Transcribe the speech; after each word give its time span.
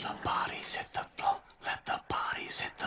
the 0.00 0.14
bodies 0.24 0.74
hit 0.74 0.86
the 0.92 1.04
floor. 1.16 1.36
Let 1.64 1.84
the 1.84 2.00
bodies 2.08 2.60
hit 2.60 2.76
the 2.78 2.86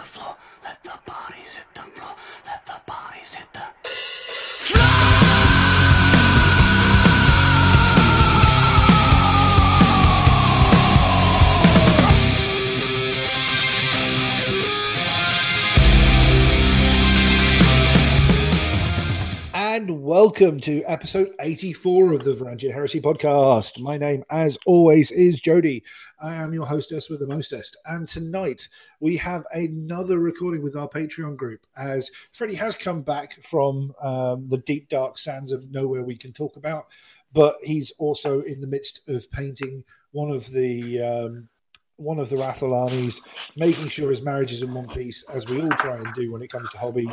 welcome 20.14 20.60
to 20.60 20.84
episode 20.84 21.34
84 21.40 22.14
of 22.14 22.24
the 22.24 22.34
Varangian 22.34 22.72
Heresy 22.72 23.02
podcast. 23.02 23.80
My 23.80 23.98
name, 23.98 24.24
as 24.30 24.60
always, 24.68 25.10
is 25.10 25.42
Jody. 25.42 25.84
I 26.22 26.36
am 26.36 26.54
your 26.54 26.68
hostess 26.68 27.10
with 27.10 27.20
the 27.20 27.26
mostest. 27.26 27.76
And 27.88 28.08
tonight 28.08 28.70
we 29.00 29.18
have 29.18 29.44
another 29.56 30.20
recording 30.20 30.62
with 30.62 30.76
our 30.76 30.88
Patreon 30.88 31.36
group 31.36 31.66
as 31.76 32.12
Freddie 32.32 32.54
has 32.54 32.76
come 32.76 33.02
back 33.02 33.42
from 33.42 33.92
um, 34.04 34.48
the 34.50 34.60
deep, 34.60 34.88
dark 34.88 35.18
sands 35.18 35.52
of 35.52 35.72
nowhere 35.72 36.04
we 36.04 36.16
can 36.16 36.32
talk 36.32 36.58
about. 36.58 36.90
But 37.34 37.56
he's 37.64 37.90
also 37.98 38.42
in 38.42 38.62
the 38.62 38.68
midst 38.68 39.10
of 39.10 39.32
painting 39.32 39.84
one 40.12 40.30
of 40.30 40.48
the. 40.52 41.02
Um, 41.02 41.50
one 41.98 42.18
of 42.18 42.28
the 42.28 42.36
Rathal 42.36 42.76
armies, 42.76 43.22
making 43.56 43.88
sure 43.88 44.10
his 44.10 44.24
marriage 44.24 44.52
is 44.52 44.64
in 44.64 44.74
one 44.74 44.88
piece, 44.88 45.24
as 45.32 45.48
we 45.48 45.62
all 45.62 45.70
try 45.78 45.96
and 45.96 46.12
do 46.16 46.32
when 46.34 46.42
it 46.42 46.52
comes 46.52 46.68
to 46.72 46.78
hobby. 46.80 47.08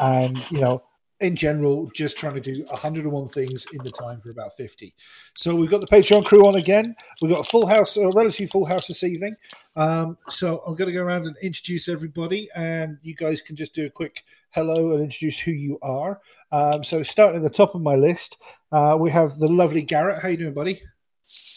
And, 0.00 0.38
you 0.50 0.58
know, 0.58 0.82
in 1.22 1.36
general, 1.36 1.90
just 1.94 2.18
trying 2.18 2.34
to 2.34 2.40
do 2.40 2.64
101 2.64 3.28
things 3.28 3.66
in 3.72 3.82
the 3.82 3.90
time 3.90 4.20
for 4.20 4.30
about 4.30 4.54
50. 4.56 4.94
So 5.36 5.54
we've 5.54 5.70
got 5.70 5.80
the 5.80 5.86
Patreon 5.86 6.24
crew 6.24 6.46
on 6.46 6.56
again. 6.56 6.94
We've 7.20 7.30
got 7.30 7.40
a 7.40 7.50
full 7.50 7.66
house, 7.66 7.96
a 7.96 8.08
relatively 8.08 8.46
full 8.46 8.64
house 8.64 8.88
this 8.88 9.04
evening. 9.04 9.36
Um, 9.76 10.18
so 10.28 10.62
I'm 10.66 10.74
going 10.74 10.88
to 10.88 10.92
go 10.92 11.02
around 11.02 11.26
and 11.26 11.36
introduce 11.42 11.88
everybody, 11.88 12.48
and 12.54 12.98
you 13.02 13.14
guys 13.14 13.40
can 13.40 13.56
just 13.56 13.74
do 13.74 13.86
a 13.86 13.90
quick 13.90 14.24
hello 14.50 14.92
and 14.92 15.02
introduce 15.02 15.38
who 15.38 15.52
you 15.52 15.78
are. 15.82 16.20
Um, 16.50 16.84
so 16.84 17.02
starting 17.02 17.36
at 17.36 17.42
the 17.42 17.56
top 17.56 17.74
of 17.74 17.80
my 17.80 17.94
list, 17.94 18.38
uh, 18.72 18.96
we 18.98 19.10
have 19.10 19.38
the 19.38 19.48
lovely 19.48 19.82
Garrett. 19.82 20.22
How 20.22 20.28
you 20.28 20.36
doing, 20.36 20.54
buddy? 20.54 20.82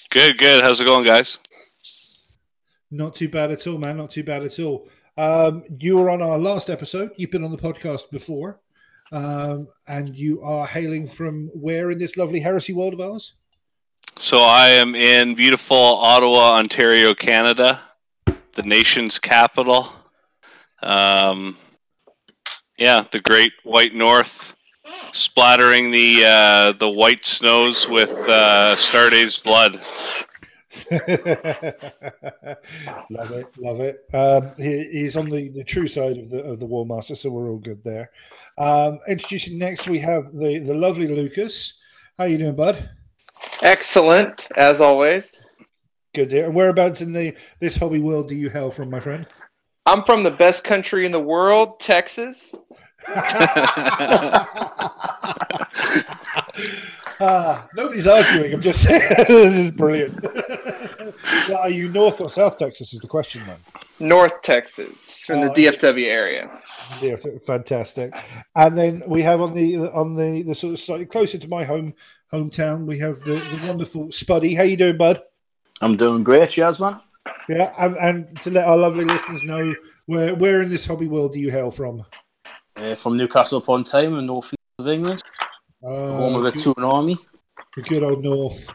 Good, 0.10 0.38
good. 0.38 0.64
How's 0.64 0.80
it 0.80 0.86
going, 0.86 1.06
guys? 1.06 1.40
Not 2.92 3.16
too 3.16 3.28
bad 3.28 3.52
at 3.52 3.68
all, 3.68 3.78
man. 3.78 3.98
Not 3.98 4.12
too 4.12 4.24
bad 4.24 4.44
at 4.44 4.60
all. 4.60 4.88
Um, 5.18 5.64
you 5.80 5.98
were 5.98 6.10
on 6.10 6.22
our 6.22 6.38
last 6.38 6.70
episode. 6.70 7.12
You've 7.18 7.32
been 7.32 7.44
on 7.44 7.52
the 7.52 7.58
podcast 7.58 8.10
before. 8.12 8.60
Um, 9.12 9.68
and 9.88 10.16
you 10.16 10.42
are 10.42 10.66
hailing 10.66 11.08
from 11.08 11.50
where 11.54 11.92
in 11.92 12.00
this 12.00 12.18
lovely 12.18 12.40
heresy 12.40 12.74
world 12.74 12.94
of 12.94 13.00
ours? 13.00 13.36
So 14.18 14.40
I 14.40 14.70
am 14.70 14.96
in 14.96 15.36
beautiful 15.36 15.78
Ottawa, 15.78 16.58
Ontario, 16.58 17.14
Canada, 17.14 17.82
the 18.26 18.64
nation's 18.64 19.20
capital. 19.20 19.94
Um, 20.82 21.58
yeah, 22.78 23.06
the 23.12 23.20
Great 23.20 23.52
White 23.64 23.94
North, 23.94 24.54
splattering 25.12 25.92
the 25.92 26.24
uh, 26.26 26.72
the 26.74 26.90
white 26.90 27.26
snows 27.26 27.88
with 27.88 28.12
uh, 28.12 28.76
Starday's 28.76 29.38
blood. 29.38 29.82
love 33.10 33.32
it, 33.32 33.48
love 33.58 33.80
it. 33.80 34.06
Um, 34.14 34.52
he, 34.58 34.88
he's 34.92 35.16
on 35.16 35.30
the, 35.30 35.50
the 35.50 35.64
true 35.64 35.88
side 35.88 36.18
of 36.18 36.30
the 36.30 36.44
of 36.44 36.60
the 36.60 36.66
War 36.66 36.86
Master, 36.86 37.16
so 37.16 37.30
we're 37.30 37.50
all 37.50 37.58
good 37.58 37.84
there. 37.84 38.12
Um, 38.58 39.00
introducing 39.08 39.58
next, 39.58 39.88
we 39.88 40.00
have 40.00 40.32
the 40.32 40.60
the 40.60 40.74
lovely 40.74 41.08
Lucas. 41.08 41.80
How 42.18 42.26
you 42.26 42.38
doing, 42.38 42.56
bud? 42.56 42.90
Excellent, 43.62 44.50
as 44.58 44.82
always. 44.82 45.48
Good. 46.14 46.32
And 46.34 46.56
whereabouts 46.56 47.02
in 47.02 47.14
the 47.14 47.36
this 47.60 47.78
hobby 47.78 48.00
world 48.00 48.28
do 48.28 48.36
you 48.36 48.50
hail 48.50 48.72
from, 48.72 48.90
my 48.90 49.00
friend? 49.00 49.26
I'm 49.86 50.04
from 50.04 50.24
the 50.24 50.32
best 50.32 50.64
country 50.64 51.06
in 51.06 51.12
the 51.12 51.20
world, 51.20 51.80
Texas. 51.80 52.56
Ah, 57.20 57.68
nobody's 57.74 58.08
arguing. 58.08 58.54
I'm 58.54 58.62
just 58.62 58.84
saying 58.84 59.02
this 59.28 59.56
is 59.56 59.72
brilliant. 59.72 60.22
Well, 61.48 61.58
are 61.58 61.70
you 61.70 61.90
North 61.90 62.22
or 62.22 62.30
South 62.30 62.58
Texas? 62.58 62.94
Is 62.94 63.00
the 63.00 63.08
question 63.08 63.44
then? 63.48 63.58
North 64.00 64.42
Texas, 64.42 65.22
from 65.26 65.42
the 65.42 65.50
Oh, 65.50 65.54
DFW 65.54 66.08
area. 66.08 66.50
Yeah, 67.02 67.16
fantastic. 67.46 68.14
And 68.56 68.78
then 68.78 69.04
we 69.08 69.22
have 69.24 69.42
on 69.42 69.54
the 69.54 69.78
on 69.92 70.14
the 70.16 70.44
the 70.44 70.54
sort 70.56 70.74
of 70.74 70.80
slightly 70.80 71.06
closer 71.06 71.38
to 71.38 71.48
my 71.48 71.64
home 71.64 71.94
hometown, 72.32 72.86
we 72.86 73.00
have 73.00 73.20
the, 73.22 73.36
the 73.36 73.62
wonderful 73.68 74.08
Spuddy. 74.10 74.56
How 74.56 74.64
you 74.64 74.78
doing, 74.78 74.98
bud? 74.98 75.22
I'm 75.82 75.98
doing 75.98 76.24
great, 76.24 76.56
Yas, 76.58 76.80
man. 76.80 77.00
Yeah, 77.50 77.74
and, 77.80 77.96
and 77.98 78.42
to 78.42 78.52
let 78.52 78.68
our 78.68 78.78
lovely 78.78 79.06
listeners 79.06 79.44
know 79.44 79.74
where 80.06 80.36
where 80.36 80.62
in 80.62 80.70
this 80.70 80.86
hobby 80.86 81.08
world 81.08 81.34
do 81.34 81.40
you 81.40 81.50
hail 81.52 81.72
from? 81.72 82.04
Uh, 82.76 82.94
from 82.96 83.18
Newcastle 83.18 83.58
upon 83.60 83.84
Tyne 83.84 84.14
in 84.14 84.26
North 84.26 84.48
East 84.48 84.56
of 84.80 84.88
England, 84.88 85.24
home 85.82 86.34
Uh, 86.36 86.38
of 86.38 86.44
the 86.44 86.52
good, 86.52 86.62
Toon 86.76 86.84
Army. 86.84 87.18
the 87.76 87.82
good 87.82 88.04
old 88.04 88.24
North, 88.24 88.70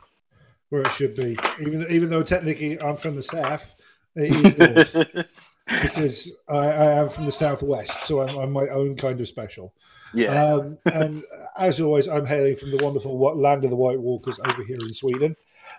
where 0.71 0.83
it 0.83 0.91
should 0.93 1.15
be. 1.15 1.39
Even 1.61 1.87
even 1.91 2.11
though 2.11 2.23
technically 2.23 2.81
I'm 2.81 2.97
from 2.97 3.17
the 3.17 3.23
south, 3.23 3.75
it 4.17 4.57
is 4.59 4.95
North. 4.97 5.27
because 5.67 6.33
I, 6.49 6.57
I 6.57 6.85
am 7.01 7.09
from 7.09 7.27
the 7.27 7.33
southwest, 7.33 8.01
so 8.03 8.23
I'm, 8.23 8.37
I'm 8.39 8.51
my 8.53 8.67
own 8.69 8.97
kind 8.97 9.21
of 9.21 9.29
special. 9.29 9.73
yeah, 10.15 10.55
Um, 10.55 10.79
and 10.93 11.23
as 11.59 11.81
always, 11.81 12.09
I'm 12.09 12.27
hailing 12.27 12.57
from 12.57 12.71
the 12.77 12.83
wonderful 12.85 13.17
land 13.39 13.63
of 13.65 13.71
the 13.71 13.77
White 13.77 14.01
Walkers 14.01 14.41
over 14.45 14.65
here 14.65 14.81
in 14.81 14.93
Sweden. 14.93 15.37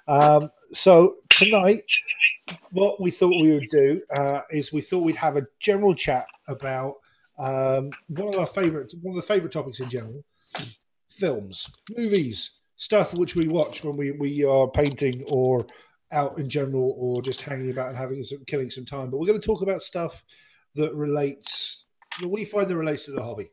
Um, 0.07 0.49
so 0.73 1.15
tonight, 1.29 1.91
what 2.71 3.01
we 3.01 3.11
thought 3.11 3.41
we 3.41 3.51
would 3.51 3.67
do 3.69 4.01
uh, 4.13 4.41
is 4.49 4.71
we 4.71 4.79
thought 4.81 5.03
we'd 5.03 5.15
have 5.17 5.35
a 5.35 5.45
general 5.59 5.93
chat 5.93 6.25
about 6.47 6.95
um, 7.37 7.89
one 8.07 8.33
of 8.33 8.39
our 8.39 8.45
favorite, 8.47 8.93
one 9.01 9.17
of 9.17 9.21
the 9.21 9.27
favorite 9.33 9.51
topics 9.51 9.79
in 9.81 9.89
general: 9.89 10.23
films, 11.09 11.69
movies, 11.97 12.51
stuff 12.81 13.13
which 13.13 13.35
we 13.35 13.47
watch 13.47 13.83
when 13.83 13.95
we 13.95 14.09
we 14.09 14.43
are 14.43 14.67
painting 14.67 15.23
or 15.27 15.67
out 16.11 16.39
in 16.39 16.49
general 16.49 16.95
or 16.97 17.21
just 17.21 17.39
hanging 17.41 17.69
about 17.69 17.89
and 17.89 17.97
having 17.97 18.23
some 18.23 18.43
killing 18.47 18.71
some 18.71 18.85
time. 18.85 19.11
But 19.11 19.19
we're 19.19 19.27
going 19.27 19.39
to 19.39 19.45
talk 19.45 19.61
about 19.61 19.83
stuff 19.83 20.23
that 20.73 20.93
relates 20.95 21.85
that 22.19 22.27
we 22.27 22.43
find 22.43 22.67
that 22.67 22.75
relates 22.75 23.05
to 23.05 23.11
the 23.11 23.21
hobby. 23.21 23.51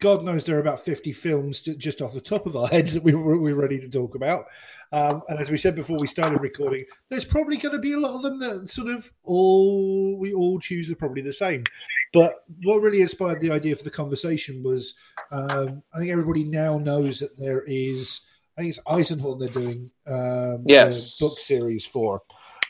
God 0.00 0.22
knows 0.22 0.44
there 0.44 0.56
are 0.56 0.60
about 0.60 0.80
50 0.80 1.12
films 1.12 1.62
ju- 1.62 1.76
just 1.76 2.02
off 2.02 2.12
the 2.12 2.20
top 2.20 2.46
of 2.46 2.54
our 2.54 2.66
heads 2.68 2.92
that 2.92 3.02
we 3.02 3.14
were, 3.14 3.40
we're 3.40 3.54
ready 3.54 3.80
to 3.80 3.88
talk 3.88 4.14
about. 4.14 4.44
Um, 4.92 5.22
and 5.28 5.38
as 5.38 5.50
we 5.50 5.56
said 5.56 5.74
before 5.74 5.96
we 5.98 6.06
started 6.06 6.40
recording, 6.42 6.84
there's 7.08 7.24
probably 7.24 7.56
going 7.56 7.74
to 7.74 7.80
be 7.80 7.92
a 7.94 7.98
lot 7.98 8.16
of 8.16 8.22
them 8.22 8.38
that 8.40 8.68
sort 8.68 8.88
of 8.88 9.10
all 9.24 10.18
we 10.18 10.34
all 10.34 10.58
choose 10.58 10.90
are 10.90 10.96
probably 10.96 11.22
the 11.22 11.32
same. 11.32 11.64
But 12.12 12.34
what 12.64 12.82
really 12.82 13.00
inspired 13.00 13.40
the 13.40 13.50
idea 13.50 13.74
for 13.74 13.84
the 13.84 13.90
conversation 13.90 14.62
was 14.62 14.94
um, 15.30 15.82
I 15.94 15.98
think 15.98 16.10
everybody 16.10 16.44
now 16.44 16.76
knows 16.76 17.20
that 17.20 17.38
there 17.38 17.62
is, 17.66 18.20
I 18.56 18.62
think 18.62 18.70
it's 18.70 18.82
Eisenhorn 18.82 19.38
they're 19.40 19.48
doing 19.48 19.90
um, 20.06 20.64
Yes. 20.66 21.18
the 21.18 21.24
book 21.26 21.38
series 21.38 21.84
for. 21.84 22.22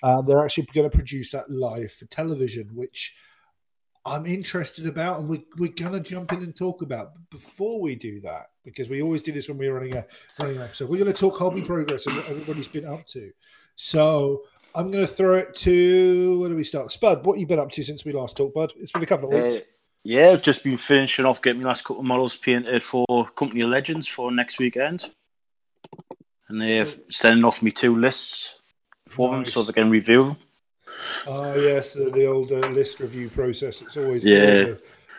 Um, 0.03 0.27
they're 0.27 0.43
actually 0.45 0.69
going 0.75 0.89
to 0.91 0.97
produce 0.97 1.31
that 1.33 1.51
live 1.51 1.93
for 1.93 2.07
television, 2.07 2.69
which 2.75 3.15
I'm 4.05 4.27
interested 4.27 4.87
about, 4.87 5.21
and 5.21 5.29
we, 5.29 5.45
we're 5.59 5.71
going 5.73 5.93
to 5.93 6.01
jump 6.01 6.33
in 6.33 6.43
and 6.43 6.57
talk 6.57 6.83
about. 6.83 7.15
But 7.15 7.31
before 7.31 7.81
we 7.81 7.95
do 7.95 8.21
that, 8.23 8.47
because 8.65 8.89
we 8.89 9.01
always 9.03 9.23
do 9.23 9.31
this 9.33 9.49
when 9.49 9.59
we're 9.59 9.73
running 9.75 9.95
a 9.97 10.05
running 10.41 10.57
an 10.57 10.63
episode, 10.63 10.89
we're 10.91 10.99
going 10.99 11.13
to 11.13 11.19
talk 11.19 11.39
hobby 11.39 11.63
progress 11.63 12.07
and 12.07 12.17
what 12.17 12.27
everybody's 12.29 12.67
been 12.69 12.85
up 12.87 13.07
to. 13.09 13.31
So 13.77 14.43
I'm 14.75 14.91
going 14.91 15.07
to 15.07 15.13
throw 15.13 15.35
it 15.37 15.55
to 15.57 16.41
where 16.41 16.49
do 16.49 16.57
we 16.57 16.65
start? 16.65 16.91
Spud, 16.91 17.25
what 17.25 17.35
have 17.35 17.41
you 17.41 17.47
been 17.47 17.61
up 17.61 17.71
to 17.73 17.83
since 17.85 18.05
we 18.05 18.13
last 18.13 18.37
talked, 18.37 18.55
Bud? 18.55 18.73
It's 18.77 18.91
been 18.93 19.03
a 19.05 19.07
couple 19.07 19.29
of 19.33 19.41
Uh, 19.41 19.47
weeks. 19.51 19.67
yeah. 20.03 20.31
I've 20.31 20.43
just 20.43 20.65
been 20.65 20.79
finishing 20.79 21.25
off 21.25 21.41
getting 21.41 21.63
my 21.63 21.69
last 21.69 21.85
couple 21.85 22.01
of 22.01 22.07
models 22.07 22.37
painted 22.37 22.83
for 22.85 23.07
Company 23.37 23.61
of 23.61 23.71
Legends 23.71 24.09
for 24.09 24.33
next 24.33 24.59
weekend, 24.59 25.11
and 26.53 26.61
they're 26.61 26.87
sending 27.11 27.45
off 27.45 27.63
me 27.63 27.71
two 27.71 27.97
lists 27.97 28.51
for 29.09 29.35
them 29.35 29.45
so 29.47 29.63
they 29.63 29.73
can 29.73 29.89
review 29.91 30.23
them. 30.25 30.37
Oh 31.27 31.55
yes, 31.55 31.95
the, 31.95 32.11
the 32.11 32.27
old 32.27 32.53
uh, 32.53 32.59
list 32.69 33.01
review 33.01 33.31
process. 33.31 33.81
It's 33.81 33.97
always 33.97 34.23
Yeah. 34.25 34.37
always, 34.45 34.69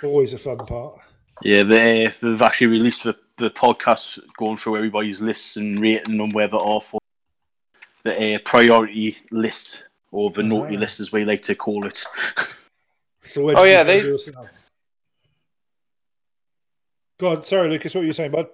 a, 0.03 0.05
always 0.07 0.33
a 0.33 0.37
fun 0.37 0.57
part. 0.59 0.99
Yeah, 1.41 1.63
they 1.63 2.13
they've 2.21 2.41
actually 2.41 2.67
released 2.67 3.03
the, 3.03 3.15
the 3.39 3.49
podcast 3.49 4.19
going 4.37 4.57
through 4.57 4.77
everybody's 4.77 5.19
lists 5.21 5.57
and 5.57 5.81
rating 5.81 6.17
them 6.17 6.29
where 6.31 6.47
they 6.47 6.57
are 6.57 6.81
for 6.81 6.99
the 8.03 8.35
uh, 8.35 8.39
priority 8.45 9.17
list 9.31 9.85
or 10.11 10.29
the 10.29 10.43
naughty 10.43 10.75
Ah. 10.77 10.79
list, 10.81 10.99
as 10.99 11.11
we 11.11 11.25
like 11.25 11.41
to 11.43 11.55
call 11.55 11.85
it. 11.87 12.05
So 13.25 13.45
where 13.45 13.57
Oh, 13.57 13.63
yeah, 13.63 13.83
they- 13.83 14.01
yourself? 14.01 14.49
Go 17.19 17.29
on, 17.29 17.43
sorry, 17.45 17.69
Lucas. 17.69 17.95
What 17.95 18.01
were 18.01 18.05
you 18.07 18.11
saying, 18.13 18.31
Bud? 18.31 18.47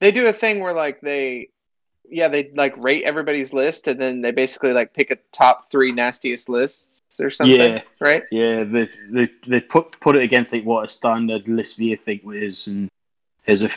They 0.00 0.10
do 0.10 0.26
a 0.26 0.32
thing 0.32 0.60
where 0.60 0.74
like 0.74 1.00
they, 1.00 1.48
yeah, 2.08 2.28
they 2.28 2.50
like 2.54 2.76
rate 2.76 3.04
everybody's 3.04 3.52
list, 3.52 3.88
and 3.88 4.00
then 4.00 4.20
they 4.20 4.30
basically 4.30 4.72
like 4.72 4.92
pick 4.92 5.10
a 5.10 5.18
top 5.32 5.70
three 5.70 5.92
nastiest 5.92 6.48
lists 6.48 7.00
or 7.20 7.30
something, 7.30 7.58
Yeah. 7.58 7.82
right? 8.00 8.24
Yeah, 8.30 8.64
they 8.64 8.88
they 9.10 9.28
they 9.46 9.60
put 9.60 10.00
put 10.00 10.16
it 10.16 10.22
against 10.22 10.52
like 10.52 10.64
what 10.64 10.84
a 10.84 10.88
standard 10.88 11.48
list 11.48 11.78
they 11.78 11.94
think 11.96 12.22
is, 12.32 12.66
and 12.66 12.88
there's 13.44 13.62
a 13.62 13.70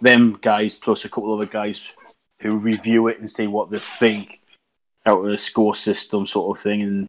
them 0.00 0.38
guys 0.40 0.74
plus 0.74 1.04
a 1.04 1.08
couple 1.08 1.34
other 1.34 1.46
guys 1.46 1.80
who 2.40 2.56
review 2.56 3.08
it 3.08 3.18
and 3.18 3.30
see 3.30 3.46
what 3.46 3.70
they 3.70 3.78
think 3.78 4.40
out 5.06 5.24
of 5.24 5.30
the 5.30 5.38
score 5.38 5.74
system 5.74 6.26
sort 6.26 6.56
of 6.56 6.62
thing, 6.62 6.82
and 6.82 7.08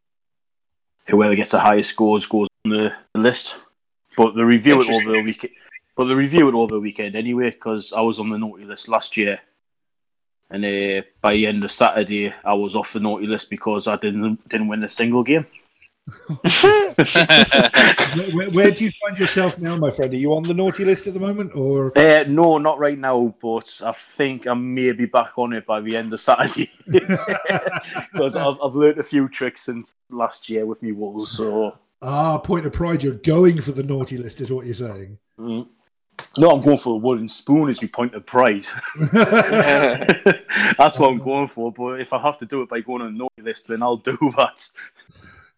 whoever 1.06 1.34
gets 1.34 1.52
the 1.52 1.60
highest 1.60 1.90
scores 1.90 2.26
goes 2.26 2.48
on 2.64 2.70
the, 2.70 2.92
the 3.12 3.20
list. 3.20 3.54
But 4.16 4.34
they 4.34 4.42
review 4.42 4.80
it 4.80 4.88
over 4.88 5.12
the 5.12 5.22
weekend. 5.22 5.52
But 5.94 6.04
they 6.04 6.14
review 6.14 6.48
it 6.48 6.54
over 6.54 6.74
the 6.74 6.80
weekend 6.80 7.16
anyway, 7.16 7.50
because 7.50 7.92
I 7.92 8.00
was 8.00 8.18
on 8.18 8.30
the 8.30 8.38
naughty 8.38 8.64
list 8.64 8.88
last 8.88 9.16
year, 9.16 9.40
and 10.50 10.64
uh, 10.64 11.02
by 11.20 11.34
the 11.34 11.46
end 11.46 11.64
of 11.64 11.72
Saturday, 11.72 12.32
I 12.44 12.54
was 12.54 12.76
off 12.76 12.92
the 12.92 13.00
naughty 13.00 13.26
list 13.26 13.50
because 13.50 13.86
I 13.88 13.96
didn't 13.96 14.48
didn't 14.48 14.68
win 14.68 14.84
a 14.84 14.88
single 14.88 15.22
game. 15.22 15.46
Where, 18.16 18.30
where, 18.32 18.50
where 18.50 18.70
do 18.70 18.84
you 18.84 18.92
find 19.04 19.18
yourself 19.18 19.58
now, 19.58 19.76
my 19.76 19.90
friend? 19.90 20.12
Are 20.12 20.16
you 20.16 20.34
on 20.34 20.44
the 20.44 20.54
naughty 20.54 20.84
list 20.84 21.08
at 21.08 21.14
the 21.14 21.20
moment, 21.20 21.50
or 21.56 21.92
Uh, 21.98 22.24
no, 22.28 22.58
not 22.58 22.78
right 22.78 22.98
now, 22.98 23.34
but 23.42 23.80
I 23.84 23.90
think 23.90 24.46
I 24.46 24.54
may 24.54 24.92
be 24.92 25.06
back 25.06 25.36
on 25.36 25.52
it 25.52 25.66
by 25.66 25.80
the 25.80 25.96
end 25.96 26.12
of 26.12 26.20
Saturday 26.20 26.70
because 26.86 28.36
I've, 28.36 28.56
I've 28.62 28.74
learned 28.74 29.00
a 29.00 29.02
few 29.02 29.28
tricks 29.28 29.62
since 29.62 29.96
last 30.10 30.48
year 30.48 30.64
with 30.64 30.80
me 30.80 30.92
Wolves. 30.92 31.30
So 31.32 31.76
ah, 32.02 32.38
point 32.38 32.66
of 32.66 32.72
pride, 32.72 33.02
you're 33.02 33.14
going 33.14 33.60
for 33.60 33.72
the 33.72 33.82
naughty 33.82 34.16
list, 34.16 34.40
is 34.40 34.52
what 34.52 34.64
you're 34.64 34.74
saying. 34.74 35.18
mm. 35.38 35.66
No, 36.38 36.50
I'm 36.50 36.60
going 36.60 36.78
for 36.78 36.94
a 36.94 36.98
wooden 36.98 37.28
spoon 37.28 37.68
as 37.68 37.80
my 37.80 37.88
point 37.88 38.14
of 38.14 38.26
pride. 38.26 38.66
That's 39.12 40.98
what 40.98 41.10
I'm 41.10 41.18
going 41.18 41.48
for. 41.48 41.72
But 41.72 42.00
if 42.00 42.12
I 42.12 42.20
have 42.20 42.38
to 42.38 42.46
do 42.46 42.62
it 42.62 42.68
by 42.68 42.80
going 42.80 43.02
on 43.02 43.08
a 43.08 43.12
naughty 43.12 43.42
list, 43.42 43.68
then 43.68 43.82
I'll 43.82 43.96
do 43.96 44.16
that. 44.36 44.68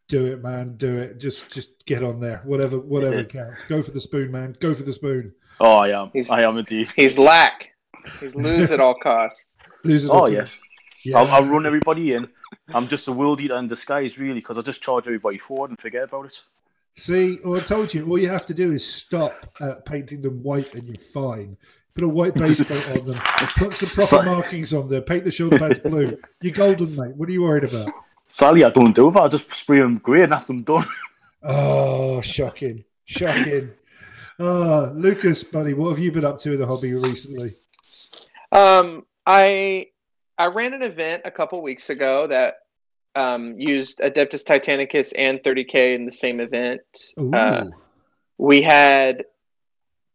do 0.09 0.27
it, 0.27 0.43
man. 0.43 0.77
Do 0.77 0.99
it. 0.99 1.19
Just, 1.21 1.53
just 1.53 1.85
get 1.87 2.03
on 2.03 2.21
there. 2.21 2.43
Whatever, 2.45 2.79
whatever 2.79 3.25
counts. 3.39 3.65
Go 3.65 3.83
for 3.83 3.91
the 3.91 4.01
spoon, 4.01 4.31
man. 4.31 4.57
Go 4.61 4.73
for 4.75 4.83
the 4.83 4.93
spoon. 4.93 5.35
Oh, 5.61 5.79
I 5.79 5.89
am. 6.01 6.11
He's- 6.13 6.31
I 6.31 6.43
am 6.43 6.59
indeed. 6.59 6.91
He's 6.97 7.19
lack. 7.19 7.73
He's 8.21 8.35
lose 8.35 8.71
at 8.71 8.81
all 8.81 8.95
costs. 8.95 9.59
Lose 9.85 10.05
it 10.05 10.11
Oh 10.11 10.21
all. 10.21 10.29
yes. 10.31 10.59
Yeah. 11.05 11.19
I'll, 11.19 11.29
I'll 11.29 11.45
run 11.45 11.67
everybody 11.67 12.13
in. 12.15 12.29
I'm 12.69 12.89
just 12.89 13.07
a 13.09 13.13
world 13.13 13.41
eater 13.41 13.57
in 13.59 13.69
disguise, 13.69 14.19
really, 14.19 14.41
because 14.41 14.57
I 14.59 14.63
just 14.63 14.83
charge 14.83 15.07
everybody 15.07 15.39
forward 15.39 15.71
and 15.71 15.79
forget 15.79 16.05
about 16.05 16.27
it. 16.27 16.43
See, 16.95 17.39
well, 17.45 17.61
I 17.61 17.61
told 17.61 17.95
you, 17.95 18.07
all 18.09 18.19
you 18.19 18.29
have 18.29 18.47
to 18.47 18.55
do 18.55 18.73
is 18.73 18.85
stop 18.85 19.47
at 19.61 19.85
painting 19.87 20.21
them 20.23 20.43
white 20.43 20.75
and 20.75 20.87
you're 20.89 20.97
fine. 20.97 21.57
Put 21.95 22.05
a 22.05 22.09
white 22.09 22.35
base 22.35 22.63
coat 22.63 22.99
on 22.99 23.07
them, 23.07 23.21
put 23.57 23.75
some 23.75 23.89
proper 23.89 24.07
Sorry. 24.07 24.27
markings 24.27 24.73
on 24.73 24.89
there, 24.89 25.01
paint 25.01 25.25
the 25.25 25.31
shoulder 25.31 25.59
pads 25.59 25.79
blue. 25.81 26.17
You're 26.41 26.53
golden, 26.55 26.87
mate. 26.99 27.17
What 27.17 27.29
are 27.29 27.33
you 27.33 27.43
worried 27.43 27.65
about? 27.65 27.93
Sadly, 28.29 28.63
I 28.63 28.71
don't 28.71 28.95
do 28.95 29.11
that. 29.11 29.21
I 29.21 29.29
just 29.29 29.51
spray 29.53 29.81
them 29.81 29.99
grey 29.99 30.23
and 30.23 30.33
that's 30.33 30.47
them 30.47 30.63
done. 30.63 30.85
Oh, 31.43 32.21
shocking. 32.21 32.85
Shocking. 33.05 33.71
Oh, 34.41 34.93
Lucas, 34.95 35.43
buddy, 35.45 35.75
what 35.75 35.91
have 35.91 35.99
you 35.99 36.13
been 36.13 36.25
up 36.25 36.39
to 36.41 36.53
in 36.53 36.59
the 36.59 36.67
hobby 36.67 36.93
recently? 36.95 37.55
Um, 38.53 39.07
I 39.27 39.89
I 40.37 40.47
ran 40.47 40.75
an 40.75 40.83
event 40.83 41.23
a 41.25 41.31
couple 41.31 41.61
weeks 41.63 41.91
ago 41.91 42.27
that 42.29 42.55
um, 43.19 43.59
used 43.59 43.99
Adeptus 43.99 44.45
Titanicus 44.45 45.13
and 45.17 45.41
30k 45.41 45.95
in 45.95 46.05
the 46.07 46.13
same 46.13 46.41
event. 46.41 46.81
Uh, 47.19 47.67
we 48.39 48.63
had 48.63 49.25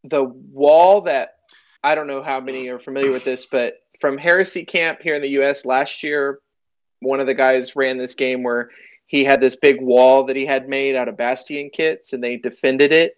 the 0.03 0.23
wall 0.23 1.01
that 1.01 1.35
I 1.83 1.95
don't 1.95 2.07
know 2.07 2.23
how 2.23 2.39
many 2.39 2.69
are 2.69 2.79
familiar 2.79 3.11
with 3.11 3.25
this, 3.25 3.45
but 3.45 3.73
from 4.00 4.17
Heresy 4.17 4.63
Camp 4.65 5.00
here 5.01 5.15
in 5.15 5.21
the 5.21 5.29
U.S. 5.39 5.65
last 5.65 6.03
year, 6.03 6.39
one 7.01 7.19
of 7.19 7.27
the 7.27 7.33
guys 7.33 7.75
ran 7.75 7.97
this 7.97 8.15
game 8.15 8.44
where 8.44 8.69
he 9.07 9.23
had 9.25 9.41
this 9.41 9.57
big 9.57 9.81
wall 9.81 10.25
that 10.25 10.35
he 10.38 10.45
had 10.45 10.69
made 10.69 10.95
out 10.95 11.07
of 11.09 11.17
Bastion 11.17 11.69
kits, 11.71 12.13
and 12.13 12.23
they 12.23 12.38
defended 12.38 12.91
it. 12.94 13.17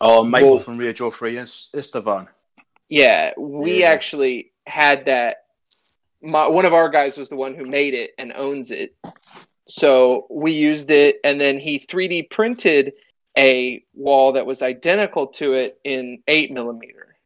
Oh, 0.00 0.24
Michael 0.24 0.54
Well- 0.54 0.58
from 0.60 0.78
Radio 0.78 1.10
Free 1.10 1.36
Is- 1.36 1.68
Istvan. 1.74 2.28
Yeah, 2.88 3.32
we 3.36 3.80
Yeah. 3.80 3.90
actually 3.90 4.52
had 4.66 5.04
that. 5.04 5.44
My, 6.20 6.46
one 6.46 6.64
of 6.64 6.72
our 6.72 6.88
guys 6.88 7.16
was 7.16 7.28
the 7.28 7.36
one 7.36 7.54
who 7.54 7.64
made 7.64 7.94
it 7.94 8.10
and 8.18 8.32
owns 8.32 8.70
it. 8.70 8.96
So 9.68 10.26
we 10.30 10.52
used 10.52 10.90
it, 10.90 11.20
and 11.24 11.40
then 11.40 11.58
he 11.58 11.78
3D 11.78 12.30
printed 12.30 12.94
a 13.36 13.84
wall 13.94 14.32
that 14.32 14.46
was 14.46 14.62
identical 14.62 15.28
to 15.28 15.52
it 15.52 15.78
in 15.84 16.22
8 16.26 16.52
millimeter. 16.52 17.16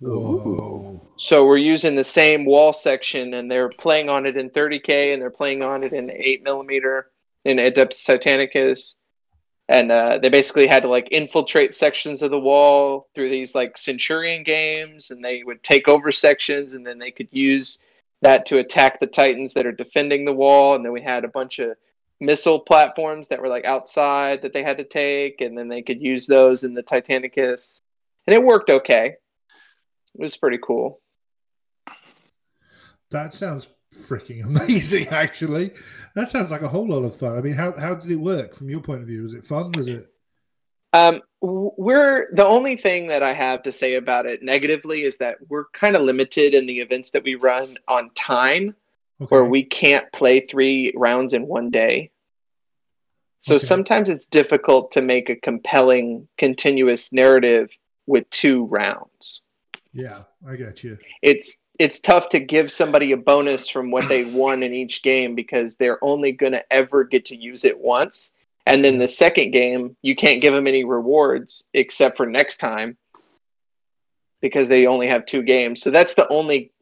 Whoa. 0.00 1.00
So 1.16 1.46
we're 1.46 1.56
using 1.56 1.94
the 1.94 2.04
same 2.04 2.44
wall 2.44 2.72
section, 2.72 3.34
and 3.34 3.50
they're 3.50 3.68
playing 3.68 4.08
on 4.08 4.26
it 4.26 4.36
in 4.36 4.50
30K, 4.50 5.12
and 5.12 5.22
they're 5.22 5.30
playing 5.30 5.62
on 5.62 5.82
it 5.82 5.92
in 5.92 6.10
8 6.10 6.42
millimeter 6.42 7.10
in 7.44 7.56
Adeptus 7.56 8.04
Titanicus. 8.04 8.94
And 9.68 9.90
uh, 9.90 10.18
they 10.18 10.28
basically 10.28 10.66
had 10.66 10.82
to 10.82 10.88
like 10.88 11.08
infiltrate 11.12 11.72
sections 11.72 12.22
of 12.22 12.30
the 12.30 12.38
wall 12.38 13.08
through 13.14 13.30
these 13.30 13.54
like 13.54 13.78
Centurion 13.78 14.42
games, 14.42 15.10
and 15.10 15.24
they 15.24 15.42
would 15.44 15.62
take 15.62 15.88
over 15.88 16.12
sections, 16.12 16.74
and 16.74 16.84
then 16.84 16.98
they 16.98 17.10
could 17.10 17.28
use 17.30 17.78
that 18.22 18.46
to 18.46 18.58
attack 18.58 18.98
the 18.98 19.06
Titans 19.06 19.52
that 19.54 19.66
are 19.66 19.72
defending 19.72 20.24
the 20.24 20.32
wall. 20.32 20.74
And 20.74 20.84
then 20.84 20.92
we 20.92 21.02
had 21.02 21.24
a 21.24 21.28
bunch 21.28 21.58
of 21.58 21.76
missile 22.20 22.60
platforms 22.60 23.28
that 23.28 23.40
were 23.40 23.48
like 23.48 23.64
outside 23.64 24.42
that 24.42 24.52
they 24.52 24.62
had 24.62 24.78
to 24.78 24.84
take, 24.84 25.40
and 25.40 25.58
then 25.58 25.68
they 25.68 25.82
could 25.82 26.00
use 26.00 26.26
those 26.26 26.64
in 26.64 26.72
the 26.72 26.82
Titanicus. 26.82 27.80
And 28.26 28.34
it 28.34 28.42
worked 28.42 28.70
okay. 28.70 29.16
It 30.14 30.20
was 30.20 30.36
pretty 30.36 30.58
cool. 30.62 31.00
That 33.10 33.34
sounds 33.34 33.68
freaking 33.92 34.44
amazing, 34.44 35.08
actually. 35.10 35.72
That 36.14 36.28
sounds 36.28 36.50
like 36.50 36.62
a 36.62 36.68
whole 36.68 36.88
lot 36.88 37.04
of 37.04 37.14
fun. 37.14 37.36
I 37.36 37.40
mean, 37.40 37.54
how, 37.54 37.76
how 37.78 37.94
did 37.94 38.10
it 38.10 38.16
work 38.16 38.54
from 38.54 38.70
your 38.70 38.80
point 38.80 39.02
of 39.02 39.06
view? 39.06 39.22
Was 39.22 39.34
it 39.34 39.44
fun? 39.44 39.72
Was 39.72 39.88
it? 39.88 40.11
Um, 40.92 41.22
we're 41.40 42.28
the 42.34 42.46
only 42.46 42.76
thing 42.76 43.06
that 43.08 43.22
I 43.22 43.32
have 43.32 43.62
to 43.64 43.72
say 43.72 43.94
about 43.94 44.26
it 44.26 44.42
negatively 44.42 45.02
is 45.02 45.18
that 45.18 45.36
we're 45.48 45.64
kind 45.72 45.96
of 45.96 46.02
limited 46.02 46.54
in 46.54 46.66
the 46.66 46.80
events 46.80 47.10
that 47.10 47.24
we 47.24 47.34
run 47.34 47.76
on 47.88 48.10
time, 48.14 48.76
Okay. 49.20 49.28
where 49.34 49.44
we 49.44 49.64
can't 49.64 50.10
play 50.12 50.40
three 50.40 50.92
rounds 50.96 51.32
in 51.32 51.46
one 51.46 51.70
day. 51.70 52.10
So 53.40 53.56
Okay. 53.56 53.64
sometimes 53.66 54.08
it's 54.08 54.26
difficult 54.26 54.92
to 54.92 55.02
make 55.02 55.30
a 55.30 55.36
compelling, 55.36 56.28
continuous 56.38 57.12
narrative 57.12 57.70
with 58.06 58.28
two 58.30 58.66
rounds. 58.66 59.42
Yeah, 59.92 60.22
I 60.46 60.56
get 60.56 60.84
you. 60.84 60.98
It's 61.22 61.58
it's 61.78 61.98
tough 62.00 62.28
to 62.28 62.38
give 62.38 62.70
somebody 62.70 63.12
a 63.12 63.16
bonus 63.16 63.68
from 63.68 63.90
what 63.90 64.08
they 64.08 64.24
won 64.32 64.62
in 64.62 64.72
each 64.74 65.02
game 65.02 65.34
because 65.34 65.76
they're 65.76 66.02
only 66.04 66.32
going 66.32 66.52
to 66.52 66.72
ever 66.72 67.02
get 67.02 67.24
to 67.26 67.36
use 67.36 67.64
it 67.64 67.78
once. 67.78 68.32
And 68.66 68.84
then 68.84 68.98
the 68.98 69.08
second 69.08 69.50
game, 69.50 69.96
you 70.02 70.14
can't 70.14 70.40
give 70.40 70.54
them 70.54 70.66
any 70.66 70.84
rewards 70.84 71.64
except 71.74 72.16
for 72.16 72.26
next 72.26 72.58
time 72.58 72.96
because 74.40 74.68
they 74.68 74.86
only 74.86 75.08
have 75.08 75.26
two 75.26 75.42
games. 75.42 75.82
So 75.82 75.90
that's 75.90 76.14
the 76.14 76.28
only 76.28 76.72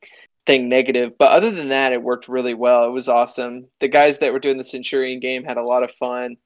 thing 0.46 0.68
negative. 0.68 1.12
But 1.18 1.32
other 1.32 1.50
than 1.50 1.68
that, 1.68 1.92
it 1.92 2.02
worked 2.02 2.28
really 2.28 2.54
well. 2.54 2.84
It 2.84 2.92
was 2.92 3.08
awesome. 3.08 3.66
The 3.80 3.88
guys 3.88 4.18
that 4.18 4.32
were 4.32 4.38
doing 4.38 4.58
the 4.58 4.64
Centurion 4.64 5.20
game 5.20 5.44
had 5.44 5.56
a 5.56 5.64
lot 5.64 5.82
of 5.82 5.92
fun. 5.92 6.36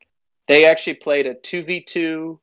They 0.46 0.66
actually 0.66 0.94
played 0.94 1.26
a 1.26 1.34
2v2 1.34 2.38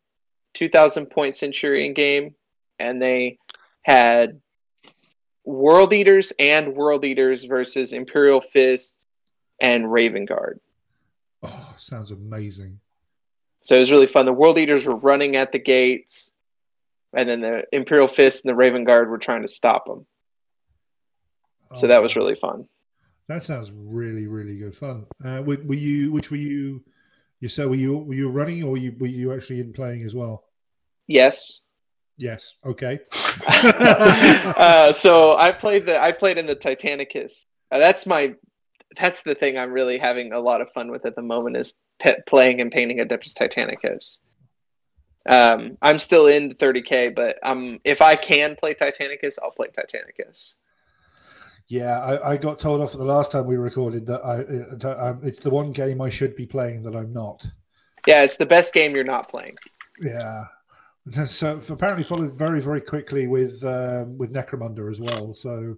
2000 0.53 1.05
point 1.05 1.37
Centurion 1.37 1.93
game 1.93 2.35
and 2.79 3.01
they 3.01 3.37
had 3.83 4.41
World 5.45 5.93
Eaters 5.93 6.33
and 6.39 6.75
World 6.75 7.05
Eaters 7.05 7.45
versus 7.45 7.93
Imperial 7.93 8.41
Fist 8.41 8.97
and 9.61 9.91
Raven 9.91 10.25
Guard. 10.25 10.59
Oh, 11.43 11.73
sounds 11.77 12.11
amazing. 12.11 12.79
So 13.63 13.75
it 13.75 13.79
was 13.79 13.91
really 13.91 14.07
fun. 14.07 14.25
The 14.25 14.33
World 14.33 14.57
Eaters 14.57 14.85
were 14.85 14.95
running 14.95 15.35
at 15.35 15.51
the 15.51 15.59
gates, 15.59 16.31
and 17.15 17.27
then 17.27 17.41
the 17.41 17.63
Imperial 17.71 18.07
Fist 18.07 18.45
and 18.45 18.51
the 18.51 18.55
Raven 18.55 18.83
Guard 18.83 19.09
were 19.09 19.17
trying 19.17 19.43
to 19.43 19.47
stop 19.47 19.85
them. 19.85 20.05
So 21.75 21.85
Oh, 21.85 21.89
that 21.89 22.01
was 22.01 22.15
really 22.15 22.35
fun. 22.35 22.67
That 23.27 23.43
sounds 23.43 23.71
really, 23.71 24.27
really 24.27 24.57
good 24.57 24.75
fun. 24.75 25.05
Uh, 25.23 25.41
were, 25.45 25.57
were 25.63 25.75
you? 25.75 26.11
Which 26.11 26.31
were 26.31 26.37
you? 26.37 26.83
You 27.39 27.47
said 27.47 27.67
were 27.67 27.75
you? 27.75 27.97
Were 27.97 28.13
you 28.13 28.29
running, 28.29 28.63
or 28.63 28.71
were 28.71 28.77
you? 28.77 28.95
Were 28.99 29.07
you 29.07 29.33
actually 29.33 29.61
in 29.61 29.73
playing 29.73 30.03
as 30.03 30.13
well? 30.13 30.43
Yes. 31.07 31.61
Yes. 32.17 32.55
Okay. 32.65 32.99
uh, 33.47 34.91
so 34.91 35.37
I 35.37 35.51
played 35.51 35.85
the 35.85 36.01
I 36.01 36.11
played 36.11 36.37
in 36.37 36.45
the 36.45 36.55
Titanicus. 36.55 37.45
Uh, 37.71 37.79
that's 37.79 38.05
my 38.05 38.33
that's 38.97 39.21
the 39.21 39.35
thing 39.35 39.57
I'm 39.57 39.71
really 39.71 39.97
having 39.97 40.33
a 40.33 40.39
lot 40.39 40.61
of 40.61 40.71
fun 40.71 40.91
with 40.91 41.05
at 41.05 41.15
the 41.15 41.21
moment 41.21 41.57
is 41.57 41.73
pe- 41.99 42.21
playing 42.27 42.61
and 42.61 42.71
painting 42.71 42.97
Adeptus 42.97 43.33
Titanicus. 43.33 44.19
Um, 45.29 45.77
I'm 45.81 45.99
still 45.99 46.27
in 46.27 46.55
30k, 46.55 47.15
but 47.15 47.37
um, 47.43 47.79
if 47.83 48.01
I 48.01 48.15
can 48.15 48.55
play 48.55 48.73
Titanicus, 48.73 49.37
I'll 49.41 49.51
play 49.51 49.67
Titanicus. 49.67 50.55
Yeah, 51.67 51.99
I, 51.99 52.31
I 52.31 52.37
got 52.37 52.59
told 52.59 52.81
off 52.81 52.93
at 52.93 52.99
the 52.99 53.05
last 53.05 53.31
time 53.31 53.45
we 53.45 53.55
recorded 53.55 54.05
that 54.07 54.25
I, 54.25 54.39
it, 54.39 55.25
it's 55.25 55.39
the 55.39 55.49
one 55.49 55.71
game 55.71 56.01
I 56.01 56.09
should 56.09 56.35
be 56.35 56.45
playing 56.45 56.83
that 56.83 56.95
I'm 56.95 57.13
not. 57.13 57.45
Yeah, 58.07 58.23
it's 58.23 58.37
the 58.37 58.45
best 58.45 58.73
game 58.73 58.95
you're 58.95 59.03
not 59.03 59.29
playing. 59.29 59.57
Yeah. 60.01 60.45
So 61.25 61.59
apparently 61.69 62.03
followed 62.03 62.33
very, 62.33 62.61
very 62.61 62.79
quickly 62.79 63.25
with 63.25 63.63
um, 63.63 64.19
with 64.19 64.31
Necromunda 64.31 64.87
as 64.87 65.01
well. 65.01 65.33
So 65.33 65.75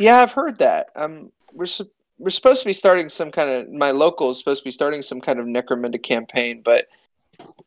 Yeah, 0.00 0.22
I've 0.22 0.32
heard 0.32 0.58
that. 0.58 0.88
Um, 0.96 1.30
we're 1.56 1.66
we're 2.18 2.30
supposed 2.30 2.62
to 2.62 2.66
be 2.66 2.72
starting 2.72 3.08
some 3.08 3.30
kind 3.30 3.50
of 3.50 3.70
my 3.70 3.90
local 3.90 4.30
is 4.30 4.38
supposed 4.38 4.62
to 4.62 4.64
be 4.64 4.70
starting 4.70 5.02
some 5.02 5.20
kind 5.20 5.38
of 5.38 5.46
Necromunda 5.46 6.02
campaign, 6.02 6.62
but 6.64 6.86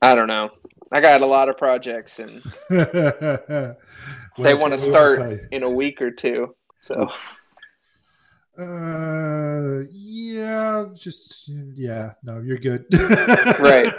I 0.02 0.16
don't 0.16 0.28
know. 0.28 0.50
I 0.92 1.02
got 1.02 1.22
a 1.22 1.26
lot 1.26 1.50
of 1.50 1.58
projects 1.58 2.20
and 2.20 2.42
they 2.70 3.76
they 4.40 4.54
want 4.54 4.74
to 4.74 4.78
start 4.78 5.48
in 5.52 5.64
a 5.64 5.70
week 5.70 6.02
or 6.02 6.12
two. 6.12 6.56
So 6.82 7.08
Uh, 8.60 9.84
yeah, 9.90 10.84
just 10.94 11.48
yeah. 11.76 12.12
No, 12.24 12.42
you're 12.42 12.58
good. 12.58 12.86
Right. 13.60 13.94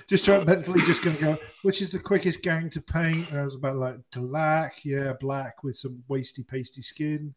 just 0.06 0.26
try 0.26 0.44
mentally, 0.44 0.82
just 0.82 1.02
gonna 1.02 1.16
go. 1.16 1.38
Which 1.62 1.80
is 1.80 1.90
the 1.90 1.98
quickest 1.98 2.42
gang 2.42 2.68
to 2.70 2.82
paint? 2.82 3.30
And 3.30 3.40
I 3.40 3.44
was 3.44 3.54
about 3.54 3.76
like 3.76 3.96
black. 4.12 4.84
Yeah, 4.84 5.14
black 5.18 5.64
with 5.64 5.78
some 5.78 6.02
wasty, 6.10 6.46
pasty 6.46 6.82
skin. 6.82 7.34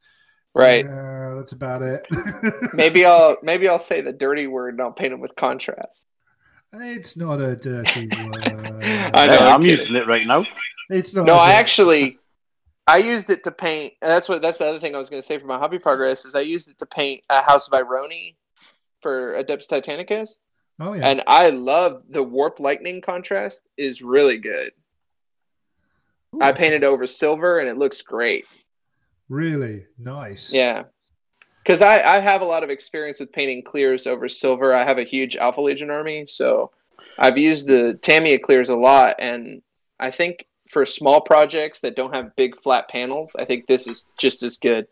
Right. 0.56 0.84
Yeah, 0.86 1.34
that's 1.36 1.52
about 1.52 1.82
it. 1.84 2.06
Maybe 2.74 3.06
I'll 3.06 3.38
maybe 3.44 3.68
I'll 3.68 3.80
say 3.80 4.02
the 4.02 4.12
dirty 4.12 4.48
word 4.48 4.74
and 4.74 4.82
I'll 4.82 4.92
paint 4.92 5.12
them 5.12 5.20
with 5.22 5.36
contrast. 5.36 6.08
it's 6.74 7.16
not 7.16 7.40
a 7.40 7.56
dirty 7.56 8.08
word. 8.26 8.44
I 9.14 9.28
know. 9.28 9.38
I'm, 9.38 9.54
I'm 9.56 9.62
using 9.62 9.96
it 9.96 10.08
right 10.08 10.26
now. 10.26 10.46
It's 10.90 11.14
not. 11.14 11.26
No, 11.26 11.36
I 11.36 11.52
actually 11.54 12.18
I 12.88 12.98
used 12.98 13.30
it 13.30 13.44
to 13.44 13.52
paint. 13.52 13.94
and 14.02 14.10
That's 14.10 14.28
what 14.28 14.42
that's 14.42 14.58
the 14.58 14.66
other 14.66 14.80
thing 14.80 14.96
I 14.96 14.98
was 14.98 15.10
going 15.10 15.22
to 15.22 15.26
say 15.26 15.38
for 15.38 15.46
my 15.46 15.60
hobby 15.60 15.78
progress 15.80 16.26
is 16.26 16.34
I 16.34 16.42
used 16.42 16.68
it 16.68 16.80
to 16.80 16.86
paint 16.88 17.24
a 17.30 17.42
House 17.44 17.68
of 17.68 17.74
Irony 17.74 18.36
for 19.02 19.42
Adeptus 19.42 19.68
Titanicus, 19.68 20.32
Oh 20.80 20.94
yeah. 20.94 21.08
and 21.08 21.22
I 21.28 21.52
love 21.52 22.02
the 22.10 22.24
warp 22.24 22.60
lightning 22.60 23.02
contrast 23.02 23.62
is 23.78 24.02
really 24.02 24.38
good. 24.40 24.72
I 26.42 26.52
painted 26.52 26.84
over 26.84 27.08
silver 27.08 27.60
and 27.60 27.70
it 27.70 27.78
looks 27.78 28.02
great. 28.02 28.46
Really 29.30 29.86
nice. 29.98 30.52
Yeah. 30.52 30.84
Because 31.64 31.82
I, 31.82 32.02
I 32.02 32.20
have 32.20 32.42
a 32.42 32.46
lot 32.46 32.64
of 32.64 32.70
experience 32.70 33.20
with 33.20 33.32
painting 33.32 33.64
clears 33.64 34.08
over 34.08 34.28
silver. 34.28 34.74
I 34.74 34.84
have 34.84 34.98
a 34.98 35.04
huge 35.04 35.36
Alpha 35.36 35.62
Legion 35.62 35.92
army, 35.92 36.26
so 36.28 36.72
I've 37.18 37.38
used 37.38 37.68
the 37.68 38.00
Tamiya 38.02 38.40
clears 38.40 38.70
a 38.70 38.76
lot. 38.76 39.18
And 39.20 39.62
I 40.00 40.10
think 40.10 40.46
for 40.70 40.86
small 40.86 41.22
projects 41.22 41.82
that 41.82 41.96
don't 41.96 42.14
have 42.14 42.36
big 42.36 42.60
flat 42.62 42.90
panels, 42.90 43.36
I 43.38 43.46
think 43.46 43.68
this 43.68 43.88
is 43.88 44.06
just 44.18 44.42
as 44.42 44.58
good. 44.58 44.88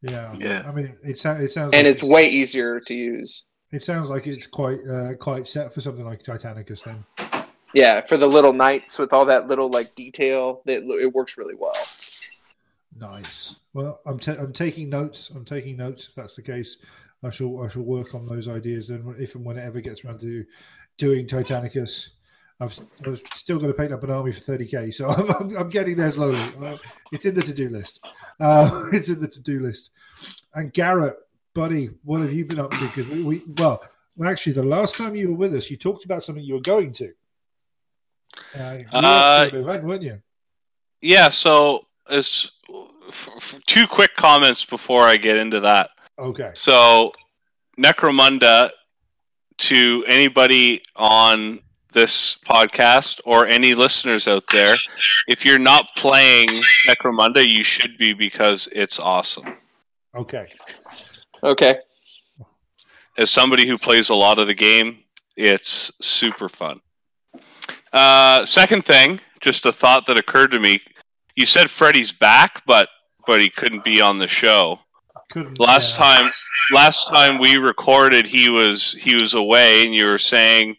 Yeah. 0.00 0.34
Yeah. 0.38 0.62
I 0.66 0.72
mean, 0.72 0.96
it, 1.02 1.18
sou- 1.18 1.32
it 1.32 1.50
sounds. 1.50 1.74
And 1.74 1.86
like 1.86 1.92
it's 1.92 2.02
way 2.02 2.28
easier 2.28 2.80
to 2.80 2.94
use. 2.94 3.44
It 3.72 3.82
sounds 3.82 4.08
like 4.08 4.26
it's 4.26 4.46
quite 4.46 4.78
uh, 4.90 5.14
quite 5.14 5.46
set 5.46 5.74
for 5.74 5.80
something 5.80 6.04
like 6.04 6.22
Titanicus. 6.22 6.84
Then. 6.84 7.04
Yeah, 7.74 8.06
for 8.06 8.16
the 8.16 8.26
little 8.26 8.52
knights 8.52 8.98
with 8.98 9.12
all 9.12 9.26
that 9.26 9.48
little 9.48 9.68
like 9.68 9.94
detail, 9.94 10.62
it, 10.66 10.84
it 10.84 11.12
works 11.12 11.36
really 11.36 11.56
well. 11.56 11.76
Nice. 12.98 13.56
Well, 13.74 14.00
I'm 14.06 14.18
ta- 14.18 14.36
I'm 14.38 14.52
taking 14.52 14.88
notes. 14.88 15.30
I'm 15.30 15.44
taking 15.44 15.76
notes. 15.76 16.08
If 16.08 16.14
that's 16.14 16.36
the 16.36 16.42
case, 16.42 16.78
I 17.22 17.30
shall 17.30 17.62
I 17.62 17.68
shall 17.68 17.82
work 17.82 18.14
on 18.14 18.26
those 18.26 18.48
ideas. 18.48 18.88
Then, 18.88 19.14
if 19.18 19.34
and 19.34 19.44
when 19.44 19.58
it 19.58 19.64
ever 19.64 19.80
gets 19.80 20.04
around 20.04 20.20
to 20.20 20.44
doing 20.96 21.26
Titanicus, 21.26 22.10
I've, 22.58 22.78
I've 23.06 23.22
still 23.34 23.58
got 23.58 23.66
to 23.66 23.74
paint 23.74 23.92
up 23.92 24.02
an 24.02 24.10
army 24.10 24.32
for 24.32 24.56
30k. 24.56 24.94
So 24.94 25.08
I'm, 25.10 25.30
I'm, 25.30 25.56
I'm 25.56 25.68
getting 25.68 25.96
there 25.96 26.10
slowly. 26.10 26.38
It's 27.12 27.26
in 27.26 27.34
the 27.34 27.42
to 27.42 27.52
do 27.52 27.68
list. 27.68 28.04
Uh, 28.40 28.88
it's 28.92 29.08
in 29.08 29.20
the 29.20 29.28
to 29.28 29.42
do 29.42 29.60
list. 29.60 29.90
And 30.54 30.72
Garrett, 30.72 31.16
buddy, 31.54 31.90
what 32.04 32.22
have 32.22 32.32
you 32.32 32.46
been 32.46 32.60
up 32.60 32.70
to? 32.72 32.86
Because 32.86 33.08
we, 33.08 33.22
we 33.22 33.42
well, 33.58 33.82
actually, 34.24 34.54
the 34.54 34.62
last 34.62 34.96
time 34.96 35.14
you 35.14 35.28
were 35.28 35.36
with 35.36 35.54
us, 35.54 35.70
you 35.70 35.76
talked 35.76 36.06
about 36.06 36.22
something 36.22 36.42
you 36.42 36.54
were 36.54 36.60
going 36.60 36.92
to. 36.94 37.12
Uh, 38.58 38.76
you 38.78 38.84
were 38.90 39.00
Uh, 39.04 39.48
an 39.52 39.56
event, 39.56 39.84
weren't 39.84 40.02
you? 40.02 40.22
Yeah, 41.02 41.28
so 41.28 41.86
as 42.08 42.50
f- 43.08 43.28
f- 43.36 43.60
two 43.66 43.86
quick 43.86 44.14
comments 44.16 44.64
before 44.64 45.02
I 45.02 45.16
get 45.16 45.36
into 45.36 45.60
that. 45.60 45.90
Okay. 46.18 46.50
So, 46.54 47.12
Necromunda, 47.78 48.70
to 49.58 50.04
anybody 50.08 50.82
on 50.94 51.60
this 51.92 52.36
podcast 52.46 53.20
or 53.24 53.46
any 53.46 53.74
listeners 53.74 54.28
out 54.28 54.44
there, 54.52 54.76
if 55.28 55.44
you're 55.44 55.58
not 55.58 55.86
playing 55.96 56.48
Necromunda, 56.88 57.46
you 57.46 57.62
should 57.62 57.96
be 57.98 58.12
because 58.12 58.68
it's 58.72 58.98
awesome. 58.98 59.56
Okay. 60.14 60.46
Okay. 61.42 61.76
As 63.18 63.30
somebody 63.30 63.66
who 63.66 63.78
plays 63.78 64.08
a 64.10 64.14
lot 64.14 64.38
of 64.38 64.46
the 64.46 64.54
game, 64.54 64.98
it's 65.36 65.90
super 66.00 66.48
fun. 66.48 66.80
Uh, 67.92 68.44
second 68.44 68.84
thing, 68.84 69.20
just 69.40 69.64
a 69.64 69.72
thought 69.72 70.06
that 70.06 70.18
occurred 70.18 70.50
to 70.50 70.58
me. 70.58 70.80
You 71.34 71.46
said 71.46 71.70
Freddy's 71.70 72.12
back, 72.12 72.62
but 72.66 72.88
but 73.26 73.40
he 73.40 73.50
couldn't 73.50 73.84
be 73.84 74.00
on 74.00 74.18
the 74.18 74.28
show. 74.28 74.78
Couldn't, 75.28 75.58
last 75.58 75.98
yeah. 75.98 76.04
time 76.04 76.30
last 76.72 77.08
time 77.08 77.38
we 77.38 77.56
recorded 77.56 78.26
he 78.26 78.48
was 78.48 78.92
he 78.92 79.16
was 79.16 79.34
away 79.34 79.84
and 79.84 79.92
you 79.92 80.06
were 80.06 80.18
saying 80.18 80.76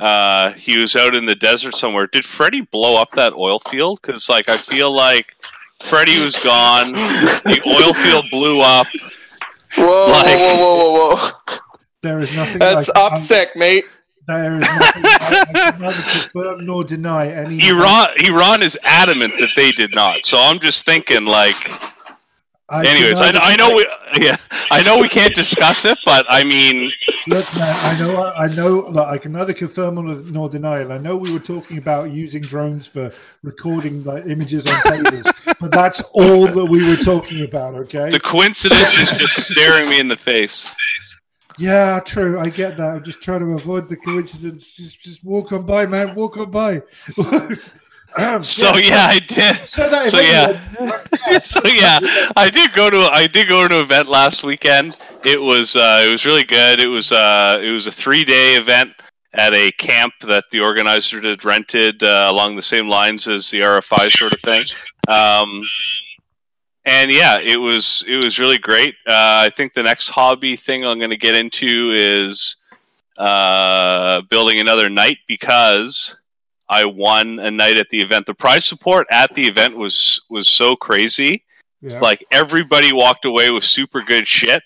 uh 0.00 0.50
he 0.54 0.76
was 0.76 0.96
out 0.96 1.14
in 1.14 1.24
the 1.24 1.36
desert 1.36 1.72
somewhere 1.76 2.08
did 2.08 2.24
freddie 2.24 2.62
blow 2.62 3.00
up 3.00 3.10
that 3.14 3.32
oil 3.34 3.60
field 3.70 4.00
because 4.02 4.28
like 4.28 4.50
i 4.50 4.56
feel 4.56 4.90
like 4.90 5.36
freddie 5.80 6.18
was 6.18 6.34
gone 6.34 6.94
the 6.94 7.62
oil 7.64 7.94
field 7.94 8.24
blew 8.32 8.60
up 8.60 8.88
Whoa, 9.76 10.08
Like- 10.10 10.38
whoa, 10.38 10.56
whoa, 10.56 10.76
whoa, 10.76 10.92
whoa, 10.92 11.16
whoa. 11.16 11.58
There 12.02 12.20
is 12.20 12.32
nothing. 12.32 12.58
That's 12.58 12.88
like, 12.88 13.12
opsec, 13.12 13.56
mate. 13.56 13.84
There 14.26 14.54
is 14.54 14.60
nothing. 14.60 15.02
I, 15.04 15.46
I 15.48 15.70
can 15.70 15.80
neither 15.80 16.02
confirm 16.02 16.66
nor 16.66 16.84
deny 16.84 17.28
any. 17.28 17.66
iran 17.68 18.08
iran 18.24 18.62
is 18.62 18.78
adamant 18.82 19.34
that 19.38 19.50
they 19.56 19.72
did 19.72 19.94
not 19.94 20.24
so 20.24 20.36
i'm 20.38 20.58
just 20.58 20.84
thinking 20.84 21.24
like 21.24 21.56
I 22.68 22.84
anyways 22.84 23.20
I, 23.20 23.30
I 23.34 23.56
know 23.56 23.74
we 23.74 23.86
yeah 24.20 24.36
i 24.70 24.82
know 24.82 25.00
we 25.00 25.08
can't 25.08 25.34
discuss 25.34 25.84
it 25.84 25.98
but 26.04 26.26
i 26.28 26.42
mean 26.42 26.92
Look, 27.28 27.44
man, 27.56 27.74
I 27.84 27.98
know. 27.98 28.24
I 28.24 28.46
know. 28.46 29.04
I 29.04 29.18
can 29.18 29.32
neither 29.32 29.52
confirm 29.52 29.96
nor, 29.96 30.14
nor 30.14 30.48
deny 30.48 30.82
it. 30.82 30.92
I 30.92 30.98
know 30.98 31.16
we 31.16 31.32
were 31.32 31.40
talking 31.40 31.76
about 31.76 32.12
using 32.12 32.40
drones 32.40 32.86
for 32.86 33.12
recording 33.42 34.04
like 34.04 34.26
images 34.26 34.64
on 34.64 34.80
tables, 34.82 35.26
but 35.58 35.72
that's 35.72 36.00
all 36.14 36.46
that 36.46 36.66
we 36.66 36.88
were 36.88 36.96
talking 36.96 37.42
about. 37.42 37.74
Okay. 37.74 38.10
the 38.10 38.20
coincidence 38.20 38.96
is 38.96 39.10
just 39.10 39.50
staring 39.50 39.90
me 39.90 39.98
in 39.98 40.06
the 40.06 40.16
face 40.16 40.72
Yeah, 41.58 42.00
true. 42.04 42.38
I 42.38 42.48
get 42.50 42.76
that. 42.76 42.96
I'm 42.96 43.02
just 43.02 43.20
trying 43.22 43.40
to 43.40 43.46
avoid 43.54 43.88
the 43.88 43.96
coincidence. 43.96 44.76
Just, 44.76 45.00
just 45.00 45.24
walk 45.24 45.52
on 45.52 45.64
by, 45.64 45.86
man. 45.86 46.14
Walk 46.14 46.36
on 46.36 46.50
by. 46.50 46.82
so 48.42 48.74
yeah 48.78 49.08
i 49.10 49.18
did 49.28 49.56
So 49.66 49.88
So, 50.08 50.18
event- 50.20 51.44
so 51.44 51.60
yeah, 51.66 51.98
I 52.36 52.48
did 52.50 52.72
go 52.72 52.88
to 52.88 52.98
I 53.12 53.26
did 53.26 53.48
go 53.48 53.68
to 53.68 53.74
an 53.76 53.82
event 53.84 54.08
last 54.08 54.42
weekend. 54.42 54.96
It 55.24 55.38
was 55.40 55.76
uh, 55.76 56.02
it 56.06 56.10
was 56.10 56.24
really 56.24 56.44
good. 56.44 56.80
It 56.80 56.86
was 56.88 57.12
uh, 57.12 57.58
it 57.60 57.70
was 57.70 57.86
a 57.86 57.92
three 57.92 58.24
day 58.24 58.54
event 58.54 58.92
at 59.34 59.54
a 59.54 59.70
camp 59.72 60.14
that 60.22 60.44
the 60.50 60.60
organizer 60.60 61.20
had 61.20 61.44
rented 61.44 62.02
uh, 62.02 62.28
along 62.32 62.56
the 62.56 62.62
same 62.62 62.88
lines 62.88 63.28
as 63.28 63.50
the 63.50 63.60
RFI 63.60 64.10
sort 64.16 64.32
of 64.32 64.40
thing. 64.40 64.64
Um, 65.08 65.62
and 66.86 67.10
yeah, 67.10 67.38
it 67.40 67.60
was 67.60 68.04
it 68.06 68.22
was 68.22 68.38
really 68.38 68.58
great. 68.58 68.94
Uh, 69.06 69.44
I 69.44 69.50
think 69.50 69.74
the 69.74 69.82
next 69.82 70.08
hobby 70.08 70.56
thing 70.56 70.84
I'm 70.84 70.98
going 70.98 71.10
to 71.10 71.16
get 71.16 71.34
into 71.34 71.92
is 71.94 72.56
uh, 73.18 74.22
building 74.30 74.60
another 74.60 74.88
knight 74.88 75.18
because 75.26 76.14
I 76.68 76.84
won 76.84 77.40
a 77.40 77.50
knight 77.50 77.78
at 77.78 77.88
the 77.90 78.00
event. 78.00 78.26
The 78.26 78.34
prize 78.34 78.64
support 78.64 79.06
at 79.10 79.34
the 79.34 79.46
event 79.46 79.76
was 79.76 80.22
was 80.30 80.48
so 80.48 80.76
crazy. 80.76 81.44
Yeah. 81.82 81.98
Like 81.98 82.24
everybody 82.32 82.92
walked 82.92 83.24
away 83.24 83.50
with 83.50 83.64
super 83.64 84.00
good 84.00 84.26
shit. 84.26 84.62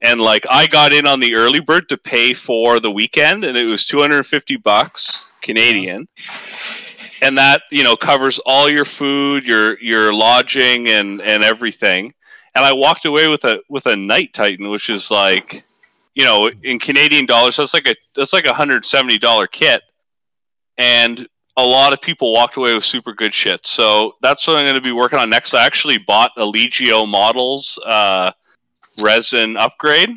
And 0.00 0.20
like 0.20 0.44
I 0.48 0.66
got 0.66 0.92
in 0.92 1.06
on 1.06 1.20
the 1.20 1.34
early 1.34 1.60
bird 1.60 1.88
to 1.90 1.96
pay 1.98 2.32
for 2.32 2.80
the 2.80 2.90
weekend 2.90 3.44
and 3.44 3.58
it 3.58 3.64
was 3.64 3.84
250 3.84 4.56
bucks 4.56 5.24
Canadian. 5.42 6.08
And 7.20 7.36
that, 7.38 7.62
you 7.70 7.82
know, 7.82 7.96
covers 7.96 8.38
all 8.46 8.70
your 8.70 8.84
food, 8.84 9.44
your 9.44 9.78
your 9.80 10.12
lodging 10.12 10.88
and 10.88 11.20
and 11.20 11.42
everything. 11.42 12.14
And 12.54 12.64
I 12.64 12.72
walked 12.72 13.04
away 13.04 13.28
with 13.28 13.44
a 13.44 13.60
with 13.68 13.86
a 13.86 13.96
knight 13.96 14.32
titan 14.34 14.70
which 14.70 14.90
is 14.90 15.10
like 15.10 15.64
you 16.18 16.24
know, 16.24 16.50
in 16.64 16.80
Canadian 16.80 17.26
dollars 17.26 17.56
that's 17.56 17.72
like 17.72 17.86
a 17.86 17.94
that's 18.16 18.32
like 18.32 18.44
a 18.44 18.52
$170 18.52 19.50
kit. 19.52 19.82
And 20.76 21.28
a 21.56 21.64
lot 21.64 21.92
of 21.92 22.00
people 22.00 22.32
walked 22.32 22.56
away 22.56 22.74
with 22.74 22.84
super 22.84 23.12
good 23.12 23.32
shit. 23.32 23.64
So 23.64 24.14
that's 24.20 24.44
what 24.46 24.58
I'm 24.58 24.64
going 24.64 24.74
to 24.74 24.80
be 24.80 24.90
working 24.90 25.20
on 25.20 25.30
next. 25.30 25.54
I 25.54 25.64
actually 25.64 25.98
bought 25.98 26.32
a 26.36 26.42
Legio 26.42 27.06
models 27.08 27.78
uh, 27.86 28.32
resin 29.00 29.56
upgrade. 29.56 30.10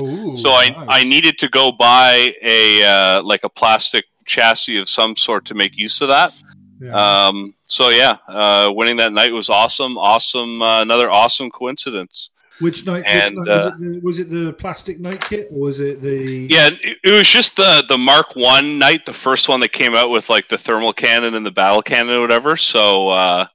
Ooh, 0.00 0.36
so 0.36 0.50
I, 0.50 0.68
nice. 0.68 0.86
I 0.88 1.02
needed 1.02 1.38
to 1.38 1.48
go 1.48 1.72
buy 1.72 2.32
a 2.40 2.84
uh, 2.84 3.22
like 3.24 3.42
a 3.42 3.48
plastic 3.48 4.04
chassis 4.26 4.78
of 4.78 4.88
some 4.88 5.16
sort 5.16 5.44
to 5.46 5.54
make 5.54 5.76
use 5.76 6.00
of 6.00 6.08
that. 6.08 6.32
Yeah. 6.80 6.92
Um, 6.92 7.54
so 7.64 7.88
yeah, 7.88 8.18
uh, 8.28 8.70
winning 8.74 8.98
that 8.98 9.12
knight 9.12 9.32
was 9.32 9.48
awesome. 9.48 9.96
Awesome, 9.96 10.60
uh, 10.60 10.82
another 10.82 11.10
awesome 11.10 11.50
coincidence. 11.50 12.30
which 12.60 12.84
knight? 12.84 13.04
and, 13.06 13.36
which 13.36 13.46
knight 13.46 13.52
uh, 13.52 13.56
was, 13.56 13.66
it 13.66 13.80
the, 13.80 14.00
was 14.00 14.18
it 14.18 14.30
the 14.30 14.52
plastic 14.52 15.00
knight 15.00 15.22
kit 15.22 15.48
or 15.50 15.58
was 15.58 15.80
it 15.80 16.00
the? 16.02 16.46
Yeah, 16.50 16.68
it, 16.82 16.98
it 17.02 17.10
was 17.10 17.28
just 17.28 17.56
the 17.56 17.84
the 17.88 17.98
Mark 17.98 18.36
One 18.36 18.78
knight, 18.78 19.06
the 19.06 19.12
first 19.12 19.48
one 19.48 19.60
that 19.60 19.72
came 19.72 19.94
out 19.94 20.10
with 20.10 20.28
like 20.28 20.48
the 20.48 20.58
thermal 20.58 20.92
cannon 20.92 21.34
and 21.34 21.46
the 21.46 21.50
battle 21.50 21.82
cannon 21.82 22.16
or 22.16 22.20
whatever. 22.20 22.56
So 22.56 23.08
uh, 23.08 23.46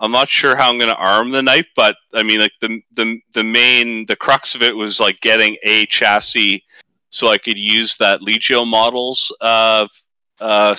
I'm 0.00 0.12
not 0.12 0.28
sure 0.28 0.56
how 0.56 0.68
I'm 0.68 0.78
going 0.78 0.90
to 0.90 0.96
arm 0.96 1.30
the 1.30 1.42
knight, 1.42 1.66
but 1.74 1.96
I 2.12 2.22
mean, 2.22 2.40
like 2.40 2.52
the 2.60 2.80
the 2.94 3.18
the 3.32 3.44
main 3.44 4.06
the 4.06 4.16
crux 4.16 4.54
of 4.54 4.62
it 4.62 4.76
was 4.76 5.00
like 5.00 5.20
getting 5.20 5.56
a 5.62 5.86
chassis 5.86 6.64
so 7.12 7.28
I 7.28 7.38
could 7.38 7.58
use 7.58 7.96
that 7.98 8.20
Legio 8.20 8.66
models 8.66 9.30
uh, 9.40 9.86
uh, 10.40 10.74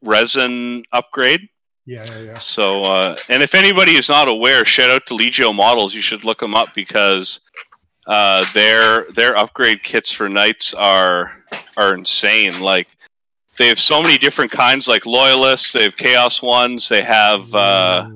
resin 0.00 0.84
upgrade. 0.92 1.40
Yeah, 1.84 2.04
yeah, 2.06 2.18
yeah. 2.20 2.34
So, 2.34 2.82
uh, 2.82 3.16
and 3.28 3.42
if 3.42 3.54
anybody 3.54 3.96
is 3.96 4.08
not 4.08 4.28
aware, 4.28 4.64
shout 4.64 4.88
out 4.88 5.04
to 5.06 5.14
Legio 5.14 5.52
Models. 5.54 5.94
You 5.94 6.00
should 6.00 6.22
look 6.22 6.38
them 6.38 6.54
up 6.54 6.72
because 6.74 7.40
uh, 8.06 8.44
their 8.54 9.10
their 9.16 9.36
upgrade 9.36 9.82
kits 9.82 10.10
for 10.10 10.28
knights 10.28 10.74
are 10.74 11.42
are 11.76 11.94
insane. 11.94 12.60
Like 12.60 12.86
they 13.58 13.66
have 13.66 13.80
so 13.80 14.00
many 14.00 14.16
different 14.16 14.52
kinds, 14.52 14.86
like 14.86 15.06
loyalists. 15.06 15.72
They 15.72 15.82
have 15.82 15.96
chaos 15.96 16.40
ones. 16.40 16.88
They 16.88 17.02
have 17.02 17.52
uh, 17.52 18.08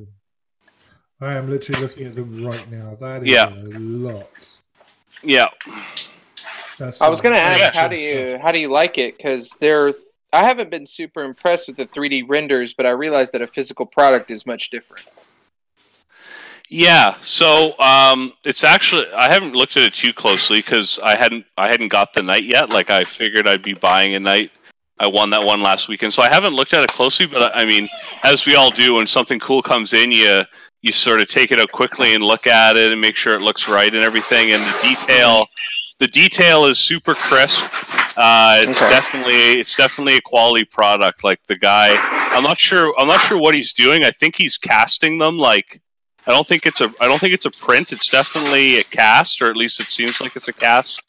I 1.21 1.35
am 1.35 1.51
literally 1.51 1.81
looking 1.83 2.07
at 2.07 2.15
them 2.15 2.45
right 2.45 2.71
now. 2.71 2.95
That 3.01 3.23
is 3.23 3.33
Yeah. 3.33 3.49
a 3.49 3.79
lot. 3.79 4.59
yeah, 5.25 5.49
That's 6.79 7.01
I 7.01 7.09
was 7.09 7.21
gonna 7.21 7.37
ask, 7.37 7.61
action 7.61 7.81
how 7.81 7.89
do 7.89 7.97
you 7.97 8.29
stuff. 8.29 8.41
how 8.43 8.53
do 8.53 8.59
you 8.59 8.69
like 8.69 8.99
it? 8.99 9.17
Because 9.17 9.51
they're 9.61 9.93
I 10.33 10.45
haven't 10.45 10.71
been 10.71 10.87
super 10.87 11.23
impressed 11.23 11.69
with 11.69 11.77
the 11.77 11.87
3D 11.87 12.29
renders, 12.29 12.75
but 12.75 12.85
I 12.85 12.91
realized 12.91 13.33
that 13.33 13.43
a 13.43 13.47
physical 13.47 13.87
product 13.87 14.31
is 14.31 14.45
much 14.45 14.71
different. 14.71 15.07
yeah. 16.69 17.17
So 17.23 17.79
um, 17.79 18.33
it's 18.45 18.65
actually 18.65 19.07
I 19.17 19.33
haven't 19.33 19.55
looked 19.55 19.77
at 19.77 19.85
it 19.85 19.95
too 19.95 20.13
closely 20.13 20.59
because 20.59 20.99
I 21.03 21.17
hadn't 21.17 21.47
I 21.57 21.69
hadn't 21.69 21.89
got 21.89 22.13
the 22.13 22.23
knight 22.23 22.45
yet. 22.45 22.71
Like 22.71 22.91
I 22.91 23.05
figured 23.05 23.49
I'd 23.49 23.63
be 23.63 23.75
buying 23.75 24.15
a 24.15 24.21
knight. 24.21 24.51
I 24.99 25.07
won 25.07 25.29
that 25.31 25.45
one 25.45 25.63
last 25.63 25.89
weekend, 25.89 26.15
so 26.15 26.23
I 26.23 26.29
haven't 26.31 26.55
looked 26.55 26.73
at 26.73 26.83
it 26.83 26.89
closely. 26.91 27.27
But 27.27 27.55
I 27.55 27.63
I 27.63 27.65
mean, 27.65 27.89
as 28.23 28.47
we 28.47 28.55
all 28.55 28.71
do, 28.71 28.97
when 28.97 29.07
something 29.07 29.39
cool 29.39 29.63
comes 29.63 29.93
in, 29.93 30.11
you 30.13 30.43
you 30.83 30.93
sort 30.93 31.21
of 31.21 31.29
take 31.29 31.51
it 31.51 31.61
out 31.61 31.73
quickly 31.73 32.15
and 32.15 32.23
look 32.23 32.47
at 32.47 32.77
it 32.77 32.93
and 32.93 33.01
make 33.01 33.17
sure 33.17 33.35
it 33.35 33.43
looks 33.43 33.69
right 33.69 33.93
and 33.93 34.05
everything. 34.05 34.53
And 34.53 34.63
the 34.63 34.79
detail, 34.83 35.47
the 35.99 36.07
detail 36.09 36.67
is 36.67 36.79
super 36.79 37.15
crisp. 37.15 37.63
Uh, 38.19 38.59
it's 38.61 38.81
Okay. 38.81 38.91
definitely 38.91 39.61
it's 39.61 39.75
definitely 39.77 40.17
a 40.17 40.21
quality 40.23 40.65
product. 40.65 41.23
Like 41.25 41.41
the 41.49 41.57
guy, 41.57 41.95
I'm 42.35 42.43
not 42.43 42.59
sure 42.59 42.93
I'm 42.99 43.09
not 43.09 43.21
sure 43.21 43.39
what 43.39 43.55
he's 43.55 43.73
doing. 43.73 44.05
I 44.05 44.11
think 44.11 44.37
he's 44.37 44.57
casting 44.59 45.19
them. 45.19 45.39
Like 45.39 45.81
I 46.27 46.33
don't 46.33 46.47
think 46.47 46.67
it's 46.67 46.81
a 46.81 46.93
I 47.01 47.07
don't 47.09 47.19
think 47.19 47.35
it's 47.35 47.45
a 47.45 47.51
print. 47.51 47.93
It's 47.93 48.09
definitely 48.09 48.79
a 48.79 48.85
cast, 48.85 49.41
or 49.43 49.47
at 49.47 49.57
least 49.57 49.81
it 49.81 49.87
seems 49.87 50.21
like 50.21 50.35
it's 50.37 50.49
a 50.49 50.53
cast 50.53 51.03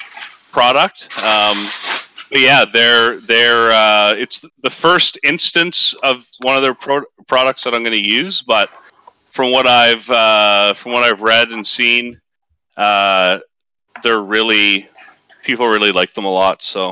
product. 0.52 1.04
Um, 1.24 1.58
but 2.30 2.40
yeah, 2.42 2.66
they're 2.72 3.20
they're 3.22 3.72
uh, 3.72 4.14
it's 4.18 4.42
the 4.64 4.70
first 4.70 5.18
instance 5.24 5.94
of 6.04 6.28
one 6.42 6.56
of 6.58 6.62
their 6.64 6.74
pro- 6.74 7.06
products 7.28 7.64
that 7.64 7.74
I'm 7.74 7.84
going 7.84 7.94
to 7.94 8.10
use. 8.10 8.42
But 8.42 8.70
from 9.30 9.52
what 9.52 9.66
I've 9.66 10.10
uh, 10.10 10.74
from 10.74 10.92
what 10.92 11.04
I've 11.04 11.22
read 11.22 11.50
and 11.50 11.66
seen, 11.66 12.20
uh, 12.76 13.40
they're 14.04 14.22
really 14.22 14.90
people 15.44 15.68
really 15.68 15.92
like 15.92 16.14
them 16.14 16.26
a 16.26 16.32
lot. 16.32 16.62
So 16.62 16.90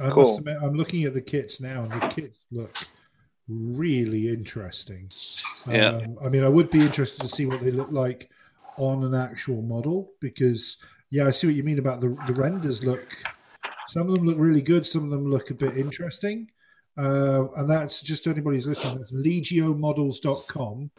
I 0.00 0.10
Cool. 0.10 0.22
must 0.22 0.38
admit, 0.38 0.56
I'm 0.62 0.74
looking 0.74 1.04
at 1.04 1.14
the 1.14 1.20
kits 1.20 1.60
now, 1.60 1.82
and 1.82 1.92
the 1.92 2.06
kits 2.08 2.38
look 2.50 2.74
really 3.48 4.28
interesting. 4.28 5.10
Yeah. 5.68 5.96
Um, 5.96 6.16
I 6.24 6.28
mean, 6.28 6.44
I 6.44 6.48
would 6.48 6.70
be 6.70 6.80
interested 6.80 7.20
to 7.22 7.28
see 7.28 7.46
what 7.46 7.60
they 7.60 7.72
look 7.72 7.90
like 7.90 8.30
on 8.76 9.02
an 9.02 9.14
actual 9.14 9.62
model 9.62 10.12
because, 10.20 10.78
yeah, 11.10 11.26
I 11.26 11.30
see 11.30 11.48
what 11.48 11.56
you 11.56 11.64
mean 11.64 11.80
about 11.80 12.00
the, 12.00 12.16
the 12.26 12.40
renders. 12.40 12.84
Look, 12.84 13.04
some 13.88 14.08
of 14.08 14.14
them 14.14 14.24
look 14.26 14.38
really 14.38 14.62
good, 14.62 14.86
some 14.86 15.04
of 15.04 15.10
them 15.10 15.28
look 15.28 15.50
a 15.50 15.54
bit 15.54 15.76
interesting. 15.76 16.50
Uh, 16.96 17.46
and 17.56 17.68
that's 17.68 18.02
just 18.02 18.24
to 18.24 18.30
anybody 18.30 18.56
who's 18.56 18.68
listening. 18.68 18.96
That's 18.96 19.12
legiomodels.com. 19.12 20.90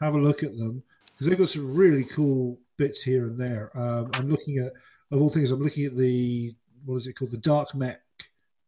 Have 0.00 0.14
a 0.14 0.18
look 0.18 0.42
at 0.42 0.56
them 0.56 0.82
because 1.06 1.26
they've 1.26 1.38
got 1.38 1.48
some 1.50 1.74
really 1.74 2.04
cool 2.04 2.58
bits 2.80 3.02
here 3.02 3.26
and 3.26 3.38
there. 3.38 3.70
Um, 3.78 4.10
I'm 4.14 4.30
looking 4.30 4.56
at, 4.58 4.72
of 5.12 5.20
all 5.20 5.28
things, 5.28 5.50
I'm 5.50 5.62
looking 5.62 5.84
at 5.84 5.94
the 5.96 6.52
what 6.86 6.96
is 6.96 7.06
it 7.06 7.12
called, 7.12 7.30
the 7.30 7.36
Dark 7.36 7.74
Mech 7.74 8.00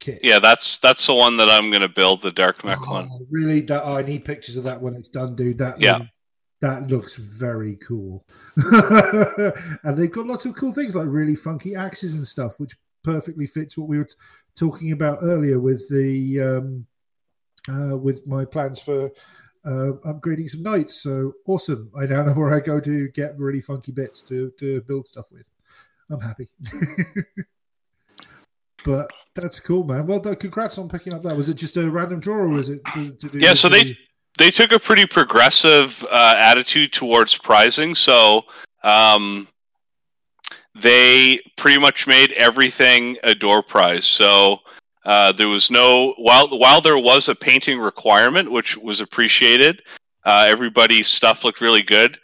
kit. 0.00 0.20
yeah, 0.22 0.38
that's 0.38 0.76
that's 0.78 1.06
the 1.06 1.14
one 1.14 1.38
that 1.38 1.48
I'm 1.48 1.70
going 1.70 1.80
to 1.80 1.88
build 1.88 2.20
the 2.20 2.30
Dark 2.30 2.62
Mech 2.62 2.86
one. 2.86 3.08
Oh, 3.10 3.26
really? 3.30 3.62
That 3.62 3.82
oh, 3.84 3.96
I 3.96 4.02
need 4.02 4.24
pictures 4.26 4.56
of 4.58 4.64
that 4.64 4.80
when 4.82 4.94
it's 4.94 5.08
done, 5.08 5.34
dude. 5.34 5.58
That 5.58 5.80
Yeah. 5.80 5.94
um, 5.96 6.10
that 6.60 6.88
looks 6.88 7.16
very 7.16 7.76
cool. 7.76 8.22
and 8.56 9.96
they've 9.96 10.12
got 10.12 10.26
lots 10.26 10.44
of 10.46 10.54
cool 10.54 10.72
things 10.72 10.94
like 10.94 11.06
really 11.08 11.34
funky 11.34 11.74
axes 11.74 12.14
and 12.14 12.24
stuff, 12.26 12.60
which 12.60 12.76
perfectly 13.02 13.46
fits 13.46 13.76
what 13.76 13.88
we 13.88 13.98
were 13.98 14.04
t- 14.04 14.14
talking 14.56 14.92
about 14.92 15.18
earlier 15.22 15.58
with 15.58 15.88
the 15.88 16.40
um, 16.40 16.86
uh, 17.74 17.96
with 17.96 18.26
my 18.26 18.44
plans 18.44 18.78
for 18.78 19.10
uh, 19.64 19.92
upgrading 20.06 20.50
some 20.50 20.62
knights. 20.62 20.94
So 20.94 21.34
awesome! 21.46 21.90
I 21.98 22.06
now 22.06 22.22
know 22.22 22.34
where 22.34 22.54
I 22.54 22.60
go 22.60 22.80
to 22.80 23.08
get 23.08 23.38
really 23.38 23.60
funky 23.60 23.92
bits 23.92 24.22
to 24.22 24.52
to 24.58 24.80
build 24.82 25.06
stuff 25.06 25.26
with. 25.30 25.48
I'm 26.10 26.20
happy. 26.20 26.48
but 28.84 29.06
that's 29.34 29.60
cool, 29.60 29.84
man. 29.84 30.06
Well 30.06 30.20
done. 30.20 30.36
Congrats 30.36 30.78
on 30.78 30.88
picking 30.88 31.12
up 31.12 31.22
that. 31.22 31.36
Was 31.36 31.48
it 31.48 31.54
just 31.54 31.76
a 31.76 31.90
random 31.90 32.20
draw, 32.20 32.36
or 32.36 32.48
was 32.48 32.68
it 32.68 32.80
to, 32.94 33.12
to? 33.12 33.38
Yeah, 33.38 33.54
so 33.54 33.68
they- 33.68 33.96
they 34.38 34.50
took 34.50 34.72
a 34.72 34.78
pretty 34.78 35.06
progressive 35.06 36.04
uh, 36.10 36.34
attitude 36.38 36.92
towards 36.92 37.36
prizing. 37.36 37.94
So 37.94 38.42
um, 38.82 39.46
they 40.74 41.40
pretty 41.56 41.78
much 41.78 42.06
made 42.06 42.32
everything 42.32 43.18
a 43.22 43.34
door 43.34 43.62
prize. 43.62 44.06
So 44.06 44.58
uh, 45.04 45.32
there 45.32 45.48
was 45.48 45.70
no 45.70 46.14
while 46.18 46.48
while 46.58 46.80
there 46.80 46.98
was 46.98 47.28
a 47.28 47.34
painting 47.34 47.78
requirement, 47.78 48.50
which 48.50 48.76
was 48.76 49.00
appreciated. 49.00 49.82
Uh, 50.24 50.46
everybody's 50.48 51.08
stuff 51.08 51.44
looked 51.44 51.60
really 51.60 51.82
good. 51.82 52.18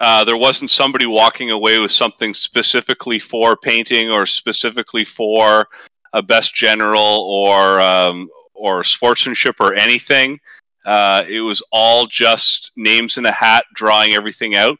Uh, 0.00 0.24
there 0.24 0.36
wasn't 0.36 0.70
somebody 0.70 1.06
walking 1.06 1.50
away 1.50 1.78
with 1.78 1.92
something 1.92 2.34
specifically 2.34 3.18
for 3.18 3.56
painting 3.56 4.10
or 4.10 4.26
specifically 4.26 5.04
for 5.04 5.66
a 6.12 6.22
best 6.22 6.54
general 6.54 7.20
or 7.20 7.80
um, 7.80 8.28
or 8.54 8.84
sportsmanship 8.84 9.56
or 9.60 9.74
anything. 9.74 10.38
Uh, 10.84 11.22
it 11.28 11.40
was 11.40 11.62
all 11.70 12.06
just 12.06 12.72
names 12.76 13.16
in 13.16 13.26
a 13.26 13.32
hat, 13.32 13.64
drawing 13.74 14.14
everything 14.14 14.56
out. 14.56 14.76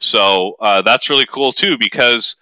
So 0.00 0.56
uh, 0.60 0.82
that's 0.82 1.10
really 1.10 1.26
cool 1.26 1.52
too, 1.52 1.76
because 1.78 2.36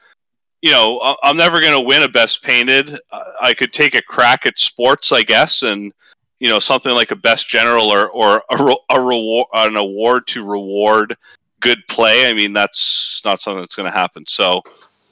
you 0.62 0.70
know 0.70 1.16
I'm 1.22 1.36
never 1.36 1.60
going 1.60 1.74
to 1.74 1.80
win 1.80 2.02
a 2.02 2.08
best 2.08 2.42
painted. 2.42 2.98
I 3.40 3.54
could 3.54 3.72
take 3.72 3.94
a 3.94 4.02
crack 4.02 4.46
at 4.46 4.58
sports, 4.58 5.12
I 5.12 5.22
guess, 5.22 5.62
and 5.62 5.92
you 6.40 6.48
know 6.48 6.58
something 6.58 6.92
like 6.92 7.10
a 7.10 7.16
best 7.16 7.48
general 7.48 7.90
or 7.90 8.10
or 8.10 8.42
a, 8.50 8.74
a 8.90 9.00
reward, 9.00 9.46
an 9.54 9.76
award 9.76 10.26
to 10.28 10.44
reward 10.44 11.16
good 11.60 11.78
play. 11.88 12.28
I 12.28 12.34
mean, 12.34 12.52
that's 12.52 13.22
not 13.24 13.40
something 13.40 13.60
that's 13.60 13.74
going 13.74 13.90
to 13.90 13.96
happen. 13.96 14.24
So 14.28 14.62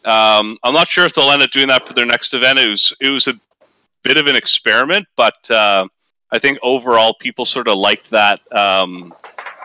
um, 0.04 0.59
I'm 0.62 0.74
not 0.74 0.88
sure 0.88 1.04
if 1.04 1.14
they'll 1.14 1.30
end 1.30 1.42
up 1.42 1.50
doing 1.50 1.68
that 1.68 1.87
for 1.87 1.94
their 1.94 2.07
next 2.07 2.35
event. 2.35 2.59
It 2.59 2.68
was 2.68 2.92
it 3.00 3.11
was 3.11 3.28
a 3.28 3.38
bit 4.02 4.18
of 4.18 4.26
an 4.26 4.37
experiment, 4.37 5.07
but. 5.16 5.50
Uh, 5.50 5.88
I 6.35 6.38
think 6.40 6.59
overall 6.64 7.14
people 7.14 7.44
sort 7.44 7.68
of 7.68 7.76
liked 7.76 8.11
that 8.11 8.40
um, 8.50 9.14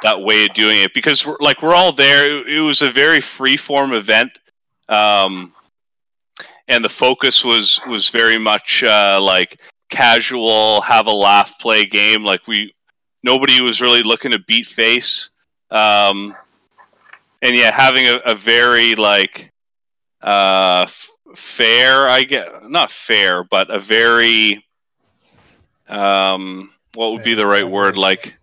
that 0.03 0.21
way 0.21 0.45
of 0.45 0.53
doing 0.53 0.83
it 0.83 0.93
because 0.93 1.25
we're, 1.25 1.37
like 1.39 1.63
we're 1.63 1.73
all 1.73 1.91
there. 1.91 2.31
It, 2.31 2.47
it 2.47 2.61
was 2.61 2.83
a 2.83 2.91
very 2.91 3.21
free 3.21 3.57
form 3.57 3.91
event, 3.91 4.37
um, 4.87 5.53
and 6.69 6.83
the 6.83 6.89
focus 6.89 7.43
was 7.43 7.79
was 7.87 8.07
very 8.09 8.37
much 8.37 8.83
uh, 8.83 9.19
like 9.21 9.59
casual, 9.89 10.81
have 10.81 11.07
a 11.07 11.11
laugh, 11.11 11.59
play 11.59 11.85
game. 11.85 12.23
Like 12.23 12.47
we 12.47 12.73
nobody 13.23 13.59
was 13.61 13.81
really 13.81 14.03
looking 14.03 14.31
to 14.31 14.39
beat 14.47 14.67
face, 14.67 15.29
um, 15.71 16.35
and 17.41 17.55
yeah, 17.55 17.71
having 17.71 18.07
a, 18.07 18.17
a 18.25 18.35
very 18.35 18.95
like 18.95 19.51
uh, 20.21 20.85
f- 20.87 21.09
fair, 21.35 22.07
I 22.07 22.23
get 22.23 22.69
not 22.69 22.91
fair, 22.91 23.43
but 23.43 23.69
a 23.69 23.79
very 23.79 24.63
um, 25.89 26.71
what 26.93 27.11
would 27.11 27.23
be 27.23 27.33
the 27.33 27.45
right 27.45 27.67
word? 27.67 27.97
Like, 27.97 28.35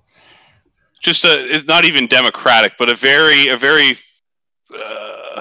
just 1.00 1.24
a, 1.24 1.54
it's 1.54 1.66
not 1.66 1.84
even 1.84 2.06
democratic, 2.06 2.72
but 2.78 2.90
a 2.90 2.94
very, 2.94 3.48
a 3.48 3.56
very, 3.56 3.98
uh, 4.72 5.40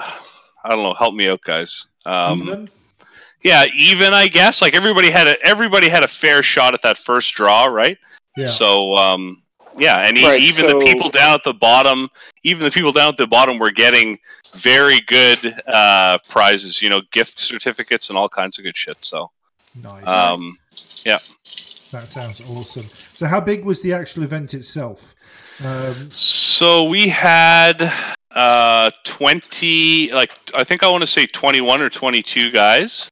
I 0.64 0.68
don't 0.68 0.82
know. 0.82 0.94
Help 0.94 1.14
me 1.14 1.28
out, 1.28 1.40
guys. 1.42 1.86
Um, 2.04 2.42
even. 2.42 2.70
Yeah, 3.46 3.64
even 3.74 4.12
I 4.12 4.26
guess. 4.28 4.60
Like 4.60 4.74
everybody 4.74 5.10
had 5.10 5.26
a, 5.28 5.36
everybody 5.46 5.88
had 5.88 6.02
a 6.04 6.08
fair 6.08 6.42
shot 6.42 6.74
at 6.74 6.82
that 6.82 6.98
first 6.98 7.34
draw, 7.34 7.64
right? 7.66 7.96
Yeah. 8.36 8.48
So, 8.48 8.94
um, 8.96 9.42
yeah, 9.78 10.06
and 10.06 10.16
e- 10.18 10.26
Right, 10.26 10.40
even 10.40 10.68
so- 10.68 10.78
the 10.78 10.84
people 10.84 11.10
down 11.10 11.34
at 11.34 11.44
the 11.44 11.54
bottom, 11.54 12.08
even 12.44 12.64
the 12.64 12.70
people 12.70 12.92
down 12.92 13.10
at 13.10 13.16
the 13.16 13.26
bottom 13.26 13.58
were 13.58 13.70
getting 13.70 14.18
very 14.56 15.00
good 15.06 15.62
uh, 15.72 16.18
prizes. 16.28 16.82
You 16.82 16.90
know, 16.90 17.00
gift 17.12 17.38
certificates 17.38 18.08
and 18.08 18.18
all 18.18 18.28
kinds 18.28 18.58
of 18.58 18.64
good 18.64 18.76
shit. 18.76 18.96
So, 19.04 19.30
nice. 19.74 20.06
um, 20.06 20.56
yeah. 21.04 21.18
that 21.92 22.08
sounds 22.08 22.40
awesome. 22.50 22.86
So, 23.14 23.26
how 23.26 23.40
big 23.40 23.64
was 23.64 23.80
the 23.82 23.92
actual 23.92 24.24
event 24.24 24.54
itself? 24.54 25.14
Um, 25.62 26.10
So 26.12 26.84
we 26.84 27.08
had 27.08 27.92
uh 28.30 28.90
20 29.04 30.12
like 30.12 30.30
I 30.54 30.62
think 30.62 30.82
I 30.82 30.90
want 30.90 31.00
to 31.00 31.06
say 31.06 31.24
21 31.24 31.80
or 31.80 31.88
22 31.88 32.50
guys. 32.50 33.08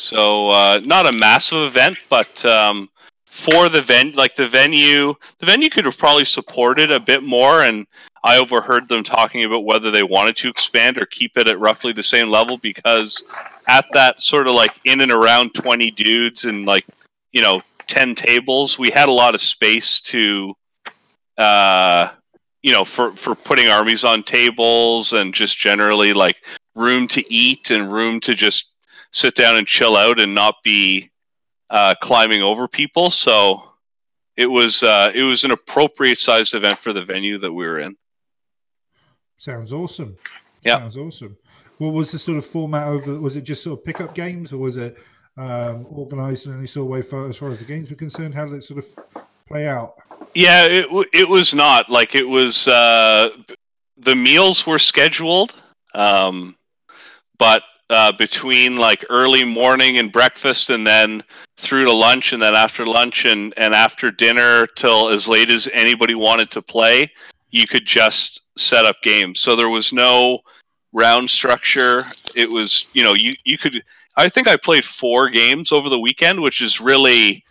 So 0.00 0.50
uh 0.50 0.80
not 0.84 1.12
a 1.12 1.18
massive 1.18 1.62
event 1.62 1.96
but 2.08 2.44
um 2.44 2.88
for 3.24 3.68
the 3.68 3.82
ven 3.82 4.12
like 4.12 4.34
the 4.34 4.48
venue 4.48 5.14
the 5.38 5.46
venue 5.46 5.70
could 5.70 5.84
have 5.84 5.98
probably 5.98 6.24
supported 6.24 6.90
a 6.90 7.00
bit 7.00 7.22
more 7.22 7.62
and 7.62 7.86
I 8.22 8.38
overheard 8.38 8.88
them 8.88 9.02
talking 9.02 9.44
about 9.44 9.64
whether 9.64 9.90
they 9.90 10.02
wanted 10.02 10.36
to 10.38 10.48
expand 10.48 10.98
or 10.98 11.06
keep 11.06 11.38
it 11.38 11.48
at 11.48 11.58
roughly 11.58 11.92
the 11.92 12.02
same 12.02 12.30
level 12.30 12.58
because 12.58 13.22
at 13.68 13.86
that 13.92 14.20
sort 14.20 14.46
of 14.46 14.54
like 14.54 14.78
in 14.84 15.00
and 15.00 15.12
around 15.12 15.54
20 15.54 15.90
dudes 15.92 16.44
and 16.44 16.66
like 16.66 16.86
you 17.32 17.40
know 17.40 17.62
10 17.86 18.14
tables 18.14 18.78
we 18.78 18.90
had 18.90 19.08
a 19.08 19.12
lot 19.12 19.34
of 19.34 19.40
space 19.40 20.00
to 20.00 20.54
uh, 21.40 22.10
you 22.62 22.72
know, 22.72 22.84
for 22.84 23.12
for 23.12 23.34
putting 23.34 23.68
armies 23.68 24.04
on 24.04 24.22
tables 24.22 25.12
and 25.12 25.32
just 25.32 25.58
generally 25.58 26.12
like 26.12 26.36
room 26.74 27.08
to 27.08 27.32
eat 27.32 27.70
and 27.70 27.90
room 27.90 28.20
to 28.20 28.34
just 28.34 28.66
sit 29.12 29.34
down 29.34 29.56
and 29.56 29.66
chill 29.66 29.96
out 29.96 30.20
and 30.20 30.34
not 30.34 30.56
be 30.62 31.10
uh, 31.70 31.94
climbing 32.00 32.42
over 32.42 32.68
people. 32.68 33.10
So 33.10 33.62
it 34.36 34.46
was 34.46 34.82
uh, 34.82 35.10
it 35.14 35.22
was 35.22 35.44
an 35.44 35.50
appropriate 35.50 36.18
sized 36.18 36.54
event 36.54 36.78
for 36.78 36.92
the 36.92 37.04
venue 37.04 37.38
that 37.38 37.52
we 37.52 37.64
were 37.64 37.78
in. 37.78 37.96
Sounds 39.36 39.72
awesome. 39.72 40.16
Yeah. 40.62 40.78
Sounds 40.78 40.96
awesome. 40.96 41.36
What 41.78 41.94
was 41.94 42.12
the 42.12 42.18
sort 42.18 42.36
of 42.36 42.44
format 42.44 42.88
over? 42.88 43.18
Was 43.18 43.36
it 43.36 43.42
just 43.42 43.62
sort 43.62 43.78
of 43.78 43.84
pickup 43.84 44.14
games, 44.14 44.52
or 44.52 44.58
was 44.58 44.76
it 44.76 44.98
um, 45.38 45.86
organised 45.86 46.46
in 46.46 46.56
any 46.56 46.66
sort 46.66 46.84
of 46.84 46.90
way 46.90 47.00
for, 47.02 47.26
as 47.26 47.38
far 47.38 47.50
as 47.50 47.58
the 47.58 47.64
games 47.64 47.88
were 47.88 47.96
concerned? 47.96 48.34
How 48.34 48.44
did 48.44 48.54
it 48.54 48.64
sort 48.64 48.84
of 48.84 49.26
play 49.48 49.66
out? 49.66 49.94
Yeah, 50.34 50.66
it 50.66 50.86
it 51.12 51.28
was 51.28 51.54
not 51.54 51.88
like 51.88 52.14
it 52.14 52.28
was. 52.28 52.68
Uh, 52.68 53.30
the 53.96 54.14
meals 54.14 54.66
were 54.66 54.78
scheduled, 54.78 55.54
um, 55.94 56.56
but 57.38 57.62
uh, 57.90 58.12
between 58.12 58.76
like 58.76 59.04
early 59.10 59.44
morning 59.44 59.98
and 59.98 60.12
breakfast, 60.12 60.70
and 60.70 60.86
then 60.86 61.22
through 61.58 61.84
to 61.84 61.92
lunch, 61.92 62.32
and 62.32 62.42
then 62.42 62.54
after 62.54 62.86
lunch, 62.86 63.24
and 63.24 63.52
and 63.56 63.74
after 63.74 64.10
dinner 64.10 64.66
till 64.66 65.10
as 65.10 65.28
late 65.28 65.50
as 65.50 65.68
anybody 65.72 66.14
wanted 66.14 66.50
to 66.52 66.62
play, 66.62 67.10
you 67.50 67.66
could 67.66 67.84
just 67.84 68.42
set 68.56 68.86
up 68.86 68.96
games. 69.02 69.40
So 69.40 69.56
there 69.56 69.68
was 69.68 69.92
no 69.92 70.40
round 70.92 71.28
structure. 71.28 72.04
It 72.34 72.50
was 72.50 72.86
you 72.92 73.02
know 73.02 73.14
you 73.14 73.32
you 73.44 73.58
could. 73.58 73.82
I 74.16 74.28
think 74.28 74.48
I 74.48 74.56
played 74.56 74.84
four 74.84 75.28
games 75.28 75.72
over 75.72 75.88
the 75.88 75.98
weekend, 75.98 76.40
which 76.40 76.60
is 76.60 76.80
really 76.80 77.44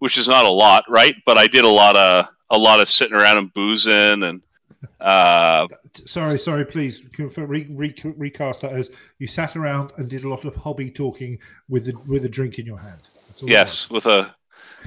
which 0.00 0.18
is 0.18 0.28
not 0.28 0.44
a 0.44 0.50
lot, 0.50 0.84
right? 0.88 1.14
But 1.24 1.38
I 1.38 1.46
did 1.46 1.64
a 1.64 1.68
lot 1.68 1.96
of 1.96 2.26
a 2.50 2.58
lot 2.58 2.80
of 2.80 2.88
sitting 2.88 3.16
around 3.16 3.38
and 3.38 3.54
boozing 3.54 4.22
and 4.22 4.42
uh, 5.00 5.66
Sorry, 6.06 6.38
sorry. 6.38 6.64
Please 6.64 7.06
re, 7.18 7.66
re, 7.70 7.94
recast 8.16 8.62
that 8.62 8.72
as 8.72 8.90
you 9.18 9.26
sat 9.26 9.56
around 9.56 9.92
and 9.96 10.08
did 10.08 10.24
a 10.24 10.28
lot 10.28 10.44
of 10.44 10.54
hobby 10.56 10.90
talking 10.90 11.38
with 11.68 11.86
the 11.86 11.94
with 12.06 12.24
a 12.24 12.28
drink 12.28 12.58
in 12.58 12.66
your 12.66 12.78
hand. 12.78 13.00
Yes, 13.42 13.90
with 13.90 14.06
a 14.06 14.34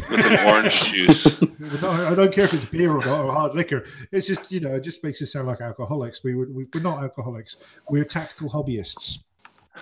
with 0.09 0.25
an 0.25 0.47
orange 0.47 0.83
juice. 0.91 1.41
No, 1.81 1.89
I 1.91 2.13
don't 2.15 2.33
care 2.33 2.45
if 2.45 2.53
it's 2.53 2.65
beer 2.65 2.91
or 2.91 2.97
or 3.07 3.31
hard 3.31 3.53
liquor. 3.55 3.85
It's 4.11 4.27
just 4.27 4.51
you 4.51 4.59
know 4.59 4.75
it 4.75 4.81
just 4.81 5.03
makes 5.03 5.21
us 5.21 5.31
sound 5.31 5.47
like 5.47 5.61
alcoholics. 5.61 6.23
We, 6.23 6.35
we 6.35 6.65
we're 6.73 6.81
not 6.81 7.01
alcoholics. 7.01 7.57
We're 7.89 8.05
tactical 8.05 8.49
hobbyists. 8.49 9.19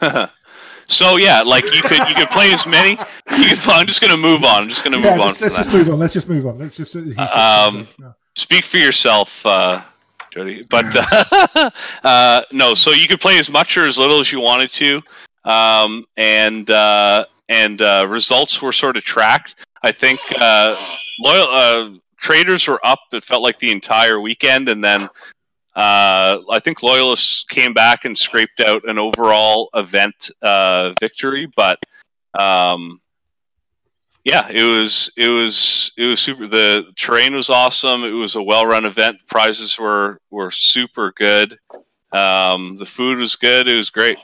so 0.88 1.18
yeah, 1.18 1.42
like 1.42 1.64
you 1.66 1.82
could 1.82 2.08
you 2.08 2.16
could 2.16 2.30
play 2.30 2.54
as 2.54 2.66
many. 2.66 2.92
You 2.92 3.50
could, 3.50 3.60
I'm 3.66 3.88
just 3.88 4.02
gonna 4.02 4.18
move 4.18 4.44
on. 4.44 4.64
I'm 4.64 4.70
just 4.70 4.84
gonna 4.84 4.98
move 4.98 5.06
Yeah, 5.06 5.14
on. 5.14 5.20
let's, 5.20 5.42
let's 5.42 5.56
just 5.56 5.72
move 5.72 5.90
on. 5.90 6.00
Let's 6.00 6.14
just 6.14 6.30
move 6.30 6.46
on. 6.46 6.60
Let's 6.60 6.78
just. 6.78 6.96
Um, 6.96 7.88
Speak 8.38 8.66
for 8.66 8.76
yourself, 8.78 9.46
uh, 9.46 9.82
Jody. 10.36 10.64
But 10.70 10.86
uh, 10.94 11.70
uh, 12.04 12.42
no, 12.52 12.74
so 12.74 12.92
you 12.92 13.08
could 13.08 13.22
play 13.22 13.40
as 13.40 13.50
much 13.50 13.78
or 13.78 13.86
as 13.86 13.98
little 13.98 14.20
as 14.20 14.32
you 14.32 14.42
wanted 14.42 14.72
to, 14.74 15.02
um, 15.46 16.06
and 16.18 16.70
uh, 16.70 17.26
and 17.48 17.82
uh, 17.82 18.06
results 18.08 18.62
were 18.62 18.74
sort 18.74 18.98
of 18.98 19.04
tracked. 19.04 19.56
I 19.82 19.92
think 19.92 20.20
uh, 20.40 20.76
loyal 21.20 21.48
uh, 21.50 21.90
traders 22.18 22.68
were 22.68 22.86
up. 22.86 23.00
It 23.14 23.24
felt 23.24 23.44
like 23.44 23.60
the 23.60 23.72
entire 23.72 24.20
weekend, 24.20 24.68
and 24.68 24.84
then 24.84 25.04
uh, 25.76 26.40
I 26.52 26.60
think 26.62 26.84
loyalists 26.84 27.46
came 27.46 27.74
back 27.74 28.04
and 28.04 28.18
scraped 28.18 28.60
out 28.60 28.88
an 28.90 29.00
overall 29.00 29.70
event 29.74 30.32
uh, 30.42 30.94
victory. 31.00 31.48
But 31.56 31.80
um, 32.38 33.00
yeah, 34.26 34.48
it 34.50 34.64
was 34.64 35.12
it 35.16 35.30
was 35.30 35.92
it 35.96 36.08
was 36.08 36.20
super. 36.20 36.48
The 36.48 36.92
terrain 36.96 37.36
was 37.36 37.52
awesome. 37.52 38.04
It 38.04 38.10
was 38.10 38.34
a 38.34 38.42
well 38.42 38.66
run 38.66 38.86
event. 38.86 39.18
Prizes 39.28 39.78
were 39.78 40.20
were 40.32 40.50
super 40.50 41.14
good. 41.16 41.60
Um, 42.12 42.76
the 42.78 42.88
food 42.88 43.20
was 43.20 43.36
good. 43.36 43.68
It 43.68 43.78
was 43.78 43.92
great. 43.92 44.18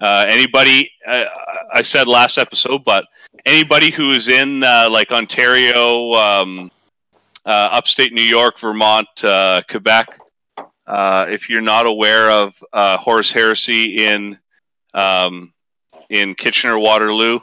Uh, 0.00 0.26
anybody, 0.28 0.90
I, 1.04 1.26
I 1.74 1.82
said 1.82 2.06
last 2.06 2.38
episode, 2.38 2.84
but 2.84 3.06
anybody 3.44 3.90
who 3.90 4.12
is 4.12 4.28
in 4.28 4.62
uh, 4.62 4.88
like 4.88 5.10
Ontario, 5.10 6.12
um, 6.12 6.70
uh, 7.44 7.68
upstate 7.72 8.12
New 8.12 8.22
York, 8.22 8.58
Vermont, 8.58 9.08
uh, 9.24 9.62
Quebec, 9.68 10.06
uh, 10.86 11.24
if 11.28 11.48
you're 11.48 11.60
not 11.60 11.88
aware 11.88 12.30
of 12.30 12.54
Horus 12.72 13.32
Heresy 13.32 14.06
in 14.06 14.38
um, 14.94 15.52
in 16.08 16.36
Kitchener 16.36 16.78
Waterloo, 16.78 17.40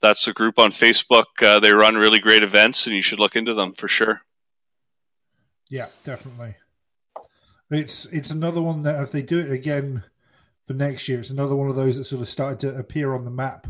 that's 0.00 0.26
a 0.26 0.32
group 0.32 0.58
on 0.58 0.70
Facebook. 0.70 1.24
Uh, 1.40 1.58
they 1.58 1.72
run 1.72 1.96
really 1.96 2.18
great 2.18 2.42
events, 2.42 2.86
and 2.86 2.94
you 2.94 3.02
should 3.02 3.18
look 3.18 3.36
into 3.36 3.54
them 3.54 3.72
for 3.72 3.88
sure. 3.88 4.22
Yeah, 5.68 5.86
definitely. 6.04 6.56
It's 7.70 8.06
it's 8.06 8.30
another 8.30 8.62
one 8.62 8.82
that 8.82 9.02
if 9.02 9.10
they 9.10 9.22
do 9.22 9.38
it 9.38 9.50
again 9.50 10.04
for 10.64 10.74
next 10.74 11.08
year, 11.08 11.18
it's 11.18 11.30
another 11.30 11.56
one 11.56 11.68
of 11.68 11.76
those 11.76 11.96
that 11.96 12.04
sort 12.04 12.22
of 12.22 12.28
started 12.28 12.60
to 12.60 12.78
appear 12.78 13.14
on 13.14 13.24
the 13.24 13.30
map 13.30 13.66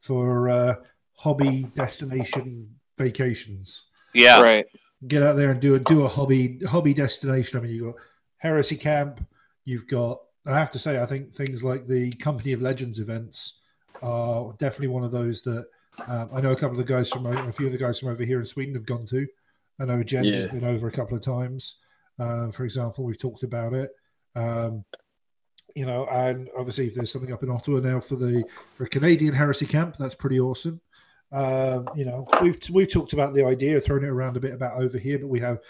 for 0.00 0.48
uh, 0.48 0.74
hobby 1.16 1.64
destination 1.74 2.76
vacations. 2.96 3.86
Yeah, 4.14 4.40
Right. 4.40 4.66
Get 5.06 5.22
out 5.22 5.36
there 5.36 5.50
and 5.50 5.60
do 5.60 5.76
a 5.76 5.78
do 5.78 6.04
a 6.04 6.08
hobby 6.08 6.58
hobby 6.68 6.92
destination. 6.92 7.58
I 7.58 7.62
mean, 7.62 7.72
you've 7.72 7.94
got 7.94 8.02
Heresy 8.36 8.76
Camp. 8.76 9.26
You've 9.64 9.86
got. 9.86 10.20
I 10.46 10.58
have 10.58 10.70
to 10.72 10.78
say, 10.78 11.00
I 11.00 11.06
think 11.06 11.32
things 11.32 11.64
like 11.64 11.86
the 11.86 12.12
Company 12.12 12.52
of 12.52 12.60
Legends 12.60 12.98
events 12.98 13.59
are 14.02 14.52
definitely 14.58 14.88
one 14.88 15.04
of 15.04 15.12
those 15.12 15.42
that 15.42 15.66
um, 16.06 16.30
I 16.32 16.40
know 16.40 16.52
a 16.52 16.56
couple 16.56 16.78
of 16.78 16.86
the 16.86 16.92
guys 16.92 17.10
from 17.10 17.26
a 17.26 17.52
few 17.52 17.66
of 17.66 17.72
the 17.72 17.78
guys 17.78 17.98
from 17.98 18.08
over 18.08 18.24
here 18.24 18.38
in 18.38 18.46
Sweden 18.46 18.74
have 18.74 18.86
gone 18.86 19.04
to. 19.06 19.26
I 19.80 19.84
know 19.84 20.02
Jens 20.02 20.34
has 20.34 20.46
been 20.46 20.64
over 20.64 20.88
a 20.88 20.92
couple 20.92 21.16
of 21.16 21.22
times. 21.22 21.76
Uh, 22.18 22.50
for 22.50 22.64
example, 22.64 23.04
we've 23.04 23.18
talked 23.18 23.42
about 23.42 23.72
it. 23.72 23.90
Um, 24.34 24.84
you 25.74 25.86
know, 25.86 26.06
and 26.06 26.48
obviously, 26.56 26.86
if 26.86 26.94
there's 26.94 27.12
something 27.12 27.32
up 27.32 27.42
in 27.42 27.50
Ottawa 27.50 27.80
now 27.80 28.00
for 28.00 28.16
the 28.16 28.44
for 28.74 28.84
a 28.84 28.88
Canadian 28.88 29.34
heresy 29.34 29.66
camp, 29.66 29.96
that's 29.98 30.14
pretty 30.14 30.38
awesome. 30.38 30.80
Um, 31.32 31.88
you 31.94 32.04
know, 32.04 32.26
we've 32.42 32.58
we've 32.70 32.92
talked 32.92 33.12
about 33.12 33.34
the 33.34 33.44
idea 33.44 33.76
of 33.76 33.84
throwing 33.84 34.04
it 34.04 34.08
around 34.08 34.36
a 34.36 34.40
bit 34.40 34.54
about 34.54 34.80
over 34.80 34.98
here, 34.98 35.18
but 35.18 35.28
we 35.28 35.40
have 35.40 35.60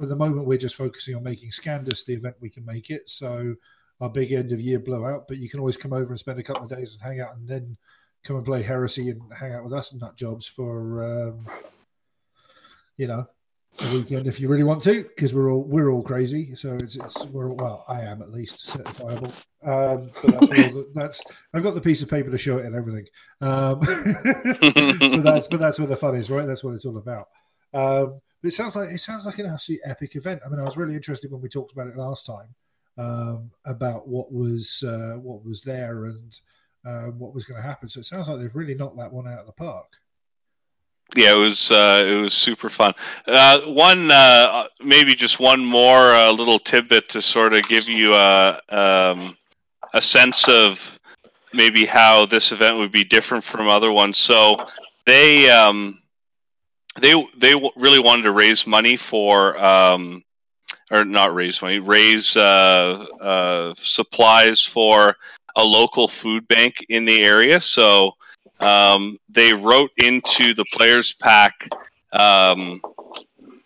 at 0.00 0.08
the 0.08 0.16
moment 0.16 0.46
we're 0.46 0.58
just 0.58 0.76
focusing 0.76 1.16
on 1.16 1.22
making 1.22 1.50
Scandus 1.50 2.04
the 2.04 2.14
event 2.14 2.36
we 2.40 2.50
can 2.50 2.64
make 2.64 2.90
it. 2.90 3.08
So 3.10 3.54
our 4.00 4.08
big 4.08 4.32
end 4.32 4.52
of 4.52 4.60
year 4.60 4.78
blowout, 4.78 5.26
but 5.26 5.38
you 5.38 5.48
can 5.48 5.60
always 5.60 5.76
come 5.76 5.92
over 5.92 6.10
and 6.10 6.18
spend 6.18 6.38
a 6.38 6.42
couple 6.42 6.64
of 6.64 6.70
days 6.70 6.94
and 6.94 7.02
hang 7.02 7.20
out, 7.20 7.36
and 7.36 7.48
then 7.48 7.76
come 8.24 8.36
and 8.36 8.44
play 8.44 8.62
heresy 8.62 9.10
and 9.10 9.20
hang 9.32 9.52
out 9.52 9.64
with 9.64 9.72
us 9.72 9.92
and 9.92 10.00
nut 10.00 10.16
jobs 10.16 10.46
for 10.46 11.02
um, 11.02 11.46
you 12.96 13.06
know 13.06 13.26
a 13.80 13.94
weekend 13.94 14.26
if 14.26 14.40
you 14.40 14.48
really 14.48 14.64
want 14.64 14.82
to, 14.82 15.04
because 15.04 15.32
we're 15.32 15.52
all 15.52 15.64
we're 15.64 15.90
all 15.90 16.02
crazy. 16.02 16.54
So 16.54 16.74
it's 16.74 16.96
it's 16.96 17.26
we're 17.26 17.48
well, 17.48 17.84
I 17.88 18.02
am 18.02 18.22
at 18.22 18.30
least 18.30 18.56
certifiable. 18.56 19.32
Um, 19.64 20.10
but 20.22 20.48
that's, 20.48 20.92
that's 20.94 21.22
I've 21.54 21.62
got 21.62 21.74
the 21.74 21.80
piece 21.80 22.02
of 22.02 22.08
paper 22.08 22.30
to 22.30 22.38
show 22.38 22.58
it 22.58 22.66
and 22.66 22.74
everything. 22.74 23.06
Um, 23.40 23.80
but 23.80 25.22
that's 25.22 25.48
but 25.48 25.60
that's 25.60 25.78
where 25.78 25.88
the 25.88 25.96
fun 25.96 26.14
is, 26.14 26.30
right? 26.30 26.46
That's 26.46 26.64
what 26.64 26.74
it's 26.74 26.84
all 26.84 26.98
about. 26.98 27.28
Um, 27.74 28.20
but 28.42 28.48
it 28.48 28.54
sounds 28.54 28.76
like 28.76 28.90
it 28.90 28.98
sounds 28.98 29.26
like 29.26 29.38
an 29.38 29.46
absolutely 29.46 29.88
epic 29.90 30.16
event. 30.16 30.40
I 30.44 30.48
mean, 30.48 30.60
I 30.60 30.64
was 30.64 30.76
really 30.76 30.94
interested 30.94 31.30
when 31.30 31.40
we 31.40 31.48
talked 31.48 31.72
about 31.72 31.88
it 31.88 31.96
last 31.96 32.26
time 32.26 32.54
um, 32.98 33.50
about 33.64 34.08
what 34.08 34.32
was 34.32 34.82
uh, 34.86 35.18
what 35.20 35.44
was 35.44 35.62
there 35.62 36.06
and 36.06 36.38
uh, 36.84 37.06
what 37.06 37.32
was 37.32 37.44
going 37.44 37.60
to 37.60 37.66
happen. 37.66 37.88
So 37.88 38.00
it 38.00 38.04
sounds 38.06 38.28
like 38.28 38.40
they've 38.40 38.54
really 38.54 38.74
knocked 38.74 38.98
that 38.98 39.12
one 39.12 39.28
out 39.28 39.40
of 39.40 39.46
the 39.46 39.52
park. 39.52 39.92
yeah, 41.16 41.32
it 41.32 41.38
was 41.38 41.70
uh, 41.70 42.02
it 42.04 42.20
was 42.20 42.34
super 42.34 42.68
fun. 42.68 42.92
Uh, 43.26 43.60
one 43.62 44.10
uh, 44.10 44.64
maybe 44.80 45.14
just 45.14 45.40
one 45.40 45.64
more 45.64 46.12
uh, 46.12 46.32
little 46.32 46.58
tidbit 46.58 47.08
to 47.10 47.22
sort 47.22 47.54
of 47.54 47.62
give 47.68 47.88
you 47.88 48.14
a 48.14 48.60
um, 48.68 49.36
a 49.94 50.02
sense 50.02 50.48
of 50.48 50.98
maybe 51.54 51.86
how 51.86 52.26
this 52.26 52.52
event 52.52 52.76
would 52.76 52.92
be 52.92 53.04
different 53.04 53.44
from 53.44 53.68
other 53.68 53.92
ones. 53.92 54.18
So 54.18 54.66
they 55.06 55.48
um, 55.48 56.02
they 57.00 57.14
they 57.36 57.54
really 57.76 58.00
wanted 58.00 58.22
to 58.22 58.32
raise 58.32 58.66
money 58.66 58.96
for 58.96 59.56
um, 59.64 60.24
or 60.90 61.04
not 61.04 61.34
raise 61.34 61.60
money, 61.60 61.78
raise 61.78 62.36
uh, 62.36 63.06
uh, 63.20 63.74
supplies 63.78 64.62
for 64.62 65.14
a 65.56 65.64
local 65.64 66.08
food 66.08 66.46
bank 66.48 66.84
in 66.88 67.04
the 67.04 67.22
area. 67.22 67.60
So 67.60 68.12
um, 68.60 69.18
they 69.28 69.52
wrote 69.52 69.90
into 69.98 70.54
the 70.54 70.64
players 70.72 71.12
pack. 71.14 71.68
Um, 72.12 72.80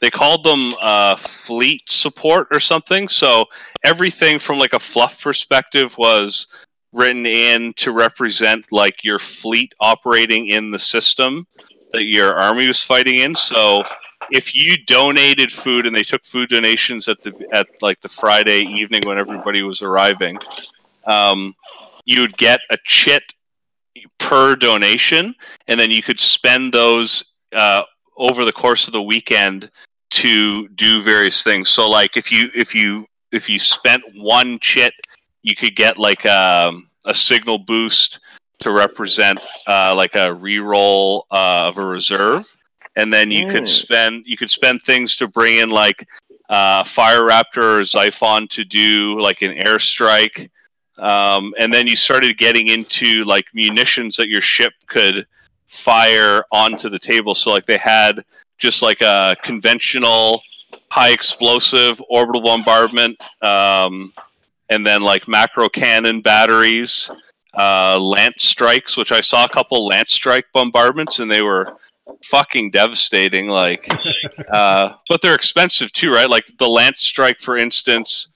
they 0.00 0.10
called 0.10 0.42
them 0.42 0.72
uh, 0.80 1.16
fleet 1.16 1.82
support 1.88 2.48
or 2.50 2.60
something. 2.60 3.08
So 3.08 3.44
everything 3.84 4.38
from 4.38 4.58
like 4.58 4.72
a 4.72 4.80
fluff 4.80 5.22
perspective 5.22 5.96
was 5.96 6.48
written 6.92 7.24
in 7.24 7.72
to 7.74 7.92
represent 7.92 8.66
like 8.70 9.04
your 9.04 9.18
fleet 9.18 9.72
operating 9.80 10.48
in 10.48 10.70
the 10.70 10.78
system 10.78 11.46
that 11.92 12.04
your 12.04 12.34
army 12.34 12.66
was 12.66 12.82
fighting 12.82 13.20
in. 13.20 13.34
So 13.34 13.82
if 14.30 14.54
you 14.54 14.76
donated 14.84 15.52
food 15.52 15.86
and 15.86 15.94
they 15.94 16.02
took 16.02 16.24
food 16.24 16.48
donations 16.48 17.08
at 17.08 17.22
the 17.22 17.32
at 17.52 17.66
like 17.80 18.00
the 18.00 18.08
Friday 18.08 18.60
evening 18.60 19.02
when 19.06 19.18
everybody 19.18 19.62
was 19.62 19.82
arriving, 19.82 20.38
um, 21.06 21.54
you 22.04 22.20
would 22.20 22.36
get 22.36 22.60
a 22.70 22.76
chit 22.84 23.34
per 24.18 24.56
donation, 24.56 25.34
and 25.68 25.78
then 25.78 25.90
you 25.90 26.02
could 26.02 26.20
spend 26.20 26.72
those 26.72 27.24
uh, 27.52 27.82
over 28.16 28.44
the 28.44 28.52
course 28.52 28.86
of 28.86 28.92
the 28.92 29.02
weekend 29.02 29.70
to 30.10 30.68
do 30.68 31.02
various 31.02 31.42
things. 31.42 31.68
So 31.68 31.88
like 31.88 32.16
if 32.16 32.30
you 32.30 32.50
if 32.54 32.74
you 32.74 33.06
if 33.32 33.48
you 33.48 33.58
spent 33.58 34.02
one 34.14 34.58
chit, 34.60 34.92
you 35.42 35.56
could 35.56 35.74
get 35.74 35.98
like 35.98 36.24
a, 36.24 36.72
a 37.06 37.14
signal 37.14 37.58
boost 37.58 38.20
to 38.60 38.70
represent 38.70 39.38
uh, 39.66 39.94
like 39.96 40.14
a 40.14 40.28
reroll 40.28 41.22
uh, 41.30 41.64
of 41.66 41.78
a 41.78 41.84
reserve, 41.84 42.56
and 42.96 43.12
then 43.12 43.30
you 43.30 43.46
could 43.50 43.64
Mm. 43.64 43.68
spend 43.68 44.24
you 44.26 44.36
could 44.36 44.50
spend 44.50 44.82
things 44.82 45.16
to 45.16 45.26
bring 45.26 45.58
in 45.58 45.70
like 45.70 46.06
uh, 46.50 46.84
Fire 46.84 47.22
Raptor 47.22 47.80
or 47.80 47.82
Xiphon 47.82 48.48
to 48.50 48.64
do 48.64 49.18
like 49.20 49.42
an 49.42 49.52
airstrike, 49.52 50.50
um, 50.98 51.54
and 51.58 51.72
then 51.72 51.86
you 51.86 51.96
started 51.96 52.36
getting 52.36 52.68
into 52.68 53.24
like 53.24 53.46
munitions 53.54 54.16
that 54.16 54.28
your 54.28 54.42
ship 54.42 54.72
could 54.86 55.26
fire 55.66 56.42
onto 56.52 56.90
the 56.90 56.98
table. 56.98 57.34
So 57.34 57.50
like 57.50 57.64
they 57.64 57.78
had 57.78 58.24
just 58.58 58.82
like 58.82 59.00
a 59.00 59.34
conventional 59.42 60.42
high 60.90 61.10
explosive 61.12 62.02
orbital 62.10 62.42
bombardment, 62.42 63.18
um, 63.42 64.12
and 64.68 64.86
then 64.86 65.00
like 65.02 65.26
macro 65.26 65.68
cannon 65.70 66.20
batteries, 66.20 67.10
uh, 67.58 67.98
lance 67.98 68.44
strikes, 68.44 68.96
which 68.98 69.10
I 69.12 69.22
saw 69.22 69.46
a 69.46 69.48
couple 69.48 69.86
lance 69.86 70.12
strike 70.12 70.44
bombardments, 70.52 71.18
and 71.18 71.30
they 71.30 71.42
were 71.42 71.78
fucking 72.24 72.70
devastating. 72.70 73.48
Like, 73.48 73.88
uh, 74.52 74.94
but 75.08 75.22
they're 75.22 75.34
expensive 75.34 75.92
too, 75.92 76.12
right? 76.12 76.30
Like 76.30 76.46
the 76.58 76.68
lance 76.68 77.00
strike, 77.00 77.40
for 77.40 77.56
instance, 77.56 78.28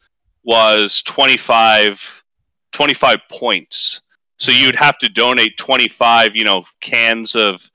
was 0.45 1.03
25, 1.03 2.25
25 2.73 3.19
points. 3.31 4.01
So 4.39 4.53
you'd 4.53 4.77
have 4.77 4.99
to 4.99 5.09
donate 5.09 5.57
25, 5.57 6.37
you 6.37 6.45
know, 6.45 6.65
cans 6.81 7.35
of 7.35 7.71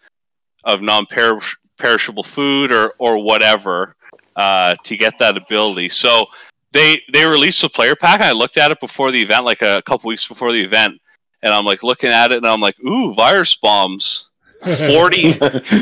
of 0.64 0.82
non-perishable 0.82 2.24
food 2.24 2.72
or 2.72 2.94
or 3.00 3.18
whatever 3.18 3.96
uh, 4.36 4.76
to 4.84 4.96
get 4.96 5.18
that 5.20 5.38
ability. 5.38 5.90
So 5.90 6.28
they 6.72 7.02
they 7.12 7.26
released 7.26 7.64
a 7.64 7.70
player 7.70 7.96
pack. 7.96 8.22
I 8.22 8.32
looked 8.32 8.58
at 8.58 8.72
it 8.72 8.80
before 8.80 9.12
the 9.12 9.22
event, 9.22 9.46
like 9.46 9.62
a 9.62 9.82
couple 9.86 10.08
weeks 10.08 10.28
before 10.28 10.52
the 10.52 10.62
event, 10.62 11.00
and 11.44 11.54
I'm 11.54 11.66
like 11.66 11.84
looking 11.84 12.10
at 12.10 12.32
it, 12.32 12.38
and 12.38 12.48
I'm 12.48 12.62
like, 12.62 12.80
ooh, 12.82 13.14
virus 13.14 13.56
bombs. 13.56 14.28
40, 14.64 15.34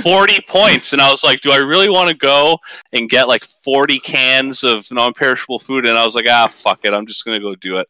40 0.02 0.42
points. 0.48 0.94
And 0.94 1.02
i 1.02 1.10
was 1.10 1.24
like 1.24 1.42
do 1.42 1.52
i 1.52 1.58
really 1.58 1.90
want 1.90 2.10
to 2.10 2.16
go 2.16 2.58
and 2.94 3.10
get 3.10 3.28
like 3.28 3.46
40 3.46 4.00
cans 4.00 4.64
of 4.64 4.90
non-perishable 4.92 5.60
food? 5.60 5.86
And 5.86 5.98
i 5.98 6.06
was 6.06 6.16
like 6.16 6.26
ah 6.30 6.48
fuck 6.48 6.80
it. 6.84 6.94
I'm 6.94 7.06
just 7.06 7.26
gonna 7.26 7.40
go 7.40 7.56
do 7.56 7.78
it. 7.78 7.88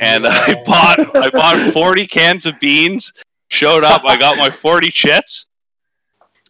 And 0.00 0.26
i 0.26 0.54
bought 0.66 1.16
i 1.16 1.30
bought 1.30 1.72
40 1.72 2.06
cans 2.06 2.46
of 2.46 2.58
beans 2.60 3.12
showed 3.48 3.84
up 3.84 4.02
i 4.04 4.16
got 4.16 4.38
my 4.38 4.50
40 4.50 4.90
chits. 4.90 5.46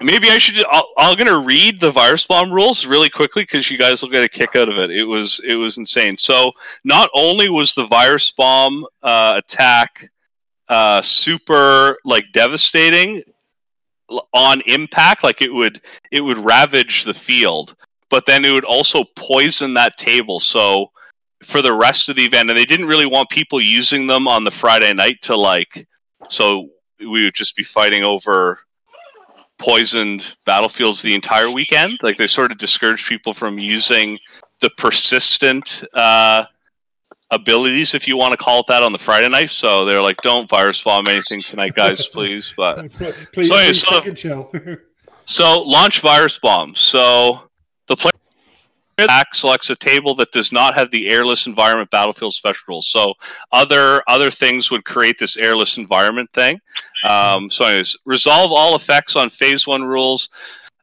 Maybe 0.00 0.28
i 0.30 0.38
should 0.38 0.64
I'll, 0.70 0.88
i'm 0.98 1.16
gonna 1.16 1.38
read 1.38 1.80
the 1.80 1.92
virus 1.92 2.26
bomb 2.26 2.50
rules 2.50 2.86
really 2.86 3.08
quickly 3.08 3.44
because 3.44 3.70
you 3.70 3.78
guys 3.78 4.02
will 4.02 4.10
get 4.10 4.24
a 4.24 4.28
kick 4.28 4.56
out 4.56 4.68
of 4.68 4.78
it. 4.78 4.90
It 4.90 5.04
was 5.04 5.40
it 5.46 5.54
was 5.54 5.78
insane. 5.78 6.16
So 6.16 6.52
not 6.82 7.08
only 7.14 7.48
was 7.48 7.74
the 7.74 7.86
virus 7.86 8.32
bomb 8.32 8.84
uh, 9.02 9.34
attack 9.36 10.10
uh, 10.68 11.02
super 11.02 11.98
like 12.04 12.24
devastating 12.32 13.22
on 14.32 14.60
impact 14.66 15.24
like 15.24 15.40
it 15.40 15.52
would 15.52 15.80
it 16.10 16.20
would 16.20 16.38
ravage 16.38 17.04
the 17.04 17.14
field 17.14 17.74
but 18.10 18.26
then 18.26 18.44
it 18.44 18.52
would 18.52 18.64
also 18.64 19.02
poison 19.16 19.74
that 19.74 19.96
table. 19.96 20.38
So 20.38 20.92
for 21.42 21.60
the 21.60 21.74
rest 21.74 22.08
of 22.08 22.14
the 22.14 22.24
event 22.24 22.48
and 22.48 22.56
they 22.56 22.64
didn't 22.64 22.86
really 22.86 23.06
want 23.06 23.28
people 23.28 23.60
using 23.60 24.06
them 24.06 24.28
on 24.28 24.44
the 24.44 24.50
friday 24.50 24.92
night 24.94 25.20
to 25.20 25.36
like 25.36 25.86
so 26.28 26.70
we 27.00 27.24
would 27.24 27.34
just 27.34 27.56
be 27.56 27.64
fighting 27.64 28.02
over 28.04 28.60
poisoned 29.58 30.24
battlefields 30.46 31.02
the 31.02 31.14
entire 31.14 31.50
weekend. 31.50 31.98
Like 32.02 32.16
they 32.16 32.26
sort 32.26 32.52
of 32.52 32.58
discouraged 32.58 33.08
people 33.08 33.34
from 33.34 33.58
using 33.58 34.18
the 34.60 34.70
persistent 34.70 35.84
uh, 35.94 36.44
abilities 37.34 37.94
if 37.94 38.06
you 38.06 38.16
want 38.16 38.32
to 38.32 38.38
call 38.38 38.60
it 38.60 38.66
that 38.68 38.82
on 38.82 38.92
the 38.92 38.98
friday 38.98 39.28
night 39.28 39.50
so 39.50 39.84
they're 39.84 40.02
like 40.02 40.16
don't 40.22 40.48
virus 40.48 40.80
bomb 40.80 41.06
anything 41.08 41.42
tonight 41.42 41.74
guys 41.74 42.06
please 42.12 42.52
but 42.56 42.90
please, 42.92 43.48
So, 43.48 44.00
please 44.00 44.20
so- 44.22 44.76
so 45.26 45.62
launch 45.62 46.00
virus 46.00 46.38
bomb. 46.38 46.74
So 46.74 47.40
the 47.88 47.96
player 47.96 48.10
attack 48.98 49.34
selects 49.34 49.70
a 49.70 49.76
table 49.76 50.14
that 50.16 50.30
does 50.32 50.52
not 50.52 50.74
have 50.74 50.90
the 50.90 51.08
airless 51.08 51.46
environment 51.46 51.90
battlefield 51.90 52.34
special 52.34 52.62
rules. 52.68 52.88
So 52.88 53.14
other 53.50 54.02
other 54.06 54.30
things 54.30 54.70
would 54.70 54.84
create 54.84 55.16
this 55.18 55.36
airless 55.36 55.76
environment 55.78 56.30
thing. 56.32 56.60
Um, 57.08 57.50
so 57.50 57.64
anyways, 57.64 57.96
resolve 58.04 58.52
all 58.52 58.76
effects 58.76 59.16
on 59.16 59.30
phase 59.30 59.66
one 59.66 59.82
rules. 59.82 60.28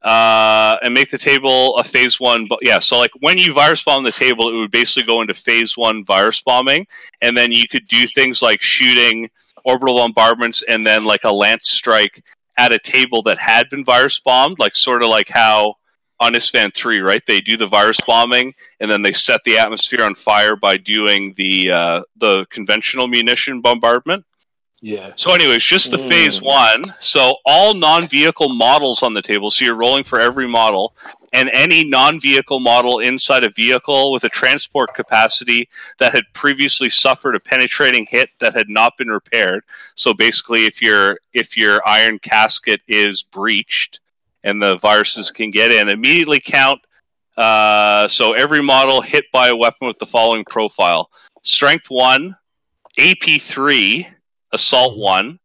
Uh, 0.04 0.78
and 0.82 0.96
make 0.96 1.12
the 1.12 1.18
table 1.18 1.78
a 1.78 1.84
phase 1.84 2.20
one. 2.20 2.48
But 2.50 2.60
yeah, 2.64 2.80
so 2.80 2.98
like 2.98 3.12
when 3.20 3.38
you 3.38 3.54
virus 3.54 3.84
bomb 3.84 4.04
the 4.04 4.12
table, 4.12 4.50
it 4.50 4.58
would 4.58 4.72
basically 4.72 5.04
go 5.04 5.22
into 5.22 5.36
phase 5.36 5.78
one 5.78 6.04
virus 6.04 6.42
bombing, 6.42 6.88
and 7.22 7.38
then 7.38 7.52
you 7.52 7.68
could 7.68 7.88
do 7.88 8.08
things 8.08 8.42
like 8.42 8.62
shooting 8.62 9.30
orbital 9.64 9.98
bombardments, 9.98 10.64
and 10.68 10.88
then 10.88 11.06
like 11.06 11.24
a 11.24 11.32
lance 11.32 11.70
strike 11.70 12.24
at 12.58 12.74
a 12.74 12.80
table 12.80 13.22
that 13.24 13.38
had 13.38 13.70
been 13.70 13.86
virus 13.86 14.20
bombed, 14.20 14.58
like 14.60 14.76
sort 14.76 15.04
of 15.04 15.10
like 15.10 15.30
how 15.30 15.76
on 16.22 16.34
Isstvan 16.34 16.74
3, 16.74 17.00
right? 17.00 17.24
They 17.26 17.42
do 17.42 17.58
the 17.58 17.68
virus 17.68 17.98
bombing 18.06 18.54
and 18.80 18.90
then 18.90 19.02
they 19.02 19.12
set 19.12 19.42
the 19.44 19.58
atmosphere 19.58 20.04
on 20.04 20.14
fire 20.14 20.56
by 20.56 20.78
doing 20.78 21.34
the 21.36 21.72
uh, 21.72 22.04
the 22.16 22.46
conventional 22.52 23.08
munition 23.08 23.60
bombardment. 23.60 24.24
Yeah. 24.82 25.12
So, 25.15 25.34
anyways, 25.34 25.63
just 25.63 25.91
the 25.91 25.98
Mm. 25.98 26.10
phase 26.10 26.41
one. 26.41 26.96
So, 27.00 27.38
all 27.46 27.76
non 27.76 28.08
vehicle 28.08 28.50
models 28.50 29.04
on 29.04 29.13
the 29.13 29.22
table. 29.22 29.52
So, 29.52 29.63
you're 29.63 29.76
rolling 29.76 30.04
for 30.04 30.20
every 30.20 30.48
model, 30.48 30.96
and 31.34 31.52
any 31.54 31.84
non 31.84 32.20
vehicle 32.20 32.60
model 32.60 32.98
inside 33.00 33.44
a 33.44 33.50
vehicle 33.50 34.12
with 34.12 34.24
a 34.24 34.30
transport 34.30 34.96
capacity 34.96 35.70
that 36.00 36.13
had 36.15 36.24
previously 36.34 36.89
suffered 36.89 37.36
a 37.36 37.39
penetrating 37.39 38.08
hit 38.10 38.30
that 38.39 38.56
had 38.56 38.70
not 38.70 38.98
been 38.98 39.10
repaired. 39.10 39.63
So, 39.94 40.15
basically, 40.15 40.65
if 40.65 40.82
your 40.82 41.20
if 41.32 41.56
your 41.56 41.88
iron 41.88 42.17
casket 42.17 42.82
is 42.88 43.22
breached 43.22 44.00
and 44.44 44.60
the 44.60 44.78
viruses 44.78 45.30
can 45.30 45.52
get 45.52 45.72
in, 45.72 45.89
immediately 45.89 46.39
count. 46.39 46.82
Uh, 47.38 48.08
so, 48.08 48.34
every 48.34 48.63
model 48.63 49.02
hit 49.02 49.26
by 49.32 49.50
a 49.50 49.56
weapon 49.56 49.88
with 49.88 50.00
the 50.00 50.08
following 50.08 50.44
profile: 50.44 51.12
Strength 51.44 51.86
one, 51.91 52.36
AP 52.98 53.38
three 53.39 54.08
assault 54.54 54.98
one. 54.98 55.40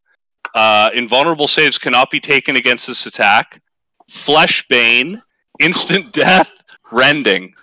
Uh, 0.55 0.91
invulnerable 0.95 1.49
saves 1.49 1.79
cannot 1.79 2.11
be 2.11 2.21
taken 2.21 2.57
against 2.57 2.87
this 2.87 3.07
attack. 3.07 3.61
Flesh 4.09 4.67
bane, 4.69 5.23
instant 5.61 6.13
death, 6.13 6.51
rending. 6.91 7.55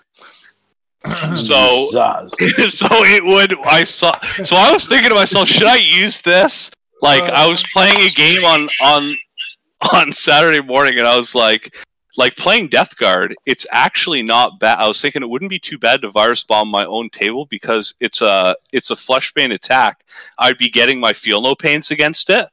So 1.35 1.89
so 2.69 2.87
it 2.89 3.25
would 3.25 3.59
I 3.65 3.83
saw 3.83 4.13
so 4.45 4.55
I 4.55 4.71
was 4.71 4.87
thinking 4.87 5.09
to 5.09 5.15
myself, 5.15 5.49
should 5.49 5.67
I 5.67 5.75
use 5.75 6.21
this? 6.21 6.71
Like 7.01 7.23
I 7.23 7.45
was 7.49 7.61
playing 7.73 7.99
a 7.99 8.09
game 8.09 8.45
on 8.45 8.69
on 8.81 9.17
on 9.91 10.13
Saturday 10.13 10.61
morning 10.61 10.97
and 10.99 11.05
I 11.05 11.17
was 11.17 11.35
like 11.35 11.75
like 12.15 12.35
playing 12.35 12.67
Death 12.67 12.95
Guard, 12.97 13.35
it's 13.45 13.65
actually 13.71 14.21
not 14.21 14.59
bad. 14.59 14.79
I 14.79 14.87
was 14.87 15.01
thinking 15.01 15.23
it 15.23 15.29
wouldn't 15.29 15.49
be 15.49 15.59
too 15.59 15.77
bad 15.77 16.01
to 16.01 16.11
virus 16.11 16.43
bomb 16.43 16.69
my 16.69 16.85
own 16.85 17.09
table 17.09 17.45
because 17.45 17.93
it's 17.99 18.21
a 18.21 18.55
it's 18.71 18.89
a 18.89 18.95
flesh 18.95 19.33
bane 19.33 19.51
attack. 19.51 20.03
I'd 20.37 20.57
be 20.57 20.69
getting 20.69 20.99
my 20.99 21.13
feel 21.13 21.41
no 21.41 21.55
pains 21.55 21.91
against 21.91 22.29
it. 22.29 22.49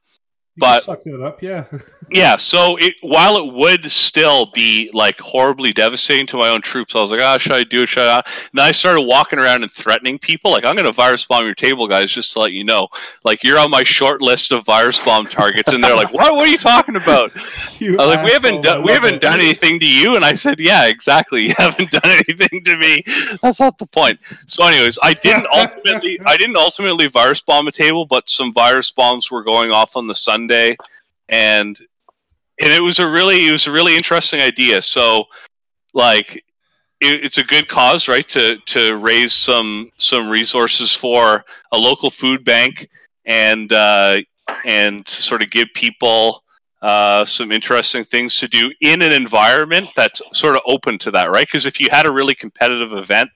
But- 0.61 0.83
sucked 0.85 1.07
it 1.07 1.20
up, 1.20 1.42
yeah. 1.42 1.64
Yeah, 2.12 2.38
so 2.38 2.77
it 2.77 2.94
while 3.03 3.37
it 3.37 3.55
would 3.55 3.88
still 3.92 4.46
be 4.46 4.90
like 4.92 5.20
horribly 5.20 5.70
devastating 5.73 6.27
to 6.29 6.37
my 6.37 6.49
own 6.49 6.61
troops, 6.61 6.96
I 6.96 7.01
was 7.03 7.12
like, 7.12 7.20
"Ah, 7.20 7.38
should 7.38 7.53
I 7.53 7.62
do 7.62 7.83
it? 7.83 7.88
Should 7.88 8.03
I?" 8.03 8.16
Not? 8.16 8.27
And 8.27 8.51
then 8.59 8.64
I 8.66 8.73
started 8.73 9.03
walking 9.03 9.38
around 9.38 9.62
and 9.62 9.70
threatening 9.70 10.18
people, 10.18 10.51
like, 10.51 10.64
"I'm 10.64 10.75
going 10.75 10.87
to 10.87 10.92
virus 10.92 11.25
bomb 11.25 11.44
your 11.44 11.55
table, 11.55 11.87
guys, 11.87 12.11
just 12.11 12.33
to 12.33 12.40
let 12.40 12.51
you 12.51 12.64
know. 12.64 12.88
Like, 13.23 13.44
you're 13.44 13.61
on 13.61 13.70
my 13.70 13.85
short 13.85 14.23
list 14.23 14.51
of 14.51 14.64
virus 14.64 15.05
bomb 15.05 15.27
targets." 15.29 15.73
And 15.73 15.85
they're 15.85 15.94
like, 15.94 16.12
"What? 16.12 16.35
What 16.35 16.49
are 16.49 16.51
you 16.51 16.59
talking 16.59 16.96
about?" 16.96 17.31
You 17.79 17.94
I 17.99 18.07
was 18.07 18.16
like, 18.16 18.25
"We 18.27 18.33
haven't 18.33 18.62
done 18.62 18.83
we 18.83 18.90
haven't 18.92 19.14
it. 19.14 19.20
done 19.23 19.38
anything 19.40 19.79
to 19.79 19.87
you." 19.87 20.16
And 20.16 20.25
I 20.25 20.35
said, 20.35 20.59
"Yeah, 20.59 20.87
exactly. 20.87 21.42
You 21.51 21.55
haven't 21.59 21.92
done 21.92 22.11
anything 22.29 22.64
to 22.64 22.77
me. 22.77 23.05
That's 23.40 23.61
not 23.61 23.79
the 23.79 23.87
point." 23.87 24.18
So, 24.49 24.66
anyways, 24.66 24.99
I 25.01 25.14
didn't 25.14 25.46
ultimately 25.55 26.18
I 26.27 26.37
didn't 26.37 26.57
ultimately 26.57 27.07
virus 27.07 27.40
bomb 27.40 27.68
a 27.68 27.73
table, 27.73 28.05
but 28.05 28.29
some 28.29 28.53
virus 28.53 28.90
bombs 28.90 29.31
were 29.31 29.44
going 29.44 29.70
off 29.70 29.96
on 29.96 30.09
the 30.09 30.14
Sunday, 30.14 30.49
and 31.28 31.78
and 32.60 32.72
it 32.72 32.82
was 32.82 32.98
a 32.98 33.08
really 33.08 33.48
it 33.48 33.52
was 33.52 33.66
a 33.66 33.72
really 33.72 33.96
interesting 33.96 34.40
idea. 34.40 34.82
So, 34.82 35.24
like, 35.94 36.44
it, 37.00 37.24
it's 37.24 37.38
a 37.38 37.44
good 37.44 37.68
cause, 37.68 38.08
right? 38.08 38.28
To 38.28 38.58
to 38.58 38.96
raise 38.96 39.32
some 39.32 39.90
some 39.96 40.28
resources 40.28 40.94
for 40.94 41.44
a 41.72 41.78
local 41.78 42.10
food 42.10 42.44
bank 42.44 42.88
and 43.24 43.72
uh, 43.72 44.18
and 44.64 45.08
sort 45.08 45.42
of 45.42 45.50
give 45.50 45.68
people 45.74 46.44
uh, 46.82 47.24
some 47.24 47.52
interesting 47.52 48.04
things 48.04 48.36
to 48.38 48.48
do 48.48 48.72
in 48.80 49.02
an 49.02 49.12
environment 49.12 49.88
that's 49.96 50.22
sort 50.32 50.56
of 50.56 50.62
open 50.66 50.98
to 50.98 51.10
that, 51.10 51.30
right? 51.30 51.46
Because 51.46 51.66
if 51.66 51.80
you 51.80 51.88
had 51.90 52.06
a 52.06 52.12
really 52.12 52.34
competitive 52.34 52.92
event 52.92 53.30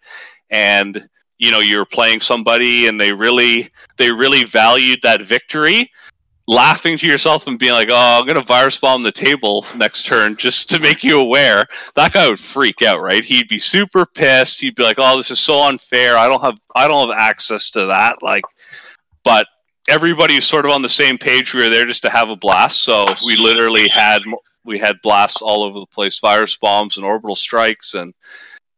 and 0.50 1.08
you 1.38 1.50
know 1.50 1.60
you're 1.60 1.84
playing 1.84 2.20
somebody 2.20 2.86
and 2.86 3.00
they 3.00 3.12
really 3.12 3.70
they 3.96 4.10
really 4.10 4.44
valued 4.44 5.00
that 5.02 5.22
victory 5.22 5.90
laughing 6.46 6.98
to 6.98 7.06
yourself 7.06 7.46
and 7.46 7.58
being 7.58 7.72
like, 7.72 7.88
"Oh, 7.90 8.18
I'm 8.20 8.26
gonna 8.26 8.42
virus 8.42 8.76
bomb 8.76 9.02
the 9.02 9.12
table 9.12 9.64
next 9.76 10.04
turn 10.04 10.36
just 10.36 10.68
to 10.70 10.78
make 10.78 11.02
you 11.02 11.18
aware," 11.20 11.66
that 11.94 12.12
guy 12.12 12.28
would 12.28 12.40
freak 12.40 12.82
out, 12.82 13.00
right? 13.00 13.24
He'd 13.24 13.48
be 13.48 13.58
super 13.58 14.04
pissed. 14.06 14.60
He'd 14.60 14.74
be 14.74 14.82
like, 14.82 14.96
"Oh, 14.98 15.16
this 15.16 15.30
is 15.30 15.40
so 15.40 15.62
unfair. 15.62 16.16
I 16.16 16.28
don't 16.28 16.42
have 16.42 16.58
I 16.74 16.88
don't 16.88 17.08
have 17.08 17.18
access 17.18 17.70
to 17.70 17.86
that." 17.86 18.22
Like, 18.22 18.44
but 19.22 19.46
everybody 19.88 20.36
was 20.36 20.44
sort 20.44 20.66
of 20.66 20.72
on 20.72 20.82
the 20.82 20.88
same 20.88 21.18
page. 21.18 21.54
We 21.54 21.62
were 21.62 21.70
there 21.70 21.86
just 21.86 22.02
to 22.02 22.10
have 22.10 22.28
a 22.28 22.36
blast, 22.36 22.80
so 22.80 23.06
we 23.26 23.36
literally 23.36 23.88
had 23.88 24.22
we 24.64 24.78
had 24.78 24.96
blasts 25.02 25.42
all 25.42 25.62
over 25.62 25.78
the 25.78 25.86
place, 25.86 26.18
virus 26.18 26.56
bombs 26.56 26.96
and 26.96 27.06
orbital 27.06 27.36
strikes, 27.36 27.94
and 27.94 28.14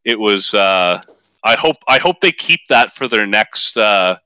it 0.05 0.19
was. 0.19 0.55
Uh, 0.55 1.01
I 1.45 1.55
hope 1.55 1.77
I 1.89 1.99
hope 1.99 2.21
they 2.21 2.33
keep 2.33 2.61
that 2.69 2.95
for 2.95 3.07
their 3.07 3.27
next 3.27 3.77
uh, 3.77 4.17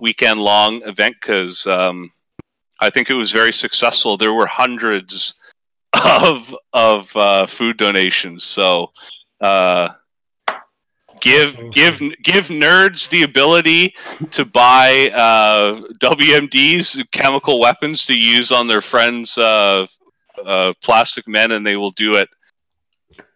weekend 0.00 0.40
long 0.40 0.82
event 0.86 1.16
because 1.20 1.66
um, 1.66 2.10
I 2.80 2.90
think 2.90 3.10
it 3.10 3.14
was 3.14 3.32
very 3.32 3.52
successful. 3.52 4.16
There 4.16 4.32
were 4.32 4.46
hundreds 4.46 5.34
of 5.92 6.54
of 6.72 7.14
uh, 7.16 7.46
food 7.46 7.76
donations, 7.76 8.44
so. 8.44 8.92
Uh, 9.40 9.90
give 11.20 11.56
give 11.72 11.98
give 12.22 12.46
nerds 12.48 13.08
the 13.08 13.22
ability 13.22 13.94
to 14.30 14.44
buy 14.44 15.10
uh, 15.14 15.80
WMDs, 15.98 17.10
chemical 17.10 17.60
weapons, 17.60 18.04
to 18.06 18.14
use 18.18 18.50
on 18.52 18.66
their 18.68 18.80
friends' 18.82 19.36
uh, 19.38 19.86
uh, 20.44 20.72
plastic 20.82 21.26
men, 21.28 21.52
and 21.52 21.64
they 21.66 21.76
will 21.76 21.90
do 21.92 22.14
it 22.16 22.28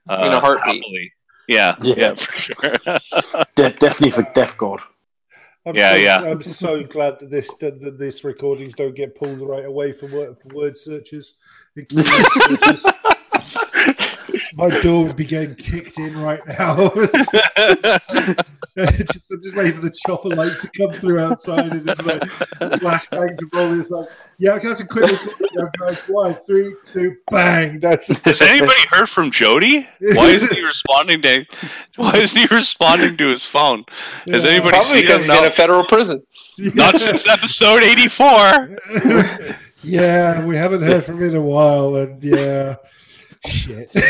uh, 0.09 0.23
In 0.27 0.33
a 0.35 0.41
heartbeat. 0.41 0.77
happily. 0.83 1.13
Yeah, 1.49 1.77
Yeah. 1.83 1.95
yeah, 1.97 2.15
for 2.23 2.33
sure. 2.33 2.73
De- 3.55 3.71
definitely 3.71 4.11
for 4.11 4.31
Death 4.35 4.57
God. 4.57 4.81
I'm 5.67 5.77
Yeah, 5.77 5.91
so, 5.91 5.97
yeah. 5.97 6.17
I'm 6.23 6.43
so 6.43 6.83
glad 6.83 7.21
that 7.21 7.31
this 7.31 7.53
that, 7.55 7.81
that 7.81 7.99
this 7.99 8.25
recordings 8.25 8.75
don't 8.75 8.95
get 8.95 9.15
pulled 9.15 9.41
right 9.41 9.65
away 9.65 9.93
for 9.93 10.07
word 10.07 10.39
for 10.39 10.49
word 10.49 10.77
searches. 10.77 11.35
My 14.55 14.71
door 14.81 15.05
would 15.05 15.17
be 15.17 15.25
getting 15.25 15.55
kicked 15.55 15.99
in 15.99 16.17
right 16.21 16.41
now. 16.47 16.91
just, 16.95 17.35
I'm 18.77 19.41
just 19.43 19.55
waiting 19.57 19.73
for 19.73 19.81
the 19.83 19.95
chopper 20.07 20.31
lights 20.31 20.61
to 20.63 20.71
come 20.77 20.93
through 20.93 21.21
outside 21.21 21.73
and 21.73 21.89
it's 21.89 22.05
like 22.05 22.21
flashbang 22.81 23.37
to 23.39 23.47
roll. 23.55 23.79
It's 23.81 23.91
like, 23.91 24.09
yeah, 24.39 24.53
I 24.53 24.59
can 24.59 24.71
have 24.71 24.79
to 24.79 24.87
quit 24.87 25.11
recording 25.11 25.69
guys. 25.79 26.03
Why? 26.09 26.33
Three, 26.33 26.75
two, 26.85 27.17
bang. 27.31 27.79
That's 27.81 28.09
Has 28.23 28.41
anybody 28.41 28.81
heard 28.91 29.09
from 29.09 29.31
Jody? 29.31 29.87
Why 30.01 30.27
isn't 30.31 30.53
he 30.53 30.63
responding 30.63 31.23
to? 31.23 31.45
Why 31.97 32.13
isn't 32.15 32.39
he 32.49 32.53
responding 32.55 33.17
to 33.17 33.29
his 33.29 33.45
phone? 33.45 33.85
Has 34.27 34.45
Yeah. 34.45 34.51
anybody 34.51 34.71
Probably 34.71 34.93
seen 34.97 35.03
because 35.03 35.25
him? 35.25 35.31
he's 35.31 35.39
in 35.41 35.45
a 35.47 35.53
federal 35.53 35.85
prison. 35.87 36.23
not 36.59 36.99
since 37.01 37.27
episode 37.29 37.83
eighty-four. 37.83 38.77
yeah, 39.83 40.45
we 40.45 40.57
haven't 40.57 40.83
heard 40.83 41.05
from 41.05 41.17
him 41.23 41.31
in 41.31 41.37
a 41.37 41.41
while, 41.41 41.97
and 41.97 42.23
yeah, 42.23 42.77
shit. 43.47 43.91
yeah, 43.95 44.03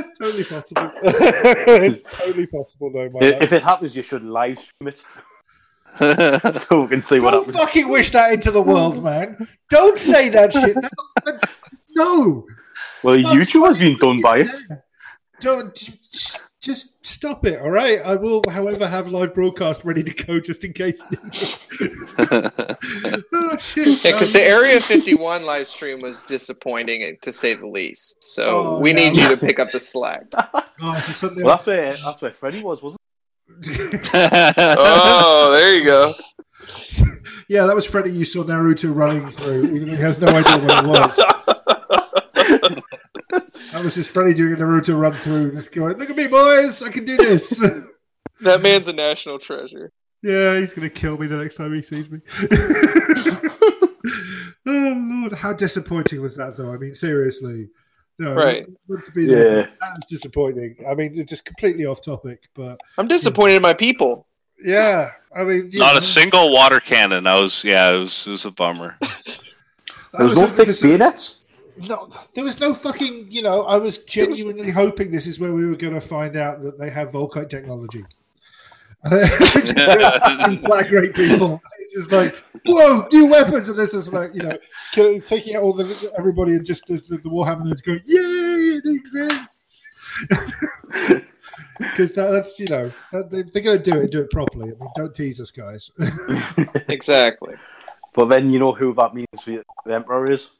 it's 0.00 0.18
totally 0.18 0.44
possible. 0.44 0.90
it's 1.02 2.02
totally 2.02 2.46
possible, 2.46 2.90
though. 2.92 3.08
My 3.10 3.20
If 3.22 3.52
it 3.52 3.62
happens, 3.62 3.96
you 3.96 4.02
should 4.02 4.24
live 4.24 4.58
stream 4.58 4.88
it 4.88 5.02
so 6.54 6.82
we 6.82 6.88
can 6.88 7.02
see 7.02 7.18
what 7.20 7.30
Don't 7.32 7.44
happens. 7.46 7.56
fucking 7.56 7.88
wish 7.88 8.10
that 8.12 8.32
into 8.32 8.50
the 8.50 8.62
world, 8.62 9.02
man. 9.02 9.48
Don't 9.70 9.98
say 9.98 10.28
that 10.30 10.52
shit. 10.52 10.74
That- 10.74 10.90
that- 11.24 11.50
no. 11.96 12.46
Well, 13.02 13.16
YouTube 13.16 13.66
has 13.66 13.78
been 13.78 13.96
done 13.98 14.20
by 14.20 14.42
us. 14.42 14.60
Don't 15.40 15.74
just, 15.74 16.42
just 16.60 17.04
stop 17.06 17.46
it, 17.46 17.60
all 17.60 17.70
right? 17.70 18.00
I 18.04 18.16
will, 18.16 18.42
however, 18.50 18.86
have 18.86 19.08
live 19.08 19.32
broadcast 19.34 19.84
ready 19.84 20.02
to 20.02 20.24
go 20.24 20.40
just 20.40 20.64
in 20.64 20.72
case. 20.72 21.06
oh 22.18 23.56
shit! 23.58 24.04
Yeah, 24.04 24.12
because 24.12 24.32
the 24.32 24.42
Area 24.42 24.80
51 24.80 25.44
live 25.44 25.68
stream 25.68 26.00
was 26.00 26.22
disappointing 26.24 27.02
eh, 27.04 27.12
to 27.22 27.32
say 27.32 27.54
the 27.54 27.66
least. 27.66 28.16
So 28.20 28.44
Oh, 28.48 28.80
we 28.80 28.90
yeah. 28.90 28.96
need 28.96 29.16
you 29.16 29.28
to 29.28 29.36
pick 29.36 29.58
up 29.60 29.70
the 29.72 29.80
slack. 29.80 30.24
oh, 30.82 31.00
so 31.14 31.30
Well, 31.36 31.46
that's 31.56 31.66
where 31.66 31.96
that's 31.96 32.20
where 32.22 32.32
Freddie 32.32 32.62
was, 32.62 32.82
wasn't 32.82 32.98
oh, 34.14 35.50
there 35.52 35.74
you 35.74 35.84
go. 35.84 36.14
yeah, 37.48 37.66
that 37.66 37.74
was 37.74 37.84
Freddie. 37.86 38.10
You 38.12 38.24
saw 38.24 38.42
Naruto 38.44 38.94
running 38.94 39.28
through, 39.30 39.64
even 39.64 39.86
though 39.86 39.96
he 39.96 40.02
has 40.02 40.18
no 40.18 40.28
idea 40.28 40.58
what 40.58 40.84
it 40.84 40.88
was. 40.88 41.20
That 43.30 43.84
was 43.84 43.94
just 43.94 44.10
Freddie 44.10 44.34
doing 44.34 44.54
a 44.54 44.56
Naruto 44.56 45.00
run 45.00 45.12
through, 45.12 45.52
just 45.52 45.72
going, 45.72 45.96
"Look 45.98 46.10
at 46.10 46.16
me, 46.16 46.26
boys! 46.26 46.82
I 46.82 46.90
can 46.90 47.04
do 47.04 47.16
this." 47.16 47.64
That 48.42 48.62
man's 48.62 48.86
a 48.86 48.92
national 48.92 49.40
treasure. 49.40 49.90
Yeah, 50.22 50.60
he's 50.60 50.72
going 50.72 50.88
to 50.88 50.94
kill 50.94 51.18
me 51.18 51.26
the 51.26 51.38
next 51.38 51.56
time 51.56 51.74
he 51.74 51.82
sees 51.82 52.08
me. 52.08 52.20
oh 54.66 54.94
Lord, 54.96 55.32
how 55.32 55.52
disappointing 55.52 56.22
was 56.22 56.36
that, 56.36 56.56
though? 56.56 56.72
I 56.72 56.76
mean, 56.76 56.94
seriously, 56.94 57.68
no, 58.18 58.34
Right. 58.34 58.66
Not 58.88 59.02
to 59.04 59.12
be 59.12 59.22
he? 59.22 59.34
there. 59.34 59.70
That's 59.80 60.08
disappointing. 60.08 60.76
I 60.88 60.94
mean, 60.94 61.18
it's 61.18 61.30
just 61.30 61.44
completely 61.44 61.86
off 61.86 62.00
topic, 62.00 62.48
but 62.54 62.78
I'm 62.96 63.08
disappointed 63.08 63.56
in 63.56 63.62
my 63.62 63.74
people. 63.74 64.26
yeah, 64.64 65.10
I 65.36 65.44
mean, 65.44 65.70
Not 65.74 65.94
know, 65.94 65.98
a 65.98 66.02
single 66.02 66.52
water 66.52 66.80
cannon. 66.80 67.26
I 67.26 67.40
was 67.40 67.62
yeah, 67.64 67.90
it 67.90 67.98
was 67.98 68.26
it 68.26 68.30
was 68.30 68.44
a 68.44 68.50
bummer. 68.50 68.96
I 69.02 69.08
There 70.14 70.26
was 70.26 70.34
no 70.34 70.40
hoping 70.42 70.56
fixed 70.56 70.80
for 70.80 70.88
bayonets. 70.88 71.37
No, 71.80 72.08
there 72.34 72.44
was 72.44 72.60
no 72.60 72.74
fucking. 72.74 73.26
You 73.30 73.42
know, 73.42 73.62
I 73.62 73.76
was 73.76 73.98
genuinely 73.98 74.70
hoping 74.70 75.10
this 75.10 75.26
is 75.26 75.38
where 75.40 75.52
we 75.52 75.66
were 75.66 75.76
going 75.76 75.94
to 75.94 76.00
find 76.00 76.36
out 76.36 76.60
that 76.62 76.78
they 76.78 76.90
have 76.90 77.10
Volkite 77.10 77.48
technology. 77.48 78.04
Black 79.04 80.88
great 80.88 81.14
people. 81.14 81.62
It's 81.80 81.94
just 81.94 82.10
like, 82.10 82.34
whoa, 82.66 83.06
new 83.12 83.30
weapons, 83.30 83.68
and 83.68 83.78
this 83.78 83.94
is 83.94 84.12
like, 84.12 84.34
you 84.34 84.42
know, 84.42 84.58
kill- 84.92 85.20
taking 85.20 85.54
out 85.54 85.62
all 85.62 85.72
the 85.72 86.12
everybody, 86.18 86.54
and 86.54 86.64
just 86.66 86.90
as 86.90 87.06
the, 87.06 87.16
the 87.18 87.28
Warhammer 87.28 87.62
nerds 87.62 87.82
going, 87.84 88.02
yay, 88.04 88.78
it 88.78 88.84
exists. 88.86 89.88
Because 91.78 92.12
that, 92.12 92.32
that's 92.32 92.58
you 92.58 92.66
know, 92.66 92.92
that, 93.12 93.30
they, 93.30 93.42
they're 93.42 93.62
going 93.62 93.80
to 93.82 93.90
do 93.90 93.98
it, 93.98 94.10
do 94.10 94.20
it 94.20 94.30
properly. 94.30 94.68
I 94.68 94.74
mean, 94.80 94.90
don't 94.96 95.14
tease 95.14 95.40
us, 95.40 95.50
guys. 95.50 95.90
Exactly. 96.88 97.54
But 98.14 98.26
then 98.26 98.50
you 98.50 98.58
know 98.58 98.72
who 98.72 98.94
that 98.94 99.14
means 99.14 99.28
for 99.40 99.62
the 99.84 99.94
Emperor 99.94 100.30
is. 100.30 100.50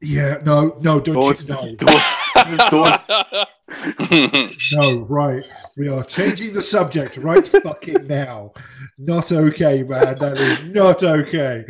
Yeah, 0.00 0.38
no, 0.44 0.76
no, 0.80 1.00
don't, 1.00 1.14
Don't, 1.14 1.42
you, 1.42 1.48
no. 1.48 1.74
don't. 1.76 2.02
No, 4.72 5.00
right. 5.08 5.44
We 5.76 5.88
are 5.88 6.04
changing 6.04 6.52
the 6.52 6.62
subject 6.62 7.16
right 7.18 7.46
fucking 7.46 8.06
now. 8.06 8.52
Not 8.98 9.32
okay, 9.32 9.82
man. 9.82 10.18
That 10.18 10.38
is 10.38 10.68
not 10.68 11.02
okay. 11.02 11.64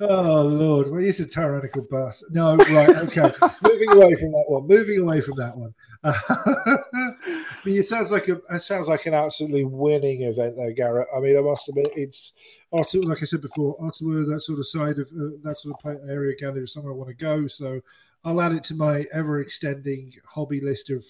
Oh 0.00 0.42
Lord, 0.42 0.90
well, 0.90 1.00
he's 1.00 1.20
a 1.20 1.26
tyrannical 1.26 1.86
boss. 1.90 2.24
No, 2.30 2.56
right, 2.56 2.88
okay. 2.88 3.30
Moving 3.62 3.92
away 3.92 4.14
from 4.14 4.32
that 4.32 4.44
one. 4.48 4.66
Moving 4.66 5.00
away 5.00 5.20
from 5.20 5.36
that 5.36 5.56
one. 5.56 5.74
but 6.02 7.66
it 7.66 7.86
sounds 7.86 8.10
like 8.10 8.28
a 8.28 8.40
it 8.50 8.60
sounds 8.60 8.88
like 8.88 9.06
an 9.06 9.14
absolutely 9.14 9.64
winning 9.64 10.22
event 10.22 10.54
there, 10.56 10.72
Garrett. 10.72 11.08
I 11.14 11.20
mean, 11.20 11.38
I 11.38 11.42
must 11.42 11.68
admit, 11.68 11.92
it's 11.94 12.32
Ottawa, 12.72 13.06
like 13.06 13.22
I 13.22 13.26
said 13.26 13.42
before, 13.42 13.76
Ottawa, 13.80 14.24
that 14.28 14.40
sort 14.40 14.58
of 14.58 14.66
side 14.66 14.98
of 14.98 15.08
uh, 15.08 15.36
that 15.42 15.58
sort 15.58 15.76
of 15.84 16.08
area, 16.08 16.34
Canada 16.36 16.62
is 16.62 16.72
somewhere 16.72 16.92
I 16.92 16.96
want 16.96 17.08
to 17.08 17.14
go. 17.14 17.46
So 17.46 17.80
I'll 18.26 18.40
add 18.40 18.52
it 18.52 18.64
to 18.64 18.74
my 18.74 19.04
ever 19.14 19.40
extending 19.40 20.12
hobby 20.26 20.60
list 20.60 20.90
of 20.90 21.02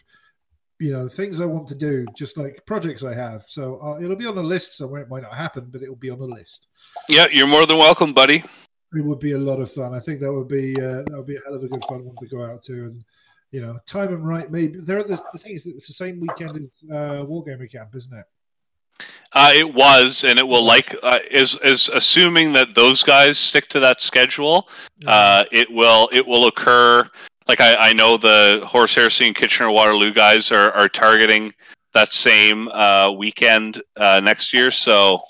you 0.78 0.92
know 0.92 1.08
things 1.08 1.40
I 1.40 1.46
want 1.46 1.66
to 1.68 1.74
do, 1.74 2.04
just 2.14 2.36
like 2.36 2.64
projects 2.66 3.02
I 3.02 3.14
have. 3.14 3.44
So 3.48 3.80
uh, 3.82 3.98
it'll 4.00 4.16
be 4.16 4.26
on 4.26 4.36
a 4.36 4.42
list 4.42 4.76
somewhere. 4.76 5.00
It 5.00 5.08
might 5.08 5.22
not 5.22 5.34
happen, 5.34 5.68
but 5.70 5.82
it'll 5.82 5.96
be 5.96 6.10
on 6.10 6.20
a 6.20 6.24
list. 6.24 6.68
yeah, 7.08 7.26
you're 7.32 7.46
more 7.46 7.64
than 7.64 7.78
welcome, 7.78 8.12
buddy. 8.12 8.44
It 8.92 9.04
would 9.04 9.18
be 9.18 9.32
a 9.32 9.38
lot 9.38 9.60
of 9.60 9.72
fun. 9.72 9.94
I 9.94 9.98
think 9.98 10.20
that 10.20 10.32
would 10.32 10.48
be 10.48 10.76
uh, 10.76 11.02
that 11.04 11.14
would 11.16 11.26
be 11.26 11.36
a 11.36 11.40
hell 11.40 11.54
of 11.54 11.64
a 11.64 11.68
good 11.68 11.84
fun 11.88 12.04
one 12.04 12.16
to 12.16 12.26
go 12.28 12.44
out 12.44 12.60
to, 12.62 12.72
and 12.84 13.04
you 13.50 13.62
know, 13.62 13.78
time 13.86 14.12
and 14.12 14.26
right. 14.26 14.50
Maybe 14.50 14.78
there. 14.78 15.02
The, 15.02 15.20
the 15.32 15.38
thing 15.38 15.56
is, 15.56 15.64
that 15.64 15.70
it's 15.70 15.86
the 15.86 15.94
same 15.94 16.20
weekend 16.20 16.56
as 16.56 16.90
uh, 16.90 17.24
Wargamer 17.24 17.70
Camp, 17.70 17.94
isn't 17.94 18.16
it? 18.16 18.26
Uh, 19.32 19.52
it 19.54 19.74
was, 19.74 20.24
and 20.24 20.38
it 20.38 20.48
will 20.48 20.64
like 20.64 20.96
uh, 21.02 21.18
is 21.30 21.58
is 21.62 21.90
assuming 21.90 22.52
that 22.52 22.74
those 22.74 23.02
guys 23.02 23.38
stick 23.38 23.68
to 23.68 23.80
that 23.80 24.00
schedule. 24.00 24.66
Uh, 25.06 25.44
it 25.52 25.70
will 25.70 26.08
it 26.12 26.26
will 26.26 26.46
occur. 26.46 27.06
Like 27.46 27.60
I, 27.60 27.90
I 27.90 27.92
know 27.92 28.16
the 28.16 28.62
Horus 28.66 28.94
Heresy 28.94 29.32
Kitchener 29.34 29.70
Waterloo 29.70 30.12
guys 30.12 30.50
are, 30.50 30.72
are 30.72 30.88
targeting 30.88 31.52
that 31.92 32.12
same 32.12 32.68
uh, 32.68 33.12
weekend 33.12 33.82
uh, 33.96 34.20
next 34.22 34.52
year. 34.52 34.70
So 34.70 35.20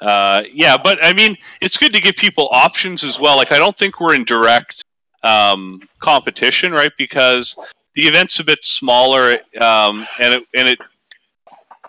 uh, 0.00 0.42
yeah, 0.52 0.76
but 0.76 1.04
I 1.04 1.12
mean 1.12 1.36
it's 1.60 1.76
good 1.76 1.92
to 1.92 2.00
give 2.00 2.16
people 2.16 2.48
options 2.52 3.04
as 3.04 3.18
well. 3.18 3.36
Like 3.36 3.52
I 3.52 3.58
don't 3.58 3.76
think 3.76 4.00
we're 4.00 4.14
in 4.14 4.24
direct 4.24 4.84
um, 5.24 5.82
competition, 5.98 6.72
right? 6.72 6.92
Because 6.96 7.56
the 7.94 8.06
event's 8.06 8.38
a 8.38 8.44
bit 8.44 8.64
smaller, 8.64 9.36
um, 9.60 10.06
and 10.20 10.34
it 10.34 10.44
and 10.54 10.68
it 10.68 10.78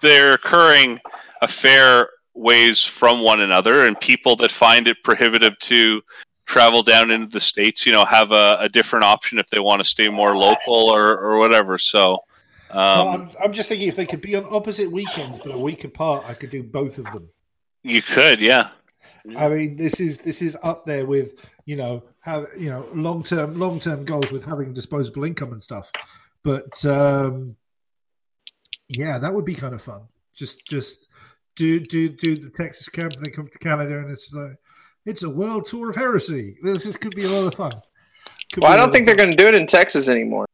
they're 0.02 0.34
occurring 0.34 1.00
a 1.42 1.48
fair 1.48 2.10
ways 2.34 2.84
from 2.84 3.24
one 3.24 3.42
another, 3.42 3.86
and 3.86 4.00
people 4.00 4.36
that 4.38 4.52
find 4.52 4.88
it 4.88 4.98
prohibitive 5.04 5.58
to 5.60 6.02
travel 6.46 6.84
down 6.84 7.12
into 7.12 7.28
the 7.28 7.40
states, 7.40 7.86
you 7.86 7.92
know, 7.92 8.06
have 8.06 8.32
a, 8.32 8.58
a 8.60 8.70
different 8.70 9.06
option 9.06 9.40
if 9.40 9.50
they 9.50 9.60
want 9.60 9.82
to 9.82 9.86
stay 9.88 10.10
more 10.10 10.36
local 10.36 10.94
or, 10.94 11.18
or 11.18 11.38
whatever. 11.40 11.78
So, 11.78 12.20
Well, 12.74 13.08
um, 13.08 13.22
I'm, 13.22 13.30
I'm 13.46 13.54
just 13.54 13.70
thinking 13.70 13.88
if 13.88 13.96
they 13.96 14.06
could 14.06 14.22
be 14.22 14.36
on 14.36 14.46
opposite 14.50 14.92
weekends 14.92 15.40
but 15.40 15.54
a 15.54 15.58
week 15.58 15.84
apart, 15.84 16.26
I 16.28 16.34
could 16.34 16.50
do 16.50 16.64
both 16.64 16.98
of 16.98 17.06
them. 17.06 17.30
you 17.84 18.02
could, 18.02 18.42
yeah. 18.42 18.70
I 19.38 19.50
mean, 19.50 19.76
this 19.76 20.00
is 20.00 20.18
this 20.18 20.42
is 20.42 20.58
up 20.64 20.84
there 20.84 21.06
with 21.06 21.34
you 21.66 21.76
know 21.76 22.04
have 22.22 22.48
you 22.60 22.72
know 22.72 22.88
long 22.94 23.22
term 23.22 23.60
long 23.60 23.78
term 23.80 24.04
goals 24.04 24.32
with 24.32 24.44
having 24.44 24.74
disposable 24.74 25.24
income 25.24 25.52
and 25.52 25.62
stuff. 25.62 25.92
But 26.44 26.84
um, 26.86 27.56
yeah, 28.92 29.18
that 29.18 29.34
would 29.34 29.46
be 29.46 29.56
kind 29.56 29.74
of 29.74 29.82
fun. 29.82 30.02
Just 30.36 30.66
just 30.68 31.10
do 31.56 31.80
do 31.80 32.10
do 32.10 32.38
the 32.38 32.50
Texas 32.50 32.88
camp, 32.90 33.14
and 33.14 33.24
then 33.24 33.32
come 33.32 33.48
to 33.48 33.60
Canada, 33.60 34.00
and 34.00 34.12
it's 34.12 34.34
like 34.34 34.56
it's 35.06 35.24
a 35.24 35.30
world 35.30 35.66
tour 35.66 35.90
of 35.90 35.96
heresy. 35.96 36.58
This 36.64 36.86
is, 36.86 36.96
could 36.96 37.16
be 37.16 37.24
a 37.26 37.30
lot 37.30 37.48
of 37.48 37.56
fun. 37.56 37.72
Could 38.54 38.64
Well, 38.64 38.72
be 38.72 38.74
I 38.74 38.76
a 38.76 38.78
don't 38.86 38.94
think 38.94 39.06
they're 39.08 39.16
going 39.16 39.32
to 39.32 39.36
do 39.36 39.48
it 39.48 39.56
in 39.56 39.66
Texas 39.66 40.10
anymore. 40.10 40.46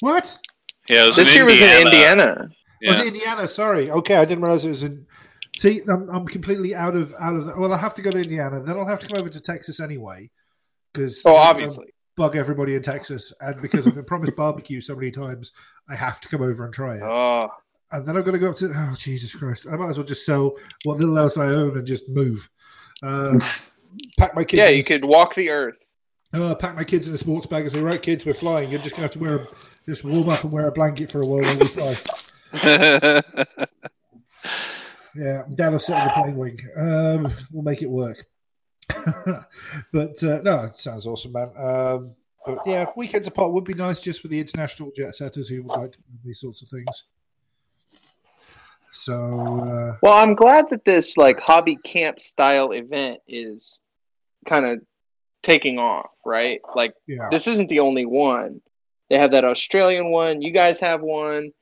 What? 0.00 0.36
Yeah, 0.88 1.04
it 1.04 1.06
was 1.08 1.16
This 1.16 1.28
in 1.28 1.34
year 1.36 1.44
was 1.44 1.60
in 1.60 1.86
Indiana. 1.86 2.22
Indiana. 2.22 2.48
Yeah. 2.80 2.92
Was 2.98 3.06
Indiana? 3.06 3.46
Sorry. 3.48 3.90
Okay, 3.90 4.16
I 4.16 4.24
didn't 4.24 4.42
realize 4.42 4.64
it 4.64 4.70
was 4.70 4.82
in. 4.82 5.06
See, 5.56 5.80
I'm, 5.88 6.08
I'm 6.08 6.26
completely 6.26 6.74
out 6.74 6.96
of 6.96 7.14
out 7.20 7.36
of. 7.36 7.44
The, 7.46 7.52
well, 7.58 7.72
I 7.72 7.76
have 7.78 7.94
to 7.94 8.02
go 8.02 8.10
to 8.10 8.18
Indiana. 8.18 8.60
Then 8.60 8.76
I'll 8.76 8.86
have 8.88 8.98
to 9.00 9.06
come 9.06 9.18
over 9.18 9.28
to 9.28 9.40
Texas 9.40 9.78
anyway, 9.80 10.30
because 10.92 11.22
Oh, 11.24 11.36
obviously. 11.36 11.92
bug 12.16 12.34
everybody 12.36 12.74
in 12.74 12.82
Texas, 12.82 13.32
and 13.40 13.60
because 13.62 13.86
I've 13.86 13.94
been 13.94 14.04
promised 14.04 14.34
barbecue 14.34 14.80
so 14.80 14.96
many 14.96 15.10
times, 15.12 15.52
I 15.88 15.94
have 15.94 16.20
to 16.22 16.28
come 16.28 16.42
over 16.42 16.64
and 16.64 16.74
try 16.74 16.96
it. 16.96 17.02
Oh, 17.02 17.48
And 17.92 18.06
then 18.06 18.16
I'm 18.16 18.22
going 18.22 18.32
to 18.34 18.38
go 18.38 18.50
up 18.50 18.56
to. 18.56 18.70
Oh 18.74 18.94
Jesus 18.96 19.34
Christ! 19.34 19.66
I 19.70 19.76
might 19.76 19.90
as 19.90 19.98
well 19.98 20.06
just 20.06 20.24
sell 20.24 20.56
what 20.84 20.98
little 20.98 21.18
else 21.18 21.36
I 21.36 21.46
own 21.46 21.76
and 21.76 21.86
just 21.86 22.08
move. 22.08 22.48
Um, 23.02 23.38
pack 24.18 24.34
my 24.34 24.44
kids. 24.44 24.58
yeah, 24.58 24.68
you 24.68 24.80
a- 24.80 24.84
could 24.84 25.04
walk 25.04 25.34
the 25.34 25.50
earth. 25.50 25.76
uh, 26.32 26.54
pack 26.54 26.74
my 26.74 26.84
kids 26.84 27.06
in 27.08 27.14
a 27.14 27.18
sports 27.18 27.46
bag 27.46 27.62
and 27.62 27.72
say, 27.72 27.80
"Right, 27.80 28.00
kids, 28.00 28.24
we're 28.24 28.32
flying. 28.32 28.70
You're 28.70 28.80
just 28.80 28.96
going 28.96 29.08
to 29.08 29.12
have 29.12 29.12
to 29.12 29.18
wear, 29.18 29.36
a, 29.36 29.46
just 29.86 30.04
warm 30.04 30.28
up 30.28 30.44
and 30.44 30.52
wear 30.52 30.68
a 30.68 30.72
blanket 30.72 31.10
for 31.10 31.20
a 31.20 31.26
while 31.26 31.42
while 31.42 31.58
we 31.58 31.66
fly." 31.66 33.22
Yeah, 35.14 35.42
Dad 35.54 35.72
will 35.72 35.78
sit 35.78 35.94
on 35.94 36.06
the 36.08 36.12
plane 36.14 36.36
wing. 36.36 36.58
Um, 36.76 37.32
we'll 37.50 37.62
make 37.62 37.82
it 37.82 37.90
work. 37.90 38.24
but 39.92 40.22
uh, 40.22 40.40
no, 40.42 40.60
it 40.64 40.78
sounds 40.78 41.06
awesome, 41.06 41.32
man. 41.32 41.50
Um, 41.56 42.14
but 42.46 42.60
yeah, 42.66 42.86
weekends 42.96 43.28
apart 43.28 43.52
would 43.52 43.64
be 43.64 43.74
nice 43.74 44.00
just 44.00 44.20
for 44.22 44.28
the 44.28 44.40
international 44.40 44.90
jet 44.96 45.14
setters 45.14 45.48
who 45.48 45.62
would 45.62 45.78
like 45.78 45.92
to 45.92 45.98
do 45.98 46.18
these 46.24 46.40
sorts 46.40 46.62
of 46.62 46.68
things. 46.68 47.04
So 48.92 49.14
uh, 49.14 49.96
Well, 50.02 50.12
I'm 50.12 50.34
glad 50.34 50.68
that 50.70 50.84
this 50.84 51.16
like 51.16 51.40
hobby 51.40 51.76
camp 51.76 52.20
style 52.20 52.72
event 52.72 53.20
is 53.26 53.80
kind 54.46 54.66
of 54.66 54.80
taking 55.42 55.78
off, 55.78 56.10
right? 56.24 56.60
Like 56.74 56.94
yeah, 57.06 57.28
this 57.30 57.46
isn't 57.46 57.68
the 57.70 57.80
only 57.80 58.04
one. 58.04 58.60
They 59.08 59.18
have 59.18 59.32
that 59.32 59.44
Australian 59.44 60.10
one. 60.10 60.42
You 60.42 60.52
guys 60.52 60.78
have 60.80 61.00
one. 61.00 61.52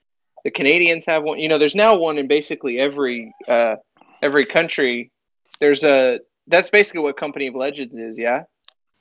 The 0.45 0.51
Canadians 0.51 1.07
have 1.07 1.23
one. 1.23 1.39
You 1.39 1.49
know, 1.49 1.59
there's 1.59 1.75
now 1.75 1.97
one 1.97 2.19
in 2.19 2.27
basically 2.27 2.81
every 2.81 3.33
uh, 3.47 3.77
every 4.23 4.45
country. 4.45 5.13
There's 5.61 5.85
a 5.85 6.19
that's 6.49 6.71
basically 6.71 7.03
what 7.03 7.17
Company 7.17 7.47
of 7.47 7.55
Legends 7.55 7.95
is. 7.95 8.19
Yeah. 8.19 8.43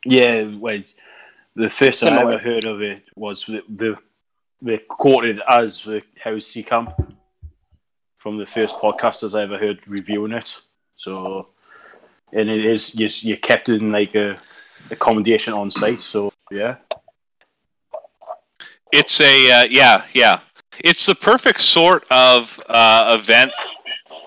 Yeah, 0.05 0.55
well, 0.55 0.81
the 1.55 1.69
first 1.69 2.01
time 2.01 2.13
I 2.13 2.17
Similar. 2.19 2.33
ever 2.35 2.43
heard 2.43 2.65
of 2.65 2.81
it 2.81 3.03
was 3.15 3.45
the 3.45 3.63
the, 3.67 3.97
the 4.61 4.79
quoted 4.87 5.41
as 5.49 5.83
the 5.83 6.03
Heresy 6.21 6.63
Camp 6.63 6.93
from 8.19 8.37
the 8.37 8.45
first 8.45 8.75
podcasters 8.75 9.37
I 9.37 9.43
ever 9.43 9.57
heard 9.57 9.79
reviewing 9.87 10.33
it. 10.33 10.55
So, 10.97 11.47
and 12.33 12.49
it 12.49 12.65
is 12.65 12.93
you 12.93 13.09
you're 13.21 13.37
kept 13.37 13.69
in 13.69 13.91
like 13.91 14.13
a 14.15 14.37
accommodation 14.91 15.53
on 15.53 15.71
site. 15.71 16.01
So 16.01 16.31
yeah, 16.51 16.75
It's 18.91 19.19
a 19.21 19.51
uh, 19.51 19.63
yeah, 19.69 20.03
yeah. 20.13 20.41
It's 20.79 21.05
the 21.05 21.15
perfect 21.15 21.61
sort 21.61 22.05
of 22.11 22.59
uh, 22.69 23.17
event. 23.19 23.51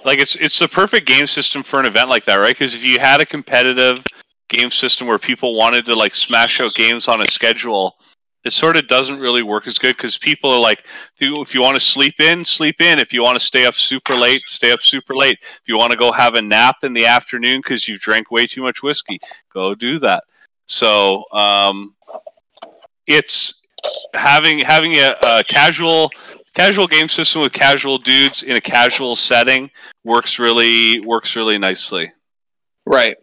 Like 0.04 0.20
it's 0.20 0.36
it's 0.36 0.58
the 0.58 0.68
perfect 0.68 1.06
game 1.06 1.26
system 1.26 1.62
for 1.62 1.78
an 1.78 1.86
event 1.86 2.08
like 2.08 2.24
that, 2.24 2.36
right? 2.36 2.56
Because 2.56 2.74
if 2.74 2.82
you 2.82 2.98
had 2.98 3.20
a 3.20 3.26
competitive 3.26 4.04
game 4.48 4.70
system 4.70 5.06
where 5.06 5.18
people 5.18 5.56
wanted 5.56 5.86
to 5.86 5.94
like 5.94 6.14
smash 6.14 6.60
out 6.60 6.74
games 6.74 7.08
on 7.08 7.20
a 7.20 7.30
schedule, 7.30 7.96
it 8.44 8.52
sort 8.52 8.76
of 8.76 8.88
doesn't 8.88 9.20
really 9.20 9.42
work 9.42 9.66
as 9.66 9.78
good 9.78 9.96
because 9.96 10.18
people 10.18 10.50
are 10.50 10.60
like, 10.60 10.80
if 11.16 11.26
you, 11.26 11.34
if 11.40 11.54
you 11.54 11.60
want 11.60 11.76
to 11.76 11.80
sleep 11.80 12.18
in, 12.18 12.44
sleep 12.44 12.80
in. 12.80 12.98
If 12.98 13.12
you 13.12 13.22
want 13.22 13.38
to 13.38 13.44
stay 13.44 13.66
up 13.66 13.74
super 13.74 14.14
late, 14.14 14.42
stay 14.46 14.72
up 14.72 14.80
super 14.80 15.14
late. 15.14 15.38
If 15.40 15.62
you 15.66 15.76
want 15.76 15.92
to 15.92 15.98
go 15.98 16.10
have 16.10 16.34
a 16.34 16.42
nap 16.42 16.76
in 16.82 16.92
the 16.92 17.06
afternoon 17.06 17.60
because 17.62 17.86
you've 17.86 18.00
drank 18.00 18.30
way 18.30 18.46
too 18.46 18.62
much 18.62 18.82
whiskey, 18.82 19.20
go 19.52 19.74
do 19.74 19.98
that. 20.00 20.24
So 20.66 21.24
um, 21.32 21.94
it's 23.06 23.54
having 24.14 24.60
having 24.60 24.94
a, 24.94 25.16
a 25.22 25.44
casual 25.44 26.10
casual 26.54 26.86
game 26.86 27.08
system 27.08 27.42
with 27.42 27.52
casual 27.52 27.98
dudes 27.98 28.42
in 28.42 28.56
a 28.56 28.60
casual 28.60 29.16
setting 29.16 29.70
works 30.04 30.38
really 30.38 31.00
works 31.00 31.36
really 31.36 31.58
nicely. 31.58 32.12
Right. 32.84 33.16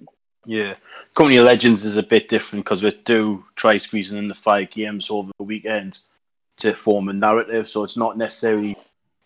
yeah. 0.45 0.75
Company 1.19 1.35
of 1.35 1.47
Legends 1.47 1.83
is 1.83 1.97
a 1.97 2.03
bit 2.03 2.29
different 2.29 2.63
because 2.63 2.81
we 2.81 2.91
do 3.03 3.43
try 3.57 3.77
squeezing 3.77 4.17
in 4.17 4.29
the 4.29 4.35
five 4.35 4.71
games 4.71 5.09
over 5.09 5.29
the 5.37 5.43
weekend 5.43 5.99
to 6.59 6.73
form 6.73 7.09
a 7.09 7.13
narrative. 7.13 7.67
So 7.67 7.83
it's 7.83 7.97
not 7.97 8.17
necessarily 8.17 8.77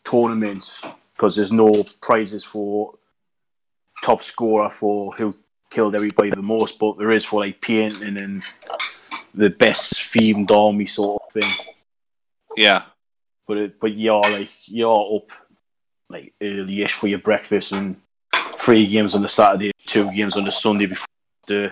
tournaments 0.03 0.81
because 1.13 1.35
there's 1.35 1.51
no 1.51 1.85
prizes 2.01 2.43
for 2.43 2.95
top 4.01 4.23
scorer 4.23 4.71
for 4.71 5.11
who 5.11 5.35
killed 5.69 5.93
everybody 5.93 6.31
the 6.31 6.41
most, 6.41 6.79
but 6.79 6.97
there 6.97 7.11
is 7.11 7.25
for 7.25 7.41
like 7.41 7.61
painting 7.61 8.17
and 8.17 8.41
the 9.35 9.51
best 9.51 9.93
themed 9.93 10.49
army 10.49 10.87
sort 10.87 11.21
of 11.21 11.31
thing. 11.43 11.67
Yeah, 12.57 12.85
But 13.47 13.57
it, 13.57 13.79
but 13.79 13.93
you're 13.93 14.19
like 14.19 14.49
you're 14.65 15.17
up 15.17 15.27
like 16.09 16.33
early-ish 16.41 16.93
for 16.93 17.05
your 17.05 17.19
breakfast 17.19 17.71
and 17.71 17.97
three 18.57 18.87
games 18.87 19.13
on 19.13 19.21
the 19.21 19.29
Saturday, 19.29 19.73
two 19.85 20.11
games 20.11 20.35
on 20.35 20.43
the 20.43 20.51
Sunday 20.51 20.87
before 20.87 21.05
the 21.45 21.71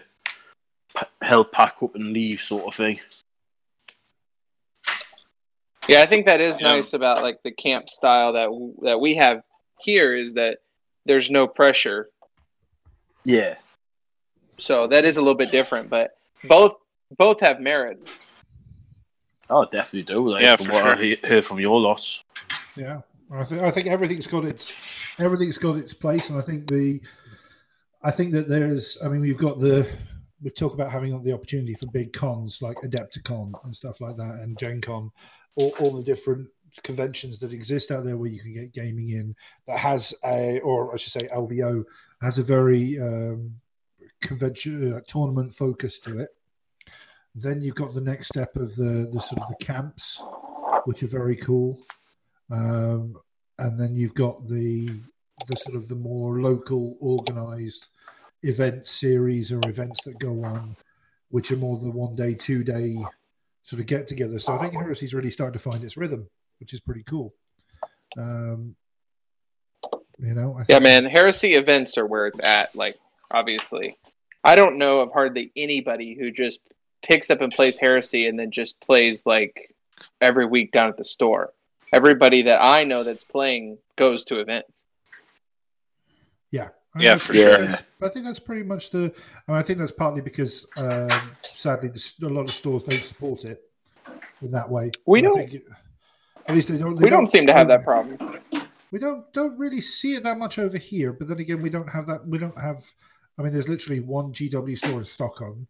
p- 1.02 1.08
hell 1.28 1.44
pack 1.46 1.76
up 1.82 1.96
and 1.96 2.14
leave 2.14 2.40
sort 2.42 2.64
of 2.68 2.76
thing. 2.76 3.00
Yeah, 5.88 6.02
I 6.02 6.06
think 6.06 6.26
that 6.28 6.40
is 6.42 6.60
Yeah. 6.62 6.70
nice 6.70 6.94
about 6.94 7.22
like 7.22 7.42
the 7.44 7.52
camp 7.52 7.90
style 7.90 8.34
that 8.34 8.46
w- 8.46 8.76
that 8.84 9.00
we 9.00 9.16
have 9.16 9.44
here 9.80 10.16
is 10.16 10.34
that 10.34 10.60
there's 11.06 11.30
no 11.32 11.48
pressure. 11.48 12.10
Yeah, 13.26 13.56
So 14.58 14.88
that 14.88 15.06
is 15.06 15.18
a 15.18 15.22
little 15.22 15.36
bit 15.36 15.52
different, 15.52 15.90
but 15.90 16.18
both 16.44 16.76
both 17.18 17.40
have 17.42 17.60
merits. 17.60 18.18
I 19.50 19.66
definitely 19.72 20.04
do. 20.04 20.30
Like, 20.30 20.44
Yeah, 20.44 20.56
from 20.56 20.68
what 20.68 20.84
sure. 20.84 20.94
I 20.94 21.02
he- 21.02 21.20
heard 21.24 21.46
from 21.46 21.60
your 21.60 21.80
lot. 21.80 22.02
yeah. 22.76 23.02
I 23.34 23.44
think 23.44 23.62
I 23.62 23.72
think 23.72 23.88
everything's 23.88 24.28
got 24.28 24.46
its 24.46 24.74
everything's 25.18 25.58
got 25.58 25.78
its 25.78 25.94
place, 25.94 26.30
and 26.30 26.38
I 26.38 26.42
think 26.42 26.68
the 26.68 27.02
I 28.04 28.12
think 28.12 28.32
that 28.34 28.48
there's. 28.50 28.98
I 29.04 29.08
mean, 29.10 29.22
we've 29.22 29.38
got 29.38 29.60
the 29.60 29.88
we 30.42 30.50
talk 30.50 30.74
about 30.74 30.92
having 30.92 31.22
the 31.24 31.34
opportunity 31.34 31.74
for 31.74 31.88
big 31.88 32.14
cons 32.14 32.62
like 32.62 32.78
Adepticon 32.78 33.54
and 33.64 33.76
stuff 33.76 34.02
like 34.02 34.18
that, 34.18 34.40
and 34.42 34.58
Gen 34.58 34.82
Con, 34.82 35.12
all, 35.56 35.74
all 35.80 35.92
the 35.92 36.04
different 36.04 36.48
conventions 36.84 37.38
that 37.40 37.54
exist 37.54 37.92
out 37.92 38.04
there 38.04 38.18
where 38.18 38.30
you 38.30 38.40
can 38.40 38.54
get 38.54 38.74
gaming 38.74 39.10
in 39.10 39.36
that 39.68 39.78
has 39.78 40.14
a, 40.26 40.60
or 40.62 40.94
I 40.94 40.98
should 40.98 41.12
say, 41.12 41.28
LVO 41.28 41.84
has 42.22 42.38
a 42.38 42.44
very 42.44 43.00
um, 43.00 43.56
convention 44.22 44.94
uh, 44.94 45.02
tournament 45.08 45.54
focus 45.54 46.00
to 46.00 46.20
it. 46.20 46.30
Then 47.36 47.62
you've 47.62 47.76
got 47.76 47.94
the 47.94 48.02
next 48.02 48.28
step 48.28 48.56
of 48.56 48.76
the 48.76 49.10
the 49.12 49.22
sort 49.22 49.42
of 49.42 49.48
the 49.48 49.66
camps, 49.66 50.22
which 50.84 51.02
are 51.02 51.08
very 51.08 51.38
cool, 51.38 51.82
um, 52.50 53.16
and 53.58 53.80
then 53.80 53.96
you've 53.96 54.14
got 54.14 54.48
the 54.50 55.00
the 55.48 55.56
sort 55.56 55.78
of 55.78 55.88
the 55.88 55.96
more 55.96 56.42
local 56.42 56.98
organized 57.00 57.88
event 58.44 58.86
series 58.86 59.52
or 59.52 59.60
events 59.68 60.04
that 60.04 60.20
go 60.20 60.44
on, 60.44 60.76
which 61.30 61.52
are 61.52 61.58
more 61.58 61.78
the 61.78 61.90
one 61.90 62.16
day, 62.16 62.34
two 62.34 62.64
day 62.64 62.98
sort 63.64 63.80
of 63.80 63.86
get 63.86 64.08
together. 64.08 64.40
So 64.40 64.54
I 64.54 64.58
think 64.58 64.74
Heresy's 64.74 65.14
really 65.14 65.30
starting 65.30 65.54
to 65.54 65.60
find 65.60 65.84
its 65.84 65.98
rhythm, 65.98 66.28
which 66.60 66.74
is 66.74 66.80
pretty 66.80 67.04
cool. 67.04 67.34
Um, 68.18 68.76
you 70.20 70.34
know, 70.34 70.56
I 70.58 70.66
Yeah, 70.68 70.80
man, 70.80 71.06
heresy 71.06 71.54
events 71.54 71.98
are 71.98 72.06
where 72.06 72.28
it's 72.28 72.40
at. 72.40 72.76
Like, 72.76 72.98
obviously, 73.30 73.98
I 74.44 74.56
don't 74.56 74.78
know 74.78 75.02
of 75.02 75.12
hardly 75.12 75.52
anybody 75.56 76.16
who 76.20 76.32
just 76.32 76.60
picks 77.04 77.30
up 77.30 77.42
and 77.42 77.52
plays 77.52 77.78
heresy 77.78 78.28
and 78.28 78.38
then 78.38 78.52
just 78.52 78.80
plays 78.80 79.26
like 79.26 79.74
every 80.20 80.46
week 80.46 80.72
down 80.72 80.90
at 80.90 80.98
the 80.98 81.04
store. 81.04 81.54
Everybody 81.94 82.44
that 82.44 82.64
I 82.64 82.84
know 82.84 83.04
that's 83.04 83.24
playing 83.24 83.78
goes 83.98 84.24
to 84.26 84.40
events. 84.40 84.82
Yeah, 86.52 86.70
I 86.96 87.02
Yeah, 87.02 87.12
think 87.12 87.22
for 87.22 87.34
that's- 87.34 87.56
sure. 87.58 87.66
that's- 87.68 87.84
I 88.02 88.10
think 88.10 88.26
that's 88.26 88.40
pretty 88.40 88.64
much 88.64 88.90
the. 88.90 89.14
I, 89.48 89.52
mean, 89.52 89.60
I 89.60 89.62
think 89.62 89.80
that's 89.80 89.92
partly 89.92 90.22
because 90.22 90.66
um, 90.78 91.32
sadly 91.42 91.90
a 92.24 92.26
lot 92.28 92.42
of 92.42 92.52
stores 92.52 92.84
don't 92.84 93.04
support 93.04 93.46
it 93.46 93.62
in 94.42 94.52
that 94.52 94.70
way. 94.70 94.92
We 95.06 95.20
And 95.20 95.28
don't- 95.28 95.38
think 95.38 95.54
it- 95.54 95.68
at 96.48 96.56
least 96.56 96.70
they 96.70 96.78
don't. 96.78 96.96
They 97.00 97.06
We 97.06 97.10
don't 97.10 97.28
seem 97.28 97.46
to 97.48 97.54
have 97.54 97.68
that 97.70 97.84
problem. 97.84 98.18
We 98.92 99.00
don't 99.00 99.32
don't 99.32 99.58
really 99.58 99.80
see 99.80 100.16
it 100.16 100.24
that 100.24 100.38
much 100.38 100.60
over 100.60 100.78
here, 100.78 101.14
but 101.14 101.28
then 101.30 101.40
again, 101.40 101.62
we 101.62 101.70
don't 101.70 101.90
have 101.92 102.08
that. 102.08 102.28
We 102.28 102.38
don't 102.38 102.60
have. 102.60 102.84
I 103.40 103.44
mean, 103.44 103.54
there's 103.54 103.70
literally 103.70 104.02
one 104.02 104.34
GW 104.34 104.78
store 104.78 105.00
in 105.00 105.06
Stockholm. 105.06 105.68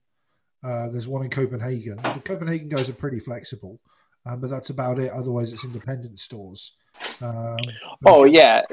Uh, 0.64 0.90
there's 0.90 1.08
one 1.08 1.24
in 1.24 1.30
Copenhagen. 1.30 1.98
The 1.98 2.22
Copenhagen 2.24 2.68
guys 2.70 2.90
are 2.90 2.94
pretty 2.94 3.20
flexible, 3.20 3.80
um, 4.26 4.40
but 4.42 4.50
that's 4.50 4.70
about 4.72 4.98
it. 4.98 5.12
Otherwise, 5.12 5.52
it's 5.54 5.64
independent 5.66 6.20
stores. 6.20 6.78
Um, 7.22 7.58
Oh 8.06 8.24
yeah, 8.26 8.64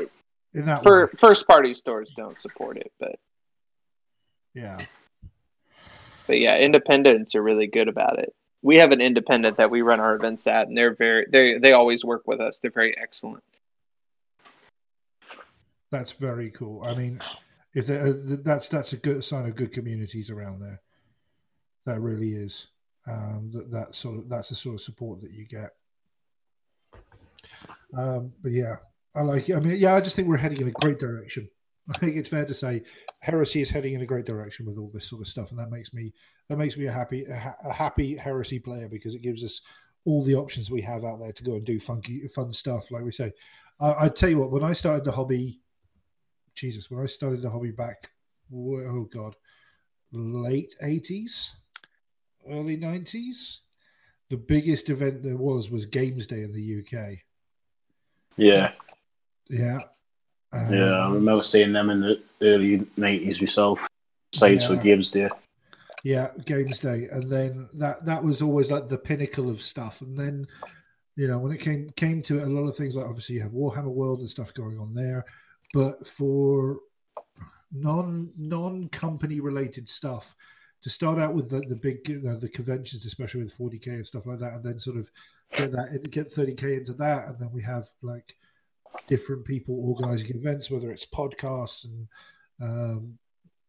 in 0.54 0.66
that 0.66 0.82
for 0.82 1.08
first 1.18 1.46
party 1.46 1.74
stores 1.74 2.12
don't 2.16 2.38
support 2.38 2.76
it, 2.76 2.92
but 2.98 3.16
Yeah. 4.54 4.78
But 6.26 6.40
yeah, 6.40 6.58
independents 6.58 7.34
are 7.34 7.42
really 7.42 7.66
good 7.66 7.88
about 7.88 8.18
it. 8.18 8.34
We 8.62 8.78
have 8.78 8.92
an 8.92 9.00
independent 9.00 9.56
that 9.56 9.70
we 9.70 9.82
run 9.82 10.00
our 10.00 10.14
events 10.14 10.46
at, 10.46 10.68
and 10.68 10.76
they're 10.76 10.94
very 10.94 11.26
they 11.30 11.58
they 11.58 11.72
always 11.72 12.04
work 12.04 12.26
with 12.26 12.40
us. 12.40 12.58
They're 12.58 12.70
very 12.70 12.96
excellent. 12.98 13.44
That's 15.90 16.12
very 16.12 16.50
cool. 16.50 16.84
I 16.84 16.94
mean, 16.94 17.20
if 17.74 17.88
uh, 17.88 18.12
that's 18.42 18.68
that's 18.68 18.92
a 18.92 18.96
good 18.96 19.24
sign 19.24 19.46
of 19.46 19.56
good 19.56 19.72
communities 19.72 20.30
around 20.30 20.60
there. 20.60 20.80
That 21.86 22.00
really 22.00 22.32
is. 22.32 22.66
Um, 23.06 23.50
that 23.54 23.70
that 23.70 23.94
sort 23.94 24.18
of 24.18 24.28
that's 24.28 24.50
the 24.50 24.54
sort 24.54 24.74
of 24.74 24.80
support 24.80 25.22
that 25.22 25.32
you 25.32 25.46
get. 25.46 25.70
Um, 27.96 28.32
but 28.42 28.52
yeah, 28.52 28.76
I 29.14 29.22
like 29.22 29.48
it. 29.48 29.56
I 29.56 29.60
mean, 29.60 29.76
yeah, 29.78 29.94
I 29.94 30.00
just 30.00 30.16
think 30.16 30.28
we're 30.28 30.36
heading 30.36 30.60
in 30.60 30.68
a 30.68 30.72
great 30.72 30.98
direction. 30.98 31.48
I 31.90 31.98
think 31.98 32.16
it's 32.16 32.28
fair 32.28 32.44
to 32.44 32.54
say 32.54 32.82
heresy 33.20 33.62
is 33.62 33.70
heading 33.70 33.94
in 33.94 34.02
a 34.02 34.06
great 34.06 34.26
direction 34.26 34.66
with 34.66 34.76
all 34.78 34.90
this 34.92 35.08
sort 35.08 35.22
of 35.22 35.28
stuff, 35.28 35.50
and 35.50 35.58
that 35.58 35.70
makes 35.70 35.94
me 35.94 36.12
that 36.48 36.58
makes 36.58 36.76
me 36.76 36.86
a 36.86 36.92
happy 36.92 37.24
a, 37.24 37.34
ha- 37.34 37.56
a 37.64 37.72
happy 37.72 38.16
heresy 38.16 38.58
player 38.58 38.88
because 38.88 39.14
it 39.14 39.22
gives 39.22 39.42
us 39.42 39.62
all 40.04 40.22
the 40.24 40.34
options 40.34 40.70
we 40.70 40.82
have 40.82 41.04
out 41.04 41.18
there 41.18 41.32
to 41.32 41.44
go 41.44 41.54
and 41.54 41.64
do 41.64 41.80
funky 41.80 42.26
fun 42.28 42.52
stuff. 42.52 42.90
Like 42.90 43.04
we 43.04 43.12
say, 43.12 43.32
I, 43.80 44.04
I 44.04 44.08
tell 44.08 44.28
you 44.28 44.38
what, 44.38 44.50
when 44.50 44.64
I 44.64 44.72
started 44.72 45.04
the 45.04 45.12
hobby, 45.12 45.60
Jesus, 46.54 46.90
when 46.90 47.02
I 47.02 47.06
started 47.06 47.42
the 47.42 47.50
hobby 47.50 47.72
back, 47.72 48.10
oh 48.54 49.08
god, 49.10 49.34
late 50.12 50.74
eighties, 50.82 51.56
early 52.50 52.76
nineties, 52.76 53.62
the 54.28 54.36
biggest 54.36 54.90
event 54.90 55.22
there 55.22 55.38
was 55.38 55.70
was 55.70 55.86
Games 55.86 56.26
Day 56.26 56.42
in 56.42 56.52
the 56.52 56.80
UK. 56.80 57.18
Yeah, 58.36 58.72
Yeah. 59.48 59.78
Um, 60.52 60.72
yeah. 60.72 61.06
I 61.06 61.10
remember 61.10 61.42
seeing 61.42 61.72
them 61.72 61.90
in 61.90 62.00
the 62.00 62.22
early 62.40 62.86
nineties 62.96 63.40
myself. 63.40 63.86
Sides 64.34 64.66
for 64.66 64.76
Games 64.76 65.08
Day. 65.10 65.28
Yeah, 66.04 66.30
Games 66.44 66.78
Day, 66.78 67.08
and 67.10 67.28
then 67.28 67.68
that 67.74 68.04
that 68.04 68.22
was 68.22 68.42
always 68.42 68.70
like 68.70 68.88
the 68.88 68.98
pinnacle 68.98 69.50
of 69.50 69.62
stuff. 69.62 70.00
And 70.00 70.16
then, 70.16 70.46
you 71.16 71.28
know, 71.28 71.38
when 71.38 71.52
it 71.52 71.60
came 71.60 71.90
came 71.96 72.22
to 72.22 72.38
it, 72.38 72.44
a 72.44 72.50
lot 72.50 72.68
of 72.68 72.76
things 72.76 72.96
like 72.96 73.06
obviously 73.06 73.36
you 73.36 73.42
have 73.42 73.52
Warhammer 73.52 73.92
World 73.92 74.20
and 74.20 74.30
stuff 74.30 74.54
going 74.54 74.78
on 74.78 74.92
there, 74.94 75.24
but 75.74 76.06
for 76.06 76.78
non 77.72 78.30
non 78.36 78.88
company 78.88 79.40
related 79.40 79.88
stuff, 79.88 80.34
to 80.82 80.90
start 80.90 81.18
out 81.18 81.34
with 81.34 81.50
the, 81.50 81.60
the 81.60 81.76
big 81.76 82.08
you 82.08 82.20
know, 82.20 82.36
the 82.36 82.48
conventions, 82.48 83.04
especially 83.04 83.42
with 83.42 83.56
40k 83.56 83.86
and 83.88 84.06
stuff 84.06 84.26
like 84.26 84.38
that, 84.38 84.54
and 84.54 84.64
then 84.64 84.78
sort 84.78 84.96
of 84.96 85.10
get 85.52 85.72
that 85.72 86.10
get 86.10 86.32
30k 86.32 86.78
into 86.78 86.92
that, 86.94 87.28
and 87.28 87.38
then 87.40 87.50
we 87.52 87.62
have 87.62 87.88
like 88.02 88.34
different 89.06 89.44
people 89.44 89.78
organizing 89.88 90.36
events, 90.36 90.70
whether 90.70 90.90
it's 90.90 91.06
podcasts 91.06 91.86
and 91.86 92.08
um, 92.60 93.18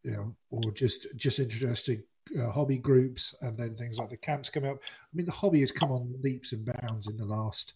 you 0.03 0.11
know, 0.11 0.36
or 0.49 0.72
just 0.72 1.07
just 1.15 1.39
introducing 1.39 2.03
uh, 2.39 2.49
hobby 2.49 2.78
groups, 2.78 3.36
and 3.41 3.57
then 3.57 3.76
things 3.76 3.97
like 3.97 4.09
the 4.09 4.17
camps 4.17 4.49
come 4.49 4.65
up. 4.65 4.78
I 4.78 5.13
mean, 5.13 5.26
the 5.26 5.32
hobby 5.32 5.59
has 5.61 5.72
come 5.72 5.91
on 5.91 6.15
leaps 6.22 6.53
and 6.53 6.65
bounds 6.82 7.07
in 7.07 7.17
the 7.17 7.26
last 7.26 7.74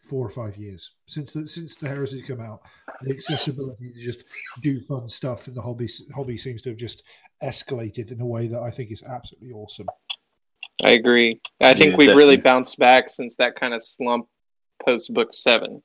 four 0.00 0.24
or 0.24 0.30
five 0.30 0.56
years 0.56 0.92
since 1.06 1.32
the 1.32 1.46
since 1.46 1.74
the 1.76 1.88
heresies 1.88 2.26
come 2.26 2.40
out. 2.40 2.62
The 3.02 3.12
accessibility 3.12 3.92
to 3.92 4.00
just 4.00 4.24
do 4.62 4.78
fun 4.78 5.08
stuff 5.08 5.48
in 5.48 5.54
the 5.54 5.62
hobby 5.62 5.88
hobby 6.14 6.36
seems 6.36 6.62
to 6.62 6.70
have 6.70 6.78
just 6.78 7.02
escalated 7.42 8.12
in 8.12 8.20
a 8.20 8.26
way 8.26 8.46
that 8.48 8.60
I 8.60 8.70
think 8.70 8.90
is 8.90 9.02
absolutely 9.02 9.52
awesome. 9.52 9.86
I 10.84 10.92
agree. 10.92 11.40
I 11.60 11.74
think 11.74 11.92
Yeah, 11.92 11.96
we've 11.96 12.16
really 12.16 12.36
bounced 12.36 12.78
back 12.78 13.08
since 13.08 13.36
that 13.36 13.58
kind 13.58 13.74
of 13.74 13.82
slump 13.82 14.28
post 14.84 15.12
book 15.12 15.32
seven. 15.32 15.82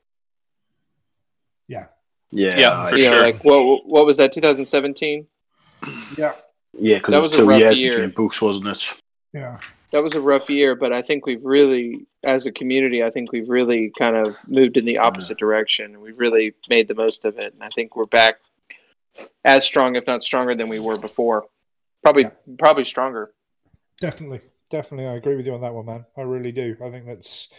Yeah, 1.71 1.85
Yeah, 2.31 2.57
Yeah, 2.57 2.89
for 2.89 2.97
you 2.97 3.05
know, 3.05 3.13
sure. 3.15 3.23
like 3.23 3.43
what 3.43 3.85
what 3.85 4.05
was 4.05 4.17
that? 4.17 4.33
2017. 4.33 5.25
yeah, 6.17 6.33
yeah. 6.77 6.97
Because 6.97 7.11
That 7.11 7.17
it 7.17 7.21
was 7.21 7.29
was 7.31 7.33
a 7.33 7.37
two 7.37 7.47
rough 7.49 7.59
years 7.59 7.79
year. 7.79 7.91
between 7.97 8.11
books, 8.15 8.41
wasn't 8.41 8.67
it? 8.67 8.83
yeah. 9.33 9.57
That 9.93 10.03
was 10.03 10.13
a 10.15 10.21
rough 10.21 10.49
year, 10.49 10.73
but 10.75 10.93
I 10.93 11.01
think 11.01 11.25
we've 11.25 11.43
really, 11.43 12.05
as 12.23 12.45
a 12.45 12.51
community, 12.51 13.03
I 13.03 13.09
think 13.09 13.33
we've 13.33 13.49
really 13.49 13.91
kind 13.99 14.15
of 14.15 14.37
moved 14.47 14.77
in 14.77 14.85
the 14.85 14.97
opposite 14.99 15.37
direction. 15.37 15.99
We've 15.99 16.17
really 16.17 16.53
made 16.69 16.87
the 16.87 16.93
most 16.95 17.25
of 17.25 17.37
it, 17.39 17.53
and 17.53 17.61
I 17.61 17.67
think 17.75 17.97
we're 17.97 18.05
back 18.05 18.35
as 19.43 19.65
strong, 19.65 19.97
if 19.97 20.07
not 20.07 20.23
stronger, 20.23 20.55
than 20.55 20.69
we 20.69 20.79
were 20.79 20.97
before. 20.97 21.43
Probably, 22.03 22.23
Yeah. 22.23 22.29
probably 22.57 22.85
stronger. 22.85 23.33
Definitely, 23.99 24.39
definitely, 24.69 25.07
I 25.07 25.15
agree 25.15 25.35
with 25.35 25.45
you 25.45 25.53
on 25.55 25.61
that 25.61 25.73
one, 25.73 25.85
man. 25.85 26.05
I 26.15 26.21
really 26.21 26.53
do. 26.53 26.77
I 26.81 26.89
think 26.89 27.05
that's, 27.05 27.49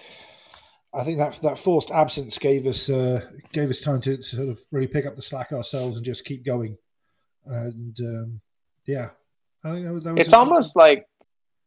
I 0.94 1.04
think 1.04 1.18
that 1.18 1.40
that 1.42 1.58
forced 1.58 1.90
absence 1.90 2.38
gave 2.38 2.66
us 2.66 2.90
uh, 2.90 3.20
gave 3.52 3.70
us 3.70 3.80
time 3.80 4.00
to, 4.02 4.16
to 4.16 4.22
sort 4.22 4.48
of 4.48 4.60
really 4.70 4.86
pick 4.86 5.06
up 5.06 5.16
the 5.16 5.22
slack 5.22 5.52
ourselves 5.52 5.96
and 5.96 6.04
just 6.04 6.24
keep 6.24 6.44
going. 6.44 6.76
And 7.46 7.98
um, 8.00 8.40
yeah, 8.86 9.10
I 9.64 9.72
think 9.72 9.86
that 9.86 9.92
was. 9.92 10.04
That 10.04 10.14
was 10.14 10.26
It's 10.26 10.34
almost 10.34 10.76
like 10.76 11.06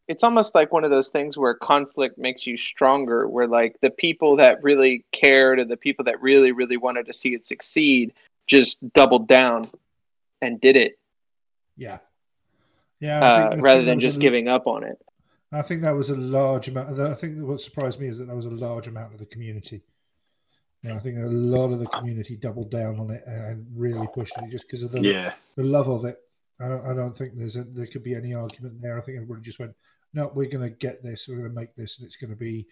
it's 0.07 0.23
almost 0.23 0.53
like 0.53 0.71
one 0.71 0.83
of 0.83 0.91
those 0.91 1.09
things 1.09 1.37
where 1.37 1.55
conflict 1.55 2.17
makes 2.17 2.45
you 2.45 2.57
stronger. 2.57 3.27
Where 3.27 3.47
like 3.47 3.77
the 3.81 3.89
people 3.89 4.35
that 4.37 4.61
really 4.63 5.03
cared 5.11 5.59
and 5.59 5.69
the 5.69 5.77
people 5.77 6.05
that 6.05 6.21
really, 6.21 6.51
really 6.51 6.77
wanted 6.77 7.07
to 7.07 7.13
see 7.13 7.33
it 7.33 7.47
succeed 7.47 8.13
just 8.47 8.77
doubled 8.93 9.27
down 9.27 9.67
and 10.41 10.61
did 10.61 10.75
it 10.75 10.99
yeah, 11.77 11.97
yeah. 12.99 13.19
I 13.19 13.21
uh, 13.21 13.37
think- 13.37 13.45
I 13.45 13.49
think 13.51 13.63
rather 13.63 13.83
than 13.83 13.99
just 13.99 14.17
a- 14.17 14.21
giving 14.21 14.47
up 14.47 14.67
on 14.67 14.83
it. 14.83 14.97
I 15.55 15.61
think 15.61 15.81
that 15.81 15.95
was 15.95 16.09
a 16.09 16.17
large 16.17 16.67
amount. 16.67 16.99
I 16.99 17.13
think 17.13 17.37
that 17.37 17.45
what 17.45 17.61
surprised 17.61 17.99
me 17.99 18.07
is 18.07 18.17
that 18.17 18.25
that 18.25 18.35
was 18.35 18.45
a 18.45 18.51
large 18.51 18.87
amount 18.87 19.13
of 19.13 19.19
the 19.19 19.25
community. 19.25 19.83
You 20.81 20.89
know, 20.89 20.97
I 20.97 20.99
think 20.99 21.17
a 21.17 21.21
lot 21.21 21.71
of 21.71 21.79
the 21.79 21.87
community 21.87 22.35
doubled 22.35 22.69
down 22.69 22.99
on 22.99 23.09
it 23.09 23.23
and 23.25 23.65
really 23.75 24.07
pushed 24.13 24.37
it 24.37 24.49
just 24.49 24.67
because 24.67 24.83
of 24.83 24.91
the 24.91 25.01
Yeah, 25.01 25.33
the 25.55 25.63
love 25.63 25.89
of 25.89 26.05
it. 26.05 26.17
I 26.59 26.67
don't, 26.67 26.85
I 26.85 26.93
don't 26.93 27.15
think 27.15 27.33
there's 27.35 27.55
a, 27.55 27.63
there 27.63 27.87
could 27.87 28.03
be 28.03 28.15
any 28.15 28.33
argument 28.33 28.81
there. 28.81 28.97
I 28.97 29.01
think 29.01 29.17
everybody 29.17 29.41
just 29.41 29.59
went, 29.59 29.75
no, 30.13 30.31
we're 30.33 30.49
going 30.49 30.69
to 30.69 30.75
get 30.75 31.03
this. 31.03 31.27
We're 31.27 31.37
going 31.37 31.49
to 31.49 31.55
make 31.55 31.75
this, 31.75 31.97
and 31.97 32.05
it's 32.05 32.15
going 32.15 32.29
to 32.29 32.37
be. 32.37 32.67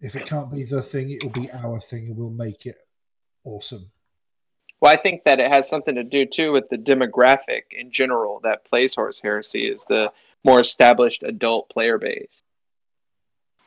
If 0.00 0.16
it 0.16 0.26
can't 0.26 0.52
be 0.52 0.64
the 0.64 0.82
thing, 0.82 1.10
it'll 1.10 1.30
be 1.30 1.50
our 1.52 1.80
thing, 1.80 2.06
and 2.06 2.16
we'll 2.16 2.30
make 2.30 2.66
it 2.66 2.76
awesome. 3.44 3.90
Well, 4.80 4.92
I 4.92 4.96
think 4.96 5.24
that 5.24 5.40
it 5.40 5.50
has 5.50 5.68
something 5.68 5.94
to 5.94 6.04
do 6.04 6.26
too 6.26 6.52
with 6.52 6.68
the 6.68 6.76
demographic 6.76 7.62
in 7.70 7.90
general 7.90 8.40
that 8.42 8.64
plays 8.66 8.94
Horus 8.94 9.20
Heresy 9.20 9.66
is 9.66 9.84
the 9.88 10.12
more 10.44 10.60
established 10.60 11.22
adult 11.22 11.68
player 11.70 11.98
base 11.98 12.42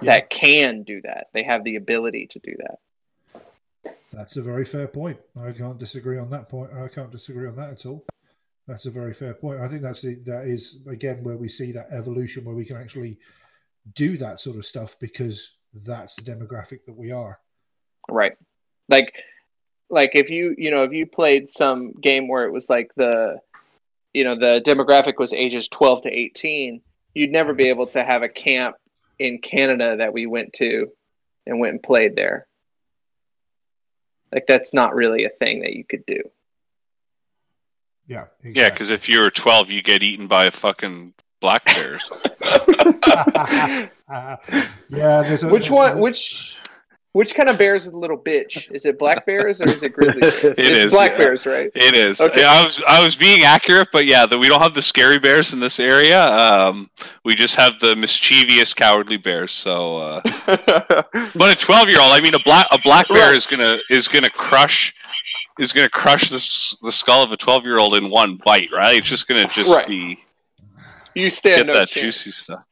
that 0.01 0.29
can 0.29 0.83
do 0.83 1.01
that. 1.01 1.27
They 1.33 1.43
have 1.43 1.63
the 1.63 1.75
ability 1.75 2.27
to 2.27 2.39
do 2.39 2.55
that. 2.57 3.93
That's 4.11 4.37
a 4.37 4.41
very 4.41 4.65
fair 4.65 4.87
point. 4.87 5.19
I 5.39 5.51
can't 5.51 5.77
disagree 5.77 6.17
on 6.17 6.29
that 6.29 6.49
point. 6.49 6.73
I 6.73 6.87
can't 6.87 7.11
disagree 7.11 7.47
on 7.47 7.55
that 7.55 7.71
at 7.71 7.85
all. 7.85 8.05
That's 8.67 8.85
a 8.85 8.91
very 8.91 9.13
fair 9.13 9.33
point. 9.33 9.61
I 9.61 9.67
think 9.67 9.81
that's 9.81 10.01
the, 10.01 10.15
that 10.25 10.45
is 10.45 10.79
again 10.87 11.23
where 11.23 11.37
we 11.37 11.47
see 11.47 11.71
that 11.71 11.91
evolution 11.91 12.43
where 12.43 12.55
we 12.55 12.65
can 12.65 12.77
actually 12.77 13.17
do 13.93 14.17
that 14.17 14.39
sort 14.39 14.57
of 14.57 14.65
stuff 14.65 14.97
because 14.99 15.57
that's 15.73 16.15
the 16.15 16.29
demographic 16.29 16.85
that 16.85 16.97
we 16.97 17.11
are. 17.11 17.39
Right. 18.09 18.33
Like 18.89 19.13
like 19.89 20.11
if 20.15 20.29
you, 20.29 20.53
you 20.57 20.69
know, 20.69 20.83
if 20.83 20.91
you 20.91 21.05
played 21.05 21.49
some 21.49 21.93
game 22.01 22.27
where 22.27 22.45
it 22.45 22.51
was 22.51 22.69
like 22.69 22.91
the 22.95 23.39
you 24.13 24.23
know, 24.23 24.35
the 24.35 24.61
demographic 24.65 25.17
was 25.17 25.33
ages 25.33 25.67
12 25.67 26.03
to 26.03 26.09
18, 26.09 26.81
you'd 27.13 27.31
never 27.31 27.53
be 27.53 27.69
able 27.69 27.87
to 27.87 28.03
have 28.03 28.23
a 28.23 28.29
camp 28.29 28.75
in 29.19 29.39
Canada 29.39 29.97
that 29.97 30.13
we 30.13 30.25
went 30.25 30.53
to 30.53 30.87
and 31.45 31.59
went 31.59 31.73
and 31.73 31.83
played 31.83 32.15
there. 32.15 32.47
Like 34.33 34.45
that's 34.47 34.73
not 34.73 34.95
really 34.95 35.25
a 35.25 35.29
thing 35.29 35.61
that 35.61 35.73
you 35.73 35.83
could 35.85 36.05
do. 36.05 36.21
Yeah. 38.07 38.25
Yeah, 38.43 38.69
because 38.69 38.89
if 38.89 39.09
you 39.09 39.19
were 39.21 39.29
12, 39.29 39.69
you 39.69 39.81
get 39.81 40.03
eaten 40.03 40.27
by 40.27 40.49
fucking 40.49 41.13
black 41.41 41.65
bears. 41.65 42.03
yeah, 44.07 44.37
there's 44.89 45.43
a, 45.43 45.49
which 45.49 45.69
there's 45.69 45.71
one? 45.71 45.97
a- 45.97 46.01
Which 46.01 46.55
which 47.13 47.33
kind 47.33 47.49
of 47.49 47.57
bears 47.57 47.87
is 47.87 47.93
a 47.93 47.97
little 47.97 48.17
bitch? 48.17 48.69
Is 48.71 48.85
it 48.85 48.99
black 48.99 49.25
bears 49.25 49.59
or 49.61 49.67
is 49.69 49.81
it 49.81 49.93
grizzly 49.93 50.21
bears? 50.21 50.43
It 50.43 50.59
it's 50.59 50.77
is, 50.85 50.91
black 50.91 51.11
yeah. 51.13 51.17
bears, 51.17 51.45
right? 51.45 51.71
It 51.73 51.95
is. 51.95 52.21
Okay. 52.21 52.43
I 52.43 52.63
was 52.63 52.81
I 52.87 53.03
was 53.03 53.15
being 53.15 53.43
accurate, 53.43 53.87
but 53.91 54.05
yeah, 54.05 54.25
the, 54.25 54.37
we 54.37 54.47
don't 54.49 54.61
have 54.61 54.73
the 54.75 54.81
scary 54.81 55.17
bears 55.17 55.51
in 55.53 55.59
this 55.59 55.79
area. 55.79 56.23
Um, 56.31 56.89
we 57.25 57.33
just 57.33 57.55
have 57.55 57.79
the 57.79 57.95
mischievous, 57.95 58.73
cowardly 58.73 59.17
bears. 59.17 59.51
So, 59.51 59.97
uh, 59.97 60.21
but 61.35 61.51
a 61.51 61.55
twelve 61.59 61.87
year 61.89 61.99
old, 62.01 62.11
I 62.11 62.19
mean, 62.21 62.35
a 62.35 62.39
black 62.43 62.67
a 62.71 62.79
black 62.79 63.07
bear 63.07 63.29
Right. 63.29 63.35
is 63.35 63.45
gonna 63.47 63.77
is 63.89 64.07
gonna 64.07 64.29
crush 64.29 64.93
is 65.59 65.73
gonna 65.73 65.89
crush 65.89 66.29
this 66.29 66.77
the 66.83 66.91
skull 66.91 67.23
of 67.23 67.31
a 67.31 67.37
twelve 67.37 67.65
year 67.65 67.79
old 67.79 67.95
in 67.95 68.11
one 68.11 68.39
bite, 68.45 68.69
right? 68.71 68.97
It's 68.97 69.07
just 69.07 69.27
gonna 69.27 69.47
just 69.47 69.69
Right. 69.69 69.87
be 69.87 70.19
you 71.15 71.31
stand 71.31 71.57
get 71.57 71.67
no 71.67 71.73
that 71.73 71.87
chance. 71.87 72.17
juicy 72.23 72.29
stuff. 72.31 72.66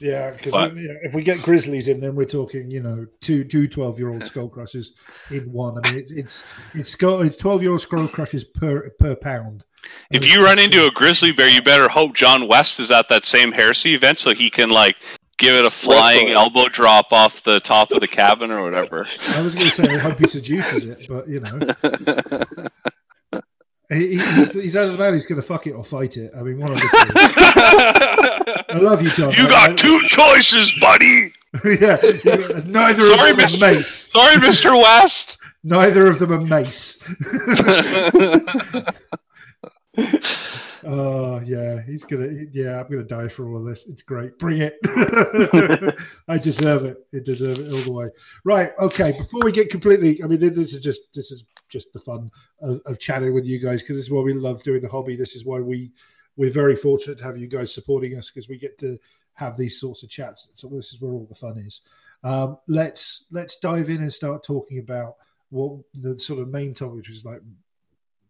Yeah, 0.00 0.30
because 0.32 0.52
But- 0.52 0.72
if 0.76 1.14
we 1.14 1.22
get 1.22 1.42
Grizzlies 1.42 1.88
in, 1.88 2.00
then 2.00 2.14
we're 2.14 2.24
talking, 2.26 2.70
you 2.70 2.82
know, 2.82 3.06
two 3.20 3.44
two 3.44 3.66
12 3.68 3.98
year 3.98 4.10
old 4.10 4.24
skull 4.30 4.48
crushes 4.48 4.92
in 5.30 5.50
one. 5.52 5.78
I 5.82 5.90
mean, 5.90 5.98
it's 5.98 6.12
it's 6.12 6.44
it's 6.74 6.88
skull 6.90 7.22
it's 7.22 7.36
12 7.36 7.62
year 7.62 7.70
old 7.72 7.80
skull 7.80 8.06
crushes 8.08 8.44
per 8.44 8.90
per 8.98 9.14
pound. 9.16 9.64
If 10.10 10.26
you 10.26 10.44
run 10.44 10.58
into 10.58 10.84
a 10.86 10.90
grizzly 10.90 11.30
bear, 11.32 11.48
you 11.48 11.62
better 11.62 11.88
hope 11.88 12.14
John 12.16 12.48
West 12.48 12.80
is 12.80 12.90
at 12.90 13.08
that 13.08 13.24
same 13.24 13.52
heresy 13.52 13.94
event 13.94 14.18
so 14.18 14.34
he 14.34 14.50
can 14.50 14.68
like 14.70 14.96
give 15.38 15.54
it 15.54 15.64
a 15.64 15.70
flying 15.70 16.28
elbow 16.30 16.66
drop 16.68 17.12
off 17.12 17.42
the 17.44 17.60
top 17.60 17.92
of 17.92 18.00
the 18.00 18.08
cabin 18.08 18.50
or 18.50 18.62
whatever. 18.64 19.06
I 19.28 19.40
was 19.42 19.54
going 19.54 19.66
to 19.66 19.72
say 19.72 19.84
I 19.94 19.98
hope 19.98 20.18
he 20.18 20.26
seduces 20.26 20.84
it, 20.84 21.06
but 21.08 21.28
you 21.28 21.40
know, 21.40 21.58
He, 23.88 24.16
he- 24.16 24.18
he's, 24.18 24.52
he's 24.54 24.74
out 24.76 24.86
of 24.86 24.92
the 24.94 24.98
man. 24.98 25.14
He's 25.14 25.26
going 25.26 25.40
to 25.40 25.46
fuck 25.46 25.68
it 25.68 25.70
or 25.70 25.84
fight 25.84 26.16
it. 26.16 26.32
I 26.36 26.42
mean, 26.42 26.58
one 26.58 26.72
of 26.72 26.78
the 26.78 28.26
two. 28.26 28.35
I 28.76 28.78
love 28.80 29.02
you, 29.02 29.10
John. 29.10 29.32
you 29.32 29.44
I- 29.46 29.48
got 29.50 29.70
I- 29.70 29.74
two 29.74 30.00
choices, 30.06 30.72
buddy. 30.80 31.32
yeah, 31.64 31.96
neither 32.66 33.06
Sorry, 33.08 33.30
of 33.30 33.36
them 33.38 33.46
Mr. 33.46 33.62
are 33.62 33.74
mace. 33.74 34.10
Sorry, 34.12 34.38
Mister 34.38 34.74
West. 34.74 35.38
Neither 35.64 36.06
of 36.06 36.18
them 36.18 36.32
are 36.32 36.40
mace. 36.40 37.02
Oh 40.88 41.40
yeah, 41.44 41.80
he's 41.82 42.04
gonna. 42.04 42.28
Yeah, 42.52 42.78
I'm 42.80 42.88
gonna 42.88 43.02
die 43.02 43.26
for 43.26 43.48
all 43.48 43.56
of 43.56 43.64
this. 43.64 43.88
It's 43.88 44.02
great. 44.02 44.38
Bring 44.38 44.60
it. 44.60 44.78
I 46.28 46.38
deserve 46.38 46.84
it. 46.84 46.98
It 47.12 47.24
deserve 47.24 47.58
it 47.58 47.72
all 47.72 47.80
the 47.80 47.90
way. 47.90 48.06
Right. 48.44 48.70
Okay. 48.78 49.10
Before 49.10 49.40
we 49.42 49.50
get 49.50 49.68
completely, 49.68 50.22
I 50.22 50.28
mean, 50.28 50.38
this 50.38 50.72
is 50.72 50.80
just 50.80 51.12
this 51.12 51.32
is 51.32 51.44
just 51.68 51.92
the 51.92 51.98
fun 51.98 52.30
of, 52.60 52.80
of 52.86 53.00
chatting 53.00 53.34
with 53.34 53.44
you 53.46 53.58
guys 53.58 53.82
because 53.82 53.96
this 53.96 54.04
is 54.04 54.12
why 54.12 54.20
we 54.20 54.32
love 54.34 54.62
doing 54.62 54.80
the 54.80 54.88
hobby. 54.88 55.16
This 55.16 55.34
is 55.34 55.44
why 55.44 55.58
we 55.58 55.90
we're 56.36 56.52
very 56.52 56.76
fortunate 56.76 57.18
to 57.18 57.24
have 57.24 57.38
you 57.38 57.46
guys 57.46 57.74
supporting 57.74 58.16
us 58.16 58.30
because 58.30 58.48
we 58.48 58.58
get 58.58 58.78
to 58.78 58.98
have 59.34 59.56
these 59.56 59.80
sorts 59.80 60.02
of 60.02 60.10
chats. 60.10 60.48
So 60.54 60.68
this 60.68 60.92
is 60.92 61.00
where 61.00 61.12
all 61.12 61.26
the 61.28 61.34
fun 61.34 61.58
is. 61.58 61.82
Um, 62.24 62.58
let's 62.66 63.26
let's 63.30 63.58
dive 63.58 63.88
in 63.88 63.98
and 63.98 64.12
start 64.12 64.42
talking 64.42 64.78
about 64.78 65.16
what 65.50 65.78
the 65.94 66.18
sort 66.18 66.40
of 66.40 66.48
main 66.48 66.74
topic, 66.74 66.96
which 66.96 67.10
is 67.10 67.24
like 67.24 67.40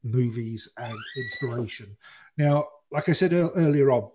movies 0.03 0.69
and 0.77 0.97
inspiration. 1.17 1.97
Now, 2.37 2.67
like 2.91 3.09
I 3.09 3.13
said 3.13 3.33
earlier 3.33 3.91
on, 3.91 4.11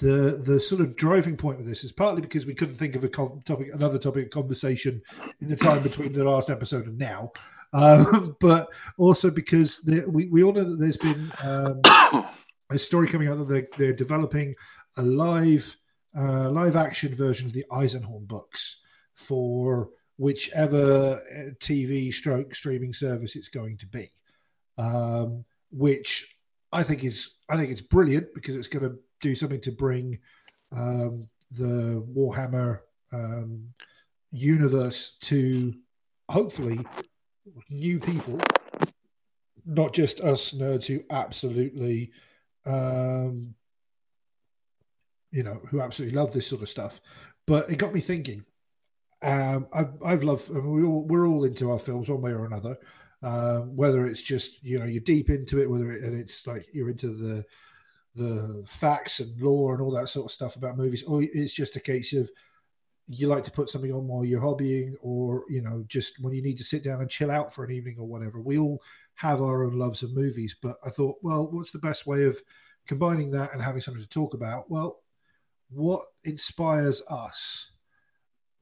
the 0.00 0.42
the 0.44 0.60
sort 0.60 0.80
of 0.80 0.96
driving 0.96 1.36
point 1.36 1.60
of 1.60 1.66
this 1.66 1.84
is 1.84 1.92
partly 1.92 2.20
because 2.20 2.44
we 2.44 2.54
couldn't 2.54 2.74
think 2.74 2.96
of 2.96 3.04
a 3.04 3.08
topic, 3.08 3.68
another 3.72 3.98
topic 3.98 4.26
of 4.26 4.30
conversation 4.30 5.00
in 5.40 5.48
the 5.48 5.56
time 5.56 5.82
between 5.82 6.12
the 6.12 6.24
last 6.24 6.50
episode 6.50 6.86
and 6.86 6.98
now, 6.98 7.32
um, 7.72 8.36
but 8.40 8.68
also 8.98 9.30
because 9.30 9.78
the, 9.82 10.04
we 10.08 10.26
we 10.26 10.42
all 10.42 10.52
know 10.52 10.64
that 10.64 10.76
there's 10.76 10.96
been 10.96 11.32
um, 11.42 11.80
a 12.70 12.78
story 12.78 13.08
coming 13.08 13.28
out 13.28 13.38
that 13.38 13.48
they're, 13.48 13.68
they're 13.78 13.92
developing 13.92 14.54
a 14.96 15.02
live 15.02 15.76
uh, 16.18 16.50
live 16.50 16.76
action 16.76 17.14
version 17.14 17.46
of 17.46 17.52
the 17.52 17.64
Eisenhorn 17.70 18.26
books 18.26 18.82
for 19.14 19.90
whichever 20.16 21.14
uh, 21.14 21.50
TV 21.60 22.12
stroke 22.12 22.54
streaming 22.54 22.92
service 22.92 23.36
it's 23.36 23.48
going 23.48 23.76
to 23.76 23.86
be, 23.86 24.08
um, 24.78 25.44
which 25.70 26.36
I 26.72 26.82
think 26.82 27.04
is 27.04 27.36
I 27.50 27.56
think 27.56 27.70
it's 27.70 27.82
brilliant 27.82 28.34
because 28.34 28.56
it's 28.56 28.68
going 28.68 28.88
to 28.88 28.98
do 29.20 29.34
something 29.34 29.60
to 29.62 29.72
bring 29.72 30.18
um, 30.72 31.28
the 31.50 32.04
Warhammer 32.14 32.80
um, 33.12 33.68
universe 34.32 35.16
to 35.20 35.74
hopefully 36.28 36.84
new 37.70 37.98
people, 37.98 38.40
not 39.64 39.92
just 39.92 40.20
us 40.20 40.52
nerds 40.52 40.86
who 40.86 41.02
absolutely, 41.10 42.10
um, 42.66 43.54
you 45.30 45.42
know, 45.42 45.60
who 45.68 45.80
absolutely 45.80 46.16
love 46.16 46.32
this 46.32 46.46
sort 46.46 46.62
of 46.62 46.68
stuff. 46.68 47.00
But 47.46 47.70
it 47.70 47.76
got 47.76 47.94
me 47.94 48.00
thinking. 48.00 48.44
Um, 49.22 49.68
I've, 49.72 49.92
I've 50.04 50.24
loved. 50.24 50.50
I 50.50 50.54
mean, 50.54 50.72
we 50.72 50.84
all 50.84 51.06
we're 51.06 51.26
all 51.26 51.44
into 51.44 51.70
our 51.70 51.78
films 51.78 52.08
one 52.08 52.20
way 52.20 52.32
or 52.32 52.44
another. 52.44 52.76
Um, 53.22 53.74
whether 53.74 54.06
it's 54.06 54.22
just 54.22 54.62
you 54.62 54.78
know 54.78 54.84
you're 54.84 55.00
deep 55.00 55.30
into 55.30 55.60
it, 55.60 55.70
whether 55.70 55.90
it, 55.90 56.02
and 56.02 56.18
it's 56.18 56.46
like 56.46 56.66
you're 56.72 56.90
into 56.90 57.08
the 57.08 57.44
the 58.14 58.64
facts 58.66 59.20
and 59.20 59.40
lore 59.40 59.74
and 59.74 59.82
all 59.82 59.90
that 59.92 60.08
sort 60.08 60.26
of 60.26 60.32
stuff 60.32 60.56
about 60.56 60.76
movies, 60.76 61.02
or 61.04 61.22
it's 61.22 61.54
just 61.54 61.76
a 61.76 61.80
case 61.80 62.12
of 62.12 62.30
you 63.08 63.28
like 63.28 63.44
to 63.44 63.50
put 63.50 63.68
something 63.68 63.92
on 63.92 64.06
while 64.06 64.24
you're 64.24 64.40
hobbying, 64.40 64.94
or 65.00 65.44
you 65.48 65.62
know 65.62 65.84
just 65.86 66.22
when 66.22 66.34
you 66.34 66.42
need 66.42 66.58
to 66.58 66.64
sit 66.64 66.82
down 66.82 67.00
and 67.00 67.10
chill 67.10 67.30
out 67.30 67.54
for 67.54 67.64
an 67.64 67.70
evening 67.70 67.96
or 67.98 68.06
whatever. 68.06 68.40
We 68.40 68.58
all 68.58 68.82
have 69.16 69.42
our 69.42 69.64
own 69.64 69.78
loves 69.78 70.02
of 70.02 70.14
movies, 70.14 70.56
but 70.62 70.76
I 70.84 70.90
thought, 70.90 71.16
well, 71.22 71.48
what's 71.50 71.72
the 71.72 71.78
best 71.78 72.06
way 72.06 72.24
of 72.24 72.40
combining 72.86 73.30
that 73.32 73.52
and 73.52 73.62
having 73.62 73.80
something 73.80 74.02
to 74.02 74.08
talk 74.08 74.34
about? 74.34 74.70
Well, 74.70 75.00
what 75.70 76.02
inspires 76.24 77.02
us 77.10 77.70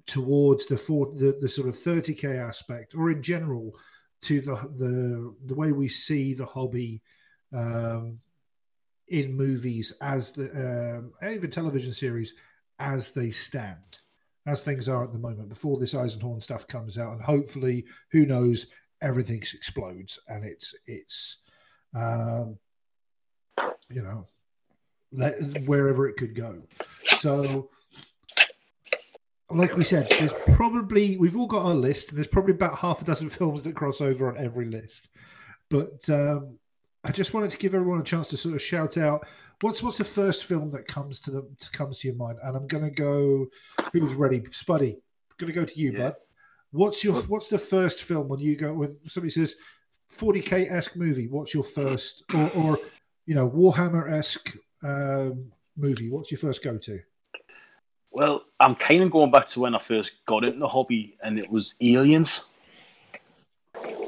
towards 0.07 0.67
the 0.67 0.77
for, 0.77 1.13
the, 1.17 1.37
the 1.41 1.49
sort 1.49 1.69
of 1.69 1.77
30k 1.77 2.39
aspect, 2.39 2.95
or 2.95 3.11
in 3.11 3.23
general 3.23 3.73
to 4.23 4.41
the 4.41 4.55
the 4.79 5.35
the 5.47 5.55
way 5.55 5.73
we 5.73 5.89
see 5.89 6.35
the 6.35 6.47
hobby 6.47 7.03
um, 7.53 8.19
in 9.09 9.37
movies 9.37 9.93
as 10.01 10.33
the 10.33 10.99
um, 10.99 11.13
even 11.31 11.51
television 11.51 11.93
series 11.93 12.35
as 12.79 13.13
they 13.13 13.31
stand, 13.31 13.99
as 14.47 14.63
things 14.63 14.89
are 14.89 15.05
at 15.05 15.13
the 15.13 15.19
moment. 15.19 15.49
Before 15.49 15.79
this 15.79 15.95
Eisenhorn 15.95 16.43
stuff 16.43 16.67
comes 16.67 16.99
out, 16.99 17.13
and 17.13 17.23
hopefully, 17.23 17.85
who 18.11 18.27
knows, 18.27 18.67
everything 19.05 19.39
explodes 19.39 20.19
and 20.29 20.45
it's 20.45 20.75
it's 20.87 21.39
um, 21.95 22.59
you 23.91 24.03
know 24.03 24.27
let, 25.13 25.35
wherever 25.67 26.09
it 26.09 26.17
could 26.17 26.35
go. 26.35 26.63
So 27.19 27.71
like 29.51 29.77
we 29.77 29.85
said, 29.85 30.09
there's 30.11 30.35
probably 30.57 31.17
we've 31.17 31.37
all 31.37 31.47
got 31.47 31.65
our 31.65 31.75
list. 31.75 32.15
There's 32.15 32.27
probably 32.27 32.55
about 32.55 32.79
half 32.79 33.03
a 33.03 33.05
dozen 33.05 33.29
films 33.39 33.63
that 33.65 33.77
cross 33.77 34.01
over 34.01 34.29
on 34.29 34.43
every 34.43 34.67
list. 34.67 35.09
But 35.71 36.09
um, 36.11 36.59
I 37.05 37.13
just 37.13 37.35
wanted 37.35 37.51
to 37.51 37.59
give 37.59 37.75
everyone 37.75 38.01
a 38.01 38.05
chance 38.05 38.31
to 38.31 38.37
sort 38.37 38.55
of 38.55 38.63
shout 38.63 38.97
out 38.97 39.27
what's 39.61 39.83
what's 39.83 39.99
the 39.99 40.05
first 40.05 40.45
film 40.45 40.71
that 40.73 40.87
comes 40.89 41.21
to 41.21 41.31
the 41.31 41.43
comes 41.73 41.99
to 41.99 42.09
your 42.09 42.17
mind. 42.17 42.39
And 42.43 42.57
I'm 42.57 42.67
going 42.67 42.85
to 42.85 42.91
go. 42.91 43.47
Who's 43.93 44.15
ready? 44.15 44.41
Spuddy. 44.41 44.97
Going 45.39 45.53
to 45.53 45.59
go 45.61 45.65
to 45.65 45.81
you, 45.81 45.93
Yeah. 45.93 45.99
bud. 45.99 46.15
What's 46.75 47.05
your 47.05 47.15
what's 47.15 47.47
the 47.47 47.59
first 47.59 48.03
film 48.03 48.27
when 48.27 48.41
you 48.41 48.57
go 48.57 48.75
when 48.75 48.97
somebody 49.07 49.31
says 49.31 49.55
40k 50.13 50.73
esque 50.73 50.97
movie? 50.97 51.29
What's 51.29 51.55
your 51.55 51.63
first 51.63 52.25
or, 52.35 52.51
or 52.51 52.79
you 53.27 53.37
know 53.37 53.49
Warhammer 53.49 54.11
esque 54.11 54.57
um, 54.83 55.53
movie? 55.77 56.11
What's 56.11 56.33
your 56.33 56.39
first 56.39 56.65
go 56.65 56.77
to? 56.77 57.01
Well, 58.11 58.45
I'm 58.59 58.75
kind 58.75 59.05
of 59.05 59.13
going 59.13 59.31
back 59.31 59.47
to 59.47 59.61
when 59.61 59.77
I 59.77 59.79
first 59.79 60.25
got 60.27 60.43
into 60.43 60.59
the 60.59 60.67
hobby, 60.69 61.17
and 61.23 61.39
it 61.39 61.49
was 61.49 61.77
aliens, 61.81 62.47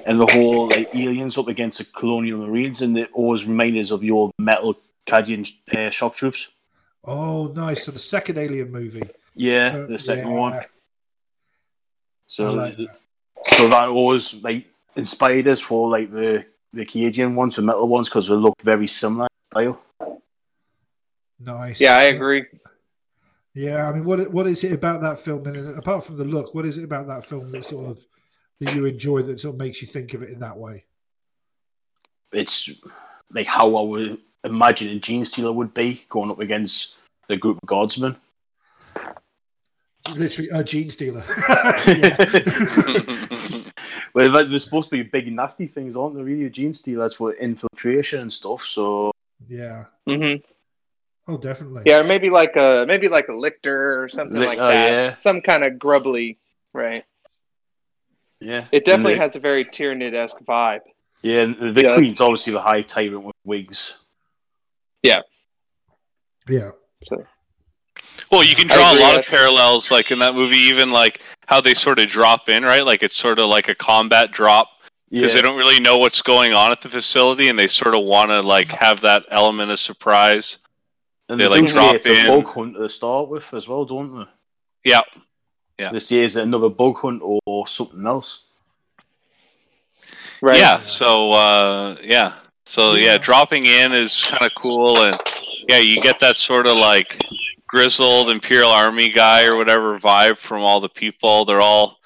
and 0.05 0.19
the 0.19 0.27
whole 0.27 0.69
like 0.69 0.93
aliens 0.93 1.39
up 1.39 1.47
against 1.47 1.79
the 1.79 1.85
colonial 1.85 2.49
marines, 2.49 2.83
and 2.83 2.99
it 2.99 3.11
always 3.15 3.45
reminded 3.45 3.81
us 3.81 3.93
of 3.93 4.03
your 4.03 4.33
metal 4.41 4.75
Cadian 5.07 5.49
uh, 5.73 5.91
shock 5.91 6.17
troops. 6.17 6.49
Oh, 7.05 7.47
nice. 7.55 7.85
So 7.85 7.93
the 7.93 8.01
second 8.01 8.39
Alien 8.39 8.73
movie. 8.73 9.09
Yeah, 9.37 9.77
Uh, 9.77 9.87
the 9.87 9.99
second 10.01 10.31
yeah. 10.33 10.35
one. 10.35 10.65
So, 12.27 12.53
like 12.53 12.77
that. 12.77 12.99
so 13.55 13.69
that 13.69 13.89
always 13.89 14.35
like 14.35 14.67
inspired 14.97 15.47
us 15.49 15.61
for 15.61 15.89
like 15.89 16.11
the 16.11 16.45
the 16.73 16.85
Cadian 16.85 17.35
ones, 17.35 17.57
the 17.57 17.63
metal 17.63 17.89
ones, 17.89 18.09
because 18.09 18.27
they 18.27 18.35
look 18.35 18.61
very 18.63 18.87
similar 18.87 19.27
in 19.27 19.57
style. 19.57 19.83
Nice. 21.39 21.81
Yeah, 21.81 21.97
I 21.97 22.05
agree. 22.05 22.47
Yeah, 23.55 23.89
I 23.89 23.93
mean, 23.93 24.05
what 24.05 24.31
what 24.31 24.47
is 24.47 24.63
it 24.65 24.73
about 24.73 25.01
that 25.01 25.19
film? 25.19 25.47
And 25.47 25.57
uh, 25.57 25.79
apart 25.79 26.05
from 26.05 26.17
the 26.17 26.25
look, 26.25 26.55
what 26.55 26.67
is 26.67 26.79
it 26.79 26.85
about 26.85 27.07
that 27.07 27.25
film 27.25 27.51
that 27.53 27.65
sort 27.65 27.91
of 27.91 28.05
that 28.61 28.75
you 28.75 28.85
enjoy 28.85 29.23
that 29.23 29.41
sort 29.41 29.55
of 29.55 29.59
makes 29.59 29.81
you 29.81 29.89
think 29.89 30.15
of 30.15 30.23
it 30.23 30.31
in 30.31 30.41
that 30.41 30.57
way? 30.57 30.85
It's 32.33 32.69
like 33.33 33.47
how 33.47 33.77
I 33.77 33.83
would 33.83 34.19
imagine 34.45 34.97
a 34.97 35.01
Gene 35.01 35.25
Stealer 35.25 35.53
would 35.53 35.73
be 35.73 36.05
going 36.09 36.31
up 36.31 36.41
against 36.41 36.97
the 37.29 37.37
group 37.37 37.59
of 37.63 37.67
guardsmen. 37.67 38.17
Literally, 40.15 40.51
a 40.51 40.63
gene 40.65 40.91
stealer. 40.91 41.25
yeah. 41.87 42.17
well, 44.15 44.31
like, 44.31 44.49
they're 44.49 44.59
supposed 44.59 44.91
to 44.91 44.97
be 44.97 45.03
big 45.03 45.33
nasty 45.33 45.67
things, 45.67 45.97
aren't 45.97 46.15
they? 46.17 46.23
Really, 46.23 46.49
Gene 46.51 46.73
Stealers 46.73 47.15
for 47.15 47.33
infiltration 47.35 48.21
and 48.21 48.33
stuff. 48.33 48.63
So 48.65 49.13
yeah. 49.49 49.87
Mm-hmm. 50.09 50.45
Oh, 51.29 51.37
definitely. 51.39 51.83
Yeah, 51.87 51.99
or 51.99 52.05
maybe 52.05 52.31
like 52.31 52.57
a 52.57 52.85
maybe 52.87 53.09
like 53.09 53.29
a 53.29 53.33
lictor 53.35 54.03
or 54.03 54.09
something 54.09 54.39
Lic- 54.39 54.49
like 54.49 54.59
oh, 54.59 54.69
that. 54.69 54.91
yeah. 54.91 55.13
Some 55.13 55.41
kind 55.41 55.65
of 55.65 55.79
grubbly, 55.79 56.39
right? 56.73 57.05
yeah, 58.41 58.65
It 58.71 58.85
definitely 58.85 59.15
And 59.15 59.21
the- 59.21 59.25
has 59.25 59.37
a 59.37 59.41
very 59.41 59.65
Tyranid 59.65 60.15
esque 60.15 60.39
vibe. 60.47 60.81
Yeah, 61.23 61.41
and 61.43 61.75
the 61.75 61.83
Yeah, 61.83 61.95
Queen's 61.95 62.21
obviously 62.21 62.53
the 62.53 62.61
hive 62.61 62.87
tyrant 62.87 63.25
with 63.25 63.35
wigs. 63.45 63.97
Yeah. 65.03 65.23
Yeah. 66.49 66.71
So 67.03 67.25
Well, 68.31 68.43
you 68.45 68.55
can 68.57 68.67
draw 68.69 68.93
a 68.93 68.99
lot 68.99 69.11
of 69.17 69.25
think- 69.25 69.27
parallels, 69.29 69.91
like 69.91 70.11
in 70.11 70.19
that 70.21 70.35
movie, 70.35 70.57
even 70.57 70.91
like 70.91 71.21
how 71.47 71.61
they 71.61 71.75
sort 71.75 71.99
of 71.99 72.09
drop 72.09 72.49
in, 72.49 72.63
right? 72.65 72.85
Like 72.85 73.03
it's 73.03 73.17
sort 73.17 73.39
of 73.39 73.49
like 73.49 73.69
a 73.69 73.75
combat 73.75 74.33
drop 74.33 74.69
because 75.11 75.33
Yeah, 75.33 75.37
they 75.41 75.43
don't 75.43 75.57
really 75.59 75.79
know 75.81 75.97
what's 75.99 76.23
going 76.23 76.53
on 76.53 76.73
at 76.73 76.81
the 76.81 76.89
facility, 76.89 77.49
and 77.49 77.59
they 77.59 77.69
sort 77.69 77.95
of 77.95 78.03
want 78.05 78.31
to 78.31 78.41
like 78.41 78.69
have 78.69 79.01
that 79.03 79.25
element 79.31 79.71
of 79.71 79.79
surprise. 79.79 80.59
and 81.29 81.41
they, 81.41 81.45
they, 81.45 81.61
like, 81.61 81.67
drop 81.73 81.95
it's 81.95 82.07
a 82.07 82.21
in. 82.21 82.27
bug 82.27 82.53
hunt 82.55 82.75
to 82.77 82.89
start 82.89 83.29
with 83.29 83.53
as 83.55 83.67
well, 83.69 83.85
don't 83.85 84.19
they? 84.19 84.91
Yeah, 84.91 85.03
Yeah. 85.79 85.91
They 85.93 85.99
say 86.01 86.25
it's 86.25 86.37
another 86.37 86.69
bug 86.69 86.97
hunt 86.99 87.21
or 87.23 87.67
something 87.69 88.07
else. 88.07 88.43
right. 90.41 90.59
yeah. 90.59 90.83
So 90.83 91.31
uh, 91.33 91.97
yeah, 92.03 92.35
so 92.65 92.95
yeah, 92.95 93.13
Yeah. 93.13 93.19
dropping 93.19 93.67
in 93.67 93.93
is 93.93 94.23
kind 94.23 94.45
of 94.45 94.53
cool, 94.57 95.01
and 95.03 95.17
yeah, 95.69 95.79
you 95.79 96.01
get 96.01 96.19
that 96.21 96.37
sort 96.37 96.67
of 96.67 96.77
like 96.77 97.23
grizzled 97.69 98.31
Imperial 98.31 98.71
Army 98.71 99.09
guy 99.09 99.45
or 99.47 99.57
whatever 99.57 99.99
vibe 99.99 100.37
from 100.39 100.63
all 100.63 100.81
the 100.81 100.89
people. 100.89 101.45
They're 101.45 101.61
all 101.61 101.99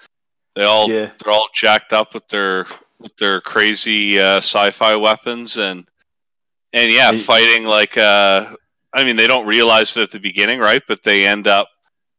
they 0.57 0.65
all 0.65 0.91
Yeah, 0.91 1.11
they're 1.23 1.33
all 1.33 1.49
jacked 1.55 1.93
up 1.93 2.15
with 2.15 2.27
their 2.29 2.67
with 2.99 3.17
their 3.17 3.41
crazy 3.41 4.19
uh, 4.21 4.39
sci-fi 4.39 4.97
weapons 4.97 5.57
and 5.57 5.87
and 6.73 6.91
yeah, 6.93 7.13
fighting 7.17 7.65
like 7.65 7.97
uh, 7.99 8.55
I 8.93 9.05
mean, 9.05 9.17
they 9.17 9.27
don't 9.27 9.47
realize 9.47 9.97
it 9.97 10.03
at 10.03 10.11
the 10.11 10.19
beginning, 10.21 10.61
right? 10.61 10.83
But 10.87 11.03
they 11.03 11.27
end 11.27 11.47
up 11.47 11.69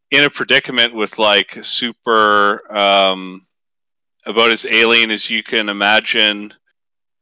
in 0.09 0.23
a 0.23 0.29
predicament 0.29 0.93
with 0.93 1.17
like 1.17 1.57
super 1.61 2.61
um, 2.75 3.45
about 4.25 4.51
as 4.51 4.65
alien 4.65 5.11
as 5.11 5.29
you 5.29 5.43
can 5.43 5.69
imagine. 5.69 6.53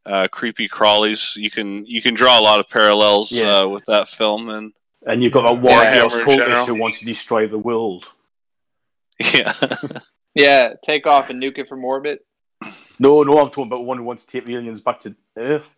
Uh, 0.06 0.28
creepy 0.32 0.68
crawlies. 0.68 1.36
You 1.36 1.52
can 1.52 1.86
you 1.86 2.02
can 2.02 2.16
draw 2.16 2.40
a 2.40 2.42
lot 2.42 2.60
of 2.60 2.68
parallels 2.68 3.32
Yeah. 3.32 3.60
uh, 3.60 3.68
with 3.68 3.86
that 3.86 4.10
film, 4.10 4.50
and 4.50 4.74
And 5.06 5.24
you've 5.24 5.32
got 5.32 5.44
that 5.44 5.64
Yeah, 5.64 6.04
Warhouse 6.04 6.10
Warhammer 6.12 6.20
in 6.34 6.40
cultist 6.40 6.66
who 6.68 6.76
wants 6.76 7.00
to 7.00 7.06
destroy 7.06 7.48
the 7.48 7.58
world. 7.58 8.06
yeah, 9.20 9.54
Yeah, 10.36 10.74
take 10.84 11.08
off 11.08 11.30
and 11.30 11.42
nuke 11.42 11.58
it 11.58 11.68
from 11.68 11.84
orbit. 11.84 12.26
No, 13.00 13.24
no, 13.24 13.40
I'm 13.40 13.50
talking 13.50 13.68
about 13.68 13.86
one 13.86 13.98
who 13.98 14.04
wants 14.04 14.26
to 14.26 14.32
take 14.32 14.46
the 14.46 14.56
aliens 14.56 14.82
back 14.82 15.00
to 15.02 15.16
Earth. 15.38 15.72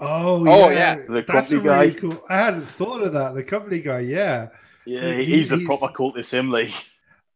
Oh, 0.00 0.46
Oh, 0.48 0.68
yeah. 0.68 0.96
yeah. 0.98 1.04
The 1.08 1.22
That's 1.26 1.50
a 1.50 1.56
company 1.56 1.60
really 1.76 1.90
guy. 1.92 1.98
cool. 2.00 2.22
I 2.28 2.36
hadn't 2.36 2.66
thought 2.66 3.02
of 3.02 3.12
that. 3.14 3.34
The 3.34 3.42
company 3.42 3.80
guy, 3.80 4.00
yeah. 4.00 4.48
Yeah, 4.86 5.14
He- 5.14 5.24
he's, 5.24 5.50
a 5.52 5.58
proper 5.58 5.88
cultist, 5.88 6.30
him, 6.32 6.50
like. 6.50 6.70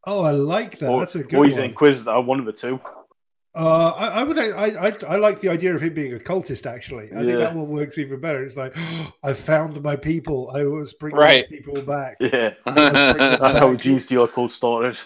Oh, 0.06 0.22
I 0.24 0.30
like 0.32 0.78
that. 0.78 0.88
Or, 0.90 1.00
That's 1.00 1.14
a 1.16 1.20
or 1.20 1.22
good 1.24 1.44
he's 1.46 1.54
an 1.56 1.62
one. 1.62 1.70
Inquisitor, 1.70 2.20
one 2.20 2.40
of 2.40 2.46
the 2.46 2.52
two. 2.52 2.80
Uh, 3.54 3.92
I, 3.96 4.06
I 4.20 4.22
would. 4.22 4.38
I, 4.38 4.88
I 4.88 4.92
I 5.06 5.16
like 5.16 5.40
the 5.40 5.50
idea 5.50 5.74
of 5.74 5.82
him 5.82 5.92
being 5.92 6.14
a 6.14 6.18
cultist. 6.18 6.64
Actually, 6.64 7.10
I 7.14 7.22
think 7.22 7.36
that 7.38 7.54
one 7.54 7.68
works 7.68 7.98
even 7.98 8.18
better. 8.18 8.42
It's 8.42 8.56
like 8.56 8.74
I 9.22 9.34
found 9.34 9.82
my 9.82 9.94
people. 9.96 10.50
I 10.54 10.64
was 10.64 10.94
bringing 10.94 11.18
Right. 11.18 11.46
people 11.48 11.82
back. 11.82 12.16
Yeah, 12.20 12.54
That's 12.64 13.40
that's 13.40 13.58
how 13.58 13.74
Gene 13.74 14.00
Stealer 14.00 14.28
cult 14.28 14.52
started. 14.52 14.96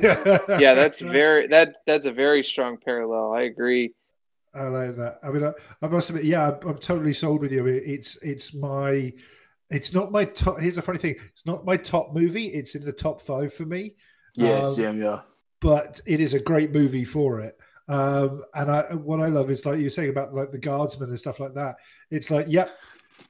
yeah, 0.00 0.38
Yeah, 0.58 0.72
that's 0.74 1.00
very 1.00 1.48
that 1.48 1.76
that's 1.86 2.06
a 2.06 2.12
very 2.12 2.42
strong 2.42 2.78
parallel. 2.82 3.34
I 3.34 3.42
agree. 3.42 3.92
I 4.54 4.64
like 4.68 4.96
that. 4.96 5.18
I 5.22 5.30
mean, 5.30 5.44
I, 5.44 5.52
I 5.82 5.88
must 5.88 6.08
admit, 6.10 6.24
yeah, 6.24 6.48
I'm, 6.48 6.68
I'm 6.68 6.78
totally 6.78 7.12
sold 7.14 7.40
with 7.42 7.52
you. 7.52 7.60
I 7.60 7.64
mean, 7.64 7.82
it's 7.84 8.16
it's 8.22 8.54
my, 8.54 9.12
it's 9.70 9.92
not 9.94 10.12
my 10.12 10.24
top. 10.26 10.60
Here's 10.60 10.76
a 10.78 10.82
funny 10.82 10.98
thing: 10.98 11.16
it's 11.32 11.44
not 11.46 11.64
my 11.66 11.76
top 11.76 12.14
movie. 12.14 12.46
It's 12.46 12.74
in 12.74 12.84
the 12.84 12.92
top 12.92 13.20
five 13.22 13.52
for 13.52 13.64
me, 13.66 13.96
Yeah, 14.34 14.60
Um, 14.60 14.66
same, 14.66 15.02
yeah. 15.02 15.20
but 15.60 16.00
it 16.06 16.20
is 16.20 16.32
a 16.34 16.40
great 16.40 16.72
movie 16.72 17.04
for 17.04 17.40
it. 17.40 17.58
Um, 17.88 18.42
and 18.54 18.70
I, 18.70 18.82
what 18.94 19.20
I 19.20 19.26
love 19.26 19.50
is 19.50 19.66
like 19.66 19.80
you're 19.80 19.90
saying 19.90 20.10
about 20.10 20.34
like 20.34 20.50
the 20.50 20.58
guardsmen 20.58 21.08
and 21.08 21.18
stuff 21.18 21.40
like 21.40 21.54
that. 21.54 21.76
It's 22.10 22.30
like, 22.30 22.46
yep, 22.48 22.70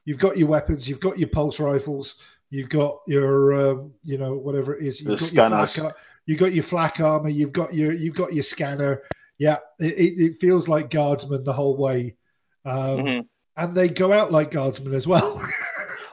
you've 0.05 0.19
got 0.19 0.37
your 0.37 0.47
weapons, 0.47 0.87
you've 0.87 0.99
got 0.99 1.17
your 1.17 1.29
pulse 1.29 1.59
rifles, 1.59 2.17
you've 2.49 2.69
got 2.69 2.99
your, 3.07 3.53
um, 3.53 3.93
you 4.03 4.17
know, 4.17 4.35
whatever 4.35 4.75
it 4.75 4.85
is, 4.85 5.01
you've 5.01 5.19
The 5.19 5.35
got 5.35 5.51
your 5.51 5.67
flak, 5.67 5.95
you've 6.25 6.39
got 6.39 6.53
your 6.53 6.63
flak 6.63 6.99
armor, 6.99 7.29
you've 7.29 7.51
got 7.51 7.73
your, 7.73 7.93
you've 7.93 8.15
got 8.15 8.33
your 8.33 8.43
scanner. 8.43 9.03
Yeah, 9.39 9.57
it, 9.79 9.93
it, 9.93 10.21
it 10.21 10.35
feels 10.35 10.67
like 10.67 10.89
guardsmen 10.89 11.43
the 11.43 11.53
whole 11.53 11.75
way, 11.75 12.15
um, 12.65 12.97
Mhm. 12.99 13.25
and 13.57 13.75
they 13.75 13.89
go 13.89 14.13
out 14.13 14.31
like 14.31 14.51
guardsmen 14.51 14.93
as 14.93 15.07
well. 15.07 15.41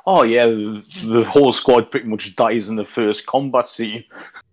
Oh, 0.06 0.22
yeah, 0.22 0.46
the, 0.46 0.82
the 1.04 1.24
whole 1.24 1.52
squad 1.52 1.90
pretty 1.90 2.08
much 2.08 2.34
dies 2.34 2.70
in 2.70 2.74
the 2.74 2.86
first 2.86 3.26
combat 3.26 3.68
scene. 3.68 4.02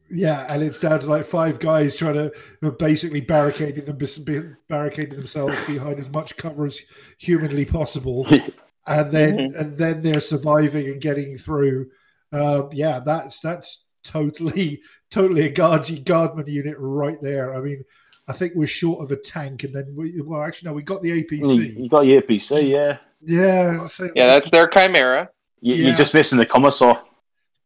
Yeah, 0.09 0.45
and 0.49 0.63
it's 0.63 0.79
down 0.79 0.99
to 0.99 1.09
like 1.09 1.25
five 1.25 1.59
guys 1.59 1.95
trying 1.95 2.13
to 2.15 2.31
who 2.61 2.67
are 2.67 2.71
basically 2.71 3.21
barricading 3.21 3.85
them, 3.85 3.97
be- 3.97 4.55
barricading 4.69 5.15
themselves 5.17 5.55
behind 5.65 5.99
as 5.99 6.09
much 6.09 6.37
cover 6.37 6.65
as 6.65 6.79
humanly 7.17 7.65
possible, 7.65 8.25
and 8.87 9.11
then 9.11 9.37
Mhm. 9.37 9.59
and 9.59 9.77
then 9.77 10.01
they're 10.01 10.21
surviving 10.21 10.87
and 10.87 11.01
getting 11.01 11.37
through. 11.37 11.87
Um, 12.31 12.69
yeah, 12.73 12.99
that's 13.05 13.39
that's 13.41 13.85
totally 14.03 14.81
totally 15.11 15.45
a 15.45 15.51
guardsy 15.51 15.99
guardman 15.99 16.47
unit 16.47 16.75
right 16.79 17.17
there. 17.21 17.53
I 17.55 17.59
mean, 17.61 17.83
I 18.29 18.33
think 18.33 18.53
we're 18.55 18.67
short 18.67 19.01
of 19.03 19.11
a 19.11 19.17
tank, 19.21 19.63
and 19.65 19.73
then 19.73 19.93
we 19.95 20.21
well 20.21 20.41
actually 20.43 20.69
no, 20.69 20.73
we 20.73 20.83
got 20.83 21.01
the 21.01 21.23
APC. 21.23 21.77
you 21.77 21.89
got 21.89 22.01
the 22.03 22.21
APC, 22.21 22.69
yeah. 22.69 22.97
Yeah, 23.21 23.87
so- 23.87 24.09
Yeah, 24.15 24.27
that's 24.27 24.51
their 24.51 24.67
chimera. 24.67 25.29
You, 25.59 25.73
Yeah. 25.75 25.87
You're 25.87 25.97
just 25.97 26.13
missing 26.13 26.37
the 26.37 26.45
commissar. 26.45 27.03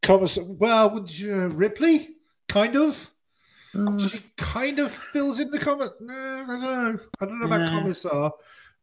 Commiss- 0.01 0.39
well, 0.41 0.89
would 0.91 1.19
you, 1.19 1.47
Ripley, 1.47 2.09
kind 2.51 2.75
of. 2.75 3.09
She 4.09 4.21
kind 4.35 4.79
of 4.79 4.91
fills 4.91 5.39
in 5.39 5.49
the 5.49 5.57
comment. 5.59 5.91
No, 6.01 6.13
I 6.13 6.45
don't 6.45 6.61
know. 6.61 6.99
I 7.21 7.25
don't 7.25 7.39
know 7.39 7.45
about 7.45 7.61
Yeah. 7.61 7.69
commissar, 7.69 8.33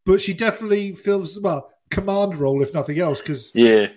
but 0.07 0.21
she 0.21 0.33
definitely 0.33 0.95
fills 0.95 1.39
well 1.41 1.71
command 1.91 2.37
role 2.37 2.63
if 2.63 2.73
nothing 2.73 2.99
else 2.99 3.21
because 3.21 3.53
Yeah. 3.55 3.89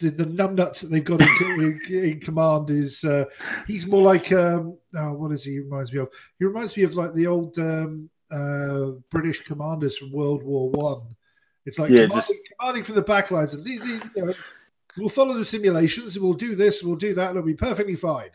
the, 0.00 0.10
the 0.10 0.24
numbnuts 0.24 0.80
that 0.82 0.90
they've 0.92 1.04
got 1.04 1.20
in, 1.20 1.80
in, 1.88 2.04
in 2.04 2.20
command 2.20 2.70
is 2.70 3.02
uh, 3.04 3.24
he's 3.66 3.86
more 3.88 4.02
like 4.02 4.30
um, 4.32 4.78
oh, 4.94 5.12
what 5.14 5.32
is 5.32 5.42
he? 5.44 5.52
he 5.52 5.58
reminds 5.60 5.92
me 5.92 5.98
of? 5.98 6.08
He 6.38 6.44
reminds 6.44 6.76
me 6.76 6.84
of 6.84 6.94
like 6.94 7.12
the 7.14 7.26
old 7.26 7.58
um, 7.58 8.08
uh, 8.30 8.92
British 9.10 9.42
commanders 9.42 9.98
from 9.98 10.12
World 10.12 10.44
War 10.44 10.70
One. 10.70 11.02
It's 11.64 11.78
like 11.80 11.90
Yeah, 11.90 12.06
commanding, 12.06 12.16
just- 12.18 12.34
commanding 12.60 12.84
from 12.84 12.94
the 12.94 13.02
back 13.02 13.32
lines. 13.32 13.54
And 13.54 13.64
these, 13.64 13.82
these, 13.82 14.00
you 14.14 14.26
know, 14.26 14.32
we'll 14.96 15.08
follow 15.08 15.34
the 15.34 15.44
simulations. 15.44 16.14
and 16.14 16.24
We'll 16.24 16.34
do 16.34 16.54
this. 16.54 16.84
We'll 16.84 16.94
do 16.94 17.14
that. 17.14 17.30
And 17.30 17.38
it'll 17.38 17.46
be 17.46 17.54
perfectly 17.54 17.96
fine. 17.96 18.30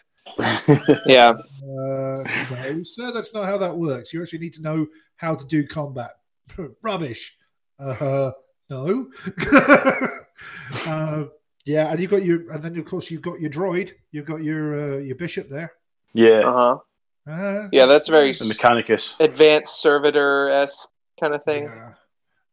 Yeah. 1.06 1.34
Uh, 1.64 2.24
no, 2.52 2.84
sir, 2.84 3.12
that's 3.14 3.34
not 3.34 3.46
how 3.46 3.58
that 3.58 3.76
works. 3.78 4.14
You 4.14 4.22
actually 4.22 4.40
need 4.40 4.54
to 4.54 4.62
know 4.62 4.88
how 5.18 5.36
to 5.36 5.46
do 5.46 5.66
combat. 5.66 6.12
Rubbish. 6.84 7.38
Uh, 7.80 8.32
no. 8.70 9.10
uh, 10.88 11.26
yeah, 11.66 11.92
and 11.92 12.00
you've 12.00 12.12
got 12.12 12.24
your, 12.26 12.52
and 12.52 12.64
then 12.64 12.78
of 12.78 12.86
course 12.86 13.12
you've 13.12 13.22
got 13.22 13.40
your 13.40 13.50
droid. 13.52 13.92
You've 14.12 14.26
got 14.26 14.42
your 14.44 14.96
uh, 14.96 14.98
your 14.98 15.16
bishop 15.16 15.50
there. 15.50 15.72
yeah. 16.14 16.40
Uh 16.40 16.54
huh. 16.54 16.78
Uh, 17.32 17.68
Yeah, 17.72 17.86
that's 17.86 18.08
very 18.08 18.32
The 18.34 18.46
Mechanicus. 18.46 19.14
advanced 19.20 19.80
servitor 19.82 20.50
s 20.50 20.88
kind 21.20 21.36
of 21.36 21.44
thing. 21.44 21.64
Yeah. 21.64 21.94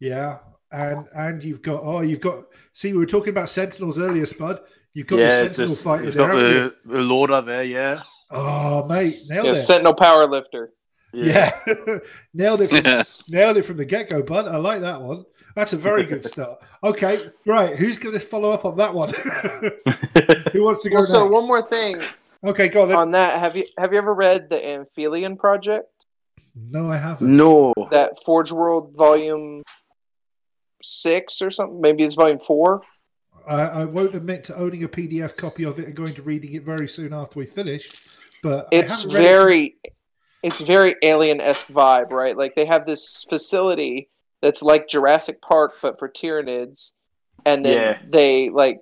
yeah, 0.00 0.38
and 0.70 1.06
and 1.16 1.42
you've 1.42 1.62
got 1.62 1.80
oh, 1.82 2.00
you've 2.02 2.20
got. 2.20 2.44
See, 2.74 2.92
we 2.92 2.98
were 2.98 3.06
talking 3.06 3.30
about 3.30 3.48
Sentinels 3.48 3.98
earlier, 3.98 4.26
Spud. 4.26 4.60
You've 4.94 5.06
got 5.06 5.16
your 5.16 5.26
Yeah, 5.28 5.38
it's 5.42 5.56
Sentinel 5.56 5.68
just, 5.68 5.84
fighter 5.84 6.04
it's 6.04 6.16
there. 6.16 6.26
got 6.26 6.34
the, 6.36 6.74
the 6.86 7.02
loader 7.02 7.40
there, 7.42 7.64
yeah. 7.64 8.02
Oh, 8.30 8.86
mate, 8.88 9.14
nailed 9.28 9.46
Yeah, 9.46 9.52
it. 9.52 9.56
Sentinel 9.56 9.94
power 9.94 10.26
lifter. 10.28 10.70
Yeah, 11.12 11.58
nailed 12.34 12.60
it. 12.62 12.68
From, 12.68 13.32
nailed 13.34 13.56
it 13.56 13.62
from 13.64 13.76
the 13.78 13.84
get 13.84 14.10
go, 14.10 14.22
bud. 14.22 14.46
I 14.48 14.56
like 14.56 14.80
that 14.82 15.00
one. 15.00 15.24
That's 15.54 15.72
a 15.72 15.76
very 15.76 16.04
good 16.04 16.22
start. 16.32 16.58
Okay, 16.84 17.30
right. 17.46 17.74
Who's 17.76 17.98
going 17.98 18.14
to 18.14 18.20
follow 18.20 18.50
up 18.52 18.64
on 18.66 18.76
that 18.76 18.92
one? 18.92 19.08
Who 20.52 20.62
wants 20.64 20.82
to 20.82 20.90
go 20.90 20.96
Well, 20.96 21.06
so 21.06 21.26
one 21.26 21.46
more 21.46 21.62
thing 21.66 22.02
Okay, 22.44 22.68
go 22.68 22.82
on 22.82 22.88
then. 22.88 22.98
on 22.98 23.10
that. 23.12 23.40
Have 23.40 23.56
you 23.56 23.64
have 23.78 23.92
you 23.92 23.98
ever 23.98 24.12
read 24.14 24.48
the 24.50 24.56
Anphelion 24.56 25.38
Project? 25.38 25.88
No, 26.54 26.90
I 26.90 26.96
haven't. 26.98 27.34
No. 27.36 27.72
That 27.90 28.12
Forge 28.26 28.52
World 28.52 28.94
Volume 28.96 29.62
Six 30.82 31.40
or 31.42 31.50
something? 31.50 31.80
Maybe 31.80 32.04
it's 32.04 32.14
Volume 32.14 32.38
Four. 32.46 32.82
I, 33.48 33.82
I 33.82 33.84
won't 33.86 34.14
admit 34.14 34.44
to 34.44 34.56
owning 34.56 34.84
a 34.84 34.88
PDF 34.88 35.36
copy 35.36 35.64
of 35.64 35.78
it 35.78 35.86
and 35.86 35.94
going 35.94 36.14
to 36.14 36.22
reading 36.22 36.54
it 36.54 36.64
very 36.64 36.88
soon 36.88 37.12
after 37.12 37.38
we 37.38 37.46
finish. 37.46 37.90
But 38.42 38.68
It's 38.70 39.02
haven't 39.02 39.16
it 39.16 39.22
very, 39.22 39.76
it's 40.42 40.60
very 40.60 40.96
alien 41.02 41.40
esque 41.40 41.68
vibe, 41.68 42.12
right? 42.12 42.36
Like 42.36 42.54
they 42.54 42.66
have 42.66 42.86
this 42.86 43.24
facility 43.28 44.08
that's 44.42 44.62
like 44.62 44.88
Jurassic 44.88 45.40
Park, 45.40 45.72
but 45.82 45.98
for 45.98 46.08
Tyranids, 46.08 46.92
and 47.46 47.64
then 47.64 47.72
Yeah. 47.82 47.98
they 48.08 48.50
like 48.50 48.80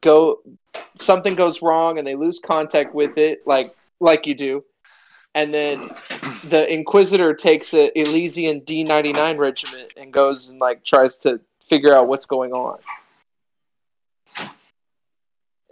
go 0.00 0.40
something 0.98 1.34
goes 1.34 1.60
wrong 1.60 1.98
and 1.98 2.06
they 2.06 2.14
lose 2.14 2.38
contact 2.38 2.94
with 2.94 3.18
it, 3.18 3.40
like 3.46 3.74
like 3.98 4.26
you 4.26 4.34
do, 4.34 4.64
and 5.34 5.52
then 5.52 5.90
the 6.48 6.66
Inquisitor 6.72 7.34
takes 7.34 7.74
a 7.74 7.90
Elysian 7.98 8.60
D 8.60 8.84
ninety 8.84 9.12
nine 9.12 9.36
regiment 9.36 9.92
and 9.96 10.12
goes 10.12 10.48
and 10.48 10.60
like 10.60 10.84
tries 10.84 11.16
to 11.18 11.40
figure 11.68 11.92
out 11.92 12.08
what's 12.08 12.26
going 12.26 12.52
on. 12.52 12.78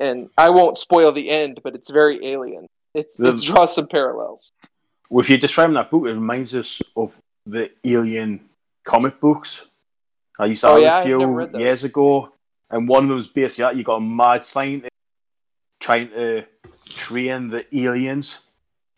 And 0.00 0.28
I 0.38 0.50
won't 0.50 0.78
spoil 0.78 1.12
the 1.12 1.28
end, 1.28 1.60
but 1.64 1.74
it's 1.74 1.90
very 1.90 2.24
alien. 2.26 2.68
It's, 2.94 3.18
it 3.20 3.42
draws 3.42 3.74
some 3.74 3.88
parallels. 3.88 4.52
Well, 5.10 5.22
if 5.22 5.28
you're 5.28 5.38
describing 5.38 5.74
that 5.74 5.90
book, 5.90 6.04
it 6.06 6.12
reminds 6.12 6.54
us 6.54 6.80
of 6.96 7.14
the 7.46 7.70
Alien 7.84 8.48
comic 8.84 9.20
books. 9.20 9.66
I 10.38 10.46
used 10.46 10.60
to 10.62 10.68
Oh, 10.68 10.74
have 10.74 10.82
yeah? 10.82 11.00
a 11.00 11.04
few 11.04 11.18
never 11.18 11.32
read 11.32 11.52
those. 11.52 11.60
years 11.62 11.84
ago, 11.84 12.32
and 12.70 12.88
one 12.88 13.04
of 13.04 13.08
them 13.08 13.16
was 13.16 13.28
basically 13.28 13.64
that 13.64 13.76
you 13.76 13.84
got 13.84 13.96
a 13.96 14.00
mad 14.00 14.42
scientist 14.42 14.92
trying 15.80 16.10
to 16.10 16.44
train 16.90 17.48
the 17.48 17.64
aliens 17.76 18.38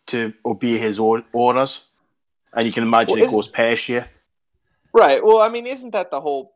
to 0.09 0.33
obey 0.45 0.77
his 0.79 0.99
orders, 0.99 1.85
and 2.55 2.67
you 2.67 2.73
can 2.73 2.83
imagine 2.83 3.17
Well, 3.21 3.29
it 3.29 3.31
goes 3.33 3.49
pear 3.49 3.77
shaped. 3.77 4.15
Right. 4.93 5.25
Well, 5.25 5.39
I 5.41 5.49
mean, 5.49 5.67
isn't 5.67 5.93
that 5.93 6.11
the 6.11 6.21
whole? 6.21 6.55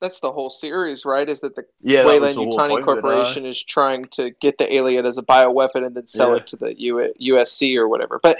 That's 0.00 0.20
the 0.20 0.30
whole 0.30 0.50
series, 0.50 1.04
right? 1.04 1.28
Is 1.28 1.40
that 1.40 1.56
the 1.56 1.64
Yeah, 1.80 2.04
Weyland 2.04 2.36
the 2.36 2.44
whole 2.44 2.58
Yutani 2.58 2.68
point 2.68 2.72
of 2.72 2.98
it, 2.98 3.00
Corporation 3.02 3.46
is 3.46 3.62
trying 3.62 4.06
to 4.12 4.30
get 4.42 4.58
the 4.58 4.72
alien 4.74 5.06
as 5.06 5.16
a 5.16 5.22
bioweapon 5.22 5.86
and 5.86 5.94
then 5.94 6.06
sell 6.06 6.30
Yeah. 6.30 6.36
it 6.36 6.46
to 6.48 6.56
the 6.56 6.78
U- 6.78 7.14
USC 7.20 7.76
or 7.76 7.88
whatever. 7.88 8.20
But 8.22 8.36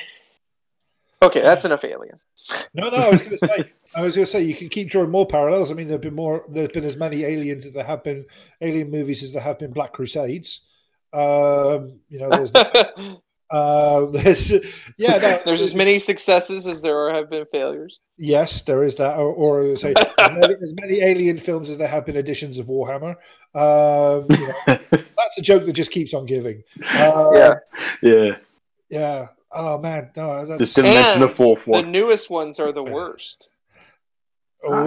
okay, 1.22 1.40
that's 1.40 1.64
enough 1.64 1.82
alien. 1.84 2.20
No, 2.74 2.90
no, 2.90 2.96
I 2.98 3.10
was 3.10 3.22
going 3.22 3.38
to 3.38 3.46
say, 3.46 3.70
I 3.94 4.02
was 4.02 4.14
going 4.14 4.24
to 4.26 4.30
say, 4.30 4.42
you 4.42 4.54
can 4.54 4.68
keep 4.68 4.88
drawing 4.90 5.10
more 5.10 5.26
parallels. 5.26 5.70
I 5.70 5.74
mean, 5.74 5.88
there've 5.88 6.00
been 6.00 6.14
more, 6.14 6.44
there's 6.48 6.68
been 6.68 6.84
as 6.84 6.96
many 6.96 7.24
aliens 7.24 7.66
as 7.66 7.72
there 7.72 7.84
have 7.84 8.04
been 8.04 8.26
alien 8.60 8.90
movies 8.90 9.22
as 9.22 9.32
there 9.32 9.42
have 9.42 9.58
been 9.58 9.72
Black 9.72 9.92
Crusades. 9.92 10.66
Um, 11.12 12.00
you 12.08 12.18
know, 12.20 12.28
there's 12.28 12.52
Uh, 13.50 14.06
there's 14.12 14.52
yeah, 14.96 15.16
no, 15.18 15.40
There's 15.44 15.62
as 15.62 15.74
many 15.74 15.98
successes 15.98 16.66
as 16.66 16.82
there 16.82 16.98
are, 16.98 17.14
have 17.14 17.30
been 17.30 17.46
failures. 17.52 18.00
Yes, 18.18 18.62
there 18.62 18.82
is 18.82 18.96
that, 18.96 19.16
or, 19.16 19.32
or 19.32 19.76
say 19.76 19.94
as, 20.18 20.30
many, 20.32 20.54
as 20.62 20.74
many 20.80 21.02
alien 21.02 21.38
films 21.38 21.70
as 21.70 21.78
there 21.78 21.88
have 21.88 22.06
been 22.06 22.16
editions 22.16 22.58
of 22.58 22.66
Warhammer. 22.66 23.14
Um, 23.54 24.26
you 24.30 24.48
know, 24.48 24.54
that's 24.90 25.38
a 25.38 25.42
joke 25.42 25.64
that 25.66 25.72
just 25.72 25.90
keeps 25.90 26.14
on 26.14 26.26
giving. 26.26 26.62
Uh, 26.90 27.30
Yeah. 27.34 27.54
yeah. 28.02 28.36
yeah. 28.88 29.26
Oh 29.52 29.78
man, 29.78 30.10
no, 30.16 30.44
that's 30.44 30.58
Just 30.58 30.76
didn't 30.76 30.94
mention 30.94 31.20
the 31.20 31.26
And 31.26 31.34
fourth 31.34 31.64
The 31.64 31.82
newest 31.82 32.28
ones 32.28 32.60
are 32.60 32.72
the 32.72 32.82
worst. 32.82 33.48
Oh. 34.64 34.86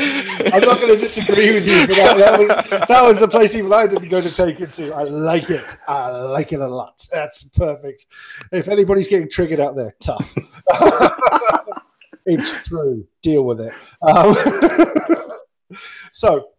I'm 0.52 0.60
not 0.60 0.80
going 0.80 0.92
to 0.92 0.96
disagree 0.96 1.52
with 1.52 1.66
you, 1.66 1.86
but 1.86 1.96
that, 1.96 2.16
that 2.18 2.38
was 2.38 2.48
that 2.88 3.02
was 3.02 3.20
the 3.20 3.28
place 3.28 3.54
even 3.54 3.72
I 3.72 3.86
didn't 3.86 4.08
go 4.08 4.20
to 4.20 4.32
take 4.32 4.60
it 4.60 4.72
to. 4.72 4.94
I 4.94 5.02
like 5.04 5.50
it. 5.50 5.76
I 5.88 6.10
like 6.10 6.52
it 6.52 6.60
a 6.60 6.68
lot. 6.68 7.02
That's 7.12 7.44
perfect. 7.44 8.06
If 8.52 8.68
anybody's 8.68 9.08
getting 9.08 9.28
triggered 9.28 9.60
out 9.60 9.76
there, 9.76 9.94
tough. 10.00 10.34
it's 12.26 12.52
true. 12.64 13.06
Deal 13.22 13.44
with 13.44 13.60
it. 13.60 13.72
Um, 14.02 14.36
so, 16.12 16.50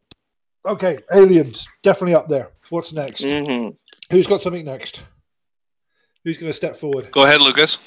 okay, 0.66 0.98
aliens 1.14 1.68
definitely 1.84 2.16
up 2.16 2.28
there. 2.28 2.52
What's 2.70 2.94
next? 2.94 3.24
hmm 3.24 3.70
Who's 4.12 4.28
got 4.28 4.42
something 4.42 4.66
next? 4.66 5.04
Who's 6.24 6.38
going 6.38 6.50
to 6.50 6.54
step 6.54 6.76
forward? 6.76 7.12
Go 7.12 7.24
ahead, 7.24 7.42
Lucas. 7.42 7.80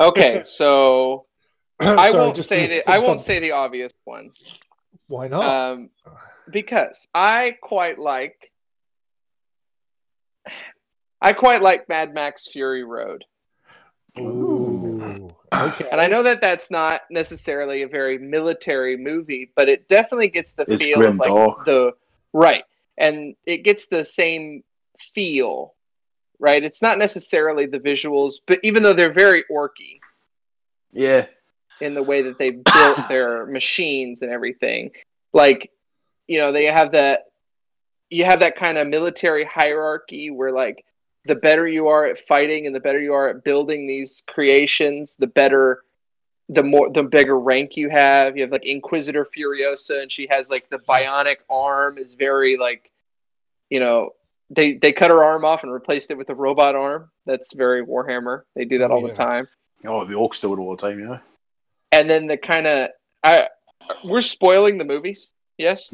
Okay, 0.00 0.42
so 0.44 1.26
I 1.98 2.10
Sorry, 2.10 2.22
won't 2.24 2.36
just 2.36 2.48
say 2.48 2.66
for- 2.80 2.86
the 2.86 2.90
I 2.92 2.98
won't 2.98 3.20
say 3.20 3.38
the 3.40 3.52
obvious 3.52 3.92
one. 4.04 4.30
Why 5.08 5.28
not? 5.28 5.44
Um, 5.72 5.90
because 6.50 7.08
I 7.14 7.56
quite 7.60 7.98
like 7.98 8.50
I 11.20 11.32
quite 11.32 11.62
like 11.62 11.88
Mad 11.88 12.12
Max 12.14 12.48
Fury 12.48 12.84
Road. 12.84 13.24
Ooh, 14.18 15.34
okay. 15.52 15.88
And 15.90 16.00
I 16.00 16.06
know 16.08 16.22
that 16.24 16.40
that's 16.42 16.70
not 16.70 17.02
necessarily 17.10 17.82
a 17.82 17.88
very 17.88 18.18
military 18.18 18.96
movie, 18.96 19.50
but 19.56 19.68
it 19.68 19.88
definitely 19.88 20.28
gets 20.28 20.52
the 20.52 20.64
It's 20.68 20.84
feel 20.84 20.98
grim 20.98 21.12
of 21.12 21.18
like 21.18 21.28
dark. 21.28 21.64
the 21.64 21.92
right, 22.32 22.64
and 22.98 23.34
it 23.46 23.58
gets 23.58 23.86
the 23.86 24.04
same 24.04 24.64
feel, 25.14 25.74
right? 26.38 26.62
It's 26.62 26.82
not 26.82 26.98
necessarily 26.98 27.66
the 27.66 27.78
visuals, 27.78 28.34
but 28.46 28.58
even 28.62 28.82
though 28.82 28.92
they're 28.92 29.12
very 29.14 29.44
orky 29.50 29.98
Yeah. 30.92 31.26
In 31.80 31.94
the 31.94 32.02
way 32.02 32.22
that 32.22 32.38
they 32.38 32.50
built 32.50 32.98
their 33.08 33.46
machines 33.46 34.22
and 34.22 34.30
everything, 34.30 34.90
like 35.32 35.70
you 36.26 36.38
know 36.38 36.52
they 36.52 36.66
have 36.66 36.92
that 36.92 37.24
you 38.10 38.24
have 38.24 38.40
that 38.40 38.56
kind 38.56 38.76
of 38.78 38.86
military 38.86 39.44
hierarchy 39.44 40.30
where 40.30 40.52
like 40.52 40.84
the 41.24 41.34
better 41.34 41.66
you 41.68 41.88
are 41.88 42.06
at 42.06 42.18
fighting 42.26 42.66
and 42.66 42.74
the 42.74 42.80
better 42.80 43.00
you 43.00 43.14
are 43.14 43.28
at 43.28 43.44
building 43.44 43.86
these 43.86 44.22
creations, 44.26 45.14
the 45.18 45.26
better 45.26 45.82
the 46.48 46.62
more 46.62 46.90
the 46.90 47.02
bigger 47.02 47.38
rank 47.38 47.76
you 47.76 47.88
have. 47.88 48.36
You 48.36 48.42
have 48.42 48.50
like 48.52 48.66
Inquisitor 48.66 49.24
Furiosa 49.26 50.02
and 50.02 50.10
she 50.12 50.26
has 50.30 50.50
like 50.50 50.68
the 50.68 50.78
bionic 50.78 51.36
arm 51.48 51.96
is 51.96 52.14
very 52.14 52.56
like 52.58 52.90
you 53.70 53.80
know 53.80 54.10
they 54.50 54.74
they 54.74 54.92
cut 54.92 55.10
her 55.10 55.22
arm 55.24 55.44
off 55.44 55.62
and 55.62 55.72
replaced 55.72 56.10
it 56.10 56.18
with 56.18 56.28
a 56.28 56.34
robot 56.34 56.74
arm. 56.74 57.10
That's 57.24 57.54
very 57.54 57.84
Warhammer. 57.86 58.42
They 58.54 58.64
do 58.66 58.78
that 58.78 58.90
all 58.90 59.00
Yeah. 59.00 59.08
the 59.08 59.14
time. 59.14 59.48
Oh, 59.86 60.04
the 60.04 60.14
orcs 60.14 60.40
do 60.40 60.52
it 60.52 60.58
all 60.58 60.76
the 60.76 60.82
time, 60.82 61.00
yeah. 61.00 61.18
And 61.92 62.08
then 62.08 62.26
the 62.26 62.36
kind 62.36 62.66
of 62.66 62.90
I 63.22 63.48
we're 64.04 64.22
spoiling 64.22 64.78
the 64.78 64.84
movies. 64.84 65.30
Yes. 65.58 65.92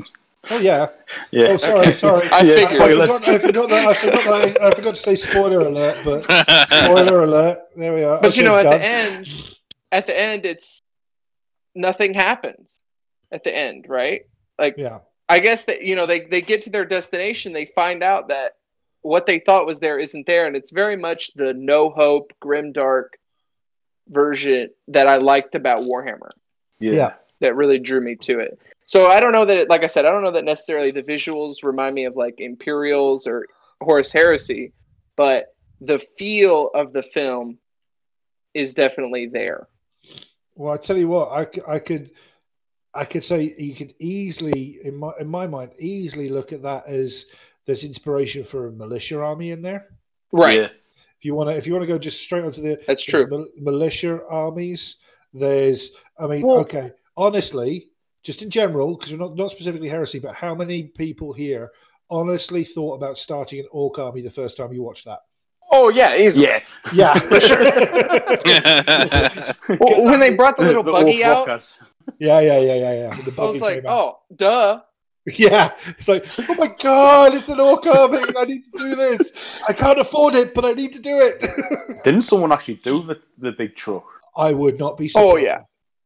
Oh 0.51 0.59
yeah. 0.59 0.89
Yeah. 1.31 1.49
Oh 1.49 1.57
sorry, 1.57 1.93
sorry. 1.93 2.29
I 2.31 2.41
Yeah, 2.41 2.55
I 2.55 2.67
forgot, 2.67 3.29
I 3.29 3.39
forgot 3.39 3.71
that. 3.71 3.87
I 3.87 3.95
forgot 3.95 4.25
that. 4.25 4.63
I, 4.63 4.69
I 4.69 4.75
forgot 4.75 4.95
to 4.95 5.01
say 5.01 5.15
spoiler 5.15 5.61
alert, 5.61 5.99
but 6.05 6.23
spoiler 6.69 7.23
alert. 7.25 7.59
There 7.77 7.95
we 7.95 8.05
are. 8.05 8.21
But 8.21 8.37
you 8.37 8.45
know, 8.45 8.55
at 8.55 8.63
done. 8.63 8.79
the 8.79 8.85
end, 8.85 9.57
at 9.93 10.07
the 10.07 10.19
end, 10.19 10.47
it's 10.47 10.81
nothing 11.75 12.15
happens. 12.15 12.81
At 13.31 13.45
the 13.45 13.55
end, 13.55 13.87
right? 13.89 14.23
Like 14.59 14.77
Yeah. 14.79 15.01
I 15.29 15.41
guess 15.41 15.65
that 15.67 15.83
you 15.83 15.97
know 15.97 16.07
they 16.07 16.21
they 16.21 16.41
get 16.41 16.63
to 16.63 16.71
their 16.71 16.87
destination, 16.87 17.53
they 17.53 17.67
find 17.67 18.03
out 18.03 18.29
that 18.29 18.55
what 19.03 19.27
they 19.27 19.39
thought 19.39 19.67
was 19.67 19.79
there 19.81 19.99
isn't 19.99 20.27
there, 20.27 20.47
and 20.47 20.57
it's 20.57 20.71
very 20.71 20.97
much 20.97 21.33
the 21.35 21.53
no 21.53 21.91
hope, 21.91 22.33
grim 22.41 22.73
dark 22.73 23.19
version 24.09 24.71
that 24.89 25.07
I 25.07 25.17
liked 25.17 25.55
about 25.55 25.83
Warhammer. 25.83 26.31
Yeah. 26.81 26.93
Yeah. 26.93 27.13
That 27.41 27.57
really 27.57 27.79
drew 27.79 28.01
me 28.01 28.17
to 28.17 28.41
it. 28.41 28.59
So 28.87 29.07
I 29.07 29.21
don't 29.21 29.33
know 29.33 29.45
that, 29.45 29.57
it, 29.59 29.71
like 29.71 29.85
I 29.85 29.87
said, 29.87 30.07
I 30.07 30.11
don't 30.11 30.23
know 30.23 30.33
that 30.33 30.45
necessarily 30.45 30.91
the 30.91 31.03
visuals 31.03 31.63
remind 31.63 31.95
me 31.95 32.07
of 32.07 32.17
like 32.17 32.37
Imperials 32.39 33.27
or 33.27 33.47
Horus 33.81 34.11
Heresy, 34.13 34.73
but 35.17 35.55
the 35.81 36.01
feel 36.19 36.71
of 36.75 36.93
the 36.93 37.03
film 37.03 37.59
is 38.55 38.75
definitely 38.75 39.27
there. 39.27 39.69
Well, 40.57 40.73
I 40.73 40.79
tell 40.79 40.99
you 40.99 41.09
what, 41.09 41.31
I 41.31 41.79
could, 41.79 42.11
I 42.95 43.05
could 43.05 43.23
say 43.23 43.55
you 43.57 43.75
could 43.75 43.95
easily, 44.01 44.79
in 44.83 44.97
my 44.97 45.13
in 45.21 45.29
my 45.29 45.47
mind, 45.47 45.73
easily 45.79 46.31
look 46.31 46.53
at 46.53 46.63
that 46.63 46.89
as 46.89 47.27
there's 47.67 47.85
inspiration 47.85 48.43
for 48.43 48.67
a 48.67 48.73
militia 48.73 49.23
army 49.23 49.53
in 49.53 49.63
there. 49.63 49.87
Right. 50.33 50.59
Yeah. 50.59 50.69
If 51.19 51.25
you 51.25 51.35
want 51.35 51.51
to, 51.51 51.57
if 51.57 51.67
you 51.67 51.73
want 51.73 51.83
to 51.83 51.87
go 51.89 51.99
just 51.99 52.23
straight 52.23 52.45
onto 52.45 52.63
the 52.63 52.81
That's 52.87 53.03
true. 53.05 53.27
mil- 53.27 53.49
militia 53.57 54.21
armies. 54.29 54.97
There's, 55.35 55.91
I 56.19 56.27
mean, 56.27 56.43
Well- 56.43 56.59
okay, 56.61 56.93
honestly, 57.17 57.89
just 58.23 58.43
in 58.43 58.51
general, 58.51 58.97
because 58.97 59.13
we're 59.13 59.19
not 59.19 59.35
not 59.37 59.51
specifically 59.51 59.89
heresy, 59.89 60.19
but 60.21 60.35
how 60.35 60.55
many 60.55 60.85
people 60.85 61.33
here 61.33 61.71
honestly 62.11 62.65
thought 62.65 62.95
about 62.95 63.19
starting 63.19 63.61
an 63.61 63.67
orc 63.73 63.99
army 63.99 64.21
the 64.23 64.31
first 64.31 64.57
time 64.57 64.73
you 64.73 64.83
watched 64.83 65.05
that? 65.07 65.21
Oh 65.71 65.91
yeah, 65.91 66.17
easily. 66.17 66.47
Yeah. 66.47 66.63
Yeah, 66.95 67.15
Well, 69.69 70.05
when 70.07 70.21
they 70.21 70.35
brought 70.35 70.57
the 70.57 70.65
little 70.65 70.83
The 70.83 70.93
buggy 70.93 71.23
out, 71.25 71.47
rockers. 71.47 71.79
yeah, 72.19 72.41
yeah, 72.41 72.59
yeah, 72.61 72.75
yeah, 72.75 72.93
yeah. 72.93 73.23
The 73.23 73.43
I 73.43 73.45
was 73.45 73.61
like, 73.61 73.83
came 73.83 73.87
out. 73.87 73.99
oh, 73.99 74.19
duh. 74.35 74.81
Yeah, 75.37 75.73
it's 75.87 76.09
like, 76.09 76.27
oh 76.49 76.55
my 76.55 76.69
god, 76.79 77.35
it's 77.35 77.49
an 77.49 77.61
orc 77.61 77.87
army. 77.87 78.23
I 78.37 78.45
need 78.45 78.65
to 78.65 78.71
do 78.77 78.95
this. 78.95 79.33
I 79.69 79.73
can't 79.73 79.99
afford 79.99 80.35
it, 80.35 80.55
but 80.55 80.65
I 80.65 80.73
need 80.73 80.93
to 80.93 81.01
do 81.01 81.11
it. 81.11 81.45
Didn't 82.05 82.23
someone 82.23 82.53
actually 82.53 82.77
do 82.77 83.03
the, 83.03 83.21
the 83.39 83.53
big 83.53 83.77
truck? 83.77 84.05
I 84.37 84.53
would 84.53 84.79
not 84.79 84.97
be. 84.97 85.11
Oh 85.17 85.37
yeah, 85.37 85.63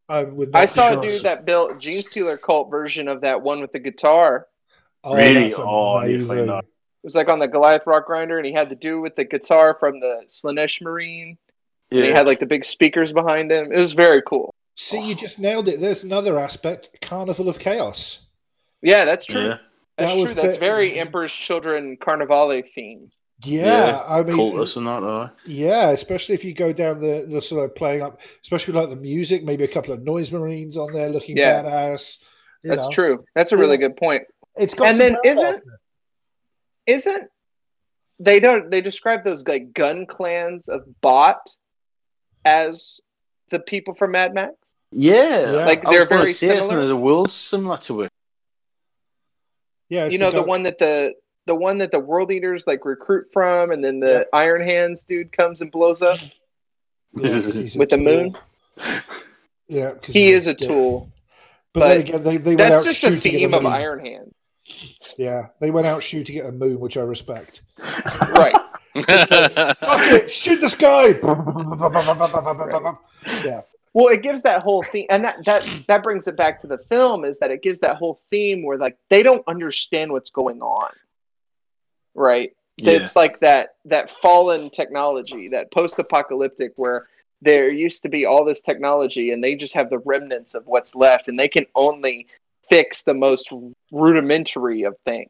I 0.09 0.25
would. 0.25 0.53
Not 0.53 0.59
I 0.59 0.65
be 0.65 0.71
saw 0.71 0.99
a 0.99 1.07
dude 1.07 1.23
that 1.23 1.45
built 1.45 1.79
Gene 1.79 2.03
Stealer 2.03 2.37
cult 2.37 2.71
version 2.71 3.09
of 3.09 3.21
that 3.23 3.43
one 3.43 3.61
with 3.61 3.73
the 3.73 3.79
guitar. 3.79 4.47
Oh, 5.05 5.17
Really? 5.17 5.53
Oh, 5.55 5.97
I 5.97 6.07
need 6.09 6.23
amazing. 6.23 6.49
It 6.49 7.07
was 7.07 7.17
like 7.17 7.29
on 7.29 7.41
the 7.41 7.49
Goliath 7.49 7.83
rock 7.87 8.07
grinder, 8.07 8.39
and 8.39 8.47
he 8.47 8.53
had 8.53 8.69
the 8.69 8.77
dude 8.77 9.03
with 9.03 9.17
the 9.17 9.25
guitar 9.25 9.77
from 9.79 9.99
the 9.99 10.23
Slaanesh 10.29 10.81
Marine. 10.81 11.37
And 11.91 12.05
he 12.05 12.11
had 12.11 12.27
like 12.27 12.41
the 12.41 12.47
big 12.47 12.65
speakers 12.65 13.13
behind 13.13 13.51
him. 13.53 13.71
It 13.71 13.77
was 13.77 13.93
very 13.93 14.23
cool. 14.23 14.55
See, 14.77 15.07
you 15.07 15.15
just 15.15 15.39
nailed 15.39 15.69
it. 15.69 15.81
There's 15.81 16.05
another 16.05 16.39
aspect: 16.39 17.03
Carnival 17.03 17.49
of 17.49 17.59
Chaos. 17.59 18.22
Yeah, 18.83 19.05
that's 19.05 19.25
true. 19.27 19.43
yeah. 19.49 19.59
That's 19.97 20.13
That 20.13 20.19
was 20.19 20.33
true. 20.33 20.43
That's 20.43 20.55
the- 20.57 20.61
very 20.61 20.99
Emperor's 20.99 21.33
Children 21.33 21.97
Carnivale 22.01 22.63
theme. 22.75 23.11
Yeah, 23.45 24.03
I 24.09 24.23
mean, 24.23 24.37
Cultus 24.37 24.77
and 24.77 24.87
that, 24.87 25.03
uh, 25.03 25.31
yeah, 25.47 25.91
especially 25.91 26.37
if 26.37 26.45
you 26.45 26.55
go 26.55 26.73
down 26.73 27.01
the 27.01 27.27
the 27.29 27.43
sort 27.43 27.65
of 27.69 27.75
playing 27.75 28.01
up, 28.03 28.21
especially 28.41 28.73
like 28.75 28.89
the 28.89 28.95
music, 28.97 29.43
maybe 29.43 29.65
a 29.65 29.69
couple 29.69 29.93
of 29.93 30.03
noise 30.05 30.31
marines 30.31 30.77
on 30.77 30.93
there 30.93 31.09
looking 31.09 31.37
Yeah. 31.37 31.63
badass. 31.65 32.23
That's 32.63 32.85
know. 32.85 32.91
true. 32.91 33.25
That's 33.35 33.51
a 33.51 33.57
really 33.57 33.79
good 33.79 33.97
point. 33.97 34.23
It's 34.57 34.75
got 34.75 34.89
And 34.91 35.01
then 35.01 35.17
isn't- 35.25 35.61
isn't 36.87 37.25
they 38.21 38.39
don't 38.39 38.71
they 38.71 38.81
describe 38.81 39.25
those 39.25 39.45
like 39.47 39.73
gun 39.73 40.07
clans 40.07 40.69
of 40.69 40.83
bot 41.01 41.55
as 42.45 43.01
the 43.51 43.59
people 43.59 43.95
from 43.95 44.13
Mad 44.13 44.35
Max? 44.35 44.55
Yeah, 44.93 45.51
Yeah. 45.53 45.65
Like 45.67 45.85
I 45.87 45.91
they're 45.91 46.07
gonna 46.07 46.21
very 46.23 46.33
similar. 46.33 46.77
there 46.77 46.87
the 46.87 46.97
world 46.97 47.33
similar 47.33 47.79
to 47.79 48.03
it? 48.03 48.11
Yeah, 49.93 50.05
it's 50.07 50.13
you 50.15 50.19
know 50.19 50.31
the 50.31 50.41
guy- 50.41 50.47
one 50.47 50.63
that 50.63 50.79
the 50.79 51.13
the 51.45 51.55
one 51.55 51.77
that 51.79 51.91
the 51.91 51.99
world 52.01 52.31
eaters 52.33 52.65
like 52.67 52.85
recruit 52.87 53.27
from, 53.33 53.73
and 53.73 53.85
then 53.85 54.01
the 54.01 54.27
Iron 54.33 54.63
Hands 54.63 55.03
dude 55.05 55.31
comes 55.33 55.61
and 55.61 55.71
blows 55.71 56.01
up. 56.01 56.19
yeah, 57.15 57.41
with 57.77 57.91
the 57.91 57.97
tool. 57.97 57.99
moon? 57.99 58.39
Yeah, 59.69 59.93
He 60.05 60.33
is 60.33 60.47
a 60.47 60.55
dick. 60.55 60.69
tool. 60.69 61.11
But, 61.75 61.81
but 61.81 61.89
then 61.89 62.01
again, 62.01 62.23
they, 62.25 62.37
they 62.39 62.51
went 62.57 62.59
That's 62.59 62.75
out 62.75 62.85
just 62.85 63.03
a 63.05 63.11
shooting 63.11 63.35
at 63.35 63.39
theme 63.41 63.55
a 63.55 63.57
of 63.59 63.63
moon. 63.65 63.73
Iron 63.73 64.01
Hand, 64.05 64.35
Yeah, 65.19 65.49
they 65.61 65.71
went 65.71 65.87
out 65.87 66.03
shooting 66.03 66.39
at 66.39 66.47
a 66.47 66.53
moon, 66.53 66.81
which 66.81 66.97
I 66.97 67.03
respect. 67.03 67.63
right? 67.79 68.55
Fuck 68.95 70.13
it, 70.13 70.31
shoot 70.31 70.61
the 70.61 70.69
sky. 70.69 71.09
yeah, 73.45 73.63
Well, 73.95 74.09
it 74.09 74.23
gives 74.23 74.43
that 74.43 74.63
whole 74.63 74.83
theme, 74.83 75.07
and 75.11 75.23
that 75.25 75.45
that 75.45 75.67
that 75.87 76.03
brings 76.03 76.27
it 76.27 76.37
back 76.37 76.59
to 76.61 76.67
the 76.67 76.79
film 76.79 77.25
is 77.25 77.39
that 77.41 77.51
it 77.51 77.63
gives 77.63 77.79
that 77.81 77.97
whole 77.97 78.21
theme 78.31 78.65
where 78.65 78.79
like 78.79 78.97
they 79.11 79.23
don't 79.23 79.45
understand 79.47 80.13
what's 80.13 80.31
going 80.31 80.63
on, 80.63 80.91
right? 82.15 82.57
Yeah. 82.79 82.93
It's 82.93 83.15
like 83.15 83.41
that 83.41 83.75
that 83.85 84.11
fallen 84.23 84.71
technology, 84.71 85.49
that 85.49 85.71
post-apocalyptic 85.71 86.73
where 86.77 87.07
there 87.43 87.71
used 87.71 88.03
to 88.05 88.09
be 88.09 88.25
all 88.25 88.45
this 88.45 88.63
technology 88.63 89.33
and 89.33 89.45
they 89.45 89.55
just 89.57 89.75
have 89.75 89.91
the 89.91 89.99
remnants 89.99 90.55
of 90.55 90.67
what's 90.67 90.95
left, 90.95 91.29
and 91.29 91.39
they 91.39 91.49
can 91.49 91.67
only 91.75 92.27
fix 92.71 93.03
the 93.03 93.13
most 93.13 93.53
rudimentary 93.91 94.85
of 94.85 94.97
things. 95.05 95.29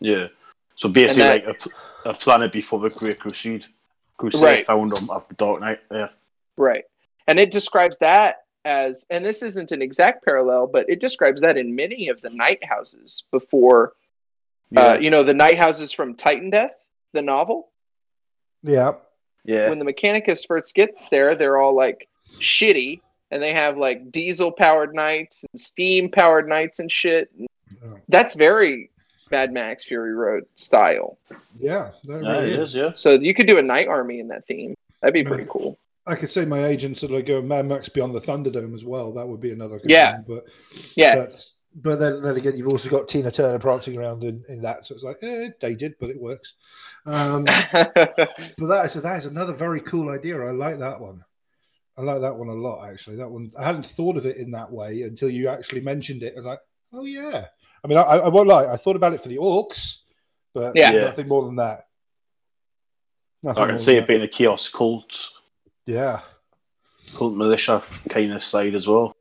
Yeah. 0.00 0.28
So 0.76 0.90
basically, 0.90 1.22
that- 1.22 1.46
like 1.46 1.66
a, 2.04 2.10
a 2.10 2.14
planet 2.14 2.52
before 2.52 2.80
the 2.80 2.90
Great 2.90 3.18
Crusade. 3.18 3.64
Crusade 4.18 4.42
Right. 4.42 4.66
found 4.66 4.94
them 4.94 5.08
after 5.10 5.34
Dark 5.34 5.60
Knight. 5.60 5.80
Yeah. 5.90 6.10
Right. 6.56 6.84
And 7.26 7.38
it 7.38 7.50
describes 7.50 7.98
that 7.98 8.42
as, 8.64 9.04
and 9.10 9.24
this 9.24 9.42
isn't 9.42 9.72
an 9.72 9.82
exact 9.82 10.24
parallel, 10.24 10.66
but 10.66 10.88
it 10.88 11.00
describes 11.00 11.40
that 11.42 11.56
in 11.56 11.76
many 11.76 12.08
of 12.08 12.20
the 12.20 12.30
knight 12.30 12.64
houses 12.64 13.24
before, 13.30 13.92
uh, 14.76 14.98
you 15.00 15.10
know, 15.10 15.22
the 15.22 15.34
knight 15.34 15.58
houses 15.58 15.92
from 15.92 16.14
Titandeath, 16.14 16.70
the 17.12 17.22
novel. 17.22 17.70
Yeah. 18.62 18.92
yeah. 19.44 19.68
When 19.68 19.78
the 19.78 19.84
Mechanicus 19.84 20.46
first 20.46 20.74
gets 20.74 21.08
there, 21.10 21.34
they're 21.34 21.58
all 21.58 21.76
like 21.76 22.08
shitty 22.38 23.00
and 23.30 23.42
they 23.42 23.52
have 23.52 23.76
like 23.76 24.10
diesel 24.10 24.50
powered 24.50 24.94
knights 24.94 25.44
and 25.50 25.60
steam 25.60 26.10
powered 26.10 26.48
knights 26.48 26.78
and 26.78 26.90
shit. 26.90 27.30
That's 28.08 28.34
very 28.34 28.90
Mad 29.30 29.52
Max 29.52 29.84
Fury 29.84 30.14
Road 30.14 30.44
style. 30.54 31.18
Yeah. 31.58 31.90
That 32.04 32.22
Yeah, 32.22 32.30
really 32.32 32.46
it 32.46 32.58
is. 32.58 32.70
is, 32.70 32.76
yeah. 32.76 32.92
So 32.94 33.10
you 33.12 33.34
could 33.34 33.46
do 33.46 33.58
a 33.58 33.62
knight 33.62 33.88
army 33.88 34.20
in 34.20 34.28
that 34.28 34.46
theme. 34.46 34.74
That'd 35.00 35.14
be 35.14 35.24
pretty 35.24 35.46
cool. 35.48 35.78
I 36.06 36.14
could 36.16 36.30
say 36.30 36.44
my 36.44 36.64
agents 36.66 37.00
that 37.00 37.10
I 37.12 37.22
go 37.22 37.40
Mad 37.40 37.66
Max 37.66 37.88
Beyond 37.88 38.14
the 38.14 38.20
Thunderdome 38.20 38.74
as 38.74 38.84
well. 38.84 39.12
That 39.12 39.26
would 39.26 39.40
be 39.40 39.52
another. 39.52 39.78
Good 39.78 39.90
Yeah. 39.90 40.12
one, 40.16 40.24
but 40.28 40.44
Yeah. 40.96 41.14
that's 41.16 41.54
but 41.76 41.98
then, 41.98 42.22
then 42.22 42.36
again, 42.36 42.56
you've 42.56 42.68
also 42.68 42.88
got 42.88 43.08
Tina 43.08 43.32
Turner 43.32 43.58
prancing 43.58 43.98
around 43.98 44.22
in, 44.22 44.44
in 44.48 44.62
that, 44.62 44.84
so 44.84 44.94
it's 44.94 45.02
like 45.02 45.16
eh, 45.22 45.48
dated, 45.58 45.94
but 45.98 46.08
it 46.08 46.20
works. 46.20 46.54
Um, 47.04 47.44
but 47.74 47.94
that 47.94 48.82
is 48.84 48.94
that 48.94 49.18
is 49.18 49.26
another 49.26 49.52
very 49.54 49.80
cool 49.80 50.08
idea. 50.10 50.40
I 50.40 50.52
like 50.52 50.78
that 50.78 51.00
one. 51.00 51.24
I 51.96 52.02
like 52.02 52.20
that 52.20 52.36
one 52.36 52.48
a 52.48 52.52
lot. 52.54 52.88
Actually, 52.88 53.16
that 53.16 53.28
one 53.30 53.50
I 53.58 53.64
hadn't 53.64 53.86
thought 53.86 54.16
of 54.16 54.24
it 54.26 54.36
in 54.36 54.50
that 54.52 54.70
way 54.70 55.02
until 55.02 55.30
you 55.30 55.48
actually 55.48 55.80
mentioned 55.80 56.22
it. 56.22 56.34
I 56.34 56.36
was 56.36 56.46
like, 56.46 56.60
oh 56.92 57.04
yeah. 57.04 57.46
I 57.82 57.88
mean, 57.88 57.98
I, 57.98 58.02
I 58.02 58.28
won't 58.28 58.48
lie. 58.48 58.66
I 58.66 58.76
thought 58.76 58.96
about 58.96 59.12
it 59.14 59.20
for 59.22 59.28
the 59.28 59.38
orcs, 59.38 59.96
but 60.54 60.76
Yeah. 60.76 60.92
Yeah. 60.92 61.04
nothing 61.06 61.28
more 61.28 61.44
than 61.44 61.56
that. 61.56 61.86
Nothing 63.42 63.62
I 63.62 63.66
can 63.66 63.74
than 63.76 63.84
see 63.84 63.96
it 63.96 64.00
that. 64.02 64.08
being 64.08 64.22
a 64.22 64.28
kiosk 64.28 64.72
cult, 64.72 65.30
Yeah, 65.86 66.20
cult 67.14 67.34
militia 67.34 67.82
kind 68.08 68.32
of 68.32 68.42
side 68.42 68.74
as 68.74 68.86
well. 68.86 69.14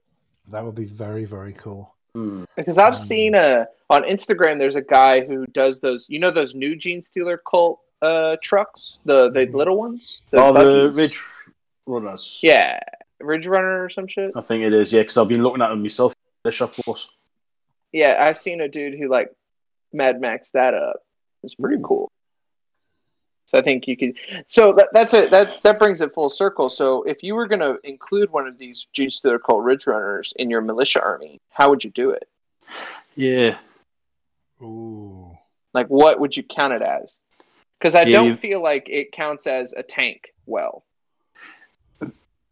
that 0.51 0.64
would 0.64 0.76
be 0.76 0.86
very 0.86 1.26
very 1.26 1.53
cool. 1.53 1.93
Hmm. 2.16 2.43
Because 2.55 2.78
I've 2.78 2.89
Um, 2.89 2.95
seen 2.95 3.36
a 3.36 3.68
on 3.89 4.03
Instagram. 4.03 4.59
There's 4.59 4.76
a 4.76 4.82
guy 4.82 5.22
who 5.26 5.45
does 5.47 5.80
those. 5.80 6.07
You 6.09 6.20
know 6.20 6.32
those 6.32 6.53
new 6.53 6.76
Gene 6.76 7.01
Stealer 7.01 7.38
cult 7.49 7.80
uh, 8.01 8.36
trucks, 8.41 8.99
the 9.05 9.30
the 9.32 9.47
Mhm. 9.47 9.53
little 9.53 9.78
ones. 9.78 10.22
Oh, 10.34 10.51
the? 10.53 10.91
Ridge 10.95 11.18
Runners. 11.86 12.39
Yeah, 12.43 12.80
Ridge 13.22 13.47
Runner 13.47 13.84
or 13.86 13.89
some 13.89 14.07
shit. 14.07 14.32
I 14.36 14.41
think 14.41 14.66
it 14.66 14.74
is, 14.74 14.91
yeah, 14.91 15.01
because 15.01 15.18
I've 15.18 15.30
been 15.30 15.41
looking 15.43 15.61
at 15.61 15.70
them 15.70 15.82
myself, 15.82 16.14
Militia 16.43 16.68
Force. 16.68 17.07
Yeah, 17.93 18.18
I've 18.20 18.38
seen 18.38 18.59
a 18.61 18.68
dude 18.68 18.99
who 18.99 19.07
like 19.07 19.32
Mad 19.93 20.20
Max 20.20 20.51
that 20.51 20.74
up. 20.74 20.97
It's 21.43 21.55
pretty 21.55 21.82
cool. 21.84 22.11
So 23.46 23.58
I 23.58 23.62
think 23.62 23.88
you 23.88 23.96
could. 23.98 24.14
So 24.48 24.74
that, 24.74 24.89
that's 24.94 25.14
it. 25.14 25.30
That 25.32 25.62
that 25.62 25.78
brings 25.78 26.02
it 26.02 26.14
full 26.14 26.30
circle. 26.30 26.70
So 26.70 27.04
if 27.04 27.22
you 27.24 27.36
were 27.36 27.48
going 27.48 27.60
to 27.60 27.78
include 27.84 28.32
one 28.32 28.48
of 28.48 28.58
these 28.58 28.88
Gene 28.94 29.12
Stealer 29.12 29.38
cult 29.39 29.64
Ridge 29.64 29.86
Runners 29.86 30.34
in 30.38 30.50
your 30.50 30.62
militia 30.62 31.02
army, 31.02 31.39
how 31.50 31.70
would 31.70 31.84
you 31.84 31.91
do 31.91 32.12
it? 32.12 32.28
Yeah. 33.16 33.58
Ooh. 34.62 35.38
Like, 35.74 35.88
what 35.88 36.20
would 36.20 36.36
you 36.38 36.44
count 36.44 36.74
it 36.74 36.82
as? 36.82 37.20
Because 37.80 37.96
I 37.96 38.04
Yeah, 38.04 38.20
don't 38.20 38.28
you- 38.30 38.36
feel 38.38 38.64
like 38.64 38.88
it 38.89 39.12
counts 39.12 39.46
as 39.46 39.74
a 39.74 39.84
tank. 39.84 40.34
Well, 40.46 40.84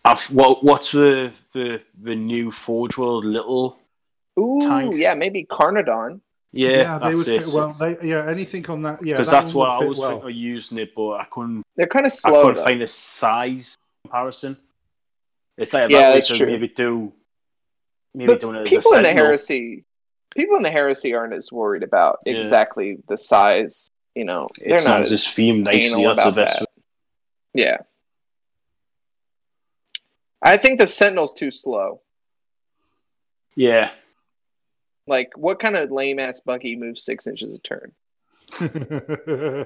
I've, 0.03 0.23
what, 0.31 0.63
what's 0.63 0.91
the, 0.91 1.31
the 1.53 1.81
the 2.01 2.15
new 2.15 2.51
Forge 2.51 2.97
World 2.97 3.23
little? 3.25 3.77
ooh, 4.39 4.59
Tank. 4.61 4.95
yeah, 4.97 5.13
maybe 5.13 5.43
Carnodon. 5.43 6.21
Yeah, 6.53 6.69
yeah, 6.69 6.99
they 6.99 7.15
would 7.15 7.25
that's 7.25 7.45
fit 7.45 7.47
it. 7.47 7.53
well. 7.53 7.73
They, 7.73 7.97
yeah, 8.09 8.27
anything 8.27 8.69
on 8.69 8.81
that. 8.81 9.03
Yeah, 9.05 9.13
Because 9.13 9.27
that 9.29 9.43
that's 9.43 9.53
one 9.53 9.67
what 9.69 9.81
I 9.81 9.85
was 9.85 9.97
well. 9.97 10.09
thinking 10.11 10.29
of 10.29 10.35
using 10.35 10.77
it, 10.79 10.93
but 10.93 11.11
I 11.13 11.23
couldn't. 11.25 11.63
They're 11.77 11.87
kind 11.87 12.05
of 12.05 12.11
slow. 12.11 12.39
I 12.39 12.41
couldn't 12.43 12.55
though. 12.57 12.63
find 12.63 12.81
a 12.81 12.87
size 12.87 13.75
comparison. 14.03 14.57
It's 15.57 15.73
like 15.73 15.89
Yeah, 15.91 15.99
about 15.99 16.13
that's 16.15 16.27
to 16.27 16.37
true. 16.37 16.47
maybe 16.47 16.67
do 16.67 17.13
maybe 18.13 18.33
But 18.33 18.41
doing 18.41 18.55
it 18.57 18.63
as 18.63 18.69
people 18.69 18.91
a 18.93 18.97
in 18.97 19.03
the 19.03 19.13
heresy, 19.13 19.85
people 20.35 20.57
in 20.57 20.63
the 20.63 20.71
heresy 20.71 21.13
aren't 21.13 21.33
as 21.33 21.51
worried 21.51 21.83
about 21.83 22.19
Yeah. 22.25 22.33
exactly 22.33 22.97
the 23.07 23.17
size. 23.17 23.87
You 24.15 24.25
know, 24.25 24.49
they're 24.57 24.67
It 24.67 24.71
not 24.73 24.81
sounds 24.81 25.03
as 25.05 25.09
this 25.11 25.33
theme 25.33 25.63
nicely. 25.63 25.87
anal 26.01 26.03
That's 26.03 26.23
the 26.23 26.29
about 26.29 26.35
best. 26.35 26.59
that. 26.59 26.67
Yeah. 27.53 27.77
I 30.41 30.57
think 30.57 30.79
the 30.79 30.87
Sentinel's 30.87 31.33
too 31.33 31.51
slow. 31.51 32.01
Yeah, 33.55 33.91
Like, 35.11 35.33
what 35.35 35.59
kind 35.59 35.75
of 35.75 35.91
lame 35.91 36.19
ass 36.19 36.39
buggy 36.39 36.77
moves 36.77 37.03
six 37.03 37.27
inches 37.27 37.53
a 37.53 37.59
turn? 37.59 37.91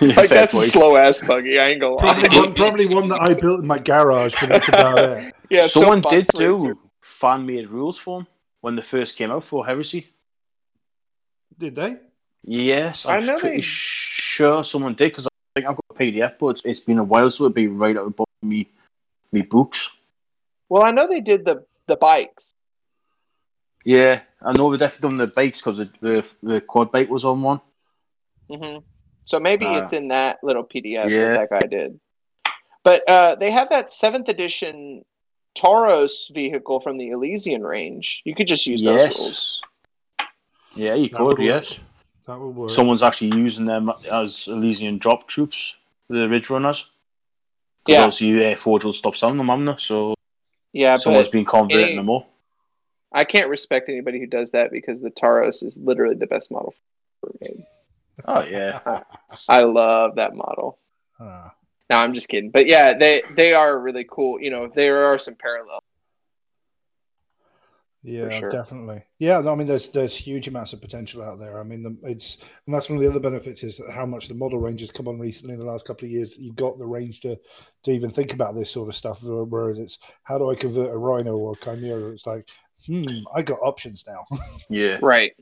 Like, 0.00 0.28
that's 0.30 0.54
a 0.54 0.66
slow 0.68 0.96
ass 0.96 1.20
buggy. 1.20 1.58
I 1.58 1.68
ain't 1.70 1.80
gonna 1.82 1.96
lie. 1.96 2.14
probably, 2.14 2.38
one, 2.40 2.54
probably 2.54 2.86
one 2.86 3.08
that 3.08 3.20
I 3.20 3.34
built 3.34 3.60
in 3.60 3.66
my 3.66 3.78
garage, 3.78 4.34
but 4.40 4.48
that's 4.48 4.68
about 4.68 4.98
it. 4.98 5.34
yeah, 5.50 5.66
Someone 5.66 6.02
so 6.02 6.08
did 6.08 6.26
Fox 6.26 6.40
Racer- 6.40 6.74
do 6.74 6.78
fan 7.02 7.44
made 7.44 7.68
rules 7.68 7.98
for 7.98 8.20
them 8.20 8.26
when 8.62 8.76
they 8.76 8.82
first 8.82 9.16
came 9.18 9.30
out 9.30 9.44
for 9.44 9.66
Heresy. 9.66 10.06
Did 11.58 11.74
they? 11.74 11.96
Yes, 12.44 13.04
I 13.04 13.16
I'm 13.16 13.26
know 13.26 13.36
pretty 13.36 13.56
they- 13.56 13.62
sure 13.62 14.64
someone 14.64 14.94
did 14.94 15.10
because 15.12 15.26
I 15.26 15.30
think 15.54 15.66
I've 15.68 15.76
got 15.76 15.84
a 15.90 15.94
PDF, 15.94 16.38
but 16.38 16.46
it's, 16.48 16.62
it's 16.64 16.80
been 16.80 16.98
a 16.98 17.04
while, 17.04 17.30
so 17.30 17.44
it'd 17.44 17.54
be 17.54 17.66
right 17.68 17.94
out 17.94 18.04
of 18.06 18.08
the 18.08 18.10
bottom 18.12 18.32
of 18.42 18.48
me, 18.48 18.68
me 19.32 19.42
books. 19.42 19.90
Well, 20.70 20.82
I 20.82 20.92
know 20.92 21.06
they 21.06 21.20
did 21.20 21.44
the 21.44 21.64
the 21.88 21.96
bikes. 21.96 22.54
Yeah, 23.88 24.20
I 24.44 24.52
know 24.52 24.70
they've 24.70 24.78
definitely 24.78 25.08
done 25.08 25.16
the 25.16 25.28
bikes 25.28 25.58
because 25.62 25.78
the, 25.78 25.88
the 26.02 26.28
the 26.42 26.60
quad 26.60 26.92
bike 26.92 27.08
was 27.08 27.24
on 27.24 27.40
one. 27.40 27.60
hmm 28.50 28.78
So 29.24 29.40
maybe 29.40 29.64
Ah. 29.64 29.78
it's 29.82 29.94
in 29.94 30.08
that 30.08 30.38
little 30.42 30.62
PDF 30.64 31.08
Yeah. 31.08 31.28
that 31.28 31.48
that 31.48 31.50
guy 31.62 31.66
did. 31.76 31.98
But 32.84 33.08
uh, 33.08 33.36
they 33.36 33.50
have 33.50 33.70
that 33.70 33.90
seventh 33.90 34.28
edition 34.28 35.04
Tauros 35.56 36.28
vehicle 36.34 36.80
from 36.80 36.98
the 36.98 37.08
Elysian 37.16 37.62
range. 37.62 38.20
You 38.26 38.34
could 38.34 38.46
just 38.46 38.66
use 38.66 38.82
Yes. 38.82 39.16
those 39.16 39.18
rules. 39.18 39.60
Yeah, 40.74 40.94
you 40.94 41.08
That 41.08 41.22
would 41.24 41.36
could. 41.38 41.46
Yes, 41.46 41.70
work. 41.70 41.78
That 42.26 42.38
would 42.40 42.54
work. 42.56 42.70
someone's 42.70 43.02
actually 43.02 43.32
using 43.46 43.64
them 43.64 43.90
as 44.12 44.46
Elysian 44.48 44.98
drop 44.98 45.26
troops, 45.28 45.76
the 46.10 46.28
Ridge 46.28 46.50
Runners. 46.50 46.80
'Cause 47.84 47.94
Yeah. 47.94 48.02
obviously, 48.04 48.52
uh, 48.52 48.54
Forge 48.56 48.84
World 48.84 48.96
stop 48.96 49.16
selling 49.16 49.38
them, 49.38 49.48
haven't 49.48 49.64
they? 49.64 49.76
So 49.78 50.14
Yeah, 50.74 50.96
someone's 50.96 51.28
but 51.28 51.32
been 51.32 51.46
converting 51.46 51.86
any- 51.86 51.96
them 51.96 52.10
all. 52.10 52.26
I 53.12 53.24
can't 53.24 53.48
respect 53.48 53.88
anybody 53.88 54.18
who 54.20 54.26
does 54.26 54.50
that 54.52 54.70
because 54.70 55.00
the 55.00 55.10
Tauros 55.10 55.64
is 55.64 55.78
literally 55.78 56.14
the 56.14 56.26
best 56.26 56.50
model 56.50 56.74
ever 57.24 57.34
made. 57.40 57.66
Oh 58.24 58.44
yeah, 58.44 59.02
I 59.48 59.62
love 59.62 60.16
that 60.16 60.34
model. 60.34 60.78
Ah. 61.20 61.54
No, 61.90 61.96
I'm 61.96 62.12
just 62.12 62.28
kidding. 62.28 62.50
But 62.50 62.66
yeah, 62.66 62.96
they 62.98 63.22
they 63.34 63.54
are 63.54 63.78
really 63.78 64.06
cool. 64.08 64.40
You 64.40 64.50
know, 64.50 64.70
there 64.74 65.04
are 65.04 65.18
some 65.18 65.34
parallels. 65.34 65.82
Yeah, 68.04 68.38
sure. 68.38 68.50
definitely. 68.50 69.02
Yeah, 69.18 69.40
no, 69.40 69.52
I 69.52 69.56
mean, 69.56 69.66
there's 69.66 69.88
there's 69.88 70.16
huge 70.16 70.48
amounts 70.48 70.72
of 70.72 70.80
potential 70.80 71.22
out 71.22 71.38
there. 71.38 71.58
I 71.58 71.64
mean, 71.64 71.82
the, 71.82 71.96
it's 72.08 72.38
and 72.66 72.74
that's 72.74 72.88
one 72.88 72.96
of 72.96 73.02
the 73.02 73.10
other 73.10 73.20
benefits 73.20 73.64
is 73.64 73.80
how 73.92 74.06
much 74.06 74.28
the 74.28 74.34
model 74.34 74.60
range 74.60 74.80
has 74.80 74.90
come 74.90 75.08
on 75.08 75.18
recently 75.18 75.54
in 75.54 75.60
the 75.60 75.66
last 75.66 75.86
couple 75.86 76.06
of 76.06 76.12
years. 76.12 76.34
That 76.34 76.42
you've 76.42 76.56
got 76.56 76.78
the 76.78 76.86
range 76.86 77.20
to 77.20 77.38
to 77.84 77.90
even 77.90 78.10
think 78.10 78.32
about 78.32 78.54
this 78.54 78.70
sort 78.70 78.88
of 78.88 78.96
stuff. 78.96 79.20
Whereas 79.22 79.78
it's 79.78 79.98
how 80.22 80.38
do 80.38 80.50
I 80.50 80.54
convert 80.54 80.94
a 80.94 80.96
Rhino 80.96 81.36
or 81.36 81.54
a 81.54 81.64
Chimera? 81.64 82.12
It's 82.12 82.26
like, 82.26 82.48
hmm, 82.88 83.20
I 83.34 83.42
got 83.42 83.58
options 83.62 84.04
now. 84.06 84.26
yeah. 84.68 84.98
Right. 85.00 85.32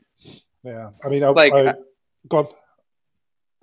yeah, 0.63 0.91
I 1.03 1.09
mean, 1.09 1.23
I, 1.23 1.29
Like, 1.29 1.53
I, 1.53 1.65
uh, 1.67 1.73
go 2.29 2.37
on. 2.39 2.47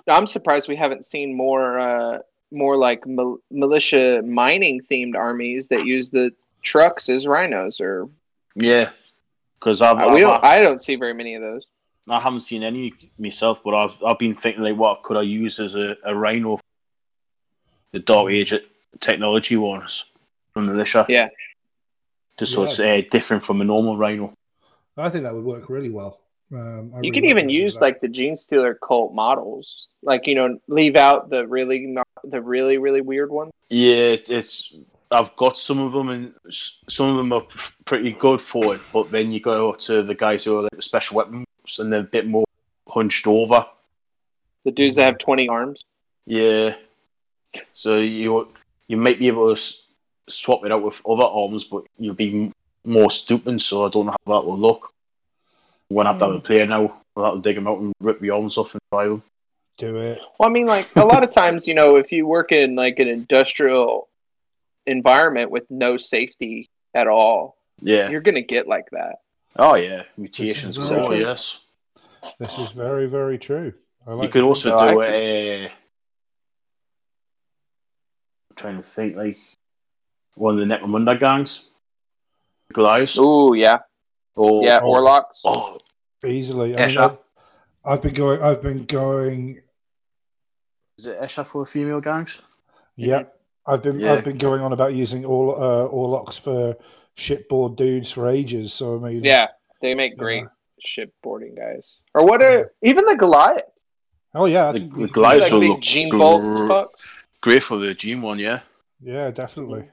I'm 0.08 0.26
surprised 0.26 0.68
we 0.68 0.76
haven't 0.76 1.04
seen 1.04 1.34
more 1.36 1.78
uh 1.78 2.18
more 2.50 2.76
like 2.76 3.06
mil- 3.06 3.38
militia 3.50 4.22
mining 4.22 4.80
themed 4.80 5.14
armies 5.16 5.68
that 5.68 5.86
use 5.86 6.10
the 6.10 6.30
trucks 6.62 7.08
as 7.08 7.26
rhinos 7.26 7.80
or 7.80 8.08
Yeah, 8.54 8.90
because 9.58 9.80
I've, 9.82 9.96
uh, 9.96 10.08
we 10.08 10.12
I've- 10.14 10.20
don't 10.22 10.44
I 10.44 10.60
don't 10.60 10.80
see 10.80 10.96
very 10.96 11.14
many 11.14 11.34
of 11.36 11.42
those. 11.42 11.66
I 12.08 12.20
haven't 12.20 12.40
seen 12.42 12.62
any 12.62 12.92
myself, 13.18 13.62
but 13.64 13.74
I've 13.74 13.96
I've 14.04 14.18
been 14.18 14.34
thinking 14.34 14.62
like, 14.62 14.76
what 14.76 15.02
could 15.02 15.16
I 15.16 15.22
use 15.22 15.58
as 15.60 15.74
a, 15.74 15.96
a 16.04 16.14
rhino? 16.14 16.58
The 17.92 18.00
Dark 18.00 18.30
Age 18.30 18.52
technology 19.00 19.56
ones 19.56 20.04
from 20.52 20.66
Militia. 20.66 21.06
Yeah. 21.08 21.28
Just 22.38 22.52
so 22.52 22.64
it's 22.64 22.78
uh, 22.80 23.00
different 23.10 23.44
from 23.44 23.60
a 23.60 23.64
normal 23.64 23.96
rhino. 23.96 24.32
I 24.96 25.08
think 25.08 25.24
that 25.24 25.34
would 25.34 25.44
work 25.44 25.68
really 25.68 25.90
well. 25.90 26.20
Um, 26.52 26.92
You 27.02 27.10
really 27.10 27.10
could 27.12 27.22
like 27.22 27.30
even 27.30 27.46
the 27.46 27.52
idea 27.52 27.60
of 27.60 27.64
use 27.64 27.80
like 27.80 28.00
the 28.00 28.08
Gene 28.08 28.36
Stealer 28.36 28.74
cult 28.74 29.14
models. 29.14 29.86
Like, 30.02 30.26
you 30.26 30.34
know, 30.34 30.58
leave 30.68 30.96
out 30.96 31.30
the 31.30 31.46
really 31.46 31.86
not, 31.86 32.06
the 32.24 32.40
really 32.40 32.78
really 32.78 33.00
weird 33.00 33.30
ones. 33.30 33.52
Yeah, 33.70 33.94
it's, 34.16 34.28
it's 34.30 34.74
I've 35.10 35.34
got 35.36 35.56
some 35.56 35.78
of 35.80 35.92
them, 35.92 36.08
and 36.10 36.34
some 36.88 37.08
of 37.10 37.16
them 37.16 37.32
are 37.32 37.46
pretty 37.84 38.12
good 38.12 38.40
for 38.42 38.74
it. 38.74 38.80
But 38.92 39.10
then 39.10 39.32
you 39.32 39.40
go 39.40 39.72
to 39.72 40.02
the 40.02 40.14
guys 40.14 40.44
who 40.44 40.58
are 40.58 40.62
like 40.62 40.72
the 40.76 40.82
special 40.82 41.16
weapons, 41.16 41.46
and 41.78 41.92
they're 41.92 42.00
a 42.00 42.04
bit 42.04 42.26
more 42.26 42.44
hunched 42.88 43.26
over. 43.26 43.64
The 44.64 44.70
dudes 44.72 44.96
that 44.96 45.04
have 45.04 45.18
20 45.18 45.48
arms. 45.48 45.84
Yeah. 46.26 46.74
So 47.72 47.96
you 47.96 48.48
you 48.88 48.96
might 48.96 49.18
be 49.18 49.28
able 49.28 49.54
to 49.54 49.60
s- 49.60 49.86
swap 50.28 50.64
it 50.64 50.72
out 50.72 50.82
with 50.82 51.00
other 51.08 51.24
arms, 51.24 51.64
but 51.64 51.84
you'll 51.98 52.14
be 52.14 52.44
m- 52.46 52.52
more 52.84 53.10
stupid. 53.10 53.60
So 53.62 53.86
I 53.86 53.90
don't 53.90 54.06
know 54.06 54.12
how 54.26 54.40
that 54.40 54.46
will 54.46 54.58
look. 54.58 54.92
When 55.88 56.06
I 56.06 56.10
have 56.10 56.18
to 56.20 56.26
have 56.26 56.34
a 56.34 56.40
player 56.40 56.66
now, 56.66 56.98
I'll 57.16 57.24
have 57.26 57.34
to 57.34 57.40
dig 57.40 57.56
them 57.56 57.68
out 57.68 57.78
and 57.78 57.92
rip 58.00 58.20
the 58.20 58.30
arms 58.30 58.56
off 58.58 58.72
and 58.72 58.80
try 58.92 59.06
them. 59.06 59.22
Do 59.76 59.96
it. 59.98 60.20
Well, 60.38 60.48
I 60.48 60.52
mean, 60.52 60.66
like 60.66 60.88
a 60.96 61.04
lot 61.04 61.24
of 61.24 61.30
times, 61.30 61.66
you 61.68 61.74
know, 61.74 61.96
if 61.96 62.10
you 62.12 62.26
work 62.26 62.52
in 62.52 62.74
like 62.76 62.98
an 63.00 63.08
industrial 63.08 64.08
environment 64.86 65.50
with 65.50 65.70
no 65.70 65.96
safety 65.96 66.68
at 66.94 67.06
all, 67.06 67.56
Yeah. 67.80 68.08
you're 68.08 68.20
gonna 68.20 68.40
get 68.42 68.66
like 68.68 68.88
that. 68.90 69.16
Oh 69.58 69.74
yeah. 69.74 70.04
Mutations. 70.16 70.76
This 70.76 70.84
is 70.84 70.90
very 70.90 71.02
Oh 71.02 71.06
true. 71.08 71.16
yes. 71.18 71.60
This 72.38 72.58
is 72.58 72.70
very, 72.70 73.06
very 73.06 73.36
true. 73.38 73.74
I 74.06 74.12
like 74.14 74.26
You 74.26 74.30
could 74.32 74.42
also 74.44 74.70
So 74.78 74.86
do 74.92 75.00
I- 75.00 75.06
it. 75.08 75.66
Uh, 75.66 75.68
I'm 78.50 78.56
trying 78.56 78.76
to 78.82 78.88
think, 78.88 79.16
like 79.16 79.38
one 80.34 80.58
of 80.60 80.66
the 80.68 80.74
Necromunda 80.74 81.18
gangs, 81.18 81.62
Goliath, 82.72 83.16
Ooh, 83.18 83.54
yeah, 83.54 83.78
or 84.36 84.64
yeah, 84.64 84.80
oh. 84.82 84.92
Orlocks. 84.94 85.40
oh, 85.44 85.78
easily. 86.26 86.74
I 86.74 86.78
mean, 86.86 86.88
Escher. 86.88 87.12
I- 87.12 87.18
I've 87.92 88.00
been 88.02 88.14
going. 88.14 88.42
I've 88.42 88.62
been 88.62 88.84
going. 88.86 89.60
is 90.96 91.06
it 91.06 91.20
Escher 91.20 91.46
for 91.46 91.66
female 91.66 92.00
gangs? 92.00 92.40
Yeah, 92.96 93.24
I've 93.66 93.82
been. 93.82 94.00
Yeah. 94.00 94.14
I've 94.14 94.24
been 94.24 94.38
going 94.38 94.62
on 94.62 94.72
about 94.72 94.94
using 94.94 95.24
all 95.26 95.54
uh, 95.54 95.86
Orlocks 95.88 96.38
for 96.40 96.76
shipboard 97.16 97.76
dudes 97.76 98.10
for 98.10 98.28
ages. 98.28 98.72
So 98.72 98.96
I 99.04 99.08
mean, 99.10 99.22
Yeah, 99.24 99.48
they 99.82 99.94
make 99.94 100.16
great 100.16 100.44
shipboarding 100.86 101.56
guys. 101.56 101.98
Or 102.14 102.24
what 102.24 102.42
are 102.42 102.72
even 102.82 103.04
the 103.04 103.16
Goliath? 103.16 103.62
Oh 104.34 104.46
yeah, 104.46 104.68
I 104.68 104.72
The- 104.72 104.78
think 104.80 104.96
the 104.96 105.08
Goliaths 105.08 105.42
Like 105.44 105.52
will 105.52 105.68
look 105.68 105.80
Gene 105.82 106.08
gr- 106.08 106.18
Bolt 106.18 106.42
fucks. 106.42 107.06
Great 107.42 107.62
for 107.62 107.76
the 107.76 107.92
Gene 107.94 108.22
one, 108.22 108.38
yeah. 108.38 108.60
Yeah, 109.02 109.30
definitely. 109.30 109.90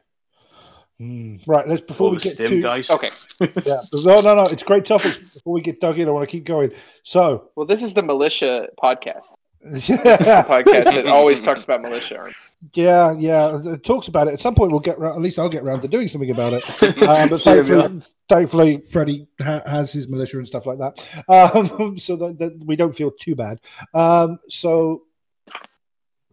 Mm. 1.01 1.41
Right, 1.47 1.67
let's 1.67 1.81
before 1.81 2.09
All 2.09 2.13
we 2.13 2.19
get 2.19 2.35
stim 2.35 2.51
to 2.51 2.61
guys. 2.61 2.91
Okay, 2.91 3.09
yeah, 3.39 3.81
no, 4.05 4.21
no, 4.21 4.35
no, 4.35 4.43
it's 4.43 4.61
great 4.61 4.85
topics. 4.85 5.17
Before 5.17 5.53
we 5.53 5.61
get 5.61 5.81
dug 5.81 5.97
in, 5.97 6.07
I 6.07 6.11
want 6.11 6.29
to 6.29 6.31
keep 6.31 6.45
going. 6.45 6.73
So, 7.01 7.49
well, 7.55 7.65
this 7.65 7.81
is 7.81 7.95
the 7.95 8.03
militia 8.03 8.67
podcast. 8.81 9.31
yeah, 9.63 10.43
Podcast 10.43 10.85
that 10.85 11.05
always 11.07 11.39
talks 11.39 11.63
about 11.63 11.83
militia. 11.83 12.31
yeah, 12.73 13.15
yeah, 13.17 13.59
it 13.63 13.83
talks 13.83 14.07
about 14.07 14.27
it. 14.27 14.33
At 14.33 14.39
some 14.39 14.53
point, 14.53 14.71
we'll 14.71 14.79
get. 14.79 14.99
Round, 14.99 15.15
at 15.15 15.21
least 15.21 15.39
I'll 15.39 15.49
get 15.49 15.63
around 15.63 15.81
to 15.81 15.87
doing 15.87 16.07
something 16.07 16.29
about 16.29 16.53
it. 16.53 16.63
Um, 17.01 17.29
but 17.29 17.41
thankfully, 17.41 18.01
thankfully, 18.29 18.77
Freddie 18.81 19.27
ha- 19.41 19.63
has 19.65 19.91
his 19.91 20.07
militia 20.07 20.37
and 20.37 20.47
stuff 20.47 20.67
like 20.67 20.77
that, 20.77 21.25
um, 21.27 21.97
so 21.97 22.15
that, 22.15 22.37
that 22.37 22.63
we 22.63 22.75
don't 22.75 22.93
feel 22.93 23.09
too 23.11 23.35
bad. 23.35 23.59
Um, 23.93 24.39
so, 24.49 25.03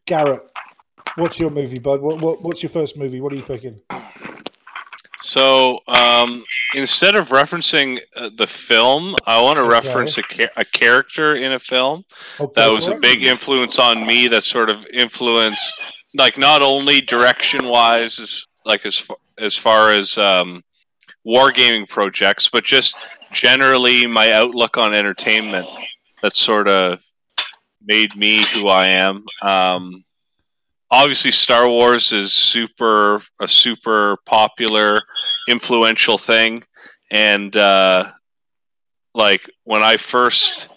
Garrett, 0.04 0.42
what's 1.16 1.38
your 1.38 1.50
movie, 1.50 1.78
bud? 1.78 2.02
What, 2.02 2.20
what, 2.20 2.42
what's 2.42 2.62
your 2.62 2.70
first 2.70 2.98
movie? 2.98 3.20
What 3.20 3.32
are 3.32 3.36
you 3.36 3.42
picking? 3.42 3.80
So 5.20 5.80
um, 5.88 6.44
instead 6.74 7.14
of 7.14 7.28
referencing 7.28 8.00
uh, 8.16 8.30
the 8.36 8.46
film, 8.46 9.16
I 9.26 9.40
want 9.42 9.58
to 9.58 9.64
Okay. 9.64 9.72
reference 9.72 10.16
a, 10.18 10.22
cha- 10.22 10.52
a 10.56 10.64
character 10.64 11.36
in 11.36 11.52
a 11.52 11.58
film 11.58 12.04
Okay, 12.40 12.52
that 12.56 12.68
was 12.70 12.88
a 12.88 12.94
big 12.96 13.22
influence 13.24 13.78
on 13.78 14.06
me. 14.06 14.28
That 14.28 14.44
sort 14.44 14.70
of 14.70 14.84
influenced, 14.92 15.72
like 16.14 16.38
not 16.38 16.62
only 16.62 17.00
direction 17.00 17.66
wise, 17.66 18.18
as 18.18 18.44
like 18.64 18.84
as 18.86 18.96
far, 18.98 19.16
as 19.38 19.56
far 19.56 19.92
as 19.92 20.16
um, 20.18 20.62
wargaming 21.26 21.88
projects, 21.88 22.48
but 22.48 22.64
just 22.64 22.96
generally 23.32 24.06
my 24.06 24.32
outlook 24.32 24.76
on 24.76 24.94
entertainment. 24.94 25.66
That 26.22 26.34
sort 26.36 26.68
of 26.68 27.00
made 27.82 28.16
me 28.16 28.44
who 28.52 28.68
I 28.68 28.86
am. 28.88 29.24
Um, 29.42 30.04
obviously, 30.90 31.30
Star 31.30 31.68
Wars 31.68 32.12
is 32.12 32.32
super 32.32 33.22
a 33.40 33.48
super 33.48 34.16
popular, 34.26 35.00
influential 35.48 36.18
thing, 36.18 36.64
and 37.10 37.56
uh, 37.56 38.12
like 39.14 39.50
when 39.64 39.82
I 39.82 39.96
first 39.96 40.68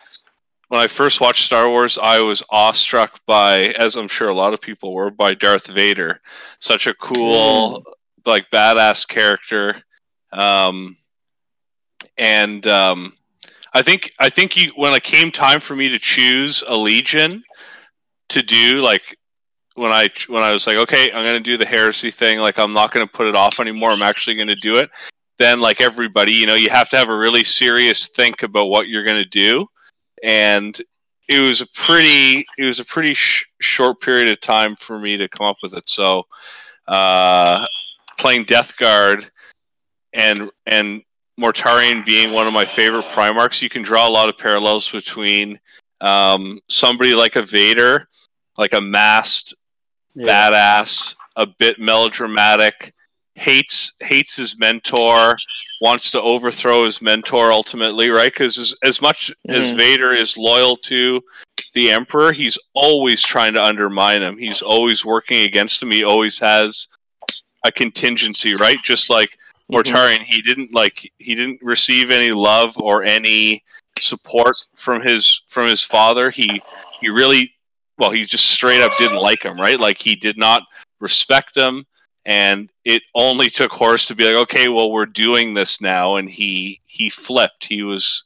when 0.72 0.80
I 0.80 0.88
first 0.88 1.20
watched 1.20 1.46
Star 1.46 1.68
Wars, 1.68 1.98
I 2.02 2.22
was 2.22 2.42
awestruck 2.50 3.20
by, 3.28 3.76
as 3.78 3.98
I'm 3.98 4.08
sure 4.08 4.30
a 4.30 4.34
lot 4.34 4.54
of 4.54 4.62
people 4.62 4.94
were, 4.94 5.12
by 5.12 5.34
Darth 5.34 5.68
Vader. 5.68 6.22
Such 6.60 6.88
a 6.88 6.94
cool, 6.94 7.84
like 8.26 8.46
badass 8.54 9.06
character, 9.06 9.84
um, 10.32 10.96
and 12.18 12.66
um, 12.68 13.14
I 13.74 13.82
think 13.82 14.14
I 14.20 14.30
think 14.30 14.56
you 14.56 14.72
when 14.76 14.94
it 14.94 15.04
came 15.04 15.32
time 15.32 15.60
for 15.60 15.76
me 15.76 15.90
to 15.90 16.00
choose 16.00 16.64
a 16.66 16.78
legion 16.78 17.44
to 18.30 18.42
do, 18.42 18.82
like 18.82 19.18
when 19.76 19.92
I 19.92 20.10
when 20.28 20.44
I 20.44 20.54
was 20.54 20.68
like, 20.68 20.78
okay, 20.78 21.12
I'm 21.12 21.26
gonna 21.26 21.40
do 21.40 21.58
the 21.58 21.66
heresy 21.66 22.12
thing. 22.12 22.40
Like 22.40 22.60
I'm 22.60 22.74
not 22.74 22.92
gonna 22.92 23.08
put 23.08 23.30
it 23.30 23.36
off 23.36 23.60
anymore. 23.60 23.92
I'm 23.92 24.02
actually 24.02 24.36
gonna 24.36 24.56
do 24.56 24.78
it. 24.78 24.90
Then, 25.38 25.60
like 25.60 25.82
everybody, 25.82 26.34
you 26.34 26.46
know, 26.46 26.56
you 26.56 26.70
have 26.70 26.90
to 26.90 26.98
have 26.98 27.10
a 27.10 27.18
really 27.18 27.44
serious 27.44 28.08
think 28.08 28.44
about 28.44 28.68
what 28.68 28.88
you're 28.88 29.06
gonna 29.06 29.26
do 29.26 29.68
and 30.24 30.82
it 31.28 31.40
was 31.40 31.62
a 31.62 31.68
pretty 31.68 32.46
it 32.58 32.66
was 32.66 32.80
a 32.80 32.86
pretty 32.86 33.14
sh- 33.14 33.46
short 33.62 34.00
period 34.02 34.30
of 34.30 34.40
time 34.42 34.76
for 34.76 35.00
me 35.00 35.18
to 35.18 35.28
come 35.30 35.48
up 35.48 35.58
with 35.64 35.74
it 35.74 35.90
so 35.90 36.24
uh, 36.88 37.66
playing 38.18 38.44
death 38.44 38.76
guard 38.78 39.30
and 40.14 40.50
and 40.66 41.02
Mortarion 41.40 42.06
being 42.06 42.34
one 42.34 42.46
of 42.46 42.54
my 42.54 42.66
favorite 42.66 43.06
primarchs 43.06 43.62
you 43.62 43.70
can 43.70 43.82
draw 43.82 44.08
a 44.08 44.12
lot 44.12 44.30
of 44.30 44.38
parallels 44.38 44.90
between 44.90 45.60
um, 46.02 46.60
somebody 46.70 47.14
like 47.14 47.36
a 47.36 47.42
vader 47.42 48.08
like 48.58 48.74
a 48.74 48.82
masked 48.82 49.54
badass, 50.16 51.16
a 51.36 51.46
bit 51.46 51.80
melodramatic, 51.80 52.94
hates 53.36 53.94
hates 54.02 54.36
his 54.36 54.58
mentor, 54.60 55.36
wants 55.82 56.12
to 56.12 56.22
overthrow 56.22 56.86
his 56.86 57.02
mentor 57.02 57.52
ultimately, 57.52 58.10
right? 58.10 58.32
Because 58.32 58.58
as, 58.58 58.74
as 58.84 59.02
much 59.02 59.32
as 59.50 59.66
Mhm. 59.72 59.76
Vader 59.78 60.14
is 60.14 60.38
loyal 60.38 60.78
to 60.78 61.24
the 61.74 61.90
Emperor, 61.92 62.34
he's 62.34 62.58
always 62.74 63.22
trying 63.24 63.54
to 63.54 63.64
undermine 63.64 64.22
him. 64.22 64.38
He's 64.38 64.62
always 64.62 65.06
working 65.06 65.44
against 65.44 65.82
him. 65.82 65.92
He 65.92 66.04
always 66.04 66.38
has 66.40 66.88
a 67.64 67.72
contingency, 67.72 68.54
right? 68.56 68.78
Just 68.84 69.10
like 69.10 69.38
Mortarion, 69.72 70.22
he 70.24 70.42
didn't 70.42 70.74
like 70.74 71.10
he 71.18 71.34
didn't 71.34 71.60
receive 71.62 72.12
any 72.12 72.32
love 72.32 72.78
or 72.78 73.04
any 73.04 73.64
support 74.00 74.56
from 74.76 75.02
his 75.02 75.42
from 75.48 75.68
his 75.68 75.82
father. 75.82 76.30
He 76.30 76.62
he 77.00 77.08
really 77.10 77.54
well, 78.02 78.10
he 78.10 78.26
just 78.26 78.46
straight 78.46 78.82
up 78.82 78.98
didn't 78.98 79.18
like 79.20 79.44
him, 79.44 79.60
right? 79.60 79.80
Like 79.80 80.00
he 80.00 80.16
did 80.16 80.36
not 80.36 80.64
respect 81.00 81.56
him, 81.56 81.86
and 82.26 82.68
it 82.84 83.04
only 83.14 83.48
took 83.48 83.72
Horus 83.72 84.08
to 84.08 84.16
be 84.16 84.26
like, 84.26 84.42
okay, 84.44 84.70
well, 84.70 84.92
we're 84.92 85.06
doing 85.06 85.54
this 85.54 85.80
now, 85.80 86.16
and 86.16 86.28
he 86.28 86.82
he 86.88 87.12
flipped. 87.12 87.66
He 87.66 87.84
was 87.84 88.24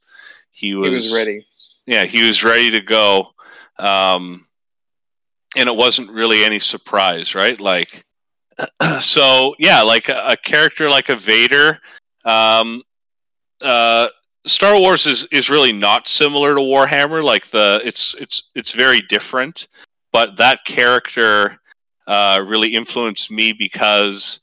he 0.50 0.74
was 0.74 0.88
He 0.88 0.94
was 0.94 1.12
ready. 1.12 1.46
yeah, 1.84 2.06
he 2.06 2.26
was 2.26 2.42
ready 2.42 2.70
to 2.70 2.80
go. 2.80 3.34
Um, 3.78 4.46
and 5.56 5.68
it 5.68 5.76
wasn't 5.76 6.10
really 6.10 6.42
any 6.42 6.58
surprise, 6.58 7.34
right? 7.34 7.60
Like, 7.60 8.02
so 9.00 9.54
yeah, 9.58 9.82
like 9.82 10.08
a, 10.08 10.28
a 10.28 10.36
character 10.38 10.88
like 10.88 11.10
a 11.10 11.16
Vader. 11.16 11.80
Um, 12.24 12.82
uh, 13.60 14.08
Star 14.46 14.78
Wars 14.78 15.06
is 15.06 15.24
is 15.32 15.50
really 15.50 15.72
not 15.72 16.08
similar 16.08 16.54
to 16.54 16.60
Warhammer. 16.60 17.22
Like 17.22 17.50
the 17.50 17.80
it's 17.84 18.14
it's 18.18 18.44
it's 18.54 18.70
very 18.72 19.00
different, 19.08 19.68
but 20.12 20.36
that 20.36 20.64
character 20.64 21.58
uh, 22.06 22.42
really 22.46 22.74
influenced 22.74 23.30
me 23.30 23.52
because 23.52 24.40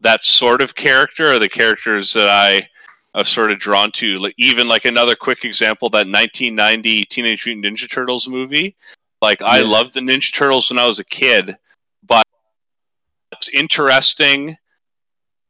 that 0.00 0.24
sort 0.24 0.60
of 0.60 0.74
character 0.74 1.26
are 1.32 1.38
the 1.38 1.48
characters 1.48 2.12
that 2.14 2.28
I 2.28 2.68
I've 3.14 3.28
sort 3.28 3.52
of 3.52 3.58
drawn 3.58 3.90
to. 3.92 4.18
Like, 4.18 4.34
even 4.38 4.68
like 4.68 4.84
another 4.84 5.14
quick 5.14 5.44
example, 5.44 5.88
that 5.90 6.06
1990 6.06 7.04
Teenage 7.04 7.46
Mutant 7.46 7.64
Ninja 7.78 7.90
Turtles 7.90 8.28
movie. 8.28 8.76
Like 9.22 9.40
I 9.42 9.58
Yeah. 9.60 9.66
loved 9.66 9.94
the 9.94 10.00
Ninja 10.00 10.32
Turtles 10.32 10.70
when 10.70 10.78
I 10.78 10.86
was 10.86 10.98
a 10.98 11.04
kid, 11.04 11.56
but 12.06 12.24
it's 13.32 13.48
interesting, 13.48 14.56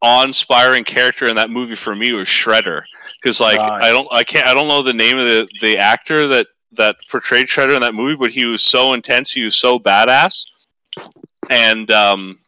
awe-inspiring 0.02 0.84
character 0.84 1.26
in 1.26 1.36
that 1.36 1.50
movie 1.50 1.74
for 1.74 1.94
me 1.94 2.12
was 2.12 2.28
Shredder. 2.28 2.82
Because 3.20 3.40
like 3.40 3.58
Right. 3.58 3.84
I 3.84 3.90
don't 3.90 4.08
I 4.12 4.24
can't 4.24 4.46
I 4.46 4.54
don't 4.54 4.68
know 4.68 4.82
the 4.82 4.92
name 4.92 5.18
of 5.18 5.26
the 5.26 5.48
the 5.60 5.78
actor 5.78 6.28
that 6.28 6.46
that 6.72 6.96
portrayed 7.10 7.46
Shredder 7.46 7.74
in 7.74 7.80
that 7.80 7.94
movie, 7.94 8.16
but 8.16 8.30
he 8.30 8.44
was 8.44 8.62
so 8.62 8.92
intense. 8.92 9.32
He 9.32 9.44
was 9.44 9.56
so 9.56 9.78
badass, 9.78 10.44
and 11.50 11.90
um, 11.90 12.38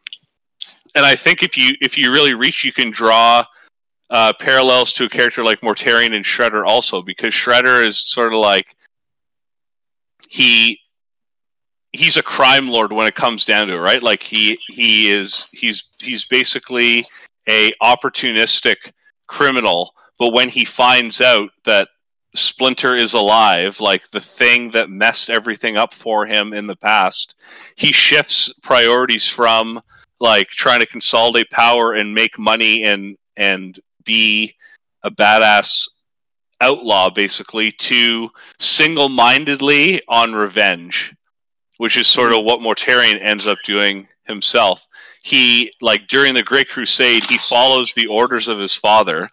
and 0.95 1.05
I 1.05 1.17
think 1.17 1.43
if 1.43 1.57
you 1.57 1.75
if 1.81 1.97
you 1.97 2.13
really 2.13 2.35
reach, 2.35 2.65
you 2.65 2.73
can 2.73 2.91
draw 2.91 3.45
uh, 4.11 4.33
parallels 4.39 4.93
to 4.95 5.05
a 5.05 5.09
character 5.09 5.43
like 5.43 5.61
Mortarion 5.61 6.15
and 6.15 6.25
Shredder 6.25 6.65
also, 6.67 7.01
because 7.01 7.33
Shredder 7.33 7.87
is 7.87 7.99
sort 7.99 8.33
of 8.33 8.41
like 8.41 8.67
he 10.29 10.79
he's 11.93 12.17
a 12.17 12.23
crime 12.23 12.69
lord 12.69 12.93
when 12.93 13.07
it 13.07 13.15
comes 13.15 13.45
down 13.45 13.67
to 13.69 13.75
it, 13.75 13.79
right? 13.79 14.03
Like 14.03 14.23
he 14.23 14.59
he 14.69 15.11
is 15.11 15.47
he's 15.53 15.85
he's 15.99 16.25
basically 16.25 17.07
a 17.49 17.73
opportunistic 17.83 18.77
criminal, 19.27 19.95
but 20.19 20.33
when 20.33 20.49
he 20.49 20.65
finds 20.65 21.21
out 21.21 21.51
that 21.65 21.89
Splinter 22.35 22.97
is 22.97 23.15
alive, 23.15 23.81
like 23.81 24.09
the 24.11 24.21
thing 24.21 24.71
that 24.73 24.91
messed 24.91 25.31
everything 25.31 25.77
up 25.77 25.93
for 25.93 26.27
him 26.27 26.53
in 26.53 26.67
the 26.67 26.77
past, 26.77 27.35
he 27.75 27.91
shifts 27.91 28.53
priorities 28.63 29.27
from 29.27 29.81
like 30.21 30.49
trying 30.49 30.81
to 30.81 30.87
consolidate 30.87 31.51
power 31.51 31.95
and 31.95 32.15
make 32.15 32.39
money 32.39 32.85
and 32.85 33.17
and 33.37 33.81
be 34.05 34.55
a 35.03 35.11
badass 35.11 35.89
outlaw 36.61 37.09
basically 37.09 37.73
to 37.73 38.29
single-mindedly 38.59 40.03
on 40.09 40.35
revenge 40.35 41.15
which 41.81 41.97
is 41.97 42.07
sort 42.07 42.35
of 42.35 42.45
what 42.45 42.61
Mortarion 42.61 43.19
ends 43.27 43.47
up 43.47 43.57
doing 43.65 44.07
himself. 44.25 44.87
He 45.23 45.73
like 45.81 46.09
during 46.09 46.35
the 46.35 46.43
Great 46.43 46.69
Crusade, 46.69 47.25
he 47.25 47.39
follows 47.39 47.93
the 47.93 48.07
orders 48.07 48.49
of 48.49 48.59
his 48.59 48.75
father, 48.75 49.31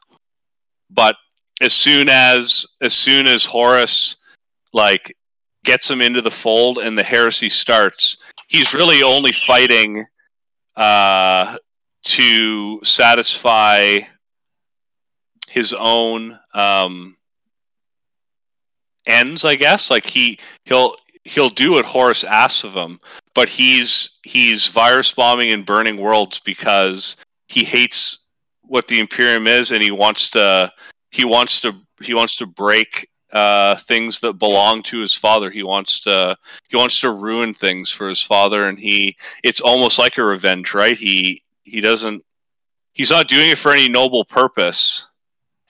but 0.89 1.15
as 1.61 1.73
soon 1.73 2.09
as 2.09 2.65
as 2.81 2.93
soon 2.93 3.27
as 3.27 3.45
Horus 3.45 4.17
like 4.73 5.15
gets 5.63 5.89
him 5.89 6.01
into 6.01 6.21
the 6.21 6.31
fold 6.31 6.77
and 6.77 6.97
the 6.97 7.03
heresy 7.03 7.49
starts, 7.49 8.17
he's 8.47 8.73
really 8.73 9.03
only 9.03 9.31
fighting 9.31 10.05
uh, 10.75 11.57
to 12.03 12.79
satisfy 12.83 13.99
his 15.47 15.73
own 15.73 16.37
um, 16.53 17.17
ends, 19.05 19.43
I 19.43 19.55
guess. 19.55 19.89
Like 19.89 20.05
he 20.05 20.39
he'll 20.65 20.95
he'll 21.23 21.49
do 21.49 21.73
what 21.73 21.85
Horus 21.85 22.23
asks 22.23 22.63
of 22.63 22.73
him, 22.73 22.99
but 23.37 23.49
he's 23.49 24.09
he's 24.23 24.65
virus 24.65 25.11
bombing 25.11 25.51
and 25.53 25.63
burning 25.63 25.97
worlds 25.97 26.39
because 26.39 27.15
he 27.47 27.63
hates 27.63 28.17
what 28.63 28.87
the 28.87 28.99
Imperium 28.99 29.45
is, 29.45 29.69
and 29.69 29.83
he 29.83 29.91
wants 29.91 30.31
to 30.31 30.73
he 31.11 31.23
wants 31.23 31.61
to 31.61 31.73
he 32.01 32.15
wants 32.15 32.35
to 32.37 32.47
break 32.47 33.07
uh, 33.31 33.75
things 33.75 34.17
that 34.21 34.39
belong 34.39 34.81
to 34.81 34.97
his 35.01 35.13
father. 35.13 35.51
He 35.51 35.61
wants 35.61 35.99
to 36.01 36.35
he 36.67 36.77
wants 36.77 36.99
to 37.01 37.11
ruin 37.11 37.53
things 37.53 37.91
for 37.91 38.09
his 38.09 38.23
father, 38.23 38.67
and 38.67 38.79
he 38.79 39.15
it's 39.43 39.61
almost 39.61 39.99
like 39.99 40.17
a 40.17 40.23
revenge, 40.23 40.73
right? 40.73 40.97
He 40.97 41.43
he 41.63 41.79
doesn't 41.79 42.23
he's 42.93 43.11
not 43.11 43.27
doing 43.27 43.51
it 43.51 43.59
for 43.59 43.71
any 43.71 43.87
noble 43.87 44.25
purpose. 44.25 45.05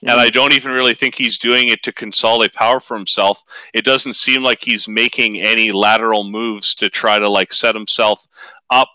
And 0.01 0.11
I 0.11 0.29
don't 0.29 0.53
even 0.53 0.71
really 0.71 0.93
think 0.93 1.15
he's 1.15 1.39
doing 1.39 1.69
it 1.69 1.81
to 1.83 1.91
consolidate 1.91 2.53
power 2.53 2.79
for 2.79 2.95
himself. 2.95 3.43
It 3.73 3.83
doesn't 3.83 4.13
seem 4.13 4.43
like 4.43 4.59
he's 4.61 4.87
making 4.87 5.41
any 5.41 5.71
lateral 5.71 6.23
moves 6.23 6.75
to 6.75 6.89
try 6.89 7.17
to 7.17 7.27
like 7.27 7.51
set 7.51 7.73
himself 7.73 8.27
up 8.69 8.89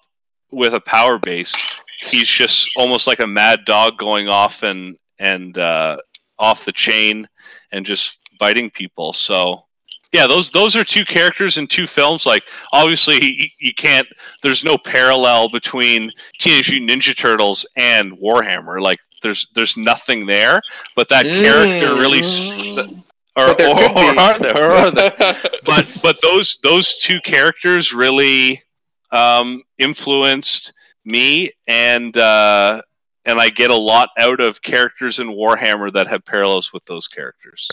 with 0.53 0.75
a 0.75 0.81
power 0.81 1.19
base. 1.19 1.55
He's 2.01 2.29
just 2.29 2.71
almost 2.77 3.07
like 3.07 3.21
a 3.21 3.27
mad 3.27 3.65
dog 3.65 3.99
going 3.99 4.29
off 4.29 4.63
and 4.63 4.97
and 5.19 5.57
uh, 5.59 5.97
off 6.39 6.65
the 6.65 6.73
chain 6.73 7.29
and 7.73 7.85
just 7.85 8.19
biting 8.39 8.71
people. 8.71 9.13
So 9.13 9.65
yeah, 10.13 10.27
those 10.27 10.51
those 10.51 10.77
are 10.77 10.85
two 10.85 11.05
characters 11.05 11.59
in 11.59 11.67
two 11.67 11.87
films. 11.87 12.27
Like 12.27 12.43
obviously 12.73 13.51
you, 13.59 13.75
can't. 13.75 14.07
There's 14.43 14.63
no 14.63 14.77
parallel 14.77 15.49
between 15.49 16.13
Teenage 16.39 16.71
Mutant 16.71 16.91
Ninja 16.91 17.17
Turtles 17.17 17.67
and 17.77 18.13
Warhammer. 18.13 18.81
Like 18.81 19.01
there's 19.23 19.47
there's 19.55 19.77
nothing 19.77 20.27
there. 20.27 20.61
But 20.97 21.09
that 21.11 21.25
character 21.25 21.95
really. 21.95 22.21
s- 22.21 22.89
Or, 23.35 23.49
or, 23.49 23.55
or 23.57 24.19
are 24.21 24.39
there? 24.39 24.57
Or 24.59 24.73
are 24.73 24.91
there? 24.91 25.15
but 25.65 25.87
but 26.03 26.21
those 26.21 26.59
those 26.63 26.99
two 26.99 27.19
characters 27.23 27.91
really 27.95 28.63
um, 29.11 29.63
influenced 29.79 30.75
me 31.07 31.51
and 31.67 32.15
uh, 32.19 32.83
and 33.25 33.41
I 33.41 33.49
get 33.49 33.71
a 33.71 33.77
lot 33.77 34.11
out 34.21 34.41
of 34.41 34.61
characters 34.61 35.19
in 35.19 35.29
Warhammer 35.29 35.91
that 35.95 36.09
have 36.09 36.27
parallels 36.27 36.75
with 36.75 36.85
those 36.85 37.09
characters. 37.09 37.71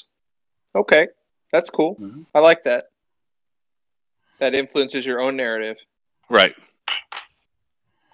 okay, 0.75 1.07
that's 1.51 1.69
cool. 1.69 1.97
Mhm. 1.99 2.25
I 2.33 2.39
like 2.39 2.63
that. 2.63 2.85
That 4.39 4.55
influences 4.55 5.05
your 5.05 5.19
own 5.19 5.35
narrative. 5.35 5.75
Right. 6.29 6.55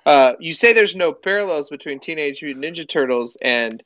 Uh, 0.06 0.34
you 0.40 0.54
say 0.54 0.72
there's 0.74 0.96
no 0.96 1.12
parallels 1.12 1.70
between 1.70 2.00
Teenage 2.00 2.42
Mutant 2.44 2.64
Ninja 2.66 2.88
Turtles 2.88 3.38
and 3.42 3.82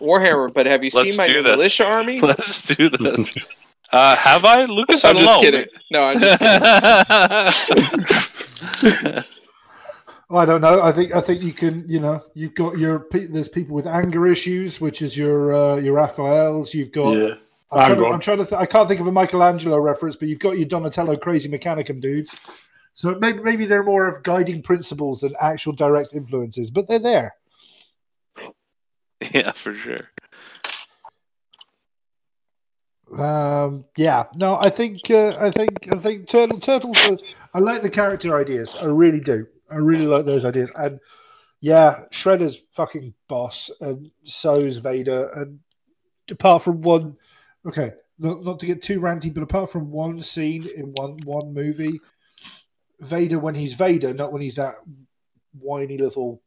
Warhammer, 0.00 0.52
but 0.52 0.66
have 0.66 0.84
you 0.84 0.90
Let's 0.92 1.10
seen 1.10 1.16
my 1.16 1.26
new 1.26 1.42
this. 1.42 1.56
militia 1.56 1.86
army? 1.86 2.20
Let's 2.22 2.66
do 2.66 2.90
this. 2.90 3.74
Uh, 3.92 4.16
have 4.16 4.44
I, 4.44 4.64
Lucas? 4.64 5.04
I 5.04 5.10
I'm 5.10 5.16
just 5.16 5.26
know. 5.26 5.40
kidding. 5.40 5.66
No, 5.90 6.02
I'm 6.02 6.20
just 6.20 6.38
kidding. 8.80 9.24
I 10.30 10.44
don't 10.46 10.62
know. 10.62 10.82
I 10.82 10.90
think 10.90 11.14
I 11.14 11.20
think 11.20 11.42
you 11.42 11.52
can. 11.52 11.84
You 11.88 12.00
know, 12.00 12.24
you've 12.34 12.54
got 12.54 12.76
your 12.76 13.00
pe- 13.00 13.26
there's 13.26 13.48
people 13.48 13.76
with 13.76 13.86
anger 13.86 14.26
issues, 14.26 14.80
which 14.80 15.00
is 15.00 15.16
your 15.16 15.54
uh, 15.54 15.76
your 15.76 15.94
Raphaels. 15.94 16.74
You've 16.74 16.92
got. 16.92 17.12
Yeah. 17.16 17.34
I'm, 17.70 17.86
trying 17.86 17.98
to, 17.98 18.06
I'm 18.06 18.20
trying 18.20 18.38
to. 18.38 18.44
Th- 18.44 18.60
I 18.60 18.66
can't 18.66 18.88
think 18.88 19.00
of 19.00 19.06
a 19.06 19.12
Michelangelo 19.12 19.78
reference, 19.78 20.16
but 20.16 20.28
you've 20.28 20.38
got 20.38 20.56
your 20.56 20.66
Donatello 20.66 21.16
crazy 21.16 21.48
mechanicum 21.48 22.00
dudes. 22.00 22.36
So 22.94 23.18
maybe 23.20 23.40
maybe 23.40 23.64
they're 23.66 23.82
more 23.82 24.06
of 24.06 24.22
guiding 24.22 24.62
principles 24.62 25.20
than 25.20 25.34
actual 25.40 25.72
direct 25.72 26.14
influences, 26.14 26.70
but 26.70 26.88
they're 26.88 26.98
there. 26.98 27.34
yeah, 29.32 29.52
for 29.52 29.74
sure. 29.74 30.10
Um, 33.18 33.84
yeah, 33.96 34.24
no, 34.34 34.56
I 34.56 34.70
think 34.70 35.10
uh, 35.10 35.36
I 35.38 35.50
think 35.50 35.92
I 35.92 35.96
think 35.96 36.28
turtle 36.28 36.60
turtles. 36.60 36.96
Are, 37.08 37.18
I 37.52 37.58
like 37.58 37.82
the 37.82 37.90
character 37.90 38.34
ideas. 38.34 38.74
I 38.80 38.86
really 38.86 39.20
do. 39.20 39.46
I 39.70 39.76
really 39.76 40.06
like 40.06 40.24
those 40.24 40.44
ideas. 40.44 40.70
And 40.76 41.00
yeah, 41.60 42.04
Shredder's 42.12 42.62
fucking 42.72 43.14
boss, 43.28 43.70
and 43.80 44.10
so's 44.24 44.76
Vader. 44.76 45.30
And 45.34 45.60
apart 46.30 46.62
from 46.62 46.82
one, 46.82 47.16
okay, 47.66 47.92
not, 48.18 48.44
not 48.44 48.60
to 48.60 48.66
get 48.66 48.82
too 48.82 49.00
ranty, 49.00 49.32
but 49.32 49.42
apart 49.42 49.70
from 49.70 49.90
one 49.90 50.20
scene 50.20 50.68
in 50.76 50.92
one 50.96 51.18
one 51.24 51.52
movie, 51.52 52.00
Vader 53.00 53.38
when 53.38 53.54
he's 53.54 53.74
Vader, 53.74 54.14
not 54.14 54.32
when 54.32 54.42
he's 54.42 54.56
that 54.56 54.74
whiny 55.58 55.98
little 55.98 56.42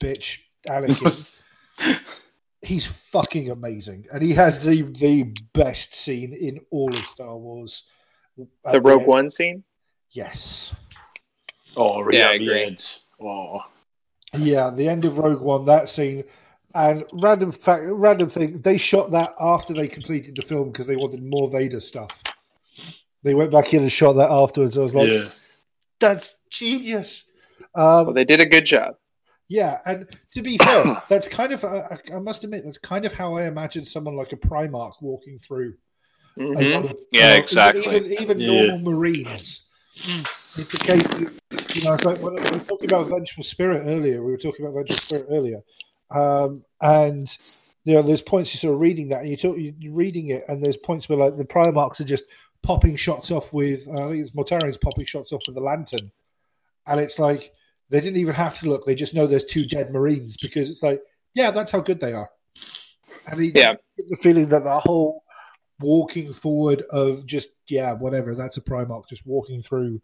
bitch 0.00 0.40
Anakin 0.66 1.38
he's 2.62 2.86
fucking 2.86 3.50
amazing, 3.50 4.06
and 4.12 4.22
he 4.22 4.32
has 4.32 4.60
the 4.60 4.82
the 4.82 5.34
best 5.52 5.94
scene 5.94 6.32
in 6.32 6.60
all 6.70 6.92
of 6.96 7.04
Star 7.06 7.36
Wars. 7.36 7.82
The 8.36 8.80
Rogue 8.80 9.00
end- 9.00 9.08
One 9.08 9.30
scene. 9.30 9.64
yes, 10.10 10.74
Oh, 11.76 12.08
Yeah, 12.10 12.18
yeah, 12.20 12.28
I 12.28 12.32
agree. 12.34 12.60
Head. 12.64 12.84
Oh, 13.20 13.60
yeah, 14.34 14.70
the 14.70 14.88
end 14.88 15.04
of 15.04 15.18
Rogue 15.18 15.40
One, 15.42 15.64
that 15.66 15.88
scene, 15.88 16.24
and 16.74 17.04
random 17.12 17.52
fact, 17.52 17.84
random 17.86 18.30
thing, 18.30 18.60
they 18.60 18.78
shot 18.78 19.10
that 19.10 19.30
after 19.40 19.74
they 19.74 19.88
completed 19.88 20.36
the 20.36 20.42
film 20.42 20.70
because 20.70 20.86
they 20.86 20.96
wanted 20.96 21.22
more 21.22 21.50
Vader 21.50 21.80
stuff. 21.80 22.22
They 23.22 23.34
went 23.34 23.52
back 23.52 23.72
in 23.72 23.82
and 23.82 23.92
shot 23.92 24.14
that 24.14 24.30
afterwards. 24.30 24.76
I 24.76 24.80
was 24.80 24.94
like, 24.94 25.08
yeah. 25.08 25.22
that's 26.00 26.38
genius. 26.50 27.24
Um, 27.74 28.06
Well, 28.06 28.12
they 28.14 28.24
did 28.24 28.40
a 28.40 28.46
good 28.46 28.66
job. 28.66 28.94
Yeah, 29.48 29.78
and 29.86 30.06
to 30.34 30.42
be 30.42 30.56
fair, 30.58 31.02
that's 31.08 31.28
kind 31.28 31.52
of 31.52 31.64
I, 31.64 31.98
I 32.14 32.20
must 32.20 32.42
admit 32.44 32.62
that's 32.64 32.78
kind 32.78 33.04
of 33.04 33.12
how 33.12 33.36
I 33.36 33.46
imagine 33.46 33.84
someone 33.84 34.16
like 34.16 34.32
a 34.32 34.36
Primarch 34.36 34.94
walking 35.00 35.38
through. 35.38 35.74
a 36.38 36.40
Mhm. 36.40 36.90
of- 36.90 36.96
Yeah, 37.12 37.32
you 37.34 37.36
know, 37.38 37.42
exactly. 37.44 37.82
Even 37.96 38.12
even 38.22 38.40
Yeah. 38.40 38.66
normal 38.66 38.92
Marines. 38.92 39.66
It's 39.94 40.64
the 40.64 40.78
case, 40.78 41.06
that, 41.10 41.76
you 41.76 41.84
know. 41.84 41.92
It's 41.92 42.04
like 42.06 42.18
when 42.22 42.34
we 42.36 42.40
were 42.40 42.58
talking 42.60 42.88
about 42.90 43.08
vengeful 43.10 43.44
spirit 43.44 43.82
earlier. 43.84 44.24
We 44.24 44.30
were 44.32 44.38
talking 44.38 44.64
about 44.64 44.74
vengeful 44.74 44.96
spirit 44.96 45.26
earlier, 45.28 45.60
um, 46.10 46.64
and 46.80 47.28
you 47.84 47.94
know, 47.94 48.00
there's 48.02 48.22
points 48.22 48.54
you 48.54 48.58
sort 48.58 48.72
of 48.74 48.80
reading 48.80 49.08
that, 49.08 49.20
and 49.20 49.28
you 49.28 49.36
talk, 49.36 49.56
you're 49.58 49.92
reading 49.92 50.28
it, 50.28 50.44
and 50.48 50.64
there's 50.64 50.78
points 50.78 51.08
where 51.10 51.18
like 51.18 51.36
the 51.36 51.44
Primarchs 51.44 52.00
are 52.00 52.04
just 52.04 52.24
popping 52.62 52.96
shots 52.96 53.30
off 53.30 53.52
with. 53.52 53.86
Uh, 53.88 54.06
I 54.06 54.10
think 54.10 54.22
it's 54.22 54.32
Mortarion's 54.34 54.78
popping 54.78 55.04
shots 55.06 55.32
off 55.32 55.42
with 55.46 55.54
the 55.54 55.60
lantern, 55.62 56.10
and 56.86 57.00
it's 57.00 57.18
like 57.18 57.52
they 57.90 58.00
didn't 58.00 58.18
even 58.18 58.34
have 58.34 58.58
to 58.60 58.68
look; 58.68 58.86
they 58.86 58.94
just 58.94 59.14
know 59.14 59.26
there's 59.26 59.44
two 59.44 59.66
dead 59.66 59.92
Marines 59.92 60.36
because 60.36 60.70
it's 60.70 60.82
like, 60.82 61.02
yeah, 61.34 61.50
that's 61.50 61.70
how 61.70 61.80
good 61.80 62.00
they 62.00 62.12
are. 62.12 62.30
And 63.26 63.40
he, 63.40 63.52
Yeah. 63.54 63.74
get 63.96 64.08
the 64.10 64.16
feeling 64.16 64.48
that 64.48 64.64
the 64.64 64.78
whole 64.80 65.22
walking 65.80 66.32
forward 66.32 66.82
of 66.90 67.26
just 67.26 67.50
yeah, 67.68 67.92
whatever. 67.92 68.34
That's 68.34 68.56
a 68.56 68.60
Primarch 68.62 69.08
just 69.08 69.26
walking 69.26 69.62
through 69.62 70.00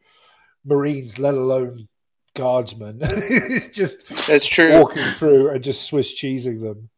Marines, 0.64 1.18
let 1.18 1.34
alone 1.34 1.88
guardsmen. 2.34 2.98
it's 3.02 3.68
just 3.76 4.08
That's 4.28 4.46
true. 4.46 4.72
walking 4.80 5.02
through 5.02 5.50
and 5.50 5.62
just 5.64 5.86
Swiss 5.86 6.14
cheesing 6.20 6.60
them. 6.62 6.88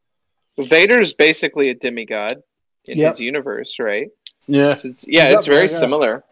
Vader's 0.59 1.15
basically 1.15 1.71
a 1.71 1.75
demigod 1.75 2.43
in 2.85 2.99
Yep. 2.99 3.13
his 3.13 3.21
universe, 3.21 3.77
right? 3.79 4.09
Yeah. 4.47 4.77
So 4.77 4.89
it's, 4.89 5.05
yeah, 5.07 5.29
He's 5.29 5.39
it's 5.39 5.47
very 5.47 5.63
yeah. 5.71 5.79
similar. 5.79 6.25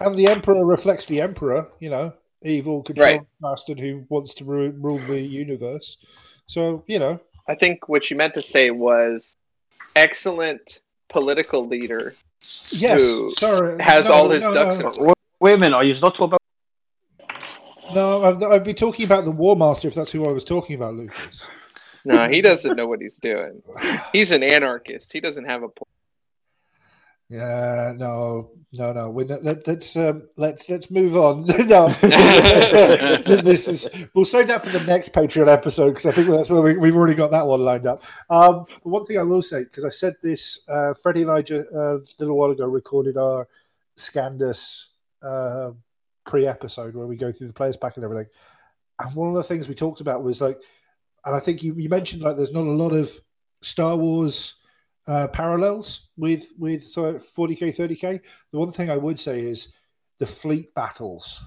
And 0.00 0.16
the 0.16 0.28
Emperor 0.28 0.64
reflects 0.64 1.06
the 1.06 1.20
Emperor, 1.20 1.70
you 1.80 1.90
know, 1.90 2.12
evil 2.42 2.82
control 2.82 3.06
Right. 3.06 3.20
bastard 3.40 3.80
who 3.80 4.06
wants 4.08 4.34
to 4.34 4.44
ru- 4.44 4.70
rule 4.78 4.98
the 5.06 5.20
universe. 5.20 5.96
So 6.46 6.84
you 6.86 6.98
know, 6.98 7.20
I 7.48 7.54
think 7.54 7.88
what 7.88 8.10
you 8.10 8.16
meant 8.16 8.34
to 8.34 8.42
say 8.42 8.70
was 8.70 9.36
excellent 9.96 10.82
political 11.08 11.66
leader. 11.66 12.14
yes. 12.70 13.02
Who 13.02 13.30
sorry, 13.30 13.82
has 13.82 14.08
no, 14.08 14.14
all 14.14 14.30
his 14.30 14.42
no, 14.44 14.54
ducks 14.54 14.78
no. 14.78 14.90
in 14.90 15.06
Wait, 15.08 15.14
wait 15.40 15.54
a 15.54 15.58
minute. 15.58 15.76
Are 15.76 15.84
you 15.84 15.94
not 16.00 16.14
talking 16.14 16.24
about? 16.24 16.38
No, 17.94 18.22
I'd, 18.24 18.42
I'd 18.42 18.64
be 18.64 18.74
talking 18.74 19.06
about 19.06 19.24
the 19.24 19.30
War 19.30 19.56
Master 19.56 19.88
if 19.88 19.94
that's 19.94 20.12
who 20.12 20.28
I 20.28 20.32
was 20.32 20.44
talking 20.44 20.76
about, 20.76 20.94
Lucas. 20.94 21.48
No, 22.04 22.28
he 22.28 22.40
doesn't 22.40 22.76
know 22.76 22.86
what 22.86 23.00
he's 23.00 23.18
doing. 23.18 23.62
He's 24.12 24.30
an 24.30 24.42
anarchist. 24.42 25.12
He 25.12 25.20
doesn't 25.20 25.44
have 25.44 25.62
a 25.62 25.68
point. 25.68 25.88
Yeah, 27.30 27.92
no, 27.94 28.52
no, 28.72 28.92
no. 28.92 29.10
We're 29.10 29.26
not, 29.26 29.44
let, 29.44 29.66
let's 29.66 29.94
um, 29.98 30.28
let's 30.36 30.70
let's 30.70 30.90
move 30.90 31.14
on. 31.14 31.44
no, 31.66 31.88
this 33.42 33.68
is 33.68 33.86
we'll 34.14 34.24
save 34.24 34.48
that 34.48 34.64
for 34.64 34.70
the 34.70 34.84
next 34.86 35.12
Patreon 35.12 35.46
episode 35.46 35.90
because 35.90 36.06
I 36.06 36.12
think 36.12 36.28
that's 36.28 36.48
where 36.48 36.62
we, 36.62 36.78
we've 36.78 36.96
already 36.96 37.14
got 37.14 37.30
that 37.32 37.46
one 37.46 37.60
lined 37.60 37.86
up. 37.86 38.02
Um, 38.30 38.64
one 38.82 39.04
thing 39.04 39.18
I 39.18 39.24
will 39.24 39.42
say 39.42 39.64
because 39.64 39.84
I 39.84 39.90
said 39.90 40.14
this, 40.22 40.60
uh, 40.68 40.94
Freddie 40.94 41.22
and 41.22 41.30
I 41.30 41.42
just, 41.42 41.66
uh, 41.74 41.98
a 41.98 42.00
little 42.18 42.38
while 42.38 42.50
ago 42.50 42.64
recorded 42.64 43.18
our 43.18 43.46
Scandus 43.96 44.86
uh, 45.22 45.72
pre-episode 46.24 46.94
where 46.94 47.06
we 47.06 47.16
go 47.16 47.30
through 47.30 47.48
the 47.48 47.52
players 47.52 47.76
pack 47.76 47.96
and 47.96 48.04
everything. 48.04 48.28
And 49.00 49.14
one 49.14 49.28
of 49.28 49.34
the 49.34 49.42
things 49.42 49.68
we 49.68 49.74
talked 49.74 50.00
about 50.00 50.22
was 50.24 50.40
like, 50.40 50.58
and 51.26 51.36
I 51.36 51.40
think 51.40 51.62
you, 51.62 51.74
you 51.74 51.90
mentioned 51.90 52.22
like 52.22 52.36
there's 52.36 52.52
not 52.52 52.66
a 52.66 52.70
lot 52.70 52.92
of 52.92 53.10
Star 53.60 53.96
Wars 53.98 54.57
uh, 55.08 55.26
parallels 55.28 56.08
with 56.16 56.52
with 56.58 56.84
so 56.84 57.14
40k 57.14 57.74
30k. 57.74 58.20
The 58.52 58.58
one 58.58 58.70
thing 58.70 58.90
I 58.90 58.96
would 58.96 59.18
say 59.18 59.40
is 59.40 59.74
the 60.18 60.26
fleet 60.26 60.74
battles 60.74 61.40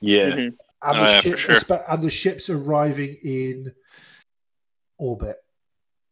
Yeah, 0.00 0.30
Mhm. 0.30 0.38
and 0.38 0.56
Oh, 0.82 0.92
the, 0.92 1.04
yeah, 1.04 1.20
ship, 1.20 1.38
for 1.40 1.54
sure. 1.60 1.84
and 1.88 2.02
the 2.02 2.10
ships 2.10 2.48
arriving 2.50 3.16
in 3.22 3.72
orbit. 4.98 5.36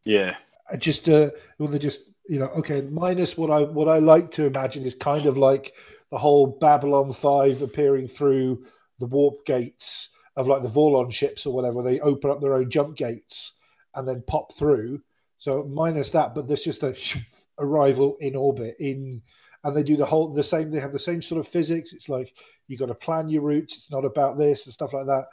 yeah, 0.04 0.36
Uh, 0.70 0.76
Just 0.76 1.08
uh, 1.08 1.30
when 1.58 1.70
they 1.70 1.78
just 1.78 2.00
you 2.26 2.38
know 2.38 2.46
okay 2.56 2.80
minus 2.80 3.36
what 3.36 3.50
I 3.50 3.62
what 3.64 3.88
I 3.88 3.98
like 3.98 4.30
to 4.32 4.44
imagine 4.44 4.82
is 4.84 4.94
kind 4.94 5.26
of 5.26 5.36
like 5.36 5.74
the 6.10 6.18
whole 6.18 6.46
Babylon 6.46 7.12
Five 7.12 7.62
appearing 7.62 8.08
through 8.08 8.64
the 8.98 9.06
warp 9.06 9.44
gates 9.46 10.08
of 10.36 10.46
like 10.46 10.62
the 10.62 10.68
Vorlon 10.68 11.12
ships 11.12 11.46
or 11.46 11.54
whatever. 11.54 11.82
They 11.82 12.00
open 12.00 12.30
up 12.30 12.40
their 12.40 12.54
own 12.54 12.70
jump 12.70 12.96
gates 12.96 13.52
and 13.94 14.06
then 14.08 14.22
pop 14.26 14.52
through. 14.52 15.02
So 15.44 15.62
minus 15.64 16.10
that, 16.12 16.34
but 16.34 16.48
there's 16.48 16.64
just 16.64 16.82
a 16.84 16.96
arrival 17.62 18.16
in 18.20 18.34
orbit 18.34 18.76
in, 18.80 19.20
and 19.62 19.76
they 19.76 19.82
do 19.82 19.94
the 19.94 20.06
whole 20.06 20.28
the 20.28 20.42
same. 20.42 20.70
They 20.70 20.80
have 20.80 20.90
the 20.90 20.98
same 20.98 21.20
sort 21.20 21.38
of 21.38 21.46
physics. 21.46 21.92
It's 21.92 22.08
like 22.08 22.32
you 22.66 22.78
got 22.78 22.86
to 22.86 22.94
plan 22.94 23.28
your 23.28 23.42
routes. 23.42 23.76
It's 23.76 23.90
not 23.90 24.06
about 24.06 24.38
this 24.38 24.64
and 24.64 24.72
stuff 24.72 24.94
like 24.94 25.04
that. 25.04 25.26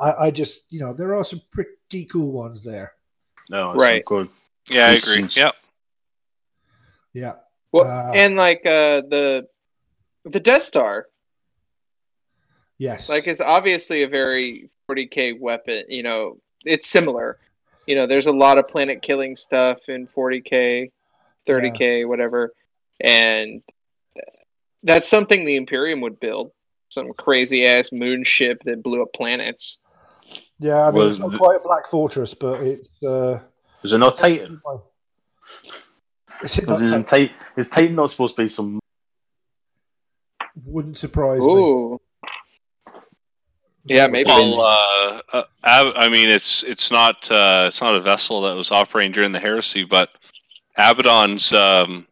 I, 0.00 0.12
I 0.26 0.30
just 0.32 0.64
you 0.68 0.80
know 0.80 0.92
there 0.92 1.14
are 1.14 1.22
some 1.22 1.40
pretty 1.52 2.06
cool 2.06 2.32
ones 2.32 2.64
there. 2.64 2.94
no, 3.50 3.70
it's 3.70 3.80
Right. 3.80 4.04
good. 4.04 4.26
Yeah, 4.68 4.88
I 4.88 4.92
agree. 4.94 5.28
Yep. 5.30 5.54
Yeah, 7.12 7.34
Well, 7.70 7.84
Uh, 7.86 8.14
and 8.16 8.34
like 8.34 8.66
uh, 8.66 9.02
the 9.08 9.46
the 10.24 10.40
Death 10.40 10.62
Star, 10.62 11.06
yes, 12.78 13.08
like 13.08 13.28
is 13.28 13.40
obviously 13.40 14.02
a 14.02 14.08
very 14.08 14.70
40k 14.90 15.38
weapon. 15.38 15.84
You 15.88 16.02
know, 16.02 16.38
it's 16.64 16.88
similar. 16.88 17.38
You 17.86 17.96
know, 17.96 18.06
there's 18.06 18.26
a 18.26 18.32
lot 18.32 18.58
of 18.58 18.68
planet 18.68 19.02
killing 19.02 19.34
stuff 19.36 19.78
in 19.88 20.06
40k, 20.06 20.90
30k, 21.48 22.06
whatever, 22.06 22.52
and 23.00 23.62
that's 24.82 25.08
something 25.08 25.44
the 25.44 25.56
Imperium 25.56 26.00
would 26.02 26.20
build. 26.20 26.52
Some 26.88 27.12
crazy 27.14 27.66
ass 27.66 27.90
moon 27.90 28.22
ship 28.24 28.62
that 28.66 28.82
blew 28.82 29.02
up 29.02 29.12
planets. 29.14 29.78
yeah. 30.58 30.82
I 30.82 30.86
mean, 30.86 30.94
Well, 30.94 31.08
it's 31.08 31.18
not 31.18 31.36
quite 31.38 31.56
a 31.56 31.60
Black 31.60 31.88
Fortress, 31.88 32.34
but 32.34 32.60
it's. 32.60 33.02
Uh, 33.02 33.40
Is 33.82 33.92
it 33.92 33.98
not 33.98 34.16
Titan? 34.18 34.60
is 36.44 36.58
it 36.58 36.68
Is, 36.70 36.90
not 36.90 37.00
it 37.00 37.06
Titan? 37.06 37.34
is 37.56 37.68
Titan 37.68 37.94
not 37.96 38.10
supposed 38.10 38.36
to 38.36 38.42
be 38.42 38.48
some? 38.48 38.78
wouldn't 40.66 40.98
surprise 40.98 41.40
me. 41.40 41.96
Ooh, 43.90 43.94
yeah, 43.94 44.06
maybe. 44.06 44.26
Well, 44.28 44.60
uh, 44.60 45.20
uh, 45.32 45.44
Ab- 45.64 45.92
I 45.96 46.08
mean, 46.08 46.28
it's 46.28 46.62
it's 46.62 46.90
not 46.90 47.30
uh, 47.30 47.64
it's 47.68 47.80
not 47.80 47.94
a 47.94 48.00
vessel 48.00 48.42
that 48.42 48.54
was 48.54 48.70
operating 48.70 49.12
during 49.12 49.32
the 49.32 49.40
heresy, 49.40 49.84
but 49.84 50.10
Abaddon's 50.78 51.52
um, 51.52 52.06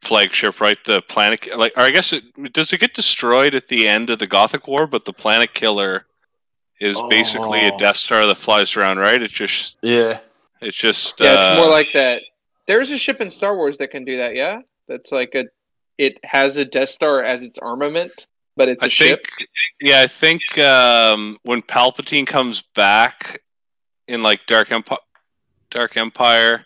flagship, 0.00 0.60
right? 0.60 0.78
The 0.84 1.02
planet, 1.02 1.48
like, 1.56 1.72
or 1.76 1.82
I 1.82 1.90
guess 1.90 2.12
it 2.12 2.52
does 2.52 2.72
it 2.72 2.80
get 2.80 2.94
destroyed 2.94 3.54
at 3.54 3.68
the 3.68 3.86
end 3.86 4.10
of 4.10 4.18
the 4.18 4.26
Gothic 4.26 4.66
War, 4.66 4.86
but 4.86 5.04
the 5.04 5.12
Planet 5.12 5.52
Killer 5.54 6.06
is 6.80 7.00
basically 7.08 7.60
a 7.66 7.72
Oh. 7.72 7.78
Death 7.78 7.96
Star 7.96 8.26
that 8.26 8.36
flies 8.36 8.76
around, 8.76 8.98
right? 8.98 9.22
It's 9.22 9.32
just 9.32 9.76
Yeah, 9.82 10.18
it's 10.60 10.76
just 10.76 11.20
Yeah, 11.20 11.28
uh, 11.28 11.52
it's 11.52 11.60
more 11.60 11.70
like 11.70 11.88
that. 11.94 12.22
There's 12.66 12.90
a 12.90 12.98
ship 12.98 13.20
in 13.20 13.28
Star 13.30 13.56
Wars 13.56 13.78
that 13.78 13.90
can 13.90 14.04
do 14.04 14.16
that. 14.16 14.34
Yeah, 14.34 14.60
that's 14.88 15.12
like 15.12 15.34
a. 15.34 15.44
It 15.98 16.18
has 16.24 16.56
a 16.56 16.64
Death 16.64 16.88
Star 16.88 17.22
as 17.22 17.42
its 17.42 17.58
armament, 17.58 18.26
but 18.56 18.68
it's 18.68 18.82
a 18.82 18.86
I 18.86 18.88
ship. 18.88 19.20
think, 19.38 19.48
yeah, 19.80 20.00
I 20.02 20.06
think 20.06 20.58
um, 20.58 21.38
when 21.42 21.62
Palpatine 21.62 22.26
comes 22.26 22.62
back 22.74 23.42
in 24.08 24.22
like 24.22 24.40
Dark 24.46 24.70
Empire, 24.72 24.98
Dark 25.70 25.96
Empire, 25.96 26.64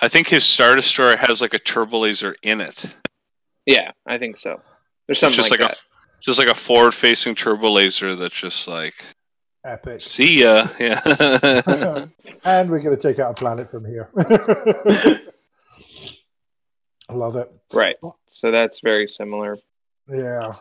I 0.00 0.08
think 0.08 0.28
his 0.28 0.44
Star 0.44 0.76
Destroyer 0.76 1.16
has 1.16 1.40
like 1.40 1.54
a 1.54 1.58
turbo 1.58 2.00
laser 2.00 2.36
in 2.42 2.60
it. 2.60 2.84
Yeah, 3.66 3.90
I 4.06 4.16
think 4.18 4.36
so. 4.36 4.60
There's 5.06 5.16
It's 5.16 5.20
something 5.20 5.36
just 5.36 5.50
like, 5.50 5.60
like, 5.60 5.70
that. 5.70 5.78
a 5.78 5.82
just 6.20 6.38
like 6.38 6.48
a 6.48 6.54
forward-facing 6.54 7.34
turbo 7.34 7.70
laser 7.70 8.14
that's 8.16 8.34
just 8.34 8.66
like, 8.66 8.94
Epic. 9.64 10.00
see 10.00 10.40
ya, 10.42 10.68
yeah. 10.80 11.00
and 12.44 12.70
we're 12.70 12.80
going 12.80 12.96
to 12.96 13.02
take 13.02 13.18
out 13.18 13.32
a 13.32 13.34
planet 13.34 13.70
from 13.70 13.84
here. 13.84 14.08
I 14.16 15.20
love 17.12 17.36
it. 17.36 17.50
Right. 17.72 17.96
So 18.28 18.50
that's 18.50 18.80
very 18.80 19.06
similar. 19.06 19.58
Yeah. 20.10 20.54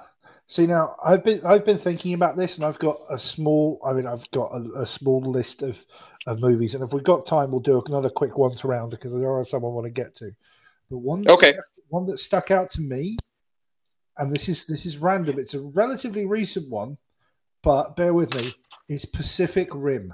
See 0.48 0.66
now, 0.66 0.96
I've 1.04 1.24
been 1.26 1.42
I've 1.46 1.66
been 1.66 1.78
thinking 1.78 2.14
about 2.14 2.38
this, 2.38 2.58
and 2.58 2.66
I've 2.66 2.80
got 2.80 2.98
a 3.10 3.20
small. 3.20 3.82
I 3.86 3.92
mean, 3.94 4.08
I've 4.08 4.30
got 4.32 4.52
a, 4.54 4.82
a 4.82 4.86
small 4.86 5.22
list 5.22 5.62
of 5.62 5.86
of 6.26 6.40
movies, 6.40 6.74
and 6.74 6.84
if 6.84 6.94
we've 6.94 7.04
got 7.04 7.26
time, 7.26 7.52
we'll 7.52 7.60
do 7.60 7.82
another 7.86 8.10
quick 8.10 8.38
once 8.38 8.64
around 8.64 8.90
because 8.90 9.14
there 9.14 9.32
are 9.32 9.44
some 9.44 9.66
I 9.66 9.68
want 9.68 9.86
to 9.86 9.92
get 9.92 10.16
to. 10.16 10.32
But 10.90 11.00
one, 11.00 11.24
that 11.24 11.34
Okay. 11.34 11.52
stuck, 11.52 11.66
one 11.90 12.06
that 12.08 12.18
stuck 12.18 12.50
out 12.50 12.70
to 12.72 12.82
me, 12.82 13.18
and 14.18 14.34
this 14.34 14.48
is 14.48 14.66
this 14.66 14.86
is 14.86 14.98
random. 14.98 15.38
It's 15.38 15.54
a 15.54 15.60
relatively 15.60 16.26
recent 16.26 16.70
one, 16.70 16.98
but 17.62 17.98
bear 17.98 18.14
with 18.14 18.34
me. 18.36 18.54
Is 18.88 19.06
Pacific 19.06 19.68
Rim 19.74 20.14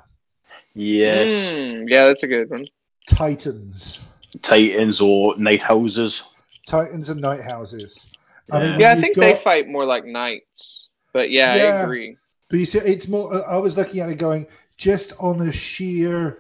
yes. 0.74 1.30
Mm, 1.30 1.86
yeah, 1.88 2.08
that's 2.08 2.24
a 2.24 2.28
good 2.28 2.50
one. 2.50 2.66
Titans, 3.08 4.08
Titans 4.42 5.00
or 5.00 5.38
Knight 5.38 5.62
Houses. 5.62 6.24
Titans 6.66 7.10
and 7.10 7.22
Knight 7.22 7.42
Houses. 7.42 8.08
I 8.52 8.60
mean, 8.60 8.72
Yeah. 8.72 8.78
Yeah, 8.80 8.88
I 8.90 8.94
you've 8.94 9.02
think 9.02 9.16
they 9.16 9.36
fight 9.36 9.68
more 9.68 9.86
like 9.86 10.06
knights. 10.06 10.90
But 11.14 11.32
yeah, 11.32 11.56
Yeah. 11.56 11.64
I 11.64 11.82
agree. 11.84 12.18
But 12.50 12.60
you 12.60 12.66
see, 12.66 12.80
it's 12.80 13.08
more. 13.08 13.50
I 13.50 13.58
was 13.58 13.78
looking 13.78 14.00
at 14.02 14.10
it 14.10 14.18
going 14.18 14.48
just 14.78 15.14
on 15.20 15.42
a 15.42 15.52
sheer 15.52 16.40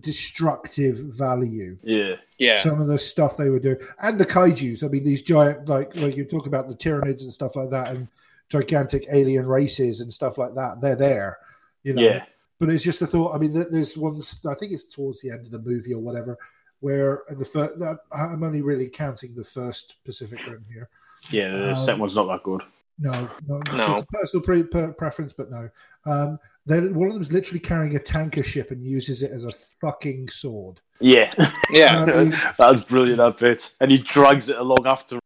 destructive 0.00 0.96
value. 0.96 1.76
Yeah, 1.82 2.14
Yeah. 2.38 2.58
Some 2.58 2.80
of 2.80 2.86
the 2.86 2.98
stuff 2.98 3.36
they 3.36 3.50
were 3.50 3.58
doing, 3.60 3.78
and 4.02 4.18
the 4.18 4.26
kaiju's. 4.26 4.82
I 4.82 4.88
mean, 4.88 5.04
these 5.04 5.22
giant, 5.22 5.68
like, 5.68 5.94
like 5.96 6.16
you 6.16 6.24
talk 6.24 6.46
about 6.46 6.68
the 6.68 6.74
Tyranids 6.74 7.22
and 7.22 7.32
stuff 7.32 7.56
like 7.56 7.70
that, 7.70 7.94
and 7.94 8.08
gigantic 8.48 9.06
alien 9.12 9.46
races 9.46 10.00
and 10.00 10.12
stuff 10.12 10.38
like 10.38 10.54
that. 10.54 10.80
They're 10.80 10.96
there, 10.96 11.38
you 11.82 11.94
know. 11.94 12.02
yeah, 12.02 12.24
But 12.58 12.70
it's 12.70 12.84
just 12.84 13.02
a 13.02 13.06
thought. 13.06 13.34
I 13.34 13.38
mean, 13.38 13.52
there's 13.52 13.96
one. 13.96 14.22
I 14.48 14.54
think 14.54 14.72
it's 14.72 14.84
towards 14.84 15.20
the 15.20 15.30
end 15.30 15.46
of 15.46 15.52
the 15.52 15.60
movie 15.60 15.92
or 15.94 16.00
whatever, 16.00 16.38
where 16.80 17.22
the 17.30 17.44
first. 17.44 17.74
I'm 18.12 18.42
only 18.42 18.62
really 18.62 18.88
counting 18.88 19.34
the 19.34 19.44
first 19.44 19.96
Pacific 20.04 20.38
Rim 20.46 20.64
here. 20.72 20.88
yeah. 21.30 21.50
The 21.50 21.70
Um, 21.70 21.76
second 21.84 22.00
one's 22.00 22.16
not 22.16 22.26
that 22.28 22.42
good. 22.42 22.62
No, 23.00 23.28
no, 23.46 23.60
No. 23.76 23.92
It's 23.94 24.02
a 24.02 24.06
personal 24.06 24.42
pre- 24.44 24.62
per- 24.64 24.92
preference, 24.92 25.32
but 25.32 25.50
no. 25.50 25.68
Um, 26.04 26.38
then 26.66 26.94
one 26.94 27.06
of 27.08 27.14
them's 27.14 27.30
literally 27.32 27.60
carrying 27.60 27.94
a 27.94 27.98
tanker 28.00 28.42
ship 28.42 28.72
and 28.72 28.84
uses 28.84 29.22
it 29.22 29.30
as 29.30 29.44
a 29.44 29.52
fucking 29.52 30.28
sword. 30.28 30.80
Yeah, 31.00 31.32
Yeah. 31.70 32.02
Uh, 32.02 32.52
that's 32.58 32.80
brilliant. 32.82 33.18
That 33.18 33.38
bit, 33.38 33.70
and 33.80 33.90
he 33.90 33.98
drags 33.98 34.48
it 34.48 34.58
along 34.58 34.84
after. 34.86 35.20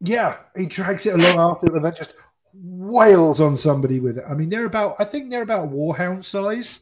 yeah, 0.00 0.36
he 0.56 0.66
drags 0.66 1.06
it 1.06 1.14
along 1.14 1.38
after 1.38 1.74
and 1.74 1.84
then 1.84 1.94
just 1.96 2.14
wails 2.54 3.40
on 3.40 3.56
somebody 3.56 3.98
with 4.00 4.18
it. 4.18 4.24
I 4.28 4.34
mean, 4.34 4.48
they're 4.48 4.66
about, 4.66 4.94
I 5.00 5.04
think 5.04 5.30
they're 5.30 5.42
about 5.42 5.70
Warhound 5.70 6.24
size. 6.24 6.80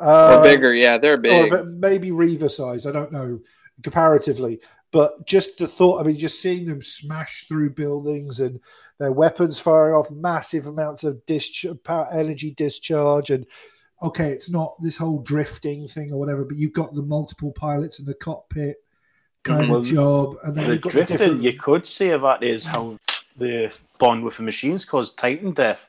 Uh, 0.00 0.38
or 0.38 0.42
bigger. 0.42 0.74
Yeah, 0.74 0.98
they're 0.98 1.16
big. 1.16 1.52
a 1.52 1.56
bit- 1.58 1.66
maybe 1.66 2.10
Reaver 2.10 2.48
size. 2.48 2.86
I 2.86 2.92
don't 2.92 3.12
know 3.12 3.40
comparatively, 3.82 4.60
but 4.92 5.26
just 5.26 5.58
the 5.58 5.66
thought. 5.66 6.00
I 6.00 6.04
mean, 6.04 6.16
just 6.16 6.40
seeing 6.40 6.66
them 6.66 6.82
smash 6.82 7.46
through 7.48 7.70
buildings 7.70 8.40
and 8.40 8.60
their 8.98 9.12
weapons 9.12 9.58
firing 9.58 9.94
off 9.94 10.10
massive 10.10 10.66
amounts 10.66 11.04
of 11.04 11.24
discharge, 11.26 11.78
energy 12.12 12.52
discharge, 12.52 13.30
and 13.30 13.46
okay, 14.02 14.28
it's 14.28 14.50
not 14.50 14.74
this 14.82 14.96
whole 14.96 15.20
drifting 15.20 15.88
thing 15.88 16.12
or 16.12 16.18
whatever, 16.18 16.44
but 16.44 16.56
you've 16.56 16.72
got 16.72 16.94
the 16.94 17.02
multiple 17.02 17.52
pilots 17.52 17.98
in 17.98 18.06
the 18.06 18.14
cockpit 18.14 18.76
kind 19.42 19.62
mm-hmm. 19.62 19.70
Well, 19.70 19.80
of 19.80 19.86
job, 19.86 20.36
and 20.44 20.54
then 20.56 20.66
The 20.66 20.72
you've 20.74 20.82
got 20.82 20.92
drifting, 20.92 21.16
different- 21.16 21.42
you 21.42 21.58
could 21.58 21.86
say 21.86 22.16
that 22.16 22.42
is 22.42 22.64
how 22.64 22.98
the 23.36 23.72
bond 23.98 24.24
with 24.24 24.36
the 24.36 24.42
machines 24.42 24.84
caused 24.84 25.18
Titan 25.18 25.52
death. 25.52 25.86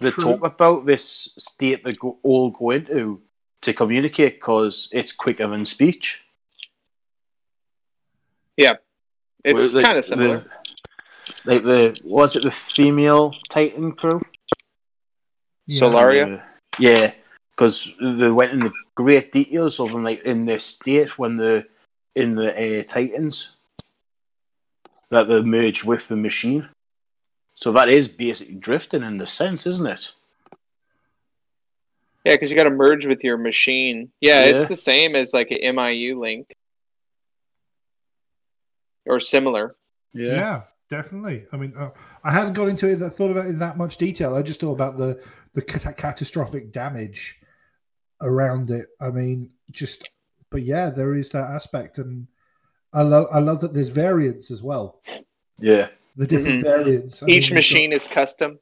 They 0.00 0.10
True. 0.10 0.24
talk 0.24 0.44
about 0.44 0.86
this 0.86 1.30
state 1.38 1.84
they 1.84 1.92
go, 1.92 2.18
all 2.22 2.50
go 2.50 2.70
into 2.70 3.22
to 3.62 3.72
communicate 3.72 4.34
because 4.34 4.88
it's 4.92 5.12
quicker 5.12 5.46
than 5.46 5.64
speech. 5.64 6.23
Yeah, 8.56 8.74
it's 9.44 9.74
Like, 9.74 9.84
kind 9.84 9.98
of 9.98 10.04
similar. 10.04 10.38
The, 10.38 10.50
like 11.44 11.62
the 11.62 12.00
was 12.04 12.36
it 12.36 12.42
the 12.42 12.50
female 12.50 13.34
Titan 13.48 13.92
crew? 13.92 14.22
Yeah. 15.66 15.80
Solaria? 15.80 16.40
Uh, 16.40 16.44
yeah, 16.78 17.12
because 17.50 17.88
they 18.00 18.30
went 18.30 18.52
into 18.52 18.72
great 18.94 19.32
details 19.32 19.80
of 19.80 19.92
them, 19.92 20.04
like 20.04 20.22
in 20.24 20.44
their 20.44 20.58
state 20.58 21.18
when 21.18 21.36
they're 21.36 21.64
in 22.14 22.34
the 22.34 22.80
uh, 22.80 22.82
Titans, 22.84 23.50
that 25.10 25.24
they 25.24 25.40
merged 25.40 25.84
with 25.84 26.08
the 26.08 26.16
machine. 26.16 26.68
So 27.56 27.72
that 27.72 27.88
is 27.88 28.08
basically 28.08 28.56
drifting 28.56 29.02
in 29.02 29.18
the 29.18 29.26
sense, 29.26 29.66
isn't 29.66 29.86
it? 29.86 30.10
Yeah, 32.24 32.34
because 32.34 32.50
you 32.50 32.56
got 32.56 32.64
to 32.64 32.70
merge 32.70 33.06
with 33.06 33.22
your 33.22 33.36
machine. 33.36 34.10
Yeah, 34.20 34.44
it's 34.44 34.66
the 34.66 34.76
same 34.76 35.14
as 35.14 35.34
like 35.34 35.50
an 35.50 35.58
MIU 35.76 36.18
link 36.18 36.48
or 39.06 39.20
similar. 39.20 39.76
Yeah, 40.12 40.62
definitely. 40.90 41.46
I 41.52 41.56
mean, 41.56 41.74
uh, 41.76 41.90
I 42.22 42.30
hadn't 42.32 42.52
got 42.54 42.68
into 42.68 42.90
it. 42.90 43.02
I 43.02 43.08
thought 43.08 43.30
about 43.30 43.46
it 43.46 43.50
in 43.50 43.58
that 43.58 43.76
much 43.76 43.96
detail. 43.96 44.34
I 44.34 44.42
just 44.42 44.60
thought 44.60 44.72
about 44.72 44.96
the 44.96 45.22
the 45.54 45.62
cat- 45.62 45.96
catastrophic 45.96 46.72
damage 46.72 47.40
around 48.20 48.70
it. 48.70 48.86
I 49.00 49.10
mean, 49.10 49.50
just 49.70 50.08
but 50.50 50.62
yeah, 50.62 50.90
there 50.90 51.14
is 51.14 51.30
that 51.30 51.50
aspect, 51.50 51.98
and 51.98 52.28
I 52.92 53.02
love 53.02 53.26
I 53.32 53.40
love 53.40 53.60
that 53.62 53.74
there's 53.74 53.88
variants 53.88 54.50
as 54.50 54.62
well. 54.62 55.02
Yeah. 55.58 55.88
The 56.16 56.26
different 56.28 56.62
variants. 56.62 57.22
I 57.22 57.26
Mm-hmm. 57.26 57.30
Each 57.34 57.48
you've 57.50 57.56
machine 57.56 57.90
got- 57.90 57.96
is 57.96 58.06
custom. 58.06 58.58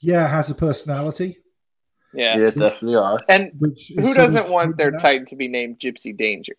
yeah, 0.00 0.26
has 0.26 0.50
a 0.50 0.54
personality. 0.54 1.38
Yeah. 2.12 2.38
Yeah, 2.38 2.50
definitely 2.50 2.96
are. 2.96 3.18
And 3.28 3.52
Which 3.58 3.92
who 3.94 4.14
doesn't 4.14 4.48
want 4.48 4.76
their 4.78 4.90
that- 4.90 5.00
Titan 5.00 5.26
to 5.26 5.36
be 5.36 5.46
named 5.46 5.78
Gypsy 5.78 6.16
Danger? 6.16 6.54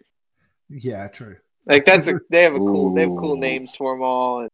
Yeah, 0.70 1.08
true. 1.10 1.38
Like 1.66 1.86
that's 1.86 2.08
a 2.08 2.20
they 2.30 2.44
have 2.44 2.56
a 2.56 2.58
cool 2.58 2.94
they 2.96 3.02
have 3.02 3.10
cool 3.10 3.38
names 3.38 3.76
for 3.76 3.94
them 3.94 4.02
all, 4.02 4.42
and 4.42 4.50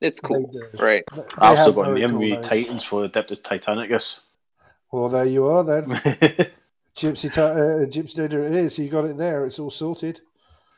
it's 0.00 0.20
cool, 0.20 0.50
right? 0.78 1.04
They 1.14 1.22
I've 1.38 1.56
have 1.56 1.64
still 1.64 1.72
got 1.72 1.86
very 1.86 2.02
the 2.02 2.08
cool 2.08 2.16
Emery 2.16 2.32
names. 2.32 2.48
Titans 2.48 2.84
for 2.84 3.08
Adeptus 3.08 3.42
Titanicus. 3.42 4.20
Well, 4.90 5.10
there 5.10 5.26
you 5.26 5.44
are 5.44 5.62
then. 5.64 5.84
Gypsy, 6.96 7.30
Ti- 7.30 7.40
uh, 7.42 7.86
Gypsy 7.90 8.16
Danger 8.16 8.42
it 8.42 8.54
is. 8.54 8.78
You 8.78 8.88
got 8.88 9.04
it 9.04 9.18
there. 9.18 9.44
It's 9.44 9.58
all 9.58 9.70
sorted. 9.70 10.22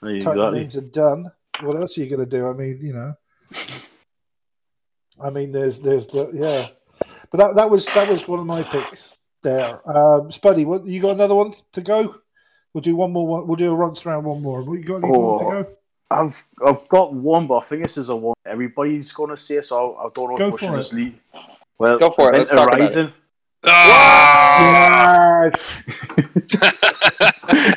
Titan 0.02 0.16
exactly. 0.16 0.50
names 0.58 0.76
are 0.76 0.80
done. 0.80 1.30
What 1.62 1.76
else 1.76 1.96
are 1.96 2.00
you 2.00 2.08
going 2.08 2.28
to 2.28 2.36
do? 2.38 2.48
I 2.48 2.52
mean, 2.52 2.80
you 2.82 2.92
know. 2.92 3.14
I 5.22 5.30
mean, 5.30 5.52
there's, 5.52 5.78
there's 5.78 6.08
the 6.08 6.30
yeah, 6.34 6.68
but 7.30 7.38
that 7.38 7.54
that 7.56 7.70
was 7.70 7.86
that 7.86 8.08
was 8.08 8.26
one 8.26 8.40
of 8.40 8.46
my 8.46 8.62
picks 8.62 9.16
there. 9.42 9.80
Um, 9.88 10.30
Spuddy, 10.30 10.64
what 10.64 10.86
you 10.86 11.00
got 11.00 11.12
another 11.12 11.34
one 11.34 11.52
to 11.72 11.80
go? 11.80 12.16
We'll 12.72 12.82
do 12.82 12.94
one 12.96 13.12
more. 13.12 13.26
One, 13.26 13.46
we'll 13.46 13.56
do 13.56 13.72
a 13.72 13.74
runs 13.74 14.04
around 14.06 14.24
one 14.24 14.42
more. 14.42 14.62
What 14.62 14.78
You 14.78 14.84
got 14.84 14.96
any 14.98 15.08
more 15.08 15.38
to 15.38 15.44
Oh. 15.44 15.50
go? 15.62 15.66
I've 16.12 16.44
I've 16.64 16.88
got 16.88 17.12
one, 17.14 17.46
but 17.46 17.58
I 17.58 17.60
think 17.60 17.82
this 17.82 17.96
is 17.96 18.08
a 18.08 18.16
one 18.16 18.34
everybody's 18.44 19.12
going 19.12 19.30
to 19.30 19.36
say. 19.36 19.60
So 19.60 19.94
I, 19.94 20.06
I 20.06 20.08
don't 20.14 20.30
know 20.30 20.36
Go 20.36 20.48
if 20.48 20.60
we 20.60 20.66
for 20.68 20.74
it. 20.74 20.78
just 20.78 20.92
leave. 20.92 21.14
Well, 21.78 21.98
Go 21.98 22.10
for 22.10 22.32
it, 22.32 22.34
Event 22.34 22.38
let's 22.38 22.50
talk 22.50 22.68
about 22.68 22.80
it. 22.80 22.80
Horizon. 22.80 23.12
Ah! 23.64 25.42
Yes. 25.44 25.82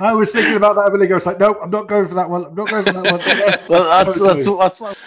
I 0.00 0.14
was 0.14 0.32
thinking 0.32 0.56
about 0.56 0.74
that 0.76 0.86
a 0.86 0.90
minute 0.90 1.04
ago. 1.04 1.16
It's 1.16 1.26
like, 1.26 1.38
no, 1.38 1.60
I'm 1.60 1.70
not 1.70 1.86
going 1.88 2.08
for 2.08 2.14
that 2.14 2.28
one. 2.28 2.46
I'm 2.46 2.54
not 2.54 2.68
going 2.68 2.84
for 2.84 2.92
that 2.92 3.12
one. 3.12 3.20
Yes, 3.20 3.68
Well, 3.68 3.84
that's 3.84 4.16
totally. 4.18 4.34
that's, 4.34 4.46
what- 4.48 4.58
that's 4.60 4.80
what. 4.80 4.98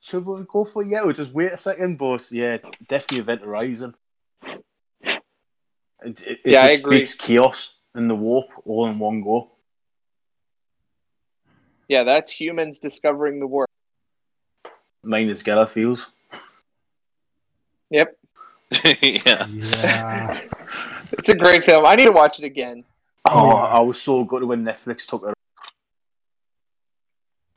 Should 0.00 0.26
we 0.26 0.42
go 0.48 0.64
for? 0.64 0.82
Yeah, 0.82 1.04
we'll 1.04 1.12
just 1.12 1.32
wait 1.32 1.52
a 1.52 1.56
second, 1.56 1.96
but 1.96 2.26
yeah, 2.32 2.58
definitely 2.88 3.20
Event 3.20 3.42
Horizon. 3.42 3.94
It, 4.44 4.64
it, 6.04 6.22
it 6.26 6.38
Yeah, 6.44 6.62
I 6.64 6.70
agree. 6.70 7.04
speaks 7.04 7.14
chaos 7.26 7.71
and 7.94 8.10
the 8.10 8.14
warp 8.14 8.46
all 8.64 8.86
in 8.86 8.98
one 8.98 9.22
go. 9.22 9.50
Yeah, 11.88 12.04
that's 12.04 12.30
humans 12.30 12.78
discovering 12.78 13.38
the 13.40 13.46
warp. 13.46 13.68
Mine 15.02 15.28
is 15.28 15.42
Gellerfields. 15.42 16.06
Yep, 17.90 18.16
yeah. 18.84 19.46
Yeah. 19.46 20.40
it's 21.12 21.28
a 21.28 21.34
great 21.34 21.64
film. 21.64 21.84
I 21.84 21.94
need 21.94 22.06
to 22.06 22.12
watch 22.12 22.38
it 22.38 22.44
again. 22.44 22.84
Oh, 23.28 23.48
Yeah. 23.48 23.54
I 23.64 23.80
was 23.80 24.00
so 24.00 24.24
good 24.24 24.44
when 24.44 24.64
Netflix 24.64 25.06
took 25.06 25.24
it 25.28 25.34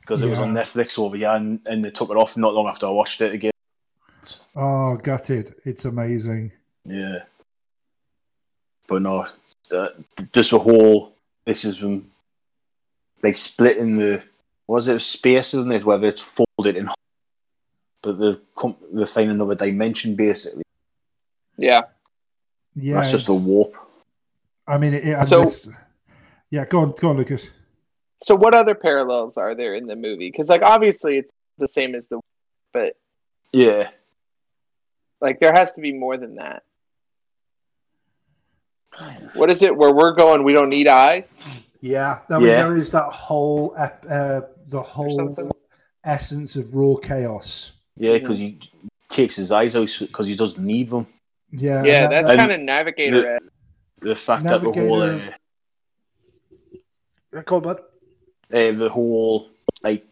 because 0.01 0.21
it 0.21 0.27
was 0.29 0.37
on 0.39 0.53
Netflix 0.53 0.99
over 0.99 1.15
here, 1.15 1.29
and, 1.29 1.59
and 1.65 1.83
they 1.83 1.89
took 1.89 2.09
it 2.11 2.17
off 2.17 2.35
not 2.37 2.53
long 2.53 2.67
after 2.67 2.85
I 2.85 2.89
watched 2.89 3.21
it 3.21 3.33
again. 3.33 3.51
Oh, 4.55 4.97
gutted. 4.97 5.55
It's 5.65 5.85
amazing. 5.85 6.51
Yeah, 6.83 7.19
but 8.87 9.01
no, 9.01 9.25
uh, 9.71 9.89
just 10.33 10.53
a 10.53 10.59
whole. 10.59 11.13
This 11.45 11.65
is 11.65 11.77
from 11.77 12.11
they 13.21 13.33
split 13.33 13.77
in 13.77 13.97
the 13.97 14.23
was 14.67 14.87
it 14.87 14.99
space, 15.01 15.53
isn't 15.53 15.71
it? 15.71 15.85
Whether 15.85 16.07
it's 16.07 16.21
folded 16.21 16.75
in, 16.75 16.89
but 18.01 18.17
the 18.17 18.41
com- 18.55 18.77
they 18.91 19.05
find 19.05 19.31
another 19.31 19.55
dimension 19.55 20.15
basically. 20.15 20.63
Yeah, 21.57 21.81
Yeah. 22.75 22.95
That's 22.95 23.11
just 23.11 23.29
a 23.29 23.33
warp. 23.33 23.73
I 24.67 24.77
mean, 24.77 24.93
it, 24.93 25.07
it, 25.07 25.25
So- 25.27 25.71
yeah, 26.49 26.65
go 26.65 26.79
on, 26.81 26.91
go 26.99 27.09
on, 27.09 27.17
Lucas. 27.17 27.49
So 28.21 28.35
what 28.35 28.55
other 28.55 28.75
parallels 28.75 29.37
are 29.37 29.53
there 29.55 29.75
in 29.75 29.85
the 29.87 29.95
movie? 29.95 30.29
Because 30.31 30.49
like 30.49 30.61
obviously 30.63 31.17
it's 31.17 31.31
the 31.57 31.67
same 31.67 31.95
as 31.95 32.07
the, 32.07 32.19
but 32.73 32.97
Yeah, 33.51 33.89
like 35.21 35.39
there 35.39 35.53
has 35.53 35.71
to 35.73 35.81
be 35.81 35.93
more 35.93 36.17
than 36.17 36.35
that. 36.35 36.63
What 39.33 39.49
is 39.49 39.61
it 39.61 39.75
where 39.75 39.93
we're 39.93 40.13
going? 40.13 40.43
We 40.43 40.53
don't 40.53 40.69
need 40.69 40.87
eyes. 40.87 41.37
Yeah, 41.81 42.19
I 42.29 42.37
mean, 42.39 42.47
Yeah. 42.47 42.63
there 42.63 42.75
is 42.75 42.89
that 42.91 43.03
whole 43.05 43.73
ep- 43.77 44.05
uh, 44.09 44.41
the 44.67 44.81
whole 44.81 45.51
essence 46.03 46.55
of 46.55 46.73
raw 46.73 46.95
chaos. 46.95 47.73
yeah, 47.97 48.17
because 48.17 48.37
he 48.37 48.59
takes 49.09 49.35
his 49.35 49.51
eyes 49.51 49.75
out 49.75 49.89
because 49.99 50.25
he 50.27 50.35
doesn't 50.35 50.63
need 50.65 50.89
them. 50.89 51.05
Yeah, 51.51 51.83
Yeah, 51.83 52.01
that- 52.01 52.09
that's 52.09 52.29
And- 52.31 52.39
kind 52.39 52.51
of 52.51 52.59
navigator. 52.61 53.39
the- 54.01 54.09
The 54.09 54.15
fact 54.15 54.43
that 54.45 54.61
the 54.61 54.71
whole 54.71 55.01
uh, 55.01 55.07
Navigator- 55.07 55.35
that- 57.31 57.45
bud. 57.45 57.79
uh, 58.53 58.71
the 58.71 58.89
whole 58.89 59.49
like 59.83 60.03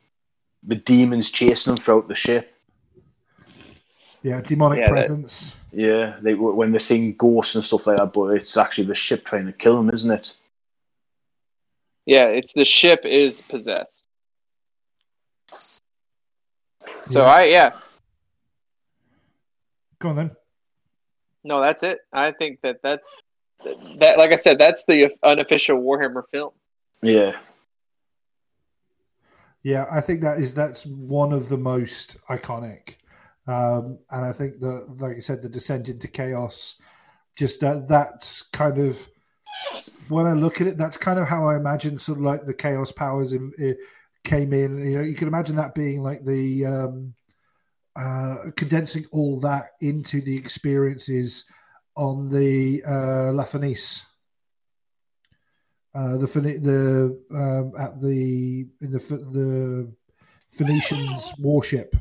the 0.64 0.76
demons 0.76 1.32
chasing 1.32 1.76
them 1.76 1.84
throughout 1.84 2.08
the 2.08 2.16
ship. 2.16 2.54
Yeah, 4.22 4.42
demonic 4.42 4.80
Yeah, 4.80 4.86
that- 4.86 4.92
presence. 4.92 5.56
Yeah, 5.76 6.18
they 6.22 6.36
when 6.36 6.72
they're 6.72 6.80
seeing 6.80 7.16
ghosts 7.16 7.56
and 7.56 7.66
stuff 7.66 7.88
like 7.88 7.98
that, 7.98 8.14
but 8.14 8.36
it's 8.36 8.56
actually 8.58 8.86
the 8.86 8.94
ship 8.96 9.26
trying 9.26 9.48
to 9.48 9.52
kill 9.54 9.76
them, 9.78 9.90
isn't 9.94 10.12
it? 10.12 10.36
Yeah, 12.06 12.26
it's 12.26 12.54
the 12.54 12.66
ship 12.66 13.02
is 13.06 13.42
possessed. 13.42 14.06
So 17.06 17.22
Yeah. 17.22 17.26
I 17.26 17.44
yeah 17.46 17.72
Go 20.00 20.10
on 20.10 20.16
then. 20.16 20.32
no 21.44 21.60
that's 21.62 21.82
it. 21.82 22.00
I 22.12 22.32
think 22.32 22.60
that 22.62 22.82
that's 22.84 23.22
that 24.00 24.18
like 24.18 24.32
I 24.32 24.36
said 24.36 24.60
that's 24.60 24.84
the 24.84 25.12
unofficial 25.24 25.78
Warhammer 25.82 26.24
film. 26.30 26.52
Yeah, 27.02 27.36
Yeah, 29.64 29.88
I 29.90 30.02
think 30.02 30.22
that 30.22 30.40
is 30.40 30.54
that's 30.54 30.86
one 30.86 31.32
of 31.34 31.50
the 31.50 31.58
most 31.58 32.18
iconic, 32.30 32.96
um, 33.48 34.00
and 34.10 34.26
I 34.26 34.32
think 34.32 34.60
that, 34.60 34.96
like 35.00 35.18
I 35.18 35.20
said, 35.20 35.42
the 35.42 35.50
descent 35.50 35.90
into 35.90 36.08
chaos, 36.08 36.76
just 37.38 37.60
that 37.62 37.88
that's 37.88 38.42
kind 38.42 38.80
of 38.80 39.08
when 40.08 40.26
I 40.26 40.34
look 40.34 40.62
at 40.62 40.68
it, 40.68 40.78
that's 40.78 40.98
kind 40.98 41.20
of 41.20 41.28
how 41.28 41.48
I 41.48 41.58
imagine 41.58 41.98
sort 41.98 42.20
of 42.20 42.24
like 42.24 42.46
the 42.46 42.54
chaos 42.54 42.92
powers 42.92 43.34
in, 43.34 43.52
i 43.60 43.76
came 44.24 44.54
in. 44.54 44.80
You 44.80 44.98
know, 44.98 45.04
you 45.04 45.16
can 45.16 45.28
imagine 45.28 45.56
that 45.58 45.76
being 45.76 46.02
like 46.02 46.24
the 46.24 46.66
um, 46.66 47.14
uh, 47.96 48.52
condensing 48.56 49.06
all 49.12 49.40
that 49.42 49.72
into 49.82 50.22
the 50.22 50.38
experiences 50.38 51.46
on 51.96 52.30
the 52.30 52.82
uh, 52.88 53.32
La 53.34 53.44
Fenice. 53.44 54.06
Uh, 55.96 56.18
the 56.18 56.26
the 56.26 57.22
um, 57.38 57.72
at 57.80 58.02
the 58.02 58.66
in 58.82 58.92
the 58.92 58.98
the 58.98 59.94
Phoenicians 60.50 61.34
warship. 61.40 61.96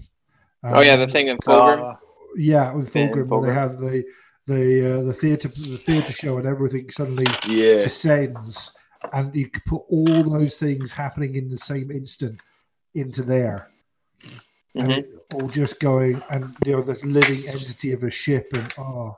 Oh 0.64 0.80
yeah, 0.80 0.96
the 0.96 1.04
Um, 1.04 1.10
thing 1.10 1.28
in 1.28 1.38
Fulgrim. 1.38 1.92
Uh, 1.92 1.96
Yeah, 2.36 2.74
with 2.74 2.92
Fulgrim, 2.92 3.28
where 3.28 3.42
they 3.48 3.52
have 3.54 3.78
the 3.78 4.04
the 4.46 4.98
uh, 4.98 5.02
the 5.02 5.12
theater 5.12 5.48
the 5.48 5.78
theater 5.78 6.12
show 6.12 6.38
and 6.38 6.46
everything 6.46 6.90
suddenly 6.90 7.26
yeah, 7.46 7.82
descends, 7.82 8.72
and 9.12 9.34
you 9.34 9.48
could 9.48 9.64
put 9.64 9.82
all 9.88 10.24
those 10.24 10.58
things 10.58 10.92
happening 10.92 11.34
in 11.34 11.48
the 11.48 11.58
same 11.58 11.90
instant 11.90 12.40
into 12.94 13.22
there, 13.22 13.70
and 14.76 14.92
Mhm. 14.92 14.98
it 14.98 15.10
all 15.32 15.48
just 15.48 15.78
going 15.80 16.20
and 16.30 16.44
you 16.66 16.72
know 16.72 16.82
this 16.82 17.04
living 17.04 17.38
entity 17.48 17.92
of 17.92 18.02
a 18.02 18.10
ship 18.10 18.48
and 18.52 18.72
oh, 18.78 19.14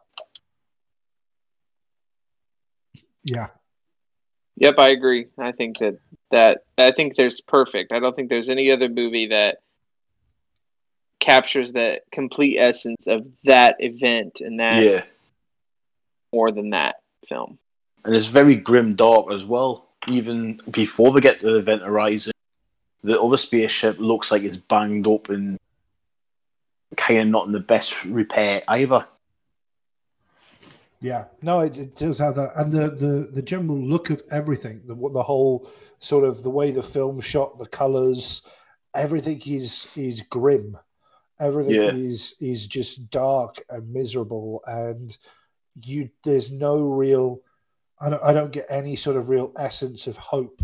yeah, 3.25 3.49
Yep, 4.57 4.75
I 4.79 4.89
agree. 4.91 5.27
I 5.39 5.53
think 5.53 5.79
that 5.79 5.99
that 6.31 6.63
I 6.79 6.91
think 6.93 7.17
there's 7.17 7.41
perfect. 7.41 7.93
I 7.93 8.01
don't 8.01 8.15
think 8.15 8.29
there's 8.29 8.49
any 8.51 8.71
other 8.71 8.89
movie 8.89 9.29
that 9.29 9.59
captures 11.25 11.73
the 11.73 12.01
complete 12.13 12.59
essence 12.59 13.07
of 13.07 13.27
that 13.45 13.77
event 13.79 14.41
and 14.41 14.61
that 14.61 14.83
yeah, 14.83 15.03
more 16.33 16.53
than 16.53 16.71
that 16.71 16.97
film. 17.27 17.59
and 18.05 18.15
it's 18.15 18.27
very 18.27 18.57
grim 18.57 18.95
dark 18.95 19.33
as 19.33 19.43
well. 19.45 19.89
Even 20.07 20.61
before 20.71 21.13
they 21.13 21.21
get 21.21 21.41
to 21.41 21.47
the 21.47 21.59
event 21.59 21.83
horizon, 21.83 22.33
the 23.03 23.19
other 23.19 23.39
spaceship 23.39 23.99
looks 23.99 24.31
like 24.31 24.43
it's 24.43 24.59
banged 24.59 25.07
up 25.07 25.31
and 25.31 25.59
kind 26.97 27.21
of 27.21 27.29
not 27.29 27.47
in 27.47 27.53
the 27.53 27.61
best 27.61 28.05
repair 28.05 28.63
either. 28.69 29.07
Yeah, 31.01 31.25
no, 31.41 31.61
it, 31.61 31.79
it 31.79 31.97
does 31.97 32.19
have 32.19 32.35
that, 32.35 32.53
and 32.57 32.71
the, 32.71 32.91
the 32.91 33.29
the 33.33 33.43
general 33.43 33.79
look 33.79 34.11
of 34.11 34.23
everything, 34.31 34.83
the 34.87 34.95
the 34.95 35.23
whole 35.23 35.71
sort 35.99 36.25
of 36.25 36.43
the 36.43 36.51
way 36.51 36.71
the 36.71 36.83
film 36.83 37.21
shot, 37.21 37.59
the 37.59 37.67
colors, 37.67 38.43
everything 38.95 39.41
is 39.47 39.89
is 39.97 40.21
grim, 40.23 40.77
everything 41.41 41.75
Yeah. 41.75 41.91
is 41.93 42.35
is 42.41 42.67
just 42.67 43.11
dark 43.11 43.63
and 43.69 43.93
miserable, 43.93 44.63
and 44.67 45.17
you 45.83 46.11
there's 46.23 46.51
no 46.51 46.87
real, 46.89 47.41
I 48.01 48.11
don't 48.11 48.23
I 48.23 48.33
don't 48.33 48.53
get 48.53 48.67
any 48.69 48.97
sort 48.97 49.17
of 49.17 49.29
real 49.29 49.53
essence 49.57 50.07
of 50.07 50.17
hope 50.17 50.63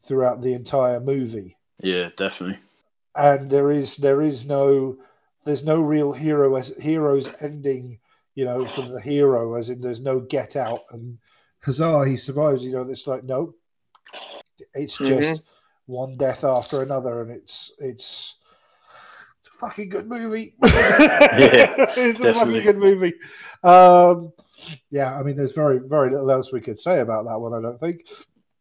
throughout 0.00 0.40
the 0.42 0.52
entire 0.52 0.98
movie 1.00 1.56
Yeah, 1.80 2.10
definitely. 2.16 2.58
and 3.14 3.50
there 3.50 3.70
is 3.70 3.96
there 3.96 4.20
is 4.20 4.44
no 4.44 4.96
there's 5.44 5.64
no 5.64 5.80
real 5.80 6.12
hero 6.12 6.54
as 6.56 6.76
heroes 6.78 7.30
ending. 7.40 7.98
You 8.34 8.46
know, 8.46 8.64
for 8.64 8.80
the 8.80 9.00
hero, 9.00 9.54
as 9.54 9.68
in 9.68 9.82
there's 9.82 10.00
no 10.00 10.18
get 10.20 10.56
out 10.56 10.80
and 10.90 11.18
huzzah, 11.62 12.06
he 12.08 12.16
survives. 12.16 12.64
You 12.64 12.72
know, 12.72 12.82
it's 12.88 13.06
like 13.06 13.24
no, 13.24 13.54
it's 14.74 14.98
Mhm. 14.98 15.06
just 15.06 15.42
one 15.86 16.16
death 16.16 16.42
after 16.44 16.80
another, 16.82 17.20
and 17.22 17.30
it's 17.30 17.72
it's 17.78 18.36
fucking 19.62 19.88
good 19.88 20.08
movie. 20.08 20.54
yeah, 20.64 21.74
it's 21.96 22.20
a 22.20 22.34
fucking 22.34 22.62
good 22.62 22.78
movie. 22.78 23.14
Um, 23.62 24.32
yeah, 24.90 25.16
I 25.16 25.22
mean, 25.22 25.36
there's 25.36 25.52
very 25.52 25.78
very 25.78 26.10
little 26.10 26.30
else 26.30 26.52
we 26.52 26.60
could 26.60 26.78
say 26.78 27.00
about 27.00 27.24
that 27.26 27.38
one. 27.38 27.54
I 27.54 27.62
don't 27.62 27.80
think, 27.80 28.06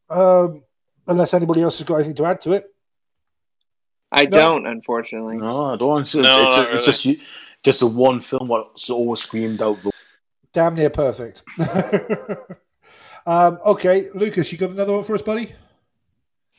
um, 0.09 0.63
unless 1.07 1.33
anybody 1.33 1.61
else 1.61 1.79
has 1.79 1.87
got 1.87 1.95
anything 1.95 2.15
to 2.15 2.25
add 2.25 2.41
to 2.41 2.53
it. 2.53 2.65
I 4.11 4.23
No. 4.23 4.29
don't, 4.29 4.67
unfortunately. 4.67 5.37
No, 5.37 5.73
I 5.73 5.75
don't. 5.77 6.01
It's, 6.01 6.13
No, 6.13 6.19
it's, 6.21 6.57
not 6.57 6.73
it's 6.73 6.85
just 6.85 7.05
you, 7.05 7.19
just 7.63 7.79
the 7.79 7.87
one 7.87 8.21
film 8.21 8.47
what's 8.47 8.89
always 8.89 9.21
screamed 9.21 9.61
out. 9.61 9.81
The, 9.83 9.91
Damn 10.53 10.75
near 10.75 10.89
perfect. 10.89 11.43
um, 13.25 13.59
okay, 13.65 14.09
Lucas, 14.13 14.51
you 14.51 14.57
got 14.57 14.71
another 14.71 14.91
one 14.93 15.03
for 15.03 15.15
us, 15.15 15.21
buddy? 15.21 15.53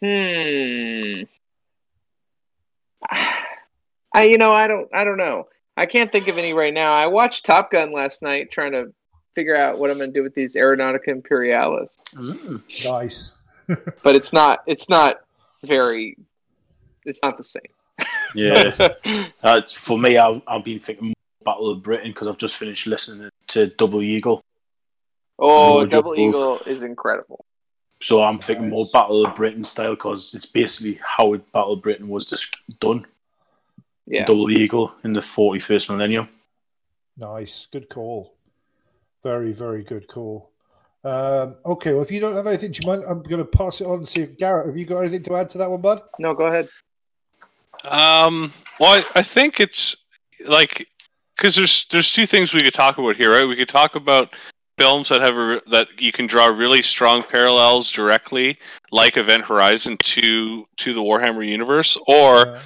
Hmm. 0.01 1.25
I 4.15 4.25
you 4.25 4.39
know 4.39 4.51
I 4.51 4.67
don't 4.67 4.89
I 4.95 5.05
don't 5.05 5.19
know. 5.19 5.49
I 5.77 5.87
can't 5.87 6.13
think 6.13 6.29
of 6.29 6.39
any 6.39 6.53
right 6.53 6.75
now. 6.75 6.93
I 6.93 7.07
watched 7.07 7.47
Top 7.47 7.71
Gun 7.71 7.93
last 7.93 8.23
night 8.23 8.51
trying 8.51 8.73
to 8.73 8.93
figure 9.35 9.57
out 9.57 9.79
what 9.79 9.91
I'm 9.91 9.97
going 9.97 10.13
to 10.13 10.19
do 10.19 10.23
with 10.23 10.35
these 10.35 10.55
Aeronautica 10.55 11.09
Imperialis. 11.09 11.99
Mm. 12.15 12.91
Nice. 12.91 13.37
But 14.03 14.17
it's 14.17 14.33
not 14.33 14.61
it's 14.67 14.89
not 14.89 15.21
very 15.65 16.19
it's 17.05 17.21
not 17.23 17.37
the 17.37 17.45
same. 17.45 17.63
Yeah, 18.35 18.73
uh, 19.43 19.63
for 19.69 19.99
me, 19.99 20.19
I've, 20.19 20.43
I've 20.47 20.65
been 20.65 20.81
thinking 20.81 21.07
more 21.07 21.15
Battle 21.45 21.71
of 21.71 21.83
Britain 21.83 22.11
because 22.11 22.29
I've 22.29 22.39
just 22.39 22.57
finished 22.57 22.87
listening 22.87 23.31
to 23.49 23.69
Double 23.69 24.03
Eagle. 24.03 24.45
Oh, 25.39 25.85
Double 25.87 26.13
Double- 26.13 26.21
Eagle 26.21 26.61
is 26.67 26.83
incredible. 26.83 27.45
So 28.01 28.23
I'm 28.23 28.41
thinking 28.41 28.69
more 28.69 28.87
Battle 28.93 29.25
of 29.25 29.35
Britain 29.37 29.63
style 29.63 29.95
because 29.95 30.35
it's 30.35 30.47
basically 30.47 30.99
how 31.03 31.37
Battle 31.53 31.75
of 31.75 31.83
Britain 31.83 32.09
was 32.09 32.29
just 32.29 32.57
done. 32.81 33.07
Yeah. 34.13 34.27
Double 34.27 34.51
Eagle 34.51 34.93
in 35.05 35.15
the 35.15 35.21
41st 35.21 35.89
millennium. 35.89 36.29
Nice. 37.17 37.67
Good 37.73 37.89
call. 37.89 38.35
Very, 39.23 39.53
very 39.53 39.83
good 39.83 40.07
call. 40.07 40.51
Um, 41.03 41.57
okay, 41.65 41.93
well, 41.93 42.03
if 42.03 42.13
you 42.13 42.21
don't 42.21 42.35
have 42.35 42.47
anything, 42.47 42.73
do 42.73 42.81
you 42.83 42.89
mind? 42.89 43.05
I'm 43.09 43.23
going 43.23 43.39
to 43.39 43.45
pass 43.45 43.81
it 43.81 43.87
on 43.87 43.99
and 43.99 44.09
see 44.09 44.21
if 44.21 44.37
Garrett, 44.37 44.67
have 44.67 44.77
you 44.77 44.85
got 44.85 44.99
anything 44.99 45.23
to 45.25 45.37
add 45.37 45.49
to 45.51 45.59
that 45.59 45.71
one, 45.71 45.81
bud? 45.81 46.03
No, 46.19 46.35
go 46.35 46.47
ahead. 46.47 46.69
Um, 47.87 48.53
well, 48.79 49.01
I, 49.01 49.21
I 49.21 49.23
think 49.23 49.61
it's 49.61 49.97
like 50.45 50.87
because 51.37 51.57
there's 51.57 51.87
there's 51.91 52.13
two 52.13 52.27
things 52.27 52.53
we 52.53 52.61
could 52.63 52.75
talk 52.75 52.99
about 52.99 53.17
here, 53.17 53.33
right? 53.33 53.49
We 53.49 53.57
could 53.57 53.69
talk 53.69 53.97
about 53.97 54.35
films 54.79 55.09
that 55.09 55.23
have 55.23 55.37
a, 55.37 55.63
that 55.71 55.89
you 55.99 56.13
can 56.13 56.27
draw 56.27 56.47
really 56.47 56.83
strong 56.83 57.23
parallels 57.23 57.91
directly, 57.91 58.59
like 58.91 59.17
Event 59.17 59.45
Horizon, 59.45 59.97
to 59.99 60.67
to 60.77 60.95
the 60.95 61.03
Warhammer 61.03 61.49
universe, 61.49 61.97
or 62.07 62.49
Uh, 62.49 62.61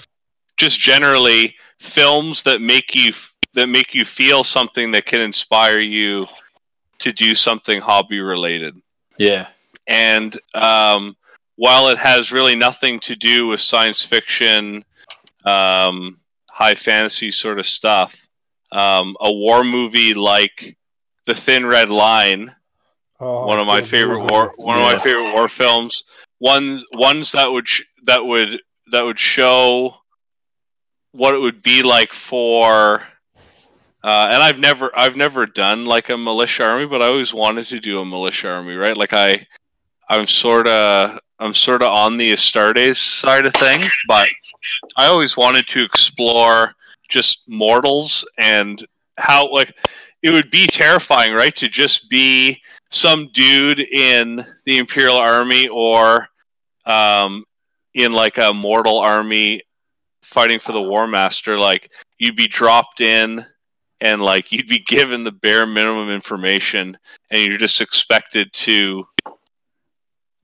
just 0.57 0.79
generally 0.79 1.55
films 1.81 2.43
that 2.45 2.61
make 2.61 2.95
you 2.95 3.13
that 3.55 3.69
make 3.69 3.95
you 3.95 4.05
feel 4.05 4.45
something 4.45 4.91
that 4.93 5.07
can 5.07 5.21
inspire 5.21 5.81
you 5.81 6.27
to 6.99 7.13
do 7.13 7.35
something 7.35 7.81
hobby 7.81 8.21
related 8.21 8.75
Yeah. 9.19 9.49
and 9.87 10.39
um, 10.55 11.17
while 11.57 11.89
it 11.89 11.97
has 11.99 12.33
really 12.33 12.55
nothing 12.55 13.01
to 13.01 13.17
do 13.17 13.47
with 13.49 13.61
science 13.63 14.03
fiction, 14.05 14.85
um, 15.47 16.21
high 16.51 16.75
fantasy 16.75 17.31
sort 17.31 17.59
of 17.59 17.67
stuff, 17.67 18.15
um, 18.73 19.17
a 19.21 19.33
war 19.33 19.65
movie 19.65 20.13
like 20.13 20.77
The 21.25 21.35
Thin 21.35 21.65
Red 21.65 21.89
Line, 21.89 22.55
oh, 23.21 23.47
one 23.47 23.59
of 23.59 23.67
my 23.67 23.81
favorite 23.83 24.21
movie. 24.21 24.33
war, 24.33 24.53
one 24.57 24.77
of 24.77 24.83
my 24.83 24.99
favorite 24.99 25.33
war 25.33 25.49
films, 25.49 26.05
one 26.39 26.83
ones 26.93 27.33
that 27.33 27.51
would 27.51 27.67
sh- 27.69 27.83
that 28.05 28.25
would 28.27 28.61
that 28.93 29.03
would 29.05 29.19
show 29.19 29.97
what 31.17 31.35
it 31.35 31.39
would 31.39 31.63
be 31.63 31.83
like 31.83 32.13
for. 32.13 33.03
Uh, 34.05 34.29
and 34.31 34.43
I've 34.43 34.59
never, 34.59 34.91
I've 34.97 35.17
never 35.17 35.47
done 35.47 35.85
like 35.87 36.09
a 36.11 36.17
militia 36.17 36.65
army, 36.65 36.87
but 36.87 37.03
I 37.03 37.07
always 37.07 37.35
wanted 37.35 37.67
to 37.69 37.81
do 37.81 38.01
a 38.01 38.05
militia 38.05 38.49
army, 38.49 38.75
right? 38.75 38.97
Like 38.97 39.13
I, 39.13 39.47
I'm 40.09 40.27
sort 40.27 40.69
of, 40.69 41.19
I'm 41.39 41.55
sort 41.55 41.83
of 41.83 41.89
on 41.89 42.17
the 42.17 42.33
Astartes 42.33 42.97
side 42.97 43.47
of 43.47 43.55
things, 43.55 43.91
but 44.07 44.29
I 44.97 45.07
always 45.07 45.37
wanted 45.37 45.67
to 45.69 45.83
explore 45.83 46.75
just 47.09 47.49
mortals 47.49 48.25
and 48.39 48.85
how, 49.19 49.51
like, 49.51 49.75
it 50.23 50.31
would 50.31 50.51
be 50.51 50.67
terrifying, 50.67 51.35
right? 51.35 51.55
To 51.57 51.69
just 51.69 52.09
be 52.09 52.61
some 52.91 53.29
dude 53.33 53.81
in 53.81 54.45
the 54.65 54.79
Imperial 54.79 55.19
Army 55.19 55.69
or 55.69 56.29
um, 56.87 57.45
in 57.95 58.13
like 58.13 58.39
a 58.39 58.53
mortal 58.53 58.99
army 58.99 59.63
fighting 60.27 60.59
for 60.59 60.73
the 60.73 60.83
War 60.83 61.07
Master. 61.07 61.59
Like, 61.59 61.91
you'd 62.19 62.37
be 62.37 62.49
dropped 62.49 63.01
in 63.01 63.47
and 64.01 64.21
like 64.21 64.53
you'd 64.53 64.69
be 64.69 64.81
given 64.81 65.25
the 65.25 65.33
bare 65.33 65.67
minimum 65.67 66.11
information 66.11 66.99
and 67.31 67.47
you're 67.47 67.59
just 67.59 67.81
expected 67.81 68.53
to 68.53 69.07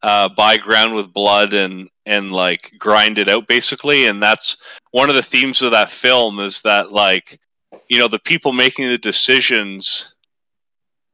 uh, 0.02 0.28
buy 0.36 0.56
ground 0.56 0.94
with 0.94 1.12
blood 1.12 1.52
and 1.52 1.88
and 2.06 2.32
like 2.32 2.72
grind 2.78 3.18
it 3.18 3.28
out 3.28 3.46
basically 3.46 4.06
and 4.06 4.22
that's 4.22 4.56
one 4.90 5.08
of 5.08 5.14
the 5.14 5.22
themes 5.22 5.62
of 5.62 5.70
that 5.70 5.90
film 5.90 6.40
is 6.40 6.60
that 6.62 6.90
like 6.92 7.38
you 7.88 7.98
know 7.98 8.08
the 8.08 8.18
people 8.18 8.52
making 8.52 8.88
the 8.88 8.98
decisions 8.98 10.12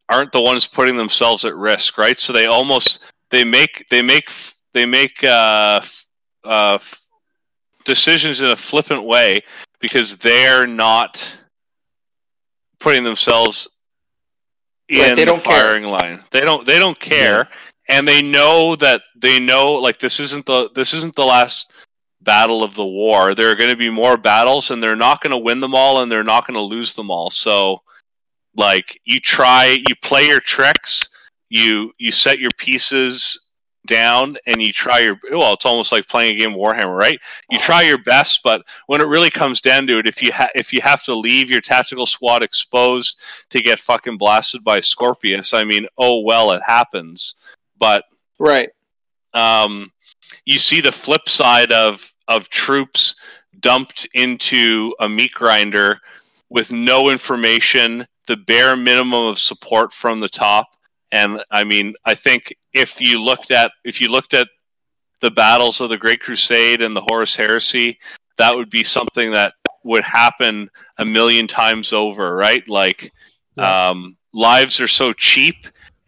aren't 0.08 0.32
the 0.32 0.40
ones 0.40 0.66
putting 0.66 0.96
themselves 0.96 1.44
at 1.44 1.54
risk 1.54 1.98
right 1.98 2.18
so 2.18 2.32
they 2.32 2.46
almost 2.46 3.00
they 3.30 3.44
make 3.44 3.84
they 3.90 4.00
make 4.00 4.30
they 4.72 4.86
make 4.86 5.22
uh, 5.24 5.80
uh, 6.44 6.78
decisions 7.88 8.40
in 8.40 8.46
a 8.48 8.56
flippant 8.56 9.04
way 9.04 9.40
because 9.80 10.16
they're 10.18 10.66
not 10.68 11.20
putting 12.80 13.04
themselves 13.04 13.66
in 14.88 15.00
Right, 15.00 15.16
the 15.16 15.24
don't 15.26 15.42
care. 15.42 15.60
firing 15.60 15.84
line. 15.84 16.24
They 16.30 16.42
don't 16.42 16.66
they 16.66 16.78
don't 16.78 17.00
care 17.00 17.48
and 17.88 18.06
they 18.06 18.22
know 18.22 18.76
that 18.76 19.02
they 19.16 19.40
know 19.40 19.72
like 19.74 19.98
this 19.98 20.20
isn't 20.20 20.46
the 20.46 20.70
this 20.76 20.94
isn't 20.94 21.16
the 21.16 21.24
last 21.26 21.72
battle 22.22 22.62
of 22.64 22.74
the 22.76 22.86
war. 22.86 23.34
There 23.34 23.50
are 23.50 23.56
going 23.56 23.70
to 23.70 23.76
be 23.76 23.90
more 23.90 24.16
battles 24.16 24.70
and 24.70 24.82
they're 24.82 24.96
not 24.96 25.22
going 25.22 25.32
to 25.32 25.38
win 25.38 25.60
them 25.60 25.74
all 25.74 26.02
and 26.02 26.10
they're 26.12 26.24
not 26.24 26.46
going 26.46 26.54
to 26.56 26.60
lose 26.60 26.92
them 26.94 27.10
all. 27.10 27.30
So 27.30 27.82
like 28.56 29.00
you 29.04 29.20
try 29.20 29.78
you 29.88 29.94
play 30.02 30.26
your 30.28 30.40
tricks, 30.40 31.08
you 31.50 31.92
you 31.98 32.12
set 32.12 32.38
your 32.38 32.50
pieces 32.58 33.38
down 33.88 34.36
and 34.46 34.62
you 34.62 34.72
try 34.72 35.00
your 35.00 35.18
well 35.32 35.54
it's 35.54 35.64
almost 35.66 35.90
like 35.90 36.06
playing 36.06 36.36
a 36.36 36.38
game 36.38 36.50
of 36.52 36.56
warhammer 36.56 36.96
right 36.96 37.18
you 37.50 37.58
try 37.58 37.82
your 37.82 37.98
best 38.04 38.40
but 38.44 38.62
when 38.86 39.00
it 39.00 39.08
really 39.08 39.30
comes 39.30 39.60
down 39.60 39.86
to 39.88 39.98
it 39.98 40.06
if 40.06 40.22
you 40.22 40.30
ha- 40.32 40.50
if 40.54 40.72
you 40.72 40.80
have 40.82 41.02
to 41.02 41.14
leave 41.14 41.50
your 41.50 41.60
tactical 41.60 42.06
squad 42.06 42.42
exposed 42.42 43.18
to 43.50 43.60
get 43.60 43.80
fucking 43.80 44.16
blasted 44.18 44.62
by 44.62 44.78
scorpius 44.78 45.52
i 45.52 45.64
mean 45.64 45.86
oh 45.98 46.20
well 46.20 46.52
it 46.52 46.62
happens 46.64 47.34
but 47.78 48.04
Right. 48.38 48.70
um, 49.34 49.90
you 50.44 50.58
see 50.58 50.80
the 50.80 50.92
flip 50.92 51.28
side 51.28 51.72
of 51.72 52.12
of 52.28 52.48
troops 52.48 53.14
dumped 53.60 54.06
into 54.14 54.94
a 55.00 55.08
meat 55.08 55.32
grinder 55.32 56.00
with 56.50 56.70
no 56.70 57.10
information, 57.10 58.06
the 58.26 58.36
bare 58.36 58.76
minimum 58.76 59.24
of 59.26 59.38
support 59.38 59.92
from 59.92 60.20
the 60.20 60.28
top. 60.28 60.68
And 61.10 61.42
I 61.50 61.64
mean, 61.64 61.94
I 62.04 62.14
think 62.14 62.54
if 62.78 63.00
you 63.00 63.20
looked 63.20 63.50
at 63.50 63.70
if 63.84 64.00
you 64.00 64.08
looked 64.08 64.34
at 64.34 64.48
the 65.20 65.30
battles 65.30 65.80
of 65.80 65.90
the 65.90 65.98
Great 65.98 66.20
Crusade 66.20 66.80
and 66.80 66.94
the 66.94 67.04
Horus 67.10 67.34
Heresy, 67.34 67.98
that 68.36 68.54
would 68.54 68.70
be 68.70 68.84
something 68.84 69.32
that 69.32 69.54
would 69.84 70.04
happen 70.04 70.70
a 70.98 71.04
million 71.04 71.46
times 71.46 71.92
over, 71.92 72.34
right? 72.36 72.62
Like 72.68 73.12
Yeah. 73.56 73.88
um, 73.88 74.16
lives 74.32 74.78
are 74.80 74.88
so 74.88 75.12
cheap, 75.12 75.56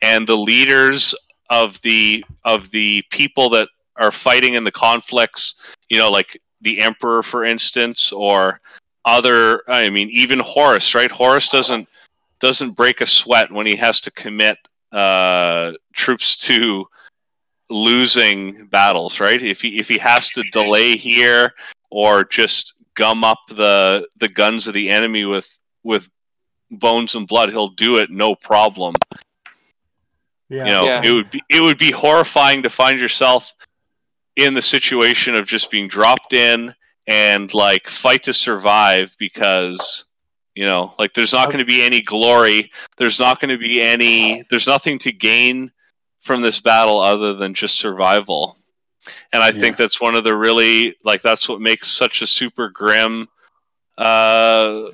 and 0.03 0.27
the 0.27 0.37
leaders 0.37 1.15
of 1.51 1.81
the 1.83 2.25
of 2.45 2.71
the 2.71 3.03
people 3.11 3.51
that 3.51 3.69
are 3.97 4.13
fighting 4.13 4.55
in 4.55 4.65
the 4.65 4.71
conflicts, 4.73 5.57
you 5.89 5.99
know, 5.99 6.11
like 6.11 6.41
the 6.61 6.81
emperor, 6.81 7.23
for 7.23 7.45
instance, 7.45 8.13
or 8.13 8.61
other. 9.05 9.63
I 9.69 9.89
mean, 9.91 10.09
even 10.11 10.39
Horus, 10.39 10.95
right? 10.95 11.11
Horus 11.11 11.49
doesn't 11.49 11.89
doesn't 12.41 12.73
break 12.73 13.01
a 13.01 13.07
sweat 13.07 13.51
when 13.51 13.67
he 13.67 13.77
has 13.77 14.01
to 14.03 14.11
commit 14.13 14.57
uh, 14.93 15.73
troops 15.95 16.37
to 16.39 16.87
losing 17.69 18.67
battles, 18.67 19.21
right? 19.21 19.43
If 19.43 19.61
he 19.61 19.79
if 19.79 19.89
he 19.89 19.99
has 19.99 20.29
to 20.31 20.43
delay 20.53 20.97
here 20.97 21.53
or 21.91 22.25
just 22.25 22.75
gum 22.95 23.25
up 23.25 23.39
the 23.49 24.07
the 24.17 24.29
guns 24.29 24.67
of 24.67 24.75
the 24.75 24.91
enemy 24.91 25.25
with 25.25 25.49
with 25.83 26.09
bones 26.71 27.15
and 27.15 27.27
blood, 27.27 27.51
he'll 27.51 27.69
do 27.69 27.99
it 27.99 28.11
no 28.11 28.35
problem. 28.35 28.95
Yeah. 30.49 30.65
You 30.65 30.71
know, 30.71 30.85
Yeah. 30.87 31.03
it 31.05 31.15
would 31.15 31.31
be 31.31 31.43
it 31.49 31.61
would 31.61 31.79
be 31.79 31.93
horrifying 31.93 32.63
to 32.65 32.71
find 32.71 32.99
yourself 32.99 33.53
in 34.37 34.55
the 34.55 34.63
situation 34.63 35.35
of 35.35 35.47
just 35.47 35.71
being 35.71 35.87
dropped 35.89 36.33
in 36.33 36.75
and 37.07 37.53
like 37.55 37.89
fight 37.89 38.23
to 38.25 38.33
survive 38.33 39.15
because 39.19 40.05
you 40.55 40.67
know 40.67 40.95
like 40.99 41.15
there's 41.15 41.33
not 41.33 41.47
going 41.47 41.61
to 41.61 41.65
be 41.65 41.83
any 41.83 42.01
glory. 42.01 42.71
There's 42.99 43.19
not 43.19 43.41
going 43.41 43.51
to 43.51 43.59
be 43.59 43.81
any 43.81 44.45
there's 44.51 44.67
nothing 44.67 44.99
to 45.01 45.13
gain 45.13 45.73
from 46.21 46.43
this 46.43 46.61
battle 46.61 47.01
other 47.01 47.35
than 47.35 47.55
just 47.55 47.79
survival. 47.79 48.57
And 49.33 49.43
i 49.43 49.51
think 49.51 49.77
that's 49.77 50.01
one 50.01 50.15
of 50.15 50.25
the 50.25 50.37
really 50.37 50.95
like 51.05 51.23
that's 51.23 51.49
what 51.49 51.61
makes 51.61 51.89
such 51.89 52.21
a 52.21 52.27
super 52.27 52.69
grim 52.69 53.29
uh 53.97 54.91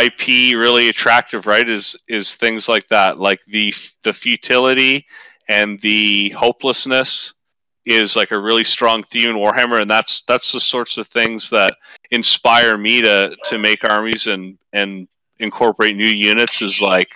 ip 0.00 0.26
really 0.26 0.88
attractive 0.88 1.46
right 1.46 1.68
is 1.68 1.96
is 2.08 2.34
things 2.34 2.68
like 2.68 2.88
that. 2.88 3.18
Like 3.18 3.40
the 3.46 3.74
the 4.02 4.12
futility 4.12 5.06
and 5.48 5.80
the 5.80 6.30
hopelessness 6.30 7.34
is 7.84 8.14
like 8.16 8.30
a 8.30 8.38
really 8.38 8.64
strong 8.64 9.02
theme 9.02 9.30
in 9.30 9.36
Warhammer, 9.36 9.80
and 9.82 9.90
that's 9.90 10.22
that's 10.22 10.52
the 10.52 10.60
sorts 10.60 10.98
of 10.98 11.08
things 11.08 11.50
that 11.50 11.74
inspire 12.10 12.76
me 12.78 13.00
to 13.02 13.34
to 13.46 13.58
make 13.58 13.78
armies 13.88 14.26
and 14.26 14.58
and 14.72 15.08
incorporate 15.38 15.96
new 15.96 16.06
units. 16.06 16.62
Is 16.62 16.80
like, 16.80 17.10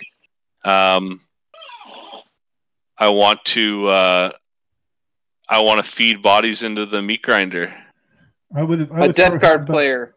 um, 0.65 1.21
I 2.97 3.09
want 3.09 3.43
to 3.45 3.87
uh, 3.87 4.31
I 5.47 5.61
want 5.61 5.77
to 5.77 5.89
feed 5.89 6.21
bodies 6.21 6.63
into 6.63 6.85
the 6.85 7.01
meat 7.01 7.21
grinder. 7.21 7.73
I 8.55 8.63
would. 8.63 8.91
I 8.91 8.97
A 8.97 9.07
would 9.07 9.15
Death 9.15 9.29
throw 9.31 9.39
Guard 9.39 9.59
Hamburg- 9.59 9.67
player. 9.67 10.13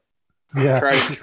Yeah. 0.56 0.80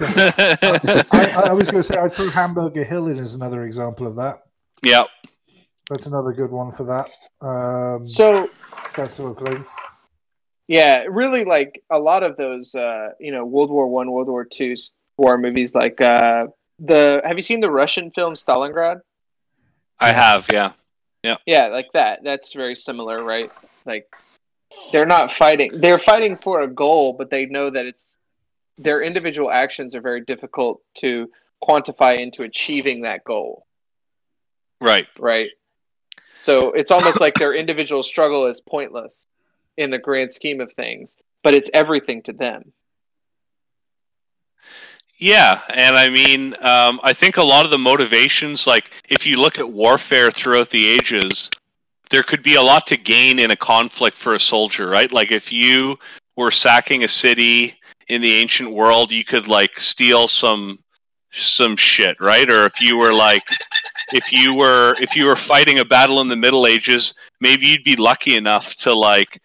I, 1.12 1.42
I 1.48 1.52
was 1.52 1.70
going 1.70 1.82
to 1.82 1.86
say 1.86 1.98
I'd 1.98 2.14
throw 2.14 2.30
Hamburger 2.30 2.82
Hill 2.82 3.08
in 3.08 3.18
as 3.18 3.34
another 3.34 3.64
example 3.64 4.06
of 4.06 4.16
that. 4.16 4.44
yeah, 4.82 5.02
That's 5.90 6.06
another 6.06 6.32
good 6.32 6.50
one 6.50 6.70
for 6.70 6.84
that. 6.84 7.46
Um, 7.46 8.06
So 8.06 8.48
that 8.96 9.10
sort 9.12 9.30
of 9.40 9.48
thing. 9.48 9.64
yeah, 10.66 11.04
really 11.08 11.44
like 11.44 11.82
a 11.90 11.98
lot 11.98 12.22
of 12.22 12.36
those 12.36 12.74
uh, 12.74 13.10
you 13.18 13.32
know, 13.32 13.44
World 13.44 13.70
War 13.70 13.88
One, 13.88 14.10
World 14.10 14.28
War 14.28 14.44
Two 14.44 14.74
war 15.18 15.36
movies 15.36 15.74
like 15.74 16.00
uh 16.00 16.46
the 16.78 17.20
have 17.24 17.36
you 17.36 17.42
seen 17.42 17.60
the 17.60 17.70
Russian 17.70 18.10
film 18.12 18.34
Stalingrad? 18.34 19.00
I 19.98 20.12
have. 20.12 20.46
Yeah, 20.50 20.72
Yeah, 21.24 21.38
yeah, 21.44 21.66
like 21.66 21.88
that. 21.92 22.20
That's 22.22 22.52
very 22.52 22.76
similar, 22.76 23.22
right? 23.24 23.50
Like 23.84 24.06
they're 24.92 25.06
not 25.06 25.32
fighting 25.32 25.80
they're 25.80 25.98
fighting 25.98 26.36
for 26.36 26.60
a 26.62 26.68
goal, 26.68 27.14
but 27.14 27.30
they 27.30 27.46
know 27.46 27.68
that 27.70 27.84
it's 27.84 28.18
their 28.76 29.02
individual 29.02 29.50
actions 29.50 29.96
are 29.96 30.00
very 30.00 30.20
difficult 30.20 30.80
to 30.98 31.28
quantify 31.60 32.20
into 32.20 32.44
achieving 32.44 33.02
that 33.02 33.24
goal, 33.24 33.66
right. 34.80 35.06
right? 35.18 35.50
So 36.38 36.70
it's 36.70 36.92
almost 36.92 37.20
like 37.20 37.34
their 37.34 37.54
individual 37.54 38.02
struggle 38.02 38.46
is 38.46 38.60
pointless 38.60 39.26
in 39.76 39.90
the 39.90 39.98
grand 39.98 40.32
scheme 40.32 40.60
of 40.60 40.72
things, 40.72 41.16
but 41.42 41.52
it's 41.52 41.68
everything 41.74 42.22
to 42.22 42.32
them. 42.32 42.72
Yeah, 45.18 45.62
and 45.68 45.96
I 45.96 46.08
mean, 46.08 46.54
um, 46.60 47.00
I 47.02 47.12
think 47.12 47.38
a 47.38 47.42
lot 47.42 47.64
of 47.64 47.72
the 47.72 47.78
motivations, 47.78 48.68
like 48.68 48.92
if 49.08 49.26
you 49.26 49.40
look 49.40 49.58
at 49.58 49.68
warfare 49.68 50.30
throughout 50.30 50.70
the 50.70 50.86
ages, 50.86 51.50
there 52.10 52.22
could 52.22 52.44
be 52.44 52.54
a 52.54 52.62
lot 52.62 52.86
to 52.86 52.96
gain 52.96 53.40
in 53.40 53.50
a 53.50 53.56
conflict 53.56 54.16
for 54.16 54.34
a 54.34 54.40
soldier, 54.40 54.88
right? 54.88 55.10
Like 55.10 55.32
if 55.32 55.50
you 55.50 55.98
were 56.36 56.52
sacking 56.52 57.02
a 57.02 57.08
city 57.08 57.74
in 58.06 58.22
the 58.22 58.34
ancient 58.34 58.72
world, 58.72 59.10
you 59.10 59.24
could 59.24 59.48
like 59.48 59.80
steal 59.80 60.28
some 60.28 60.78
some 61.32 61.76
shit, 61.76 62.16
right? 62.20 62.48
Or 62.48 62.64
if 62.64 62.80
you 62.80 62.96
were 62.96 63.12
like 63.12 63.42
if 64.12 64.32
you 64.32 64.54
were 64.54 64.94
if 65.00 65.14
you 65.16 65.26
were 65.26 65.36
fighting 65.36 65.80
a 65.80 65.84
battle 65.84 66.20
in 66.20 66.28
the 66.28 66.36
Middle 66.36 66.66
Ages, 66.66 67.14
maybe 67.40 67.66
you'd 67.66 67.84
be 67.84 67.96
lucky 67.96 68.36
enough 68.36 68.74
to 68.76 68.92
like 68.94 69.40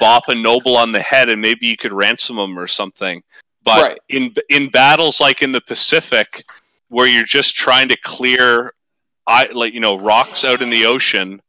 bop 0.00 0.24
a 0.28 0.34
noble 0.34 0.76
on 0.76 0.92
the 0.92 1.00
head 1.00 1.28
and 1.28 1.40
maybe 1.40 1.66
you 1.66 1.76
could 1.76 1.92
ransom 1.92 2.38
him 2.38 2.58
or 2.58 2.66
something. 2.66 3.22
But 3.64 3.82
Right. 3.82 3.98
in 4.08 4.34
in 4.48 4.68
battles 4.68 5.20
like 5.20 5.42
in 5.42 5.52
the 5.52 5.60
Pacific, 5.60 6.44
where 6.88 7.06
you're 7.06 7.24
just 7.24 7.54
trying 7.54 7.88
to 7.88 7.96
clear, 8.02 8.74
I 9.26 9.44
like 9.52 9.74
you 9.74 9.80
know 9.80 9.96
rocks 9.98 10.44
out 10.44 10.62
in 10.62 10.70
the 10.70 10.86
ocean, 10.86 11.40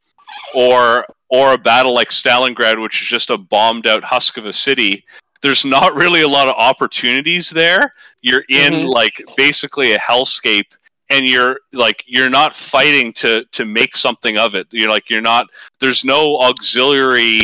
or 0.54 1.06
or 1.30 1.54
a 1.54 1.58
battle 1.58 1.94
like 1.94 2.10
Stalingrad, 2.10 2.82
which 2.82 3.02
is 3.02 3.08
just 3.08 3.30
a 3.30 3.38
bombed 3.38 3.86
out 3.86 4.04
husk 4.04 4.38
of 4.38 4.46
a 4.46 4.54
city. 4.54 5.04
There's 5.42 5.66
not 5.66 5.94
really 5.94 6.22
a 6.22 6.28
lot 6.28 6.48
of 6.48 6.56
opportunities 6.58 7.50
there. 7.50 7.94
You're 8.22 8.46
in 8.50 8.74
Mhm. 8.74 8.94
like 8.94 9.22
basically 9.36 9.92
a 9.94 10.00
hellscape, 10.00 10.72
and 11.10 11.26
you're 11.26 11.60
like 11.74 12.04
you're 12.08 12.30
not 12.30 12.56
fighting 12.56 13.14
to 13.14 13.46
to 13.52 13.66
make 13.66 13.96
something 13.96 14.38
of 14.38 14.56
it. 14.56 14.68
You're 14.72 14.90
like 14.90 15.10
you're 15.10 15.22
not. 15.22 15.48
There's 15.80 16.04
no 16.04 16.38
auxiliary. 16.40 17.42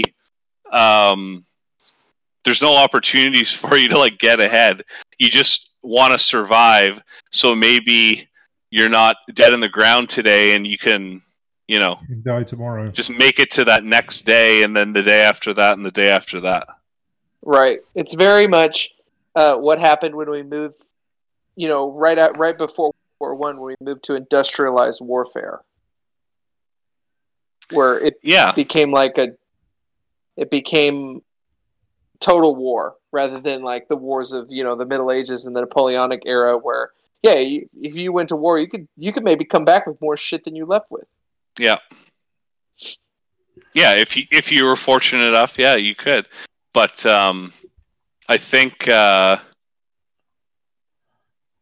Um, 0.71 1.45
there's 2.43 2.61
no 2.61 2.75
opportunities 2.75 3.51
for 3.53 3.77
you 3.77 3.87
to 3.89 3.97
like 3.97 4.17
get 4.17 4.39
ahead. 4.39 4.83
You 5.17 5.29
just 5.29 5.71
want 5.81 6.13
to 6.13 6.19
survive. 6.19 7.01
So 7.31 7.55
maybe 7.55 8.27
you're 8.69 8.89
not 8.89 9.15
dead 9.33 9.53
in 9.53 9.59
the 9.59 9.69
ground 9.69 10.09
today, 10.09 10.55
and 10.55 10.65
you 10.65 10.77
can, 10.77 11.21
you 11.67 11.79
know, 11.79 11.99
You 12.01 12.15
can 12.15 12.23
die 12.23 12.43
tomorrow. 12.43 12.89
just 12.89 13.09
make 13.11 13.39
it 13.39 13.51
to 13.51 13.65
that 13.65 13.83
next 13.83 14.21
day, 14.23 14.63
and 14.63 14.75
then 14.75 14.93
the 14.93 15.03
day 15.03 15.21
after 15.21 15.53
that, 15.53 15.77
and 15.77 15.85
the 15.85 15.91
day 15.91 16.09
after 16.09 16.41
that. 16.41 16.67
Right. 17.43 17.79
It's 17.93 18.13
very 18.13 18.47
much 18.47 18.89
uh, 19.35 19.55
what 19.57 19.79
happened 19.79 20.15
when 20.15 20.29
we 20.29 20.41
moved, 20.43 20.75
you 21.55 21.67
know, 21.67 21.91
right 21.91 22.17
at 22.17 22.37
right 22.37 22.57
before 22.57 22.85
World 22.85 22.92
War 23.23 23.35
One, 23.35 23.57
when 23.57 23.75
we 23.79 23.85
moved 23.85 24.03
to 24.03 24.15
industrialized 24.15 24.99
warfare, 25.01 25.61
where 27.71 27.97
it 27.97 28.15
Yeah, 28.21 28.51
became 28.51 28.91
like 28.91 29.17
a, 29.17 29.29
it 30.35 30.51
became 30.51 31.21
total 32.19 32.53
war 32.53 32.95
rather 33.13 33.39
than 33.39 33.63
like 33.63 33.87
the 33.87 33.95
wars 33.95 34.33
of 34.33 34.47
you 34.49 34.61
know 34.65 34.75
the 34.75 34.85
Middle 34.85 35.09
Ages 35.09 35.45
and 35.45 35.55
the 35.55 35.61
Napoleonic 35.61 36.23
era, 36.25 36.57
where 36.57 36.91
yeah, 37.21 37.35
you, 37.35 37.69
if 37.81 37.95
you 37.95 38.11
went 38.11 38.27
to 38.27 38.35
war, 38.35 38.59
you 38.59 38.67
could 38.67 38.89
you 38.97 39.13
could 39.13 39.23
maybe 39.23 39.45
come 39.45 39.63
back 39.63 39.87
with 39.87 40.01
more 40.01 40.17
shit 40.17 40.43
than 40.43 40.53
you 40.53 40.65
left 40.65 40.91
with. 40.91 41.07
yeah, 41.57 41.77
yeah. 43.73 43.93
If 43.93 44.17
you 44.17 44.25
if 44.31 44.51
you 44.51 44.65
were 44.65 44.75
fortunate 44.75 45.27
enough, 45.27 45.57
yeah, 45.57 45.77
you 45.77 45.95
could. 45.95 46.27
But 46.73 47.05
um, 47.05 47.53
I 48.27 48.35
think, 48.35 48.87
uh, 48.89 49.37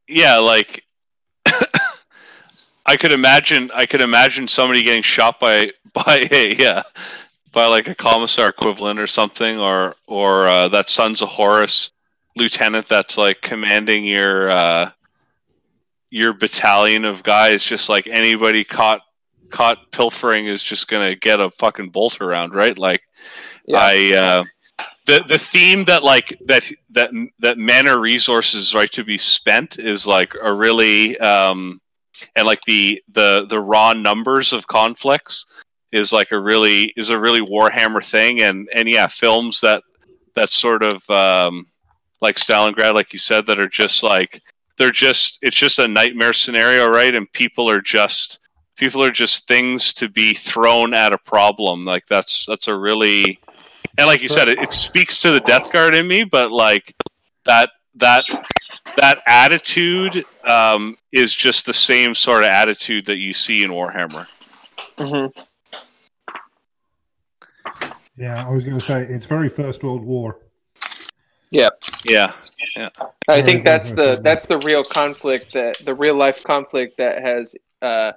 yeah, 0.07 0.37
like 0.37 0.83
I 2.85 2.97
could 2.97 3.11
imagine. 3.11 3.71
I 3.73 3.85
could 3.85 4.01
imagine 4.01 4.47
somebody 4.47 4.83
getting 4.83 5.03
shot 5.03 5.39
by 5.39 5.71
by 5.93 6.27
a 6.31 6.55
yeah 6.55 6.83
by 7.51 7.67
like 7.67 7.87
a 7.87 7.95
commissar 7.95 8.49
equivalent 8.49 8.99
or 8.99 9.07
something, 9.07 9.59
or 9.59 9.95
or 10.07 10.47
uh, 10.47 10.67
that 10.69 10.89
Sons 10.89 11.21
of 11.21 11.29
Horus 11.29 11.91
lieutenant 12.35 12.87
that's 12.87 13.17
like 13.17 13.41
commanding 13.41 14.05
your 14.05 14.49
uh, 14.49 14.91
your 16.09 16.33
battalion 16.33 17.05
of 17.05 17.23
guys. 17.23 17.63
Just 17.63 17.89
like 17.89 18.07
anybody 18.07 18.63
caught 18.63 19.01
caught 19.49 19.91
pilfering 19.91 20.47
is 20.47 20.63
just 20.63 20.87
gonna 20.87 21.15
get 21.15 21.39
a 21.39 21.51
fucking 21.51 21.89
bolt 21.89 22.21
around, 22.21 22.53
right? 22.53 22.77
Like 22.77 23.01
Yeah. 23.65 23.77
I. 23.79 24.13
Uh, 24.15 24.43
the, 25.05 25.23
the 25.27 25.39
theme 25.39 25.85
that 25.85 26.03
like 26.03 26.37
that 26.45 26.63
that 26.91 27.11
that 27.39 27.57
men 27.57 27.87
are 27.87 27.99
resources 27.99 28.75
right 28.75 28.91
to 28.91 29.03
be 29.03 29.17
spent 29.17 29.79
is 29.79 30.05
like 30.05 30.33
a 30.41 30.53
really 30.53 31.17
um, 31.19 31.81
and 32.35 32.45
like 32.45 32.61
the 32.67 33.01
the 33.11 33.45
the 33.49 33.59
raw 33.59 33.93
numbers 33.93 34.53
of 34.53 34.67
conflicts 34.67 35.45
is 35.91 36.13
like 36.13 36.31
a 36.31 36.39
really 36.39 36.93
is 36.95 37.09
a 37.09 37.19
really 37.19 37.41
warhammer 37.41 38.03
thing. 38.03 38.41
And 38.41 38.69
and 38.73 38.87
yeah 38.87 39.07
films 39.07 39.59
that 39.61 39.83
that 40.35 40.49
sort 40.49 40.83
of 40.83 41.09
um 41.09 41.67
like 42.21 42.35
stalingrad 42.35 42.93
like 42.93 43.11
you 43.11 43.19
said 43.19 43.45
that 43.47 43.59
are 43.59 43.67
just 43.67 44.03
like 44.03 44.41
they're 44.77 44.91
just 44.91 45.39
it's 45.41 45.57
just 45.57 45.79
a 45.79 45.87
nightmare 45.87 46.33
scenario 46.33 46.87
right? 46.87 47.15
And 47.15 47.31
people 47.33 47.69
are 47.69 47.81
just 47.81 48.39
people 48.77 49.03
are 49.03 49.11
just 49.11 49.47
things 49.47 49.93
to 49.95 50.09
be 50.09 50.33
thrown 50.33 50.93
at 50.93 51.13
a 51.13 51.17
problem. 51.17 51.85
Like 51.85 52.05
that's 52.07 52.45
that's 52.45 52.67
a 52.67 52.75
really 52.75 53.39
and 53.97 54.07
like 54.07 54.21
you 54.21 54.29
said 54.29 54.49
it, 54.49 54.59
it 54.59 54.73
speaks 54.73 55.19
to 55.19 55.31
the 55.31 55.39
death 55.41 55.71
guard 55.71 55.95
in 55.95 56.07
me 56.07 56.23
but 56.23 56.51
like 56.51 56.95
that 57.45 57.69
that 57.95 58.23
that 58.97 59.21
attitude 59.27 60.25
um, 60.43 60.97
is 61.11 61.33
just 61.33 61.65
the 61.65 61.73
same 61.73 62.15
sort 62.15 62.43
of 62.43 62.49
attitude 62.49 63.05
that 63.05 63.17
you 63.17 63.33
see 63.33 63.63
in 63.63 63.69
Warhammer. 63.71 64.27
Mm-hmm. 64.97 65.39
Yeah, 68.17 68.45
I 68.45 68.49
was 68.49 68.65
going 68.65 68.77
to 68.77 68.83
say 68.83 69.01
it's 69.03 69.25
very 69.25 69.49
First 69.49 69.83
World 69.83 70.03
War. 70.03 70.39
Yeah, 71.49 71.69
Yeah. 72.05 72.31
Yeah. 72.75 72.89
I 73.27 73.41
think 73.41 73.65
that's 73.65 73.91
the 73.91 74.21
that's 74.23 74.45
the 74.45 74.59
real 74.59 74.83
conflict 74.83 75.53
that 75.53 75.79
the 75.79 75.95
real 75.95 76.15
life 76.15 76.43
conflict 76.43 76.97
that 76.97 77.21
has 77.21 77.55
uh, 77.81 78.11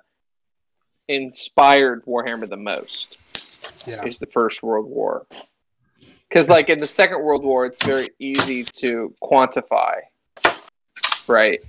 inspired 1.09 2.05
Warhammer 2.05 2.49
the 2.49 2.57
most 2.57 3.19
Yeah. 3.87 4.05
is 4.05 4.19
the 4.19 4.27
First 4.27 4.63
World 4.63 4.87
War. 4.87 5.27
Because 6.35 6.49
like 6.49 6.69
in 6.69 6.79
the 6.79 6.87
Second 6.87 7.23
World 7.23 7.45
War, 7.45 7.65
it's 7.65 7.81
very 7.85 8.09
easy 8.19 8.65
to 8.65 9.15
quantify, 9.23 10.01
right? 11.29 11.63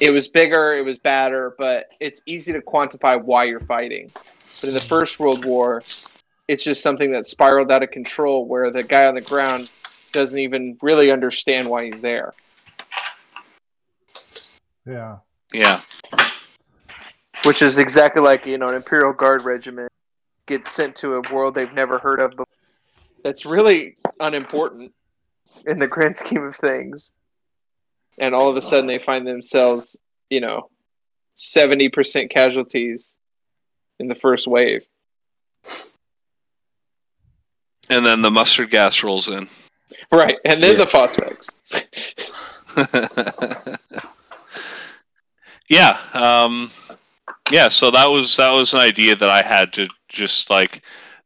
It 0.00 0.10
was 0.10 0.26
bigger, 0.26 0.74
it 0.76 0.84
was 0.84 0.98
badder, 0.98 1.54
but 1.56 1.86
it's 2.00 2.20
easy 2.26 2.52
to 2.52 2.60
quantify 2.60 3.22
why 3.22 3.44
you're 3.44 3.60
fighting. 3.60 4.10
But 4.60 4.64
in 4.64 4.74
the 4.74 4.80
First 4.80 5.20
World 5.20 5.44
War, 5.44 5.84
it's 6.48 6.64
just 6.64 6.82
something 6.82 7.12
that 7.12 7.26
spiraled 7.26 7.70
out 7.70 7.84
of 7.84 7.92
control, 7.92 8.44
where 8.44 8.72
the 8.72 8.82
guy 8.82 9.06
on 9.06 9.14
the 9.14 9.20
ground 9.20 9.70
doesn't 10.10 10.40
even 10.40 10.76
really 10.82 11.12
understand 11.12 11.70
why 11.70 11.84
he's 11.84 12.00
there. 12.00 12.34
Yeah. 14.84 15.18
Yeah. 15.52 15.80
Which 17.44 17.62
is 17.62 17.78
exactly 17.78 18.20
like 18.20 18.46
you 18.46 18.58
know 18.58 18.66
an 18.66 18.74
Imperial 18.74 19.12
Guard 19.12 19.44
regiment 19.44 19.92
gets 20.46 20.72
sent 20.72 20.96
to 20.96 21.14
a 21.14 21.32
world 21.32 21.54
they've 21.54 21.72
never 21.72 21.98
heard 21.98 22.20
of 22.20 22.32
before. 22.32 22.46
That's 23.26 23.44
really 23.44 23.96
unimportant 24.20 24.92
in 25.66 25.80
the 25.80 25.88
grand 25.88 26.16
scheme 26.22 26.44
of 26.44 26.54
things. 26.54 27.10
And 28.20 28.36
all 28.36 28.48
of 28.48 28.56
a 28.56 28.62
sudden 28.62 28.86
they 28.86 28.98
find 28.98 29.26
themselves, 29.26 29.98
you 30.30 30.40
know, 30.40 30.70
seventy 31.34 31.88
percent 31.88 32.30
casualties 32.30 33.16
in 33.98 34.06
the 34.06 34.14
first 34.14 34.46
wave. 34.46 34.86
And 37.90 38.06
then 38.06 38.22
the 38.22 38.30
mustard 38.30 38.70
gas 38.70 39.02
rolls 39.02 39.26
in. 39.26 39.48
Right, 40.12 40.36
and 40.44 40.62
then 40.62 40.78
Yeah. 40.78 40.84
the 40.84 40.86
phosphates. 40.86 41.56
yeah. 45.68 45.98
Um, 46.14 46.70
yeah. 47.50 47.70
So 47.70 47.90
that 47.90 48.08
was 48.08 48.36
that 48.36 48.52
was 48.52 48.72
an 48.72 48.78
idea 48.78 49.16
that 49.16 49.28
I 49.28 49.42
had 49.42 49.72
to 49.72 49.88
just 50.08 50.48
like 50.48 50.80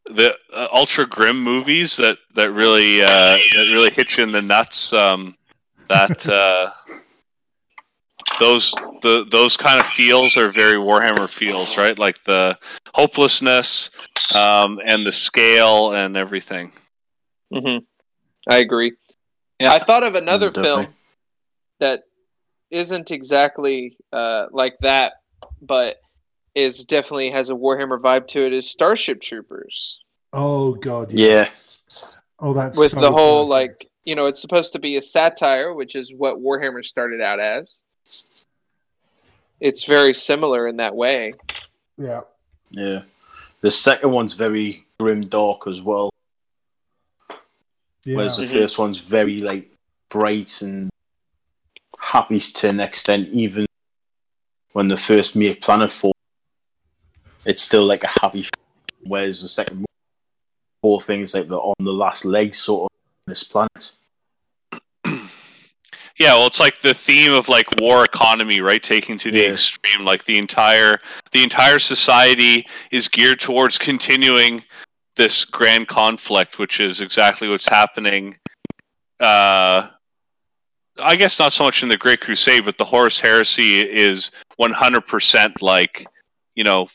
the 0.06 0.35
uh, 0.52 0.68
ultra 0.72 1.06
grim 1.06 1.43
movies 1.43 1.97
that 1.97 2.18
that 2.35 2.52
really 2.52 3.02
uh, 3.02 3.36
that 3.36 3.70
really 3.72 3.90
hit 3.90 4.16
you 4.16 4.24
in 4.24 4.32
the 4.32 4.43
nuts. 4.43 4.93
Um, 4.93 5.36
that 5.89 6.27
uh, 6.28 6.70
those 8.39 8.72
the 9.02 9.27
those 9.31 9.56
kind 9.56 9.81
of 9.81 9.86
feels 9.86 10.36
are 10.36 10.48
very 10.48 10.74
Warhammer 10.74 11.28
feels, 11.28 11.77
right? 11.77 11.98
Like 11.98 12.22
the 12.24 12.59
hopelessness 12.94 13.90
um, 14.35 14.81
and 14.85 15.06
the 15.06 15.12
scale 15.12 15.93
and 15.93 16.16
everything. 16.16 16.72
hmm 17.52 17.78
I 18.48 18.59
agree. 18.59 18.94
Yeah. 19.59 19.72
I 19.72 19.85
thought 19.85 20.02
of 20.02 20.14
another 20.14 20.51
Mm, 20.51 20.55
definitely. 20.55 20.85
film 20.85 20.94
that 21.81 22.02
isn't 22.70 23.10
exactly 23.10 23.97
uh, 24.12 24.47
like 24.51 24.77
that, 24.81 25.12
but 25.60 25.97
is 26.55 26.85
definitely 26.85 27.31
has 27.31 27.51
a 27.51 27.55
Warhammer 27.55 28.01
vibe 28.01 28.27
to 28.28 28.44
it. 28.44 28.52
Is 28.52 28.68
Starship 28.70 29.20
Troopers 29.20 29.98
Oh 30.32 30.72
god. 30.74 31.12
Yeah. 31.12 31.48
Oh, 32.39 32.52
that's 32.55 32.77
with 32.78 32.93
so 32.93 33.01
the 33.01 33.10
whole 33.12 33.48
perfect. 33.48 33.82
like 33.82 33.90
you 34.05 34.14
know 34.14 34.27
it's 34.27 34.40
supposed 34.40 34.72
to 34.72 34.78
be 34.78 34.97
a 34.97 35.02
satire, 35.02 35.74
which 35.74 35.94
is 35.97 36.12
what 36.16 36.39
Warhammer 36.39 36.85
started 36.85 37.20
out 37.20 37.40
as. 37.40 37.78
It's 39.60 39.85
very 39.85 40.14
similar 40.14 40.68
in 40.68 40.77
that 40.77 40.94
way. 40.94 41.35
Yeah. 41.98 42.22
Yeah. 42.70 43.02
The 43.60 43.70
second 43.70 44.10
one's 44.10 44.32
very 44.32 44.86
grim 44.98 45.27
dark 45.27 45.66
as 45.66 45.82
well. 45.82 46.10
Yeah. 48.05 48.16
Whereas 48.16 48.36
the 48.39 48.44
Mhm. 48.44 48.52
first 48.52 48.78
one's 48.78 48.97
very 48.98 49.40
like 49.40 49.70
bright 50.09 50.62
and 50.62 50.89
happy 51.98 52.40
to 52.40 52.68
an 52.68 52.81
extent. 52.81 53.28
Even 53.28 53.66
when 54.72 54.89
the 54.89 54.97
first 54.97 55.36
make 55.36 55.60
planet 55.60 55.90
fall, 55.90 56.14
it's 57.46 57.62
still 57.62 57.84
like 57.84 58.04
a 58.04 58.08
happy. 58.20 58.46
Whereas 59.04 59.42
the 59.42 59.48
second, 59.48 59.84
whole 60.82 61.00
thing 61.00 61.22
is 61.22 61.34
like 61.34 61.48
the 61.48 61.56
on 61.56 61.74
the 61.84 61.92
last 61.92 62.24
leg 62.24 62.54
sort 62.54 62.90
of 62.90 62.96
this 63.26 63.44
planet. 63.44 63.92
Yeah, 66.18 66.34
well, 66.34 66.48
it's 66.48 66.60
like 66.60 66.82
the 66.82 66.92
theme 66.92 67.32
of 67.32 67.48
like 67.48 67.64
war 67.80 68.04
economy, 68.04 68.60
right? 68.60 68.82
Taking 68.82 69.16
to 69.20 69.30
the 69.30 69.38
Yeah. 69.38 69.52
extreme, 69.52 70.04
like 70.04 70.26
the 70.26 70.36
entire 70.36 70.98
the 71.32 71.42
entire 71.42 71.78
society 71.78 72.66
is 72.90 73.08
geared 73.08 73.40
towards 73.40 73.78
continuing 73.78 74.62
this 75.16 75.46
grand 75.46 75.88
conflict, 75.88 76.58
which 76.58 76.78
is 76.78 77.00
exactly 77.00 77.48
what's 77.48 77.66
happening. 77.66 78.36
Uh, 79.18 79.88
I 80.98 81.16
guess 81.16 81.38
not 81.38 81.54
so 81.54 81.64
much 81.64 81.82
in 81.82 81.88
the 81.88 81.96
Great 81.96 82.20
Crusade, 82.20 82.66
but 82.66 82.76
the 82.76 82.84
Horus 82.84 83.18
Heresy 83.18 83.80
is 83.80 84.30
one 84.56 84.72
hundred 84.72 85.06
percent 85.06 85.62
like 85.62 86.06
you 86.54 86.64
know 86.64 86.88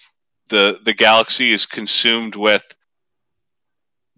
the 0.50 0.80
the 0.84 0.94
galaxy 0.94 1.52
is 1.52 1.66
consumed 1.66 2.36
with 2.36 2.64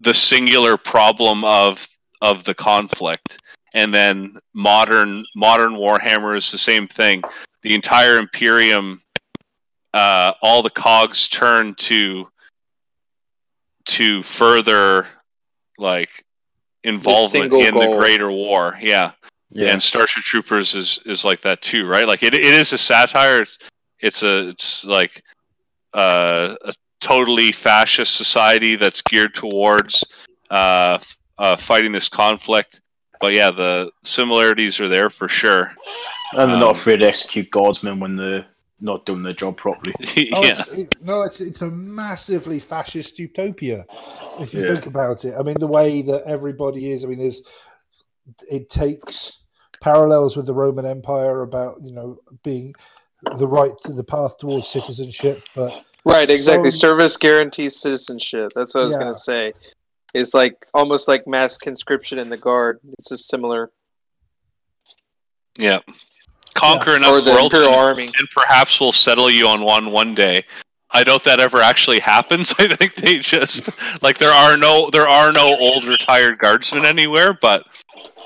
the 0.00 0.14
singular 0.14 0.76
problem 0.76 1.44
of 1.44 1.88
of 2.20 2.44
the 2.44 2.54
conflict. 2.54 3.38
And 3.74 3.92
then 3.92 4.38
modern 4.54 5.24
modern 5.34 5.72
warhammer 5.72 6.36
is 6.36 6.50
the 6.50 6.58
same 6.58 6.88
thing. 6.88 7.22
The 7.62 7.74
entire 7.74 8.18
imperium 8.18 9.00
uh, 9.94 10.32
all 10.42 10.62
the 10.62 10.70
cogs 10.70 11.28
turn 11.28 11.74
to 11.74 12.28
to 13.86 14.22
further 14.22 15.06
like 15.78 16.10
involvement 16.84 17.52
single 17.52 17.64
in 17.64 17.74
the 17.74 17.96
greater 17.96 18.30
war. 18.30 18.78
Yeah. 18.80 19.12
and 19.72 19.82
starship 19.82 20.22
troopers 20.24 20.74
is 20.74 20.98
is 21.06 21.24
like 21.24 21.40
that 21.42 21.62
too 21.62 21.86
right? 21.86 22.06
Like 22.06 22.22
it, 22.22 22.34
it 22.34 22.44
is 22.44 22.72
a 22.72 22.78
satire. 22.78 23.42
It's 23.42 23.58
it's 24.00 24.22
a 24.22 24.48
it's 24.48 24.84
like 24.84 25.22
uh, 25.94 26.54
a 26.64 26.72
totally 27.00 27.52
fascist 27.52 28.16
society 28.16 28.76
that's 28.76 29.02
geared 29.02 29.34
towards 29.34 30.04
uh, 30.50 30.98
uh, 31.38 31.56
fighting 31.56 31.92
this 31.92 32.08
conflict 32.08 32.80
but 33.20 33.34
yeah, 33.34 33.50
the 33.50 33.90
similarities 34.04 34.80
are 34.80 34.88
there 34.88 35.10
for 35.10 35.28
sure. 35.28 35.72
and 36.32 36.50
they're 36.50 36.56
um, 36.56 36.60
not 36.60 36.76
afraid 36.76 36.98
to 36.98 37.06
execute 37.06 37.50
guardsmen 37.50 38.00
when 38.00 38.16
they're 38.16 38.46
not 38.80 39.04
doing 39.06 39.22
their 39.22 39.32
job 39.32 39.56
properly. 39.56 39.94
Oh, 40.32 40.42
yeah, 40.42 40.50
it's, 40.50 40.68
it, 40.68 41.02
no, 41.02 41.22
it's 41.22 41.40
it's 41.40 41.62
a 41.62 41.70
massively 41.70 42.58
fascist 42.58 43.18
utopia. 43.18 43.86
If 44.40 44.52
you 44.52 44.62
Yeah. 44.62 44.74
think 44.74 44.86
about 44.86 45.24
it, 45.24 45.34
I 45.38 45.42
mean, 45.42 45.58
the 45.58 45.66
way 45.66 46.02
that 46.02 46.24
everybody 46.26 46.92
is. 46.92 47.02
I 47.02 47.08
mean, 47.08 47.18
there's 47.18 47.42
it 48.50 48.68
takes 48.68 49.40
parallels 49.80 50.36
with 50.36 50.46
the 50.46 50.52
Roman 50.52 50.84
Empire 50.84 51.40
about 51.42 51.82
you 51.82 51.92
know 51.92 52.18
being 52.42 52.74
the 53.36 53.46
right 53.46 53.72
to 53.84 53.92
the 53.92 54.04
path 54.04 54.38
towards 54.38 54.68
citizenship, 54.68 55.42
but 55.54 55.84
Right, 56.04 56.30
exactly. 56.30 56.70
So- 56.70 56.78
Service 56.78 57.16
guarantees 57.16 57.78
citizenship. 57.80 58.52
That's 58.54 58.74
what 58.74 58.82
I 58.82 58.84
was 58.84 58.94
Yeah. 58.94 59.00
going 59.00 59.12
to 59.12 59.18
say. 59.18 59.52
It's 60.14 60.32
like 60.32 60.54
almost 60.72 61.06
like 61.08 61.26
mass 61.26 61.58
conscription 61.58 62.18
in 62.18 62.30
the 62.30 62.36
guard. 62.36 62.78
It's 62.98 63.10
a 63.10 63.18
similar, 63.18 63.70
yeah. 65.58 65.80
Conquer 66.54 66.92
or 66.92 66.96
enough 66.96 67.24
the 67.24 67.32
worlds, 67.32 67.58
and, 67.58 67.66
Army. 67.66 68.04
and 68.06 68.28
perhaps 68.34 68.80
we'll 68.80 68.92
settle 68.92 69.30
you 69.30 69.46
on 69.46 69.62
one 69.62 69.92
one 69.92 70.14
day. 70.14 70.44
I 70.90 71.04
doubt 71.04 71.24
that 71.24 71.40
ever 71.40 71.60
actually 71.60 71.98
happens. 72.14 72.54
I 72.58 72.74
think 72.74 72.94
they 72.94 73.18
just 73.18 73.68
like 74.02 74.16
there 74.18 74.32
are 74.32 74.56
no 74.56 74.88
there 74.90 75.06
are 75.06 75.30
no 75.30 75.56
old 75.58 75.84
retired 75.84 76.38
guardsmen 76.38 76.86
anywhere, 76.86 77.34
but 77.34 77.64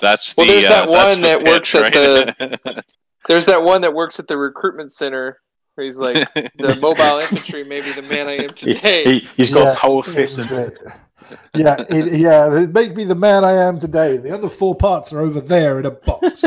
that's 0.01 0.35
the 0.35 0.41
Well, 0.43 0.47
there's 0.47 0.67
uh, 0.67 0.69
that 0.69 0.89
that's 0.89 1.05
one 1.17 1.23
the 1.23 1.29
that 1.29 1.45
works 1.45 1.73
pitch, 1.73 1.83
at 1.95 2.41
right? 2.75 2.85
There's 3.29 3.47
that 3.47 3.63
one 3.63 3.81
that 3.83 3.95
works 3.95 4.19
at 4.19 4.27
the 4.29 4.37
recruitment 4.37 4.93
center. 4.93 5.39
Where 5.75 5.85
he's 5.87 5.99
like, 5.99 6.33
the 6.35 6.77
mobile 6.81 7.19
infantry 7.19 7.65
may 7.65 7.81
be 7.81 7.93
the 7.93 8.03
man 8.03 8.29
I 8.29 8.33
am 8.33 8.51
He, 8.51 8.75
today. 8.75 9.21
he, 9.21 9.43
has 9.43 9.51
got 9.51 9.65
Yeah, 9.69 9.75
power 9.79 10.03
fists 10.03 10.37
and 10.39 10.51
yeah, 11.55 11.83
it, 11.89 12.13
yeah, 12.21 12.67
make 12.71 12.95
me 12.95 13.05
the 13.05 13.15
man 13.15 13.43
I 13.43 13.53
am 13.53 13.79
today. 13.81 14.19
The 14.19 14.33
other 14.35 14.51
four 14.51 14.75
parts 14.75 15.15
are 15.15 15.21
over 15.21 15.41
there 15.41 15.81
in 15.81 15.87
a 15.87 15.91
box. 15.91 16.43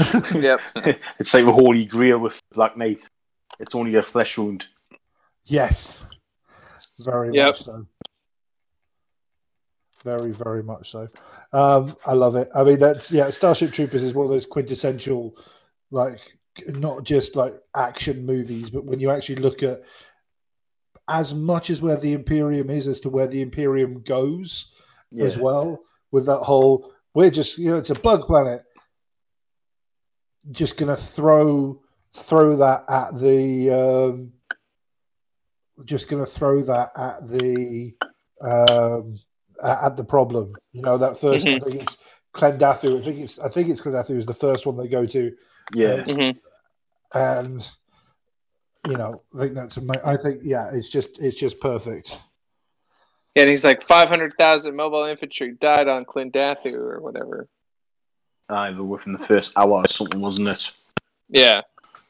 yep. 0.34 0.60
it's 1.18 1.34
like 1.34 1.44
the 1.44 1.52
Holy 1.52 1.84
Grail 1.84 2.18
with 2.18 2.40
Black 2.54 2.76
Knight. 2.78 3.06
It's 3.60 3.74
only 3.74 3.94
a 3.96 4.02
flesh 4.02 4.38
wound. 4.38 4.66
Yes, 5.44 6.04
very 7.04 7.34
Yep. 7.34 7.46
much 7.48 7.62
so. 7.62 7.86
Very, 10.02 10.32
very 10.32 10.62
much 10.62 10.90
so. 10.90 11.08
Um, 11.52 11.96
I 12.06 12.14
love 12.14 12.36
it. 12.36 12.48
I 12.54 12.64
mean, 12.64 12.78
that's 12.78 13.12
yeah. 13.12 13.28
Starship 13.30 13.72
Troopers 13.72 14.02
is 14.02 14.14
one 14.14 14.24
of 14.24 14.30
those 14.32 14.46
quintessential, 14.46 15.36
like 15.92 16.18
not 16.66 17.04
just 17.04 17.36
like 17.36 17.54
action 17.76 18.26
movies, 18.26 18.70
but 18.70 18.84
when 18.84 18.98
you 18.98 19.10
actually 19.10 19.36
look 19.36 19.62
at 19.62 19.82
as 21.08 21.34
much 21.34 21.70
as 21.70 21.80
where 21.80 21.96
the 21.96 22.12
Imperium 22.12 22.70
is 22.70 22.88
as 22.88 23.00
to 23.00 23.08
where 23.08 23.26
the 23.26 23.42
Imperium 23.42 24.02
goes 24.02 24.74
Yeah. 25.10 25.26
as 25.26 25.38
well, 25.38 25.80
with 26.10 26.26
that 26.26 26.38
whole 26.38 26.92
we're 27.14 27.30
just 27.30 27.58
you 27.58 27.70
know 27.70 27.76
it's 27.76 27.90
a 27.90 27.94
bug 27.94 28.26
planet. 28.26 28.62
Just 30.50 30.76
gonna 30.76 30.96
throw 30.96 31.80
throw 32.14 32.56
that 32.56 32.84
at 32.88 33.18
the 33.18 33.70
um, 33.70 34.32
just 35.84 36.08
to 36.08 36.26
throw 36.26 36.62
that 36.62 36.90
at 36.96 37.28
the 37.28 37.94
um, 38.40 39.18
at 39.62 39.96
the 39.96 40.04
problem. 40.04 40.54
You 40.72 40.82
know, 40.82 40.98
that 40.98 41.12
1st 41.14 41.34
I 41.34 41.58
think 41.60 41.82
it's 41.82 41.98
Klendathu. 42.34 43.00
I 43.00 43.04
think 43.04 43.20
it's 43.20 43.38
I 43.38 43.48
think 43.48 43.68
it's 43.68 43.80
Klendathu 43.80 44.16
is 44.16 44.26
the 44.26 44.34
first 44.34 44.66
one 44.66 44.76
they 44.76 44.88
go 44.88 45.06
to, 45.06 45.32
Yeah. 45.72 46.04
Mhm. 46.04 46.38
and 47.14 47.68
you 48.88 48.96
know, 48.96 49.22
I 49.34 49.38
think 49.38 49.54
that's 49.54 49.78
ama- 49.78 50.00
I 50.04 50.16
think 50.16 50.40
yeah, 50.42 50.70
it's 50.72 50.88
just 50.88 51.18
it's 51.20 51.38
just 51.38 51.60
perfect. 51.60 52.16
And 53.34 53.48
he's 53.48 53.64
like, 53.64 53.82
500,000 53.82 54.76
mobile 54.76 55.04
infantry 55.04 55.52
died 55.58 55.88
on 55.88 56.04
Klendathu 56.04 56.74
or 56.74 57.00
whatever. 57.00 57.48
Either 58.50 58.82
within 58.84 59.14
the 59.14 59.18
first 59.18 59.52
hour 59.56 59.78
or 59.78 59.88
something, 59.88 60.20
wasn't 60.20 60.48
it? 60.48 60.70
Yeah. 61.30 61.62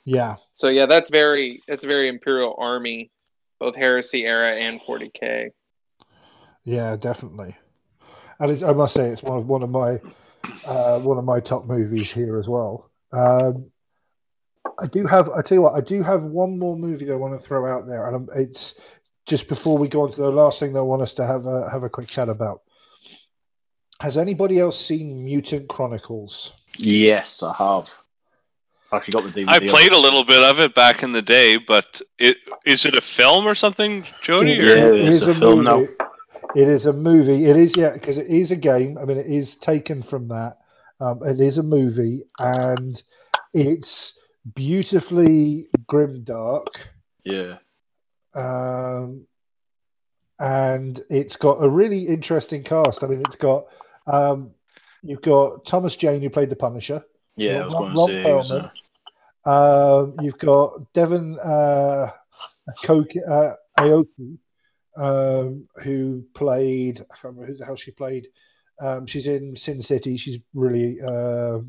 Yeah, 0.05 0.37
So 0.55 0.67
yeah, 0.67 0.87
that's 0.87 1.13
very 1.13 1.63
that's 1.69 1.85
very 1.85 2.09
Imperial 2.09 2.57
Army, 2.59 3.13
both 3.61 3.77
Heresy 3.77 4.25
era 4.25 4.57
and 4.57 4.81
40k. 4.81 5.51
yeah, 6.65 6.97
definitely. 6.97 7.57
And 8.41 8.51
it's, 8.51 8.65
I 8.65 8.73
must 8.73 8.95
say, 8.95 9.11
it's 9.11 9.23
one 9.23 9.39
of 9.39 9.47
one 9.47 9.63
of 9.63 9.71
my 9.71 10.01
uh, 10.65 10.99
one 10.99 11.19
of 11.19 11.25
my 11.25 11.39
top 11.39 11.67
movies 11.67 12.11
here 12.11 12.37
as 12.37 12.49
well. 12.49 12.91
Um, 13.13 13.71
I 14.79 14.87
do 14.87 15.07
have. 15.07 15.29
I 15.31 15.43
tell 15.43 15.57
you 15.57 15.63
what, 15.63 15.75
I 15.75 15.81
do 15.81 16.03
have 16.03 16.23
one 16.23 16.59
more 16.59 16.77
movie 16.77 17.05
that 17.07 17.13
I 17.13 17.17
want 17.17 17.39
to 17.39 17.47
throw 17.47 17.67
out 17.67 17.87
there, 17.87 18.07
and 18.07 18.17
um, 18.17 18.29
it's 18.35 18.75
just 19.27 19.49
before 19.49 19.77
we 19.79 19.89
go 19.89 20.03
on 20.03 20.11
to 20.13 20.21
the 20.21 20.31
last 20.31 20.59
thing 20.61 20.73
that 20.73 20.81
I 20.81 20.83
want 20.83 21.03
us 21.03 21.15
to 21.15 21.27
have 21.27 21.47
a, 21.47 21.71
have 21.71 21.83
a 21.83 21.89
quick 21.91 22.09
chat 22.09 22.29
about. 22.29 22.63
Has 24.01 24.17
anybody 24.17 24.59
else 24.59 24.81
seen 24.85 25.25
Mutant 25.25 25.69
Chronicles? 25.69 26.55
Yes, 26.77 27.43
I 27.43 27.53
have. 27.55 27.85
I 28.91 28.97
actually 28.97 29.13
got 29.13 29.33
the 29.33 29.43
DVD. 29.45 29.49
I 29.49 29.59
played 29.61 29.93
a 29.93 29.99
little 29.99 30.25
bit 30.25 30.43
of 30.43 30.59
it 30.59 30.75
back 30.75 31.03
in 31.03 31.13
the 31.13 31.23
day, 31.23 31.57
but 31.57 32.01
it 32.19 32.39
is 32.67 32.85
it 32.85 32.95
a 32.97 33.01
film 33.01 33.47
or 33.47 33.55
something, 33.55 34.07
Jody? 34.23 34.53
It- 34.53 34.61
Or? 34.61 34.77
Yeah, 34.77 34.87
it 34.87 35.09
it's 35.09 35.23
a 35.23 35.31
a 35.31 35.35
film 35.35 35.65
now. 35.65 35.79
movie. 35.79 35.93
It 36.55 36.69
is 36.69 36.85
a 36.87 36.93
movie. 36.93 37.47
It 37.47 37.57
is 37.57 37.77
yeah, 37.77 37.91
because 37.91 38.19
it 38.19 38.27
is 38.27 38.51
a 38.51 38.57
game. 38.57 38.99
I 38.99 39.05
mean, 39.05 39.17
it 39.19 39.27
is 39.27 39.57
taken 39.57 40.03
from 40.03 40.29
that. 40.29 40.59
Um, 41.01 41.21
it 41.25 41.41
is 41.41 41.59
a 41.59 41.63
movie, 41.63 42.25
and 42.39 43.03
it's 43.53 44.19
beautifully 44.55 45.69
grim 45.87 46.23
dark. 46.25 46.91
Yeah. 47.25 47.59
um, 48.35 49.27
and 50.39 51.01
it's 51.09 51.37
got 51.37 51.63
a 51.63 51.69
really 51.69 52.09
interesting 52.09 52.65
cast. 52.65 53.05
I 53.05 53.07
mean, 53.07 53.23
it's 53.25 53.37
got 53.37 53.67
um, 54.07 54.51
you've 55.03 55.23
got 55.23 55.65
Thomas 55.65 55.95
Jane 55.97 56.21
who 56.23 56.31
played 56.31 56.51
the 56.51 56.57
Punisher. 56.57 57.05
Yeah, 57.37 57.61
I 57.61 57.67
was 57.67 57.75
going 57.75 57.95
Ron 57.95 58.09
to 58.09 58.23
say. 58.23 58.25
Perlman. 58.25 58.71
uh, 59.45 60.03
Um, 60.03 60.15
you've 60.21 60.39
got 60.39 60.93
Devon 60.93 61.39
uh, 61.39 62.11
Aoki, 62.85 63.19
uh, 63.29 63.55
Aoki 63.79 64.39
um, 64.97 65.69
who 65.83 66.25
played. 66.35 67.01
I 67.01 67.15
can't 67.15 67.25
remember 67.35 67.47
who 67.47 67.57
the 67.57 67.65
hell 67.65 67.77
she 67.77 67.91
played. 67.91 68.29
Um, 68.83 69.07
she's 69.07 69.27
in 69.27 69.55
Sin 69.57 69.81
City. 69.81 70.17
She's 70.17 70.39
really 70.55 71.01
uh, 71.01 71.61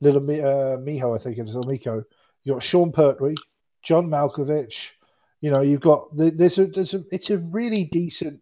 little 0.00 0.20
Mi- 0.20 0.40
uh, 0.40 0.78
Miho, 0.78 1.14
I 1.14 1.22
think 1.22 1.38
it 1.38 1.48
is, 1.48 1.54
or 1.54 1.62
Miko. 1.64 2.04
You 2.42 2.54
got 2.54 2.62
Sean 2.62 2.90
Pertwee, 2.90 3.34
John 3.82 4.08
Malkovich. 4.08 4.92
You 5.40 5.50
know, 5.50 5.60
you've 5.60 5.82
got 5.82 6.16
the, 6.16 6.30
there's 6.30 6.58
a 6.58 6.66
there's 6.66 6.94
a 6.94 7.04
it's 7.12 7.30
a 7.30 7.38
really 7.38 7.84
decent 7.84 8.40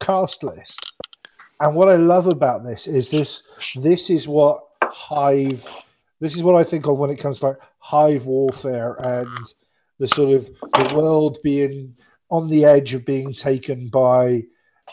cast 0.00 0.42
list. 0.42 0.80
And 1.60 1.74
what 1.74 1.88
I 1.88 1.96
love 1.96 2.26
about 2.26 2.64
this 2.64 2.86
is 2.86 3.10
this 3.10 3.42
this 3.76 4.10
is 4.10 4.26
what 4.28 4.62
Hive 4.82 5.66
this 6.20 6.34
is 6.34 6.42
what 6.42 6.56
I 6.56 6.64
think 6.64 6.86
of 6.86 6.98
when 6.98 7.10
it 7.10 7.20
comes 7.20 7.40
to 7.40 7.48
like 7.48 7.58
hive 7.78 8.26
warfare 8.26 8.94
and 8.94 9.28
the 9.98 10.08
sort 10.08 10.34
of 10.34 10.46
the 10.46 10.94
world 10.94 11.38
being 11.42 11.94
on 12.30 12.48
the 12.48 12.64
edge 12.64 12.94
of 12.94 13.04
being 13.04 13.32
taken 13.32 13.88
by 13.88 14.42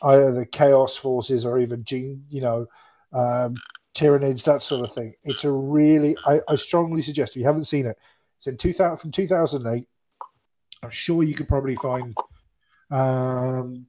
either 0.03 0.31
the 0.31 0.45
chaos 0.45 0.95
forces 0.95 1.45
or 1.45 1.59
even 1.59 1.83
gene, 1.83 2.25
you 2.29 2.41
know, 2.41 2.67
um, 3.13 3.55
Tyranids, 3.95 4.43
that 4.43 4.61
sort 4.61 4.83
of 4.83 4.93
thing. 4.93 5.13
It's 5.23 5.43
a 5.43 5.51
really, 5.51 6.17
I, 6.25 6.41
I 6.47 6.55
strongly 6.55 7.01
suggest 7.01 7.33
if 7.33 7.37
you 7.37 7.45
haven't 7.45 7.65
seen 7.65 7.85
it, 7.85 7.97
it's 8.37 8.47
in 8.47 8.57
2000 8.57 8.97
from 8.97 9.11
2008. 9.11 9.87
I'm 10.81 10.89
sure 10.89 11.23
you 11.23 11.33
could 11.33 11.47
probably 11.47 11.75
find, 11.75 12.15
um, 12.91 13.85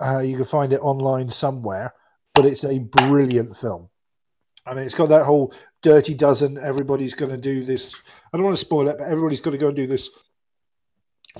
uh, 0.00 0.18
you 0.18 0.36
can 0.36 0.44
find 0.44 0.72
it 0.72 0.80
online 0.80 1.30
somewhere, 1.30 1.94
but 2.34 2.46
it's 2.46 2.64
a 2.64 2.78
brilliant 2.78 3.56
film. 3.56 3.88
I 4.64 4.74
mean, 4.74 4.84
it's 4.84 4.94
got 4.94 5.08
that 5.08 5.24
whole 5.24 5.52
dirty 5.82 6.14
dozen. 6.14 6.58
Everybody's 6.58 7.14
going 7.14 7.32
to 7.32 7.36
do 7.36 7.64
this. 7.64 8.00
I 8.32 8.36
don't 8.36 8.44
want 8.44 8.56
to 8.56 8.64
spoil 8.64 8.88
it, 8.88 8.98
but 8.98 9.08
everybody's 9.08 9.40
got 9.40 9.50
to 9.50 9.58
go 9.58 9.68
and 9.68 9.76
do 9.76 9.88
this 9.88 10.24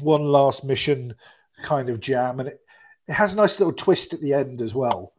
one 0.01 0.24
last 0.24 0.65
mission 0.65 1.15
kind 1.62 1.89
of 1.89 2.01
jam, 2.01 2.40
and 2.40 2.49
it, 2.49 2.61
it 3.09 3.12
has 3.12 3.33
a 3.33 3.37
nice 3.37 3.59
little 3.59 3.73
twist 3.73 4.15
at 4.15 4.20
the 4.20 4.33
end 4.33 4.61
as 4.61 4.74
well, 4.74 5.12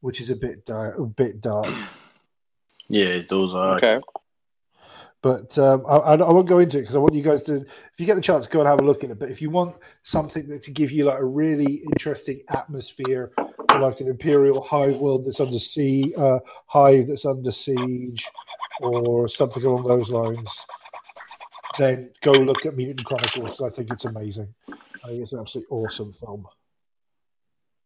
which 0.00 0.20
is 0.20 0.30
a 0.30 0.36
bit 0.36 0.64
di- 0.64 0.92
a 0.96 1.04
bit 1.04 1.40
dark. 1.40 1.74
yeah, 2.88 3.20
those 3.28 3.54
are. 3.54 3.76
Okay. 3.76 4.00
But 5.20 5.58
um, 5.58 5.84
I, 5.88 5.96
I 5.96 6.14
I 6.14 6.32
won't 6.32 6.48
go 6.48 6.60
into 6.60 6.78
it 6.78 6.82
because 6.82 6.94
I 6.94 7.00
want 7.00 7.14
you 7.14 7.22
guys 7.22 7.42
to, 7.44 7.56
if 7.56 7.98
you 7.98 8.06
get 8.06 8.14
the 8.14 8.20
chance, 8.20 8.46
go 8.46 8.60
and 8.60 8.68
have 8.68 8.80
a 8.80 8.84
look 8.84 9.02
at 9.02 9.10
it. 9.10 9.18
But 9.18 9.30
if 9.30 9.42
you 9.42 9.50
want 9.50 9.76
something 10.02 10.48
that 10.48 10.62
to 10.62 10.70
give 10.70 10.92
you 10.92 11.06
like 11.06 11.18
a 11.18 11.24
really 11.24 11.82
interesting 11.92 12.40
atmosphere, 12.48 13.32
like 13.80 14.00
an 14.00 14.06
imperial 14.06 14.60
hive 14.60 14.98
world 14.98 15.24
that's 15.24 15.40
under 15.40 15.58
sea, 15.58 16.14
uh, 16.16 16.38
hive 16.66 17.08
that's 17.08 17.26
under 17.26 17.50
siege, 17.50 18.28
or 18.80 19.26
something 19.26 19.64
along 19.64 19.88
those 19.88 20.10
lines, 20.10 20.64
then 21.78 22.10
go 22.22 22.32
look 22.32 22.64
at 22.64 22.76
Mutant 22.76 23.04
Chronicles. 23.04 23.60
I 23.60 23.70
think 23.70 23.90
it's 23.90 24.04
amazing. 24.04 24.54
I 24.68 25.08
think 25.08 25.22
it's 25.22 25.32
an 25.32 25.40
absolutely 25.40 25.76
awesome 25.76 26.12
film. 26.12 26.46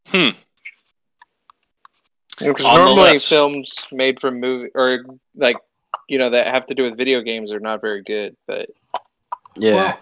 Hmm. 0.06 0.30
Because 2.38 2.66
On 2.66 2.74
the 2.74 2.84
normally 2.84 3.18
films 3.18 3.74
made 3.92 4.20
from 4.20 4.40
movie 4.40 4.70
or 4.74 5.04
like 5.36 5.56
you 6.08 6.18
know 6.18 6.30
that 6.30 6.52
have 6.54 6.66
to 6.66 6.74
do 6.74 6.84
with 6.84 6.96
video 6.96 7.20
games 7.20 7.52
are 7.52 7.60
not 7.60 7.80
very 7.80 8.02
good. 8.02 8.36
But 8.46 8.70
Yeah. 9.56 9.74
Well, 9.74 9.98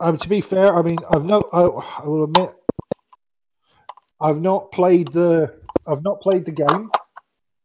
um, 0.00 0.18
to 0.18 0.28
be 0.28 0.40
fair, 0.40 0.74
I 0.74 0.82
mean, 0.82 0.98
I've 1.10 1.24
no. 1.24 1.42
I, 1.52 1.62
I 2.02 2.06
will 2.06 2.24
admit, 2.24 2.54
I've 4.20 4.40
not 4.40 4.72
played 4.72 5.12
the. 5.12 5.54
I've 5.86 6.02
not 6.02 6.20
played 6.20 6.44
the 6.44 6.52
game, 6.52 6.90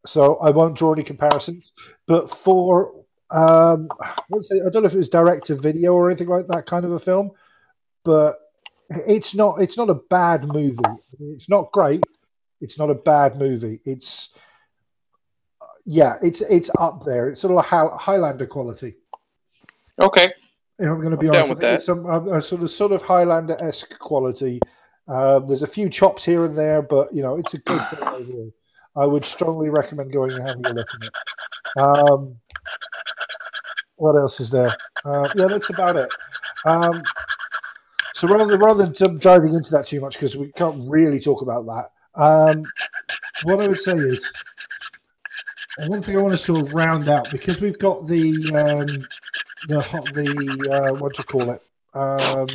so 0.06 0.36
I 0.38 0.50
won't 0.52 0.78
draw 0.78 0.94
any 0.94 1.04
comparisons. 1.04 1.72
But 2.08 2.30
for, 2.30 2.94
um, 3.32 3.90
let's 4.30 4.50
say, 4.50 4.58
I 4.58 4.70
don't 4.70 4.84
know 4.84 4.88
if 4.88 4.94
it 4.94 4.98
was 4.98 5.10
direct 5.10 5.48
to 5.48 5.56
video 5.56 5.94
or 5.94 6.10
anything 6.10 6.28
like 6.28 6.48
that 6.48 6.66
kind 6.66 6.86
of 6.86 6.92
a 6.92 7.00
film, 7.00 7.32
but 8.04 8.36
it's 8.90 9.34
not. 9.36 9.62
It's 9.62 9.78
not 9.78 9.90
a 9.90 9.96
bad 10.10 10.46
movie. 10.46 10.78
It's 11.20 11.50
not 11.50 11.72
great. 11.72 12.04
It's 12.62 12.78
not 12.78 12.90
a 12.90 12.96
bad 12.96 13.38
movie. 13.38 13.80
It's, 13.86 14.34
yeah, 15.86 16.16
it's 16.24 16.42
it's 16.42 16.70
up 16.80 17.04
there. 17.06 17.30
It's 17.30 17.42
sort 17.42 17.58
of 17.58 17.66
High- 17.66 17.96
Highlander 17.98 18.48
quality. 18.48 18.96
okay, 20.00 20.32
If 20.80 20.88
I'm 20.90 21.00
going 21.00 21.12
to 21.12 21.18
be 21.18 21.28
I'm 21.28 21.36
honest, 21.36 21.50
with 21.52 21.64
it's 21.64 21.86
some 21.86 22.06
a, 22.06 22.38
a 22.38 22.42
sort 22.42 22.64
of 22.64 22.70
sort 22.70 22.92
of 22.92 23.02
Highlander 23.02 23.58
esque 23.62 23.98
quality. 24.00 24.60
Um, 25.08 25.46
there's 25.48 25.62
a 25.64 25.68
few 25.68 25.90
chops 25.90 26.24
here 26.26 26.46
and 26.46 26.58
there, 26.58 26.82
but 26.82 27.14
you 27.14 27.22
know 27.22 27.36
it's 27.38 27.54
a 27.54 27.60
good 27.60 27.84
film 27.86 28.08
overall. 28.08 28.52
I 28.96 29.06
would 29.06 29.26
strongly 29.26 29.70
recommend 29.70 30.12
going 30.14 30.32
and 30.32 30.48
having 30.48 30.66
a 30.66 30.74
look 30.74 30.88
at 30.96 31.08
it. 31.08 31.14
Um, 31.78 32.38
what 33.98 34.16
else 34.16 34.40
is 34.40 34.50
there? 34.50 34.76
Uh, 35.04 35.30
yeah, 35.36 35.48
that's 35.48 35.70
about 35.70 35.98
it. 35.98 36.10
Um, 36.66 37.04
so 38.16 38.30
rather 38.30 38.58
rather 38.58 38.86
than 38.86 39.20
diving 39.20 39.56
into 39.56 39.72
that 39.72 39.88
too 39.88 40.00
much 40.00 40.14
because 40.14 40.38
we 40.38 40.50
can't 40.54 40.90
really 40.90 41.20
talk 41.20 41.42
about 41.42 41.66
that. 41.66 41.92
Um, 42.16 42.64
what 43.44 43.60
I 43.60 43.68
would 43.68 43.78
say 43.78 43.92
is 43.92 44.32
one 45.88 46.02
thing 46.02 46.18
I 46.18 46.22
want 46.22 46.34
to 46.34 46.38
sort 46.38 46.66
of 46.66 46.74
round 46.74 47.10
out 47.10 47.30
because 47.30 47.60
we've 47.60 47.78
got 47.78 48.08
the 48.08 48.30
um, 48.56 49.06
the 49.68 49.82
the 50.14 50.72
uh, 50.72 50.94
what 50.94 51.14
do 51.14 51.20
you 51.20 51.26
call 51.26 51.50
it? 51.50 51.62
Um, 51.94 52.48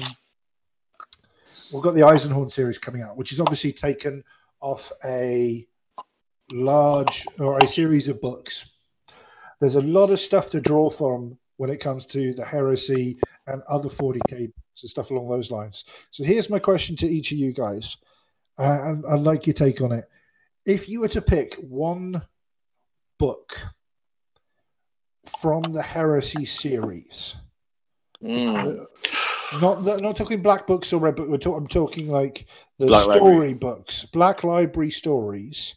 we've 1.75 1.83
got 1.83 1.93
the 1.93 2.07
Eisenhorn 2.07 2.51
series 2.51 2.79
coming 2.79 3.03
out, 3.03 3.19
which 3.19 3.31
is 3.31 3.39
obviously 3.39 3.73
taken 3.73 4.25
off 4.63 4.91
a 5.05 5.67
large 6.51 7.27
or 7.39 7.59
a 7.59 7.67
series 7.67 8.09
of 8.09 8.23
books. 8.23 8.71
There's 9.61 9.75
a 9.75 9.83
lot 9.83 10.11
of 10.11 10.21
stuff 10.21 10.53
to 10.53 10.61
draw 10.61 10.89
from 10.89 11.37
when 11.59 11.69
it 11.69 11.81
comes 11.81 12.07
to 12.07 12.33
the 12.33 12.47
heresy 12.47 13.19
and 13.47 13.61
other 13.69 13.91
40k 13.91 14.51
and 14.83 14.91
stuff 14.91 15.11
along 15.11 15.29
those 15.29 15.51
lines. 15.51 15.85
So 16.11 16.25
here's 16.25 16.51
my 16.51 16.59
question 16.59 16.97
to 16.97 17.09
each 17.09 17.33
of 17.33 17.39
you 17.39 17.53
guys, 17.53 17.97
uh, 18.59 18.79
and 18.83 19.05
I'd 19.07 19.21
like 19.21 19.47
your 19.47 19.55
take 19.55 19.81
on 19.81 19.93
it. 19.93 20.05
If 20.67 20.89
you 20.89 21.01
were 21.01 21.09
to 21.09 21.23
pick 21.23 21.55
one 21.57 22.23
book 23.19 23.57
from 25.41 25.63
the 25.73 25.83
heresy 25.83 26.45
series, 26.45 27.37
Mm. 28.23 28.87
not 29.63 29.83
not 30.03 30.17
talking 30.17 30.43
black 30.43 30.67
books 30.67 30.93
or 30.93 31.01
red 31.01 31.17
book. 31.17 31.29
We're 31.29 31.39
talk, 31.39 31.57
I'm 31.57 31.67
talking 31.67 32.07
like 32.09 32.47
the 32.79 32.87
Black 32.89 33.03
story 33.05 33.19
Library. 33.21 33.55
books, 33.55 34.05
black 34.05 34.45
library 34.45 34.91
stories, 34.91 35.75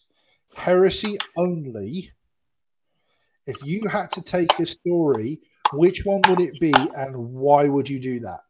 heresy 0.55 1.17
only. 1.37 2.11
If 3.47 3.63
you 3.65 3.87
had 3.87 4.11
to 4.11 4.21
take 4.21 4.59
a 4.59 4.65
story, 4.65 5.39
which 5.71 6.05
one 6.05 6.21
would 6.29 6.41
it 6.41 6.59
be, 6.59 6.73
and 6.97 7.15
why 7.15 7.67
would 7.69 7.89
you 7.89 7.99
do 7.99 8.19
that? 8.21 8.41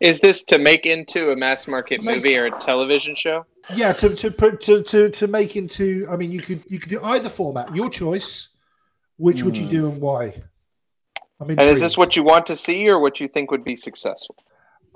Is 0.00 0.20
this 0.20 0.42
to 0.44 0.58
make 0.58 0.86
into 0.86 1.30
a 1.30 1.36
mass 1.36 1.68
market 1.68 2.04
movie 2.04 2.36
or 2.36 2.46
a 2.46 2.50
television 2.50 3.14
show? 3.14 3.46
Yeah, 3.74 3.92
to 3.92 4.08
to 4.14 4.30
to, 4.30 4.82
to 4.82 5.10
to 5.10 5.26
make 5.26 5.56
into. 5.56 6.06
I 6.10 6.16
mean, 6.16 6.32
you 6.32 6.40
could 6.40 6.62
you 6.68 6.78
could 6.78 6.90
do 6.90 7.00
either 7.02 7.28
format. 7.28 7.74
Your 7.74 7.88
choice. 7.88 8.48
Which 9.16 9.44
would 9.44 9.56
you 9.56 9.64
do 9.66 9.88
and 9.88 10.00
why? 10.00 10.34
I 11.40 11.44
mean, 11.44 11.60
And 11.60 11.70
is 11.70 11.78
this 11.78 11.96
what 11.96 12.16
you 12.16 12.24
want 12.24 12.46
to 12.46 12.56
see 12.56 12.88
or 12.88 12.98
what 12.98 13.20
you 13.20 13.28
think 13.28 13.52
would 13.52 13.62
be 13.62 13.76
successful? 13.76 14.34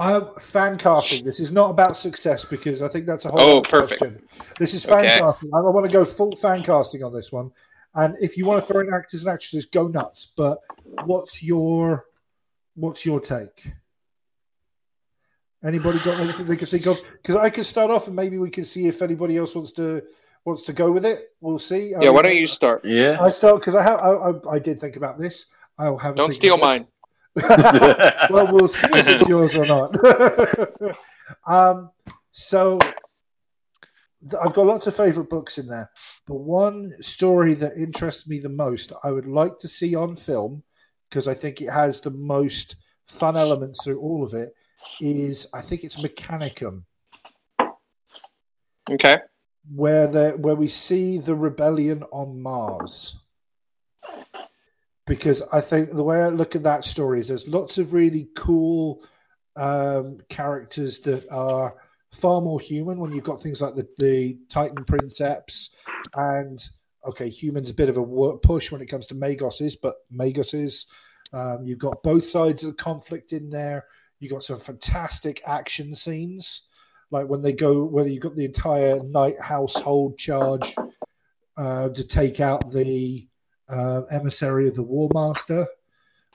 Um, 0.00 0.34
fan 0.40 0.76
casting. 0.76 1.24
This 1.24 1.38
is 1.38 1.52
not 1.52 1.70
about 1.70 1.96
success 1.96 2.44
because 2.44 2.82
I 2.82 2.88
think 2.88 3.06
that's 3.06 3.24
a 3.26 3.30
whole 3.30 3.40
Oh, 3.40 3.58
other 3.58 3.68
perfect. 3.68 4.00
question. 4.00 4.22
This 4.58 4.74
is 4.74 4.84
fan 4.84 5.06
Okay. 5.06 5.18
casting. 5.18 5.50
I, 5.54 5.58
I 5.58 5.70
want 5.70 5.86
to 5.86 5.92
go 5.92 6.04
full 6.04 6.34
fan 6.34 6.64
casting 6.64 7.04
on 7.04 7.12
this 7.12 7.30
one. 7.30 7.52
And 7.94 8.16
if 8.20 8.36
you 8.36 8.44
want 8.44 8.60
to 8.60 8.66
throw 8.72 8.80
in 8.80 8.92
actors 8.92 9.24
and 9.24 9.32
actresses, 9.32 9.66
go 9.66 9.86
nuts. 9.86 10.32
But 10.36 10.58
what's 10.82 11.42
your 11.42 12.06
what's 12.74 13.06
your 13.06 13.20
take? 13.20 13.72
Anybody 15.64 15.98
got 15.98 16.20
anything 16.20 16.46
they 16.46 16.56
can 16.56 16.66
think 16.66 16.86
of? 16.86 16.98
Because 17.20 17.36
I 17.36 17.50
could 17.50 17.66
start 17.66 17.90
off 17.90 18.06
and 18.06 18.14
maybe 18.14 18.38
we 18.38 18.50
can 18.50 18.64
see 18.64 18.86
if 18.86 19.02
anybody 19.02 19.36
else 19.36 19.54
wants 19.54 19.72
to 19.72 20.02
wants 20.44 20.64
to 20.64 20.72
go 20.72 20.90
with 20.90 21.04
it. 21.04 21.32
We'll 21.40 21.58
see. 21.58 21.94
Yeah, 22.00 22.10
why 22.10 22.22
don't 22.22 22.36
you 22.36 22.46
start? 22.46 22.84
Yeah. 22.84 23.18
I 23.20 23.30
start 23.30 23.60
because 23.60 23.74
I 23.74 23.82
have. 23.82 23.98
I, 23.98 24.10
I, 24.12 24.54
I 24.54 24.58
did 24.58 24.78
think 24.78 24.96
about 24.96 25.18
this. 25.18 25.46
I'll 25.78 25.98
have. 25.98 26.14
a 26.14 26.16
Don't 26.16 26.30
think 26.30 26.40
steal 26.40 26.56
mine. 26.56 26.86
well, 28.30 28.52
we'll 28.52 28.68
see 28.68 28.88
if 28.92 29.08
it's 29.08 29.28
yours 29.28 29.54
or 29.54 29.66
not. 29.66 29.96
um, 31.46 31.90
so 32.32 32.78
th- 32.78 34.42
I've 34.42 34.54
got 34.54 34.66
lots 34.66 34.86
of 34.86 34.96
favorite 34.96 35.30
books 35.30 35.58
in 35.58 35.68
there, 35.68 35.90
but 36.26 36.36
one 36.36 36.94
story 37.00 37.54
that 37.54 37.76
interests 37.76 38.28
me 38.28 38.40
the 38.40 38.48
most, 38.48 38.92
I 39.04 39.12
would 39.12 39.26
like 39.26 39.58
to 39.60 39.68
see 39.68 39.94
on 39.94 40.16
film 40.16 40.64
because 41.08 41.28
I 41.28 41.34
think 41.34 41.60
it 41.60 41.70
has 41.70 42.00
the 42.00 42.10
most 42.10 42.76
fun 43.06 43.36
elements 43.36 43.84
through 43.84 44.00
all 44.00 44.24
of 44.24 44.34
it. 44.34 44.54
Is 45.00 45.46
I 45.54 45.60
think 45.60 45.84
it's 45.84 45.96
Mechanicum, 45.96 46.82
Okay. 48.90 49.16
where 49.74 50.06
the 50.06 50.30
where 50.32 50.56
we 50.56 50.68
see 50.68 51.18
the 51.18 51.34
rebellion 51.34 52.02
on 52.10 52.40
Mars. 52.40 53.16
Because 55.06 55.42
I 55.52 55.60
think 55.60 55.92
the 55.92 56.02
way 56.04 56.22
I 56.22 56.28
look 56.28 56.54
at 56.54 56.64
that 56.64 56.84
story 56.84 57.20
is 57.20 57.28
there's 57.28 57.48
lots 57.48 57.78
of 57.78 57.94
really 57.94 58.28
cool 58.36 59.02
um, 59.56 60.18
characters 60.28 60.98
that 61.00 61.26
are 61.30 61.74
far 62.12 62.40
more 62.40 62.60
human 62.60 62.98
when 62.98 63.12
you've 63.12 63.24
got 63.24 63.40
things 63.40 63.62
like 63.62 63.74
the, 63.74 63.88
the 63.98 64.38
Titan 64.48 64.84
Princeps 64.84 65.74
and 66.14 66.58
okay, 67.06 67.28
humans 67.28 67.70
a 67.70 67.74
bit 67.74 67.88
of 67.88 67.96
a 67.96 68.02
work 68.02 68.42
push 68.42 68.70
when 68.70 68.80
it 68.82 68.86
comes 68.86 69.06
to 69.06 69.14
Magoses, 69.14 69.76
but 69.76 69.94
Magoses, 70.10 70.86
um, 71.32 71.64
you've 71.64 71.78
got 71.78 72.02
both 72.02 72.24
sides 72.24 72.62
of 72.64 72.70
the 72.70 72.82
conflict 72.82 73.32
in 73.32 73.50
there. 73.50 73.86
You've 74.20 74.32
got 74.32 74.42
some 74.42 74.58
fantastic 74.58 75.40
action 75.46 75.94
scenes, 75.94 76.68
like 77.10 77.28
when 77.28 77.42
they 77.42 77.52
go, 77.52 77.84
whether 77.84 78.08
you've 78.08 78.22
got 78.22 78.36
the 78.36 78.44
entire 78.44 79.02
Knight 79.02 79.40
household 79.40 80.18
charge 80.18 80.74
uh, 81.56 81.88
to 81.90 82.04
take 82.04 82.40
out 82.40 82.70
the 82.72 83.26
uh, 83.68 84.02
emissary 84.10 84.66
of 84.66 84.74
the 84.74 84.82
War 84.82 85.08
Master. 85.14 85.66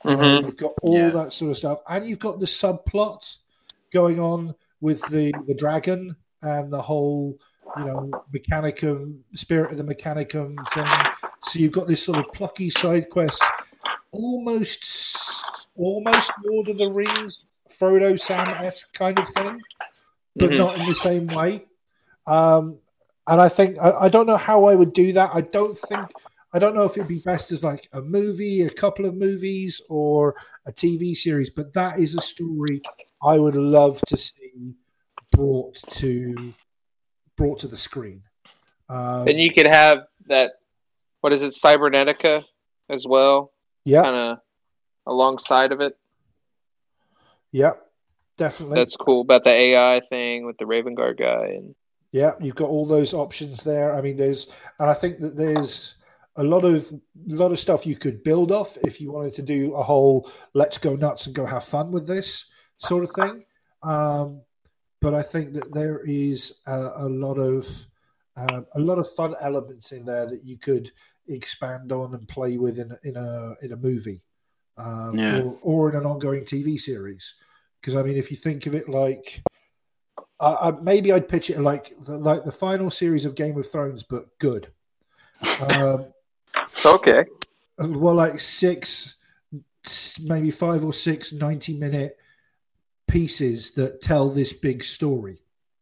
Uh, 0.05 0.09
Mhm. 0.15 0.43
You've 0.43 0.57
got 0.57 0.73
all 0.81 0.97
Yeah. 0.97 1.09
that 1.11 1.33
sort 1.33 1.51
of 1.51 1.57
stuff, 1.57 1.79
and 1.87 2.05
you've 2.07 2.19
got 2.19 2.39
the 2.39 2.45
subplot 2.45 3.37
going 3.91 4.19
on 4.19 4.53
with 4.81 5.01
the 5.09 5.33
the 5.47 5.55
dragon 5.55 6.15
and 6.41 6.71
the 6.71 6.81
whole, 6.81 7.39
you 7.77 7.85
know, 7.85 8.11
Mechanicum 8.33 9.21
spirit 9.33 9.71
of 9.71 9.77
the 9.77 9.83
Mechanicum 9.83 10.55
thing. 10.73 10.87
So 11.43 11.59
you've 11.59 11.71
got 11.71 11.87
this 11.87 12.03
sort 12.03 12.19
of 12.19 12.31
plucky 12.33 12.69
side 12.69 13.09
quest, 13.09 13.41
almost 14.11 14.83
almost 15.75 16.31
Lord 16.45 16.67
of 16.69 16.77
the 16.77 16.91
Rings, 16.91 17.45
Frodo 17.79 18.19
Sam 18.19 18.49
esque 18.49 18.93
kind 18.93 19.17
of 19.19 19.27
thing, 19.29 19.61
but 20.35 20.51
Mhm. 20.51 20.57
not 20.57 20.77
in 20.77 20.85
the 20.85 20.95
same 20.95 21.27
way. 21.27 21.65
Um, 22.25 22.79
and 23.27 23.41
I 23.41 23.49
think 23.49 23.77
I, 23.79 23.91
I 24.05 24.09
don't 24.09 24.27
know 24.27 24.37
how 24.37 24.65
I 24.65 24.75
would 24.75 24.93
do 24.93 25.13
that. 25.13 25.31
I 25.33 25.41
don't 25.41 25.77
think 25.77 26.07
I 26.55 26.59
don't 26.59 26.75
know 26.75 26.83
if 26.83 26.95
it'd 26.95 27.07
be 27.07 27.19
best 27.25 27.51
as 27.51 27.63
like 27.63 27.89
a 27.93 28.01
movie, 28.01 28.61
a 28.61 28.69
couple 28.69 29.05
of 29.07 29.15
movies, 29.15 29.81
or 29.89 30.35
a 30.67 30.71
TV 30.71 31.15
series. 31.15 31.49
But 31.49 31.73
that 31.73 31.97
is 31.97 32.15
a 32.15 32.21
story 32.21 32.81
I 33.23 33.39
would 33.39 33.55
love 33.55 33.99
to 34.07 34.15
see 34.17 34.75
brought 35.31 35.75
to 35.89 36.53
brought 37.35 37.59
to 37.59 37.67
the 37.67 37.77
screen. 37.77 38.21
Um, 38.87 39.25
Then 39.25 39.39
you 39.39 39.51
could 39.51 39.67
have 39.67 40.05
that. 40.27 40.51
What 41.21 41.33
is 41.33 41.41
it, 41.41 41.53
Cybernetica, 41.53 42.43
as 42.89 43.07
well, 43.07 43.53
yeah, 43.85 44.03
kind 44.03 44.15
of 44.15 44.39
alongside 45.07 45.71
of 45.71 45.81
it. 45.81 45.97
Yeah, 47.53 47.73
definitely. 48.35 48.75
That's 48.75 48.97
cool 48.97 49.21
about 49.21 49.43
the 49.43 49.51
AI 49.51 50.01
thing 50.09 50.45
with 50.45 50.57
the 50.57 50.65
Raven 50.65 50.95
Guard 50.95 51.17
guy, 51.17 51.53
and 51.55 51.75
Yeah, 52.11 52.31
you've 52.41 52.55
got 52.55 52.69
all 52.69 52.85
those 52.85 53.13
options 53.13 53.63
there. 53.63 53.95
I 53.95 54.01
mean, 54.01 54.17
there's, 54.17 54.51
and 54.79 54.89
I 54.89 54.93
think 54.93 55.19
that 55.19 55.37
there's 55.37 55.95
a 56.35 56.43
lot 56.43 56.65
of 56.65 56.91
a 56.91 57.33
lot 57.33 57.51
of 57.51 57.59
stuff 57.59 57.85
you 57.85 57.95
could 57.95 58.23
build 58.23 58.51
off 58.51 58.75
if 58.83 58.99
you 58.99 59.11
wanted 59.11 59.33
to 59.35 59.43
do 59.43 59.75
a 59.75 59.83
whole 59.83 60.29
"let's 60.53 60.79
go 60.79 60.95
nuts 60.95 61.27
and 61.27 61.35
go 61.35 61.45
have 61.45 61.63
fun 61.63 61.91
with 61.91 62.07
this" 62.07 62.47
sort 62.77 63.03
of 63.03 63.11
thing. 63.11 63.45
Um, 63.83 64.41
but 64.99 65.13
I 65.13 65.21
think 65.21 65.53
that 65.53 65.73
there 65.73 66.01
is 66.05 66.59
a, 66.65 66.89
a 66.97 67.09
lot 67.09 67.37
of 67.37 67.67
uh, 68.35 68.61
a 68.73 68.79
lot 68.79 68.97
of 68.97 69.07
fun 69.11 69.35
elements 69.41 69.91
in 69.91 70.05
there 70.05 70.25
that 70.25 70.43
you 70.43 70.57
could 70.57 70.91
expand 71.27 71.91
on 71.91 72.15
and 72.15 72.27
play 72.27 72.57
with 72.57 72.79
in 72.79 72.97
in 73.03 73.15
a 73.15 73.53
in 73.61 73.71
a 73.73 73.77
movie, 73.77 74.21
um, 74.77 75.17
Yeah. 75.17 75.41
or, 75.41 75.57
or 75.63 75.89
in 75.89 75.95
an 75.95 76.05
ongoing 76.05 76.43
TV 76.43 76.79
series. 76.79 77.35
Because 77.79 77.95
I 77.95 78.03
mean, 78.03 78.17
if 78.17 78.31
you 78.31 78.37
think 78.37 78.65
of 78.65 78.75
it 78.75 78.87
like 78.87 79.43
I, 80.39 80.69
I, 80.69 80.71
maybe 80.81 81.11
I'd 81.11 81.27
pitch 81.27 81.49
it 81.49 81.59
like 81.59 81.93
the, 82.05 82.17
like 82.17 82.43
the 82.43 82.51
final 82.51 82.89
series 82.89 83.25
of 83.25 83.35
Game 83.35 83.57
of 83.57 83.69
Thrones, 83.69 84.03
but 84.03 84.37
good. 84.39 84.69
Um, 85.61 86.05
okay. 86.85 87.25
well, 87.77 88.15
like 88.15 88.39
six, 88.39 89.17
maybe 90.23 90.51
five 90.51 90.83
or 90.83 90.93
six 90.93 91.33
90 91.33 91.77
minute 91.77 92.17
pieces 93.07 93.71
that 93.71 94.01
tell 94.01 94.29
this 94.29 94.53
big 94.53 94.83
story, 94.83 95.37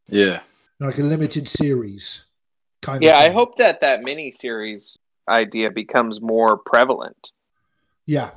Yeah. 0.10 0.42
like 0.80 0.98
a 0.98 1.04
limited 1.04 1.48
series 1.48 2.26
kind 2.82 3.04
Yeah, 3.04 3.18
of 3.20 3.24
I 3.24 3.30
hope 3.30 3.58
that 3.58 3.82
that 3.82 4.02
mini 4.02 4.32
series 4.32 4.98
idea 5.28 5.70
becomes 5.70 6.20
more 6.20 6.58
prevalent. 6.58 7.32
Yeah, 8.06 8.32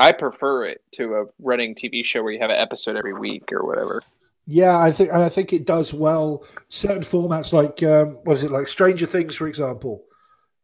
I 0.00 0.12
prefer 0.12 0.64
it 0.64 0.82
to 0.92 1.14
a 1.16 1.24
running 1.38 1.74
TV 1.74 2.04
show 2.04 2.22
where 2.22 2.32
you 2.32 2.40
have 2.40 2.48
an 2.50 2.56
episode 2.56 2.96
every 2.96 3.12
week 3.12 3.52
or 3.52 3.64
whatever. 3.66 4.00
yeah, 4.46 4.78
I 4.78 4.90
think, 4.90 5.10
and 5.12 5.22
I 5.22 5.28
think 5.28 5.52
it 5.52 5.66
does 5.66 5.92
well. 5.94 6.44
Certain 6.68 7.02
formats, 7.02 7.52
like 7.52 7.82
um, 7.82 8.18
what 8.24 8.38
is 8.38 8.44
it, 8.44 8.50
like 8.50 8.66
Stranger 8.66 9.06
Things, 9.06 9.36
for 9.36 9.46
example. 9.46 10.02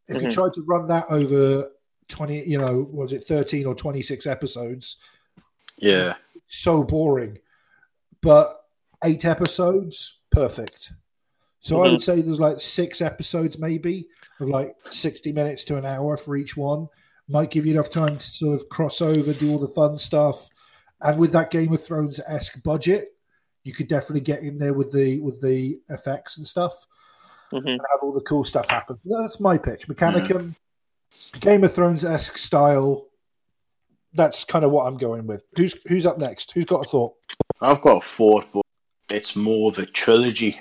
If 0.08 0.22
you 0.22 0.28
Mhm. 0.28 0.32
tried 0.32 0.52
to 0.54 0.62
run 0.62 0.88
that 0.88 1.04
over 1.10 1.70
twenty, 2.08 2.42
you 2.48 2.58
know, 2.58 2.88
was 2.90 3.12
it 3.12 3.24
thirteen 3.24 3.66
or 3.66 3.74
twenty 3.74 4.00
six 4.02 4.26
episodes? 4.26 4.96
Yeah. 5.78 6.14
so 6.48 6.82
boring. 6.84 7.38
But 8.22 8.56
eight 9.04 9.24
episodes, 9.24 10.20
perfect. 10.30 10.92
So 11.60 11.82
I 11.82 11.88
Mhm. 11.88 11.90
would 11.92 12.00
say 12.02 12.20
there's 12.22 12.40
like 12.40 12.60
six 12.60 13.02
episodes, 13.02 13.58
maybe 13.58 14.08
of 14.40 14.48
like 14.48 14.76
60 14.84 15.32
minutes 15.32 15.64
to 15.64 15.76
an 15.76 15.84
hour 15.84 16.16
for 16.16 16.36
each 16.36 16.56
one. 16.56 16.88
Might 17.28 17.50
give 17.50 17.66
you 17.66 17.72
enough 17.72 17.90
time 17.90 18.18
to 18.18 18.24
sort 18.24 18.54
of 18.54 18.68
cross 18.68 19.00
over, 19.00 19.32
do 19.32 19.50
all 19.50 19.58
the 19.58 19.66
fun 19.66 19.96
stuff. 19.96 20.48
And 21.00 21.18
with 21.18 21.32
that 21.32 21.50
Game 21.50 21.72
of 21.72 21.84
Thrones 21.84 22.20
esque 22.26 22.62
budget, 22.62 23.08
you 23.64 23.72
could 23.72 23.88
definitely 23.88 24.20
get 24.20 24.40
in 24.42 24.58
there 24.58 24.72
with 24.72 24.92
the 24.92 25.20
with 25.20 25.40
the 25.42 25.80
effects 25.88 26.36
and 26.36 26.46
stuff 26.46 26.72
hmm 27.50 27.56
and 27.58 27.80
have 27.90 28.00
all 28.02 28.12
the 28.12 28.20
cool 28.20 28.44
stuff 28.44 28.68
happen. 28.70 28.98
That's 29.04 29.40
my 29.40 29.58
pitch. 29.58 29.88
Mechanicum, 29.88 30.58
Game 31.40 31.64
of 31.64 31.74
Thrones 31.74 32.04
esque 32.04 32.38
style. 32.38 33.08
That's 34.14 34.44
kind 34.44 34.64
of 34.64 34.70
what 34.70 34.86
I'm 34.86 34.96
going 34.96 35.26
with. 35.26 35.44
Who's 35.56 35.74
who's 35.88 36.06
up 36.06 36.18
next? 36.18 36.52
Who's 36.52 36.64
got 36.64 36.86
a 36.86 36.88
thought? 36.88 37.14
I've 37.60 37.80
got 37.80 37.98
a 38.02 38.06
thought, 38.06 38.46
but 38.52 38.62
it's 39.10 39.36
more 39.36 39.70
of 39.70 39.78
a 39.78 39.86
trilogy. 39.86 40.60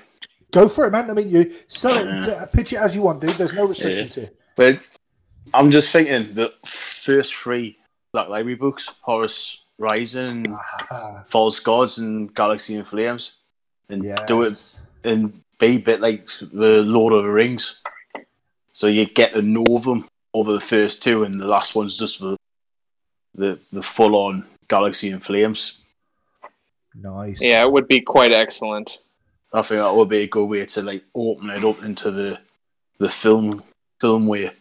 Go 0.52 0.68
for 0.68 0.86
it, 0.86 0.92
man. 0.92 1.10
I 1.10 1.14
mean, 1.14 1.30
you 1.30 1.56
sell 1.68 1.98
it, 1.98 2.28
Yeah. 2.28 2.46
pitch 2.46 2.74
it 2.74 2.78
as 2.78 2.96
you 2.96 3.02
want, 3.02 3.22
dude. 3.22 3.32
There's 3.32 3.54
no 3.54 3.66
restrictions 3.68 4.16
here. 4.16 4.30
But 4.56 4.98
I'm 5.54 5.72
just 5.72 5.92
thinking 5.92 6.24
the 6.34 6.52
first 6.66 7.36
three 7.36 7.78
Black 8.12 8.30
Library 8.30 8.56
books, 8.56 8.90
Horus 9.02 9.66
Rising, 9.78 10.58
Ah, 10.90 11.24
False 11.28 11.60
Gods, 11.60 11.98
and 11.98 12.34
Galaxy 12.34 12.76
in 12.76 12.86
Flames, 12.86 13.34
and 13.90 14.04
do 14.28 14.44
it 14.44 14.78
and 15.04 15.42
be 15.60 15.76
a 15.76 15.78
bit 15.78 16.02
like 16.02 16.28
the 16.40 16.82
Lord 16.84 17.14
of 17.14 17.24
the 17.24 17.30
Rings. 17.30 17.82
So 18.74 18.88
you 18.88 19.06
get 19.06 19.34
to 19.34 19.42
know 19.42 19.80
them 19.80 20.08
over 20.34 20.54
the 20.54 20.60
first 20.60 21.02
two, 21.02 21.24
and 21.24 21.40
the 21.40 21.48
last 21.48 21.76
one's 21.76 21.98
just 21.98 22.20
the 22.20 22.38
the, 23.34 23.60
the 23.72 23.84
full 23.84 24.16
on 24.16 24.48
Galaxy 24.70 25.10
in 25.10 25.20
Flames. 25.20 25.80
Nice. 26.94 27.42
Yeah, 27.42 27.64
it 27.64 27.72
would 27.72 27.88
be 27.88 28.00
quite 28.00 28.34
excellent. 28.34 29.00
I 29.54 29.62
think 29.62 29.82
that 29.82 29.96
would 29.96 30.10
be 30.10 30.24
a 30.24 30.28
good 30.28 30.46
way 30.46 30.66
to 30.66 30.82
like 30.82 31.04
open 31.14 31.50
it 31.50 31.64
up 31.64 31.84
into 31.84 32.12
the 32.12 32.40
the 32.98 33.10
film 33.10 33.62
film 34.00 34.28
way. 34.28 34.52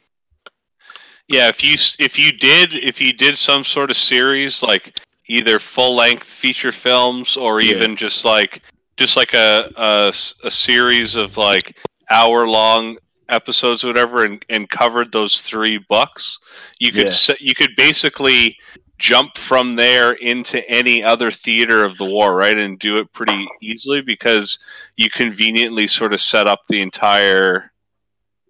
Yeah, 1.29 1.49
if 1.49 1.63
you 1.65 1.75
if 1.99 2.19
you 2.19 2.33
did 2.33 2.75
if 2.75 3.01
you 3.01 3.13
did 3.13 3.39
some 3.39 3.65
sort 3.65 3.91
of 3.91 3.97
series 3.97 4.63
like 4.63 5.01
either 5.27 5.59
full 5.59 5.97
length 5.97 6.27
feature 6.27 6.73
films 6.73 7.37
or 7.37 7.61
Yeah. 7.61 7.77
even 7.77 7.97
just 7.97 8.25
like 8.25 8.63
just 8.97 9.17
like 9.17 9.33
a, 9.35 9.71
a 9.77 10.13
a 10.45 10.51
series 10.51 11.17
of 11.17 11.37
like 11.37 11.77
hour 12.11 12.47
long 12.47 12.99
episodes 13.31 13.83
or 13.83 13.87
whatever 13.87 14.25
and, 14.25 14.45
and 14.51 14.69
covered 14.69 15.11
those 15.11 15.41
three 15.41 15.79
books, 15.89 16.39
you 16.79 16.93
could 16.93 17.07
Yeah. 17.07 17.11
se- 17.13 17.39
you 17.41 17.55
could 17.55 17.75
basically 17.77 18.59
jump 18.99 19.37
from 19.39 19.77
there 19.77 20.13
into 20.13 20.67
any 20.69 21.03
other 21.03 21.31
theater 21.31 21.85
of 21.85 21.97
the 21.97 22.05
war, 22.05 22.37
right? 22.37 22.57
And 22.57 22.79
do 22.79 22.97
it 22.99 23.11
pretty 23.13 23.49
easily 23.63 24.03
because 24.03 24.59
you 24.97 25.09
conveniently 25.11 25.87
sort 25.87 26.13
of 26.13 26.21
set 26.21 26.47
up 26.47 26.61
the 26.69 26.81
entire 26.83 27.73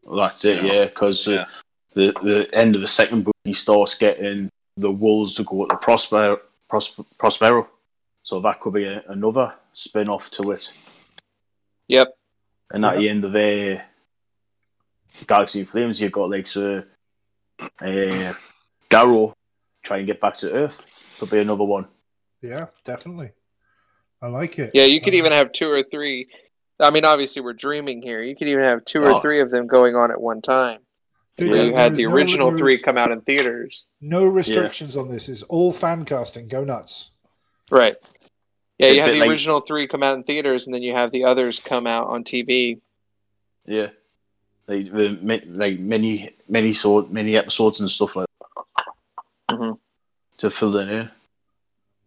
Well, 0.03 0.25
that's 0.25 0.45
it, 0.45 0.63
Yeah. 0.65 0.71
Uh, 0.71 0.75
yeah. 0.75 0.85
Because 0.87 1.27
Yeah. 1.27 1.47
The 1.95 2.13
the 2.23 2.49
end 2.53 2.75
of 2.75 2.81
the 2.81 2.89
second 2.89 3.25
book, 3.25 3.37
he 3.45 3.55
starts 3.55 3.95
getting 3.95 4.51
the 4.77 4.91
wolves 4.91 5.35
to 5.37 5.45
go 5.45 5.67
to 5.67 5.77
Prosper, 5.77 6.41
Prosper 6.69 7.05
Prospero. 7.19 7.69
So 8.23 8.41
that 8.41 8.59
could 8.61 8.75
be 8.75 8.85
a, 8.85 9.03
another 9.09 9.55
spin 9.73 10.09
off 10.09 10.31
to 10.33 10.51
it. 10.53 10.73
Yep. 11.89 12.17
And 12.73 12.85
at 12.85 12.95
Yeah. 12.95 13.01
the 13.01 13.09
end 13.11 13.25
of 13.25 13.35
uh, 13.37 13.83
Galaxy 15.27 15.61
in 15.61 15.67
Flames, 15.67 16.01
you've 16.01 16.11
got 16.13 16.31
like 16.31 16.47
so, 16.47 16.83
uh, 17.61 18.35
Garro 18.91 19.33
try 19.83 19.99
and 19.99 20.07
get 20.07 20.21
back 20.21 20.37
to 20.39 20.51
Earth. 20.53 20.81
Could 21.21 21.31
be 21.31 21.39
another 21.41 21.65
one. 21.65 21.87
Yeah, 22.43 22.67
definitely. 22.85 23.31
I 24.21 24.29
like 24.29 24.59
it. 24.59 24.71
Yeah, 24.75 24.85
you 24.87 25.01
could 25.01 25.15
Um, 25.15 25.19
even 25.19 25.33
have 25.33 25.53
two 25.53 25.69
or 25.71 25.83
three. 25.85 26.29
I 26.81 26.91
mean, 26.91 27.05
obviously, 27.05 27.43
we're 27.43 27.53
dreaming 27.53 28.03
here. 28.03 28.23
You 28.23 28.35
could 28.35 28.49
even 28.49 28.65
have 28.65 28.85
two 28.85 29.01
or 29.01 29.13
Oh. 29.13 29.21
three 29.21 29.41
of 29.41 29.51
them 29.51 29.67
going 29.67 29.95
on 29.95 30.11
at 30.11 30.21
one 30.21 30.41
time. 30.43 30.81
Dude, 31.37 31.51
Where 31.51 31.67
you 31.67 31.75
had 31.75 31.97
the 31.97 32.07
original 32.07 32.51
there's 32.51 32.61
three 32.61 32.79
come 32.79 32.97
out 32.99 33.11
in 33.13 33.21
theaters. 33.23 33.87
No 34.01 34.25
restrictions 34.25 34.97
on 34.97 35.09
this. 35.09 35.29
It's 35.29 35.43
all 35.45 35.73
fan 35.73 36.05
casting. 36.05 36.49
Go 36.49 36.65
nuts. 36.65 37.11
Right. 37.71 37.95
Yeah, 38.79 38.89
you 38.89 39.01
A 39.01 39.05
have 39.05 39.13
the 39.15 39.21
like- 39.21 39.29
original 39.31 39.61
three 39.61 39.87
come 39.89 40.03
out 40.03 40.17
in 40.17 40.25
theaters, 40.25 40.67
and 40.67 40.75
then 40.75 40.83
you 40.83 40.95
have 40.95 41.11
the 41.13 41.25
others 41.25 41.61
come 41.61 41.87
out 41.87 42.09
on 42.09 42.25
TV. 42.25 42.81
Yeah, 43.67 43.89
like 44.67 44.93
the 44.93 45.19
like 45.47 45.79
many 45.79 46.31
many 46.49 46.75
sort 46.75 47.11
many 47.11 47.37
episodes 47.37 47.81
and 47.81 47.91
stuff 47.91 48.15
like 48.17 48.27
that 48.69 49.57
Mhm. 49.57 49.79
to 50.39 50.51
fill 50.51 50.77
it 50.77 50.89
in. 50.91 51.11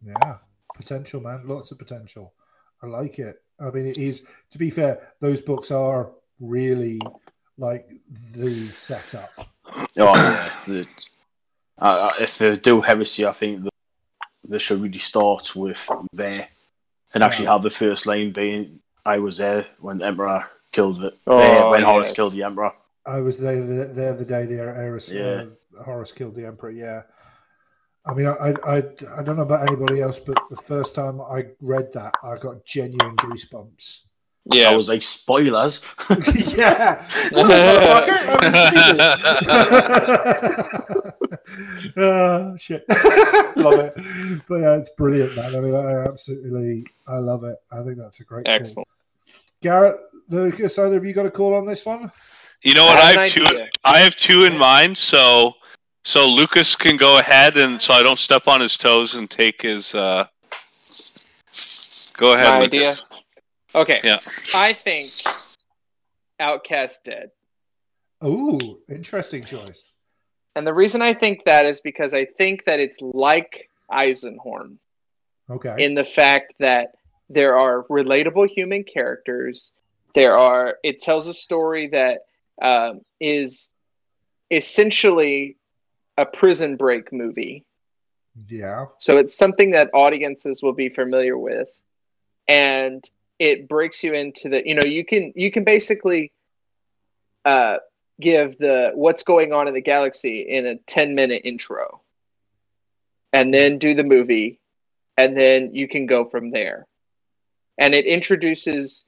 Yeah, 0.05 0.37
potential, 0.75 1.21
man. 1.21 1.47
Lots 1.47 1.71
of 1.71 1.79
potential. 1.79 2.33
I 2.83 2.85
like 2.87 3.17
it. 3.17 3.41
I 3.59 3.71
mean, 3.71 3.87
it 3.87 3.97
is. 3.97 4.23
To 4.51 4.57
be 4.59 4.69
fair, 4.69 5.07
those 5.19 5.41
books 5.41 5.71
are 5.71 6.11
really 6.39 6.99
like 7.57 7.89
the 8.33 8.69
setup. 8.69 9.31
Oh 9.65 9.85
yeah, 9.95 10.51
the, 10.67 10.87
uh, 11.81 11.83
uh, 11.85 12.13
if 12.19 12.37
they 12.37 12.55
do 12.57 12.81
heresy, 12.81 13.25
I 13.25 13.33
think 13.33 13.63
that 13.63 13.73
they 14.47 14.59
should 14.59 14.81
really 14.81 14.97
start 14.99 15.55
with 15.55 15.87
there 16.13 16.47
and 17.13 17.23
actually 17.23 17.45
Yeah. 17.45 17.53
have 17.53 17.63
the 17.63 17.69
first 17.69 18.05
line 18.05 18.31
being 18.31 18.79
"I 19.05 19.19
was 19.19 19.37
there 19.37 19.65
when 19.79 19.97
the 19.97 20.05
Emperor 20.05 20.45
killed 20.71 21.03
it." 21.03 21.15
Oh, 21.25 21.37
uh, 21.37 21.71
when 21.71 21.83
Horus 21.83 22.11
killed 22.11 22.33
the 22.33 22.43
Emperor. 22.43 22.71
I 23.05 23.21
was 23.21 23.39
there 23.39 23.61
the, 23.65 23.85
there 23.85 24.13
the 24.13 24.25
day 24.25 24.45
the 24.45 24.59
Eris, 24.59 25.11
Yeah. 25.11 25.45
uh, 25.79 25.83
Horus 25.83 26.11
killed 26.11 26.35
the 26.35 26.45
Emperor. 26.45 26.71
Yeah. 26.71 27.03
I 28.05 28.13
mean, 28.13 28.27
I, 28.27 28.53
I, 28.65 28.77
I 29.17 29.21
don't 29.23 29.35
know 29.35 29.43
about 29.43 29.67
anybody 29.67 30.01
else, 30.01 30.17
but 30.19 30.37
the 30.49 30.55
first 30.55 30.95
time 30.95 31.19
I 31.19 31.47
read 31.59 31.91
that, 31.93 32.13
I 32.23 32.37
got 32.37 32.63
genuine 32.63 33.17
goosebumps. 33.17 34.03
Yeah. 34.51 34.69
I 34.69 34.75
was 34.75 34.89
like 34.89 35.01
spoilers. 35.01 35.81
yeah. 36.55 37.03
oh, 41.97 42.55
shit. 42.57 42.85
love 43.55 43.79
it. 43.79 43.93
But 44.47 44.55
yeah, 44.55 44.77
it's 44.77 44.89
brilliant, 44.89 45.35
man. 45.35 45.55
I 45.55 45.59
mean, 45.59 45.75
I 45.75 46.05
absolutely, 46.05 46.85
I 47.07 47.17
love 47.17 47.43
it. 47.43 47.57
I 47.71 47.83
think 47.83 47.97
that's 47.97 48.19
a 48.19 48.23
great 48.23 48.45
call. 48.45 48.53
Excellent. 48.55 48.87
Garrett, 49.61 49.99
Lucas, 50.29 50.77
either 50.77 50.97
of 50.97 51.05
you 51.05 51.13
got 51.13 51.25
a 51.25 51.31
call 51.31 51.53
on 51.55 51.65
this 51.65 51.85
one? 51.85 52.11
You 52.61 52.73
know 52.73 52.85
what? 52.85 52.97
I 52.99 53.01
I 53.01 53.05
have 53.11 53.19
have 53.21 53.31
two. 53.31 53.45
idea. 53.45 53.69
I 53.83 53.97
have 53.99 54.15
two 54.15 54.43
in 54.45 54.57
mind. 54.57 54.97
So, 54.97 55.53
so 56.03 56.27
Lucas 56.27 56.75
can 56.75 56.97
go 56.97 57.19
ahead, 57.19 57.57
and 57.57 57.81
so 57.81 57.93
I 57.93 58.03
don't 58.03 58.19
step 58.19 58.47
on 58.47 58.61
his 58.61 58.77
toes 58.77 59.15
and 59.15 59.29
take 59.29 59.61
his. 59.61 59.93
uh 59.95 60.25
Go 62.17 62.33
ahead, 62.33 62.47
My 62.47 62.59
Lucas. 62.65 62.73
idea? 62.73 62.95
Okay. 63.75 63.99
Yeah. 64.03 64.19
I 64.53 64.73
think 64.73 65.05
Outcast 66.39 67.03
Dead. 67.03 67.31
Oh, 68.21 68.79
interesting 68.89 69.43
choice. 69.43 69.93
And 70.55 70.65
the 70.65 70.73
reason 70.73 71.01
I 71.01 71.13
think 71.13 71.43
that 71.45 71.65
is 71.65 71.81
because 71.81 72.13
I 72.13 72.25
think 72.25 72.65
that 72.65 72.79
it's 72.79 72.99
like 73.01 73.69
Eisenhorn 73.91 74.77
Okay. 75.49 75.75
in 75.77 75.93
the 75.95 76.03
fact 76.03 76.53
that 76.59 76.93
there 77.29 77.57
are 77.57 77.83
relatable 77.83 78.49
human 78.49 78.83
characters. 78.83 79.71
There 80.15 80.35
are. 80.37 80.77
It 80.83 80.99
tells 81.01 81.27
a 81.27 81.33
story 81.33 81.87
that 81.89 82.21
um, 82.61 83.01
is 83.19 83.69
essentially 84.49 85.57
a 86.17 86.25
prison 86.25 86.75
break 86.77 87.11
movie. 87.13 87.65
yeah. 88.49 88.85
So 88.99 89.17
it's 89.17 89.35
something 89.37 89.71
that 89.71 89.89
audiences 89.93 90.63
will 90.63 90.73
be 90.73 90.89
familiar 90.89 91.37
with, 91.37 91.67
and 92.47 93.03
it 93.39 93.67
breaks 93.67 94.03
you 94.03 94.13
into 94.13 94.49
the. 94.49 94.61
You 94.65 94.75
know, 94.75 94.85
you 94.85 95.05
can 95.05 95.33
you 95.35 95.51
can 95.51 95.63
basically 95.63 96.31
uh, 97.45 97.77
give 98.19 98.57
the 98.57 98.91
what's 98.93 99.23
going 99.23 99.53
on 99.53 99.67
in 99.67 99.73
the 99.73 99.81
galaxy 99.81 100.41
in 100.41 100.65
a 100.65 100.75
ten 100.87 101.15
minute 101.15 101.41
intro, 101.45 102.01
and 103.33 103.53
then 103.53 103.77
do 103.77 103.93
the 103.93 104.03
movie, 104.03 104.59
and 105.17 105.37
then 105.37 105.73
you 105.73 105.87
can 105.87 106.05
go 106.05 106.25
from 106.25 106.51
there. 106.51 106.85
And 107.77 107.93
it 107.93 108.05
introduces 108.05 109.05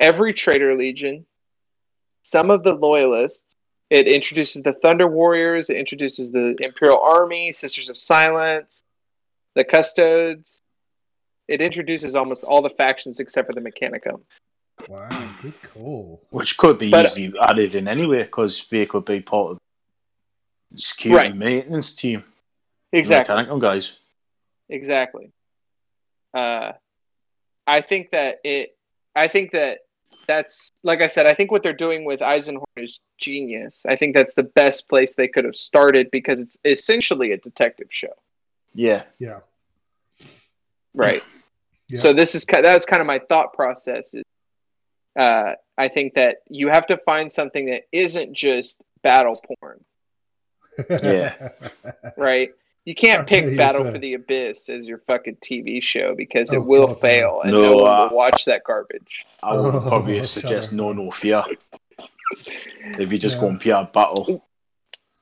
every 0.00 0.34
traitor 0.34 0.76
legion, 0.76 1.26
some 2.22 2.50
of 2.50 2.62
the 2.62 2.72
loyalists. 2.72 3.44
It 3.90 4.06
introduces 4.06 4.62
the 4.62 4.74
Thunder 4.74 5.08
Warriors. 5.08 5.70
It 5.70 5.76
introduces 5.76 6.30
the 6.30 6.54
Imperial 6.60 7.00
Army, 7.00 7.52
Sisters 7.52 7.88
of 7.88 7.96
Silence, 7.96 8.84
the 9.54 9.64
Custodes. 9.64 10.60
It 11.48 11.60
introduces 11.62 12.14
almost 12.14 12.44
all 12.44 12.62
the 12.62 12.70
factions 12.70 13.20
except 13.20 13.46
for 13.48 13.54
the 13.54 13.60
Mechanicum. 13.60 14.20
Wow. 14.88 15.34
Good 15.42 15.60
call. 15.62 16.22
Which 16.30 16.56
could 16.56 16.78
be 16.78 16.90
But- 16.90 17.06
easily 17.06 17.32
added 17.40 17.74
in 17.74 17.88
anyway, 17.88 18.22
because 18.24 18.68
they 18.68 18.86
could 18.86 19.04
be 19.06 19.20
part 19.20 19.52
of 19.52 19.58
the 20.70 20.78
security 20.80 21.28
Right. 21.28 21.36
maintenance 21.36 21.94
team. 21.94 22.22
Exactly. 22.92 23.32
Mechanical 23.34 23.58
guys. 23.58 23.98
Exactly. 24.68 25.32
Uh, 26.34 26.72
I 27.66 27.80
think 27.80 28.10
that 28.10 28.40
it. 28.44 28.76
I 29.16 29.28
think 29.28 29.50
that 29.52 29.80
that's 30.26 30.70
like 30.82 31.00
I 31.00 31.06
said. 31.06 31.26
I 31.26 31.34
think 31.34 31.50
what 31.50 31.62
they're 31.62 31.72
doing 31.72 32.04
with 32.04 32.20
Eisenhorn 32.20 32.64
is 32.76 33.00
genius. 33.18 33.84
I 33.86 33.96
think 33.96 34.14
that's 34.14 34.34
the 34.34 34.42
best 34.44 34.88
place 34.88 35.14
they 35.16 35.28
could 35.28 35.44
have 35.44 35.56
started 35.56 36.10
because 36.10 36.38
it's 36.38 36.56
essentially 36.64 37.32
a 37.32 37.38
detective 37.38 37.88
show, 37.90 38.12
Yeah. 38.74 39.04
Yeah. 39.18 39.40
Right? 40.94 41.22
Yeah. 41.88 42.00
So 42.00 42.12
this 42.12 42.34
is 42.34 42.44
ki- 42.44 42.60
that 42.62 42.74
was 42.74 42.84
kind 42.84 43.00
of 43.00 43.06
my 43.06 43.18
thought 43.18 43.52
process. 43.54 44.14
Is, 44.14 44.22
uh, 45.18 45.52
I 45.76 45.88
think 45.88 46.14
that 46.14 46.38
you 46.48 46.68
have 46.68 46.86
to 46.88 46.96
find 46.98 47.32
something 47.32 47.66
that 47.66 47.82
isn't 47.92 48.34
just 48.34 48.80
battle 49.02 49.40
porn, 49.60 49.84
Yeah. 50.90 51.50
right? 52.16 52.50
You 52.84 52.94
can't 52.94 53.26
pick 53.28 53.44
tell 53.44 53.56
Battle 53.56 53.84
sir. 53.84 53.92
for 53.92 53.98
the 53.98 54.14
Abyss 54.14 54.70
as 54.70 54.88
your 54.88 54.98
fucking 55.06 55.36
TV 55.36 55.82
show 55.82 56.14
because 56.14 56.52
Oh, 56.52 56.56
it 56.56 56.64
will 56.64 56.86
God, 56.86 57.00
fail 57.02 57.40
and 57.42 57.52
No, 57.52 57.62
no, 57.62 57.76
one 57.82 57.90
uh, 57.90 58.08
will 58.08 58.16
watch 58.16 58.44
that 58.46 58.64
garbage. 58.64 59.26
I 59.42 59.56
would 59.56 59.74
Oh, 59.74 59.80
probably 59.86 60.18
shut 60.20 60.28
suggest 60.28 60.68
up. 60.70 60.74
no, 60.76 60.92
no 60.94 61.10
fear. 61.10 61.44
If 62.98 63.12
you 63.12 63.18
just 63.18 63.36
Yeah. 63.36 63.40
go 63.42 63.48
and 63.48 63.60
pure 63.60 63.90
battle. 63.92 64.42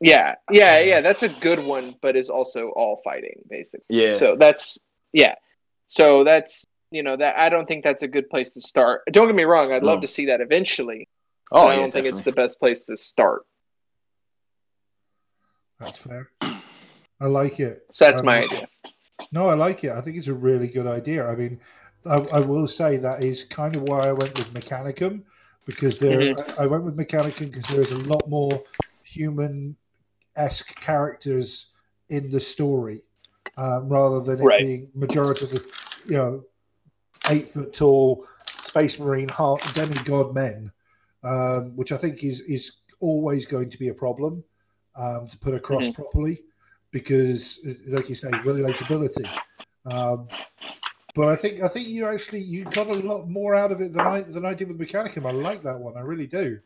Yeah, 0.00 0.36
yeah, 0.50 0.78
Yeah. 0.78 0.80
yeah. 0.84 1.00
That's 1.00 1.24
a 1.24 1.28
good 1.40 1.58
one, 1.64 1.96
but 2.02 2.14
is 2.16 2.30
also 2.30 2.68
all 2.76 3.00
fighting 3.02 3.42
basically. 3.50 3.84
Yeah. 3.88 4.14
So 4.14 4.36
that's 4.36 4.78
yeah. 5.12 5.34
So 5.88 6.24
that's 6.24 6.66
you 6.90 7.02
know 7.02 7.16
that 7.16 7.36
I 7.38 7.48
don't 7.48 7.66
think 7.66 7.84
that's 7.84 8.02
a 8.02 8.08
good 8.08 8.28
place 8.30 8.54
to 8.54 8.60
start. 8.60 9.02
Don't 9.12 9.26
get 9.26 9.34
me 9.34 9.44
wrong. 9.44 9.72
I'd 9.72 9.82
love 9.82 10.00
to 10.02 10.06
see 10.06 10.26
that 10.26 10.40
eventually. 10.40 11.08
oh, 11.52 11.66
but 11.66 11.72
I 11.72 11.76
don't 11.76 11.92
think 11.92 12.06
it's 12.06 12.22
the 12.24 12.32
best 12.32 12.58
place 12.58 12.84
to 12.84 12.96
start. 12.96 13.42
That's 15.78 15.98
fair. 15.98 16.30
I 17.20 17.26
like 17.26 17.60
it. 17.60 17.86
So 17.92 18.04
that's 18.06 18.20
Um, 18.20 18.26
my 18.26 18.42
idea. 18.44 18.68
No, 19.32 19.48
I 19.48 19.54
like 19.54 19.84
it. 19.84 19.90
I 19.92 20.00
think 20.00 20.16
it's 20.16 20.28
a 20.28 20.34
really 20.34 20.68
good 20.68 20.86
idea. 20.86 21.26
I 21.26 21.34
mean, 21.34 21.60
I, 22.04 22.24
I 22.34 22.40
will 22.40 22.68
say 22.68 22.96
that 22.98 23.24
is 23.24 23.44
kind 23.44 23.74
of 23.76 23.82
why 23.82 24.00
I 24.00 24.12
went 24.12 24.36
with 24.38 24.52
Mechanicum 24.54 25.22
because 25.66 25.98
there 25.98 26.18
Mm-hmm. 26.20 26.60
I 26.60 26.64
I 26.64 26.66
went 26.66 26.84
with 26.84 26.96
Mechanicum 26.96 27.50
because 27.50 27.66
there 27.66 27.80
is 27.80 27.92
a 27.92 27.98
lot 27.98 28.28
more 28.28 28.62
human 29.02 29.76
esque 30.36 30.78
characters 30.80 31.72
in 32.08 32.30
the 32.30 32.40
story 32.40 33.02
um, 33.56 33.88
rather 33.88 34.20
than 34.20 34.40
it 34.40 34.44
Right. 34.44 34.60
being 34.60 34.88
majority 34.94 35.44
of 35.44 35.52
the 35.52 35.66
you 36.06 36.16
know 36.16 36.44
eight 37.30 37.48
foot 37.48 37.72
tall 37.72 38.26
space 38.48 38.98
marine 38.98 39.28
heart 39.28 39.62
demigod 39.74 40.34
men, 40.34 40.72
um, 41.22 41.74
which 41.76 41.92
I 41.92 41.96
think 41.96 42.22
is 42.22 42.40
is 42.42 42.72
always 43.00 43.46
going 43.46 43.70
to 43.70 43.78
be 43.78 43.88
a 43.88 43.94
problem 43.94 44.44
um, 44.96 45.26
to 45.26 45.38
put 45.38 45.54
across 45.54 45.90
properly 45.90 46.42
because, 46.90 47.60
like 47.88 48.08
you 48.08 48.14
say, 48.14 48.28
relatability. 48.30 49.28
Um, 49.84 50.28
but 51.14 51.28
I 51.28 51.36
think 51.36 51.62
I 51.62 51.68
think 51.68 51.88
you 51.88 52.06
actually 52.06 52.40
you 52.40 52.64
got 52.64 52.88
a 52.88 52.94
lot 52.94 53.26
more 53.28 53.54
out 53.54 53.72
of 53.72 53.80
it 53.80 53.92
than 53.92 54.06
I 54.06 54.20
than 54.20 54.44
I 54.44 54.54
did 54.54 54.68
with 54.68 54.78
Mechanicum. 54.78 55.26
I 55.26 55.32
like 55.32 55.62
that 55.62 55.78
one. 55.78 55.96
I 55.96 56.00
really 56.00 56.26
do. 56.26 56.58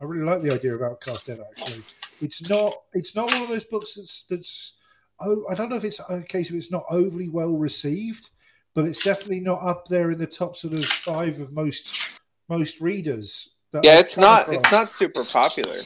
I 0.00 0.04
really 0.04 0.24
like 0.24 0.40
the 0.40 0.54
idea 0.54 0.74
of 0.74 0.80
Outcast 0.80 1.26
Dead. 1.26 1.40
Actually, 1.50 1.82
it's 2.22 2.48
not 2.48 2.72
it's 2.94 3.14
not 3.14 3.30
one 3.32 3.42
of 3.42 3.48
those 3.48 3.64
books 3.64 3.94
that's 3.94 4.24
that's. 4.24 4.72
Oh, 5.20 5.44
I 5.50 5.54
don't 5.54 5.68
know 5.68 5.76
if 5.76 5.84
it's 5.84 6.00
a 6.08 6.22
case 6.22 6.50
of 6.50 6.56
it's 6.56 6.70
not 6.70 6.84
overly 6.90 7.28
well 7.28 7.56
received, 7.56 8.30
but 8.74 8.84
it's 8.86 9.02
definitely 9.02 9.40
not 9.40 9.62
up 9.62 9.86
there 9.88 10.10
in 10.10 10.18
the 10.18 10.26
top 10.26 10.56
sort 10.56 10.74
of 10.74 10.84
five 10.84 11.40
of 11.40 11.52
most 11.52 12.18
most 12.48 12.80
readers. 12.80 13.54
that 13.72 13.84
Yeah, 13.84 13.94
I've 13.94 14.00
it's 14.00 14.16
not. 14.16 14.42
across. 14.48 14.64
It's 14.64 14.72
not 14.72 14.90
super 14.90 15.24
popular. 15.24 15.82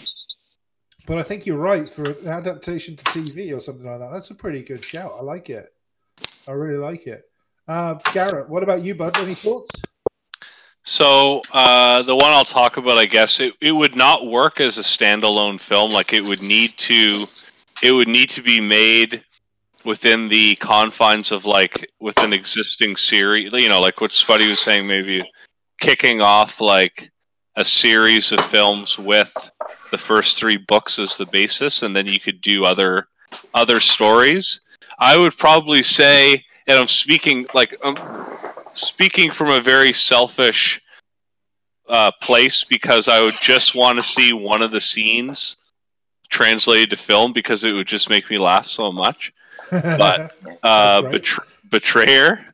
But 1.07 1.19
I 1.19 1.23
think 1.23 1.45
you're 1.45 1.59
right 1.59 1.89
for 1.89 2.03
an 2.03 2.29
adaptation 2.29 2.97
to 2.97 3.05
TV 3.05 3.55
or 3.55 3.61
something 3.61 3.85
like 3.85 3.99
that. 3.99 4.11
That's 4.11 4.31
a 4.31 4.35
pretty 4.35 4.63
good 4.63 4.83
shout. 4.83 5.13
I 5.19 5.23
like 5.23 5.51
it. 5.51 5.67
I 6.49 6.53
really 6.53 6.79
like 6.79 7.07
it. 7.07 7.25
Uh, 7.69 7.95
Garrett, 8.13 8.49
what 8.49 8.63
about 8.63 8.83
you, 8.83 8.95
bud? 8.95 9.17
Any 9.19 9.35
thoughts? 9.35 9.71
So 10.85 11.41
uh, 11.53 12.03
the 12.03 12.15
one 12.15 12.33
I'll 12.33 12.45
talk 12.45 12.77
about, 12.77 12.99
I 12.99 13.07
guess, 13.07 13.41
it, 13.41 13.55
it 13.61 13.73
would 13.73 13.97
not 13.97 14.27
work 14.27 14.61
as 14.61 14.77
a 14.79 14.83
standalone 14.83 15.59
film. 15.59 15.91
Like 15.91 16.13
it 16.13 16.23
would 16.25 16.43
need 16.43 16.77
to, 16.79 17.27
it 17.85 17.93
would 17.93 18.09
need 18.09 18.31
to 18.31 18.43
be 18.43 18.61
made 18.61 19.23
within 19.85 20.29
the 20.29 20.57
confines 20.57 21.31
of 21.31 21.45
like 21.45 21.87
with 22.01 22.19
an 22.19 22.33
existing 22.33 22.97
series. 22.97 23.53
You 23.53 23.69
know, 23.69 23.79
like 23.79 24.01
what 24.01 24.11
Spuddy 24.11 24.49
was 24.49 24.61
saying, 24.61 24.87
maybe 24.87 25.23
kicking 25.79 26.23
off 26.23 26.63
like 26.63 27.11
a 27.57 27.65
series 27.65 28.33
of 28.33 28.41
films 28.47 28.99
with 28.99 29.51
the 29.91 29.99
first 29.99 30.39
three 30.39 30.57
books 30.57 30.99
as 30.99 31.19
the 31.19 31.27
basis, 31.27 31.83
and 31.83 31.95
then 31.95 32.07
you 32.07 32.19
could 32.19 32.41
do 32.41 32.65
other 32.65 33.07
other 33.53 33.81
stories. 33.81 34.61
I 34.99 35.19
would 35.19 35.37
probably 35.37 35.83
say, 35.83 36.43
and 36.67 36.79
I'm 36.79 36.89
speaking 36.89 37.47
like 37.53 37.77
I'm 37.85 37.99
speaking 38.75 39.31
from 39.31 39.51
a 39.51 39.61
very 39.61 39.93
selfish 39.93 40.81
uh, 41.87 42.11
place 42.23 42.65
because 42.65 43.09
I 43.09 43.21
would 43.21 43.37
just 43.43 43.75
want 43.75 43.99
to 43.99 44.03
see 44.03 44.33
one 44.33 44.63
of 44.63 44.71
the 44.71 44.81
scenes 44.81 45.59
translated 46.39 46.91
to 46.91 46.97
film 46.97 47.33
because 47.33 47.63
it 47.65 47.73
would 47.73 47.87
just 47.87 48.11
make 48.11 48.29
me 48.29 48.39
laugh 48.39 48.67
so 48.67 48.91
much. 48.93 49.33
But 49.71 50.37
uh, 50.63 51.01
right. 51.05 51.13
betr- 51.13 51.47
Betrayer, 51.71 52.45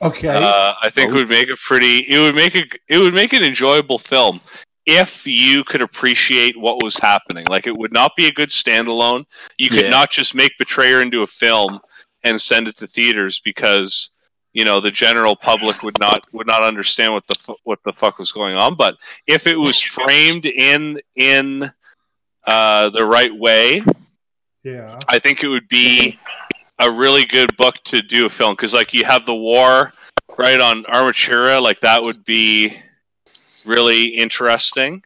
okay. 0.00 0.28
uh, 0.28 0.72
I 0.82 0.88
think 0.94 1.10
Oh. 1.10 1.14
would 1.14 1.28
make 1.28 1.48
a 1.50 1.56
pretty. 1.56 1.98
It 2.08 2.18
would 2.20 2.34
make 2.34 2.54
a. 2.54 2.64
It 2.88 2.98
would 2.98 3.12
make 3.14 3.32
an 3.32 3.42
enjoyable 3.44 3.98
film 3.98 4.40
if 4.86 5.26
you 5.26 5.64
could 5.64 5.82
appreciate 5.82 6.54
what 6.56 6.82
was 6.82 6.96
happening. 6.98 7.44
Like 7.50 7.66
it 7.66 7.76
would 7.76 7.92
not 7.92 8.12
be 8.16 8.26
a 8.26 8.32
good 8.32 8.50
standalone. 8.50 9.24
You 9.58 9.68
could 9.70 9.82
Yeah. 9.86 9.90
not 9.98 10.10
just 10.10 10.34
make 10.34 10.52
Betrayer 10.58 11.00
into 11.02 11.22
a 11.22 11.26
film 11.26 11.80
and 12.22 12.40
send 12.40 12.68
it 12.68 12.76
to 12.78 12.86
theaters 12.86 13.40
because 13.44 14.10
you 14.52 14.64
know 14.64 14.80
the 14.80 14.90
general 14.92 15.34
public 15.36 15.82
would 15.82 15.98
not 15.98 16.20
would 16.32 16.46
not 16.46 16.62
understand 16.62 17.12
what 17.12 17.26
the 17.26 17.34
fu- 17.34 17.56
what 17.64 17.80
the 17.84 17.92
fuck 17.92 18.18
was 18.18 18.30
going 18.32 18.54
on. 18.56 18.74
But 18.76 18.94
if 19.26 19.46
it 19.46 19.56
was 19.56 19.80
framed 19.80 20.46
in 20.46 21.00
in 21.16 21.72
uh, 22.46 22.90
the 22.90 23.04
right 23.04 23.34
way, 23.34 23.82
yeah. 24.62 24.98
I 25.08 25.18
think 25.18 25.42
it 25.42 25.48
would 25.48 25.68
be 25.68 26.18
a 26.78 26.90
really 26.90 27.24
good 27.24 27.56
book 27.56 27.76
to 27.84 28.02
do 28.02 28.26
a 28.26 28.30
film 28.30 28.54
because, 28.54 28.72
like, 28.72 28.92
you 28.94 29.04
have 29.04 29.26
the 29.26 29.34
war 29.34 29.92
right 30.38 30.60
on 30.60 30.84
Armatura, 30.84 31.60
like 31.60 31.80
that 31.80 32.02
would 32.02 32.24
be 32.24 32.76
really 33.64 34.04
interesting. 34.04 35.02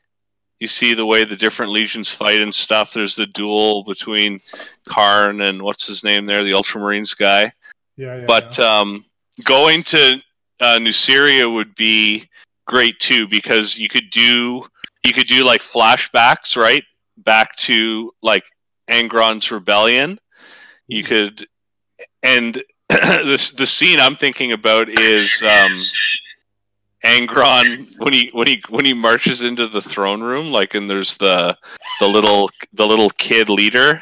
You 0.61 0.67
see 0.67 0.95
the 0.95 1.07
way 1.07 1.25
the 1.25 1.37
different 1.37 1.73
legions 1.73 2.11
fight 2.11 2.41
and 2.41 2.55
stuff. 2.55 2.93
There's 2.93 3.15
the 3.15 3.27
duel 3.27 3.85
between 3.85 4.41
Kharn 4.89 5.47
and 5.49 5.63
what's 5.63 5.87
his 5.87 6.03
name 6.03 6.27
there, 6.27 6.43
the 6.43 6.53
Ultramarines 6.53 7.17
guy. 7.17 7.53
Yeah, 7.97 8.19
yeah. 8.19 8.25
But 8.27 8.59
um, 8.59 9.05
going 9.45 9.83
to 9.85 10.21
uh, 10.61 10.79
Nuceria 10.79 11.53
would 11.53 11.75
be 11.77 12.29
great 12.67 12.99
too 12.99 13.29
because 13.29 13.77
you 13.79 13.89
could 13.89 14.11
do 14.11 14.67
you 15.05 15.13
could 15.13 15.29
do 15.29 15.45
like 15.45 15.63
flashbacks, 15.63 16.57
right, 16.57 16.83
back 17.29 17.55
to 17.57 18.11
like 18.23 18.45
Angron's 18.91 19.51
rebellion. 19.51 20.19
You 20.87 21.05
could, 21.05 21.47
and 22.23 22.63
this 22.89 23.51
the 23.51 23.67
scene 23.67 24.01
I'm 24.01 24.17
thinking 24.17 24.53
about 24.53 24.89
is 24.89 25.43
um, 25.43 25.83
Angron 27.05 27.93
when 27.99 28.15
he 28.15 28.31
when 28.33 28.47
he 28.47 28.63
when 28.71 28.87
he 28.87 28.95
marches 28.95 29.43
into 29.43 29.69
the 29.69 29.83
throne 29.83 30.23
room, 30.23 30.51
like, 30.51 30.73
and 30.75 30.89
there's 30.91 31.15
the 31.17 31.55
the 32.01 32.09
little 32.09 32.51
the 32.73 32.87
little 32.87 33.11
kid 33.11 33.51
leader, 33.51 34.01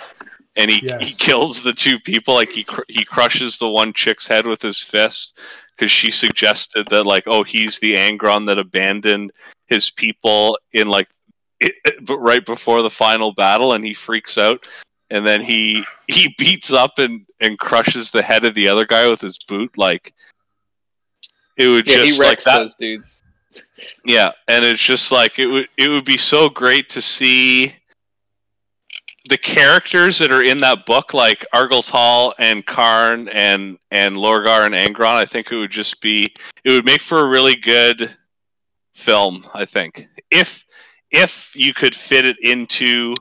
and 0.57 0.71
he 0.71 0.87
Yes. 0.87 1.03
he 1.03 1.15
kills 1.15 1.61
the 1.63 1.73
two 1.73 1.99
people. 1.99 2.35
Like 2.35 2.51
he 2.53 2.63
cr- 2.63 2.89
he 2.89 3.05
crushes 3.05 3.59
the 3.59 3.69
one 3.69 3.93
chick's 3.93 4.29
head 4.29 4.47
with 4.47 4.63
his 4.63 4.81
fist 4.81 5.37
because 5.77 5.91
she 5.91 6.13
suggested 6.13 6.87
that 6.91 7.05
like, 7.05 7.25
oh, 7.27 7.43
he's 7.43 7.81
the 7.81 7.95
Angron 7.95 8.47
that 8.47 8.59
abandoned 8.59 9.33
his 9.67 9.91
people 9.91 10.57
in 10.73 10.87
like, 10.89 11.09
but 12.03 12.19
right 12.19 12.45
before 12.45 12.83
the 12.83 12.91
final 12.91 13.33
battle, 13.33 13.73
and 13.75 13.85
he 13.85 13.95
freaks 13.95 14.39
out. 14.39 14.65
And 15.11 15.25
then 15.25 15.41
he 15.41 15.85
he 16.09 16.35
beats 16.37 16.73
up 16.73 16.99
and, 16.99 17.25
and 17.41 17.59
crushes 17.59 18.11
the 18.11 18.23
head 18.23 18.45
of 18.45 18.55
the 18.55 18.67
other 18.67 18.85
guy 18.85 19.09
with 19.09 19.21
his 19.21 19.39
boot. 19.39 19.71
Like 19.77 20.13
it 21.57 21.69
would 21.69 21.87
Yeah, 21.87 21.99
just 21.99 22.07
he 22.07 22.19
like 22.19 22.29
wrecks 22.29 22.45
that. 22.45 22.59
those 22.59 22.75
dudes. 22.75 23.23
Yeah, 24.05 24.33
and 24.49 24.65
it's 24.65 24.83
just 24.83 25.13
like 25.13 25.39
it 25.39 25.47
would 25.47 25.69
it 25.79 25.89
would 25.89 26.05
be 26.05 26.19
so 26.19 26.49
great 26.49 26.89
to 26.91 27.01
see 27.01 27.75
the 29.29 29.39
characters 29.39 30.19
that 30.19 30.31
are 30.33 30.43
in 30.43 30.59
that 30.61 30.87
book, 30.87 31.13
like 31.15 31.45
Argel 31.53 31.83
Tal 31.83 32.35
and 32.41 32.67
Kharn 32.67 33.33
and 33.33 33.79
and 33.93 34.17
Lorgar 34.17 34.67
and 34.67 34.75
Angron. 34.75 35.15
I 35.15 35.25
think 35.25 35.53
it 35.53 35.57
would 35.57 35.71
just 35.71 36.01
be 36.01 36.35
it 36.65 36.73
would 36.73 36.85
make 36.85 37.03
for 37.03 37.21
a 37.21 37.29
really 37.29 37.55
good 37.55 38.17
film. 38.95 39.47
I 39.55 39.65
think 39.65 40.09
if 40.33 40.65
if 41.17 41.53
you 41.57 41.73
could 41.73 41.95
fit 41.95 42.27
it 42.27 42.37
into 42.43 43.15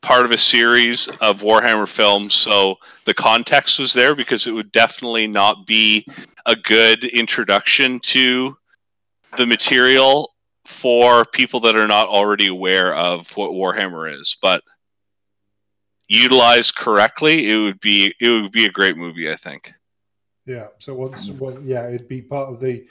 part 0.00 0.24
of 0.24 0.30
a 0.30 0.38
series 0.38 1.08
of 1.20 1.42
Warhammer 1.42 1.86
films, 1.86 2.32
so 2.32 2.76
the 3.04 3.12
context 3.12 3.78
was 3.78 3.92
there 3.92 4.14
because 4.14 4.46
it 4.46 4.52
would 4.52 4.72
definitely 4.72 5.26
not 5.26 5.66
be 5.66 6.06
a 6.46 6.56
good 6.56 7.04
introduction 7.04 8.00
to 8.00 8.56
the 9.36 9.46
material 9.46 10.32
for 10.64 11.26
people 11.26 11.60
that 11.60 11.76
are 11.76 11.86
not 11.86 12.08
already 12.08 12.48
aware 12.48 12.94
of 12.94 13.28
what 13.36 13.50
Warhammer 13.50 14.18
is, 14.18 14.36
but 14.40 14.62
utilized 16.08 16.76
correctly, 16.76 17.50
it 17.50 17.56
would 17.56 17.80
be 17.80 18.14
it 18.20 18.28
would 18.28 18.52
be 18.52 18.64
a 18.64 18.70
great 18.70 18.96
movie. 18.96 19.30
I 19.30 19.36
think. 19.36 19.72
Yeah. 20.46 20.68
So 20.78 20.94
once, 20.94 21.30
well, 21.30 21.58
yeah, 21.62 21.88
it'd 21.88 22.08
be 22.08 22.22
part 22.22 22.48
of 22.50 22.58
the 22.58 22.86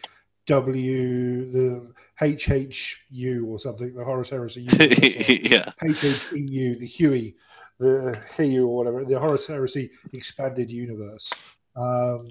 W, 0.49 1.51
the 1.51 1.93
HHU 2.19 3.45
or 3.45 3.59
something, 3.59 3.93
the 3.93 4.03
Horus 4.03 4.31
Heresy 4.31 4.63
Universe, 4.63 4.89
or 5.29 5.31
yeah, 5.31 5.71
HHEU, 5.79 6.79
the 6.79 6.87
Huey, 6.87 7.35
the 7.79 8.19
HEU 8.35 8.67
or 8.67 8.77
whatever, 8.77 9.05
the 9.05 9.19
Horus 9.19 9.45
Heresy 9.45 9.91
Expanded 10.11 10.71
Universe. 10.71 11.31
Um, 11.75 12.29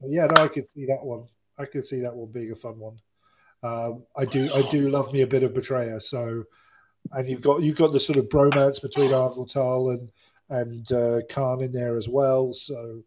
yeah, 0.00 0.26
no, 0.26 0.44
I 0.44 0.48
could 0.48 0.66
see 0.66 0.86
that 0.86 1.04
one. 1.04 1.26
I 1.58 1.66
could 1.66 1.84
see 1.84 2.00
that 2.00 2.16
one 2.16 2.32
being 2.32 2.52
a 2.52 2.54
fun 2.54 2.78
one. 2.78 2.96
Um, 3.62 4.04
I 4.16 4.24
do, 4.24 4.50
I 4.54 4.62
do 4.70 4.88
love 4.88 5.12
me 5.12 5.20
a 5.20 5.26
bit 5.26 5.42
of 5.42 5.52
Betrayer. 5.52 6.00
So, 6.00 6.44
and 7.12 7.28
you've 7.28 7.42
got 7.42 7.60
you've 7.62 7.76
got 7.76 7.92
the 7.92 8.00
sort 8.00 8.18
of 8.18 8.30
bromance 8.30 8.80
between 8.80 9.12
Argel 9.12 9.46
Tal 9.46 9.90
and 9.90 10.08
and 10.48 10.90
uh, 10.90 11.20
Kharn 11.28 11.62
in 11.62 11.72
there 11.72 11.98
as 11.98 12.08
well. 12.08 12.54
So, 12.54 13.02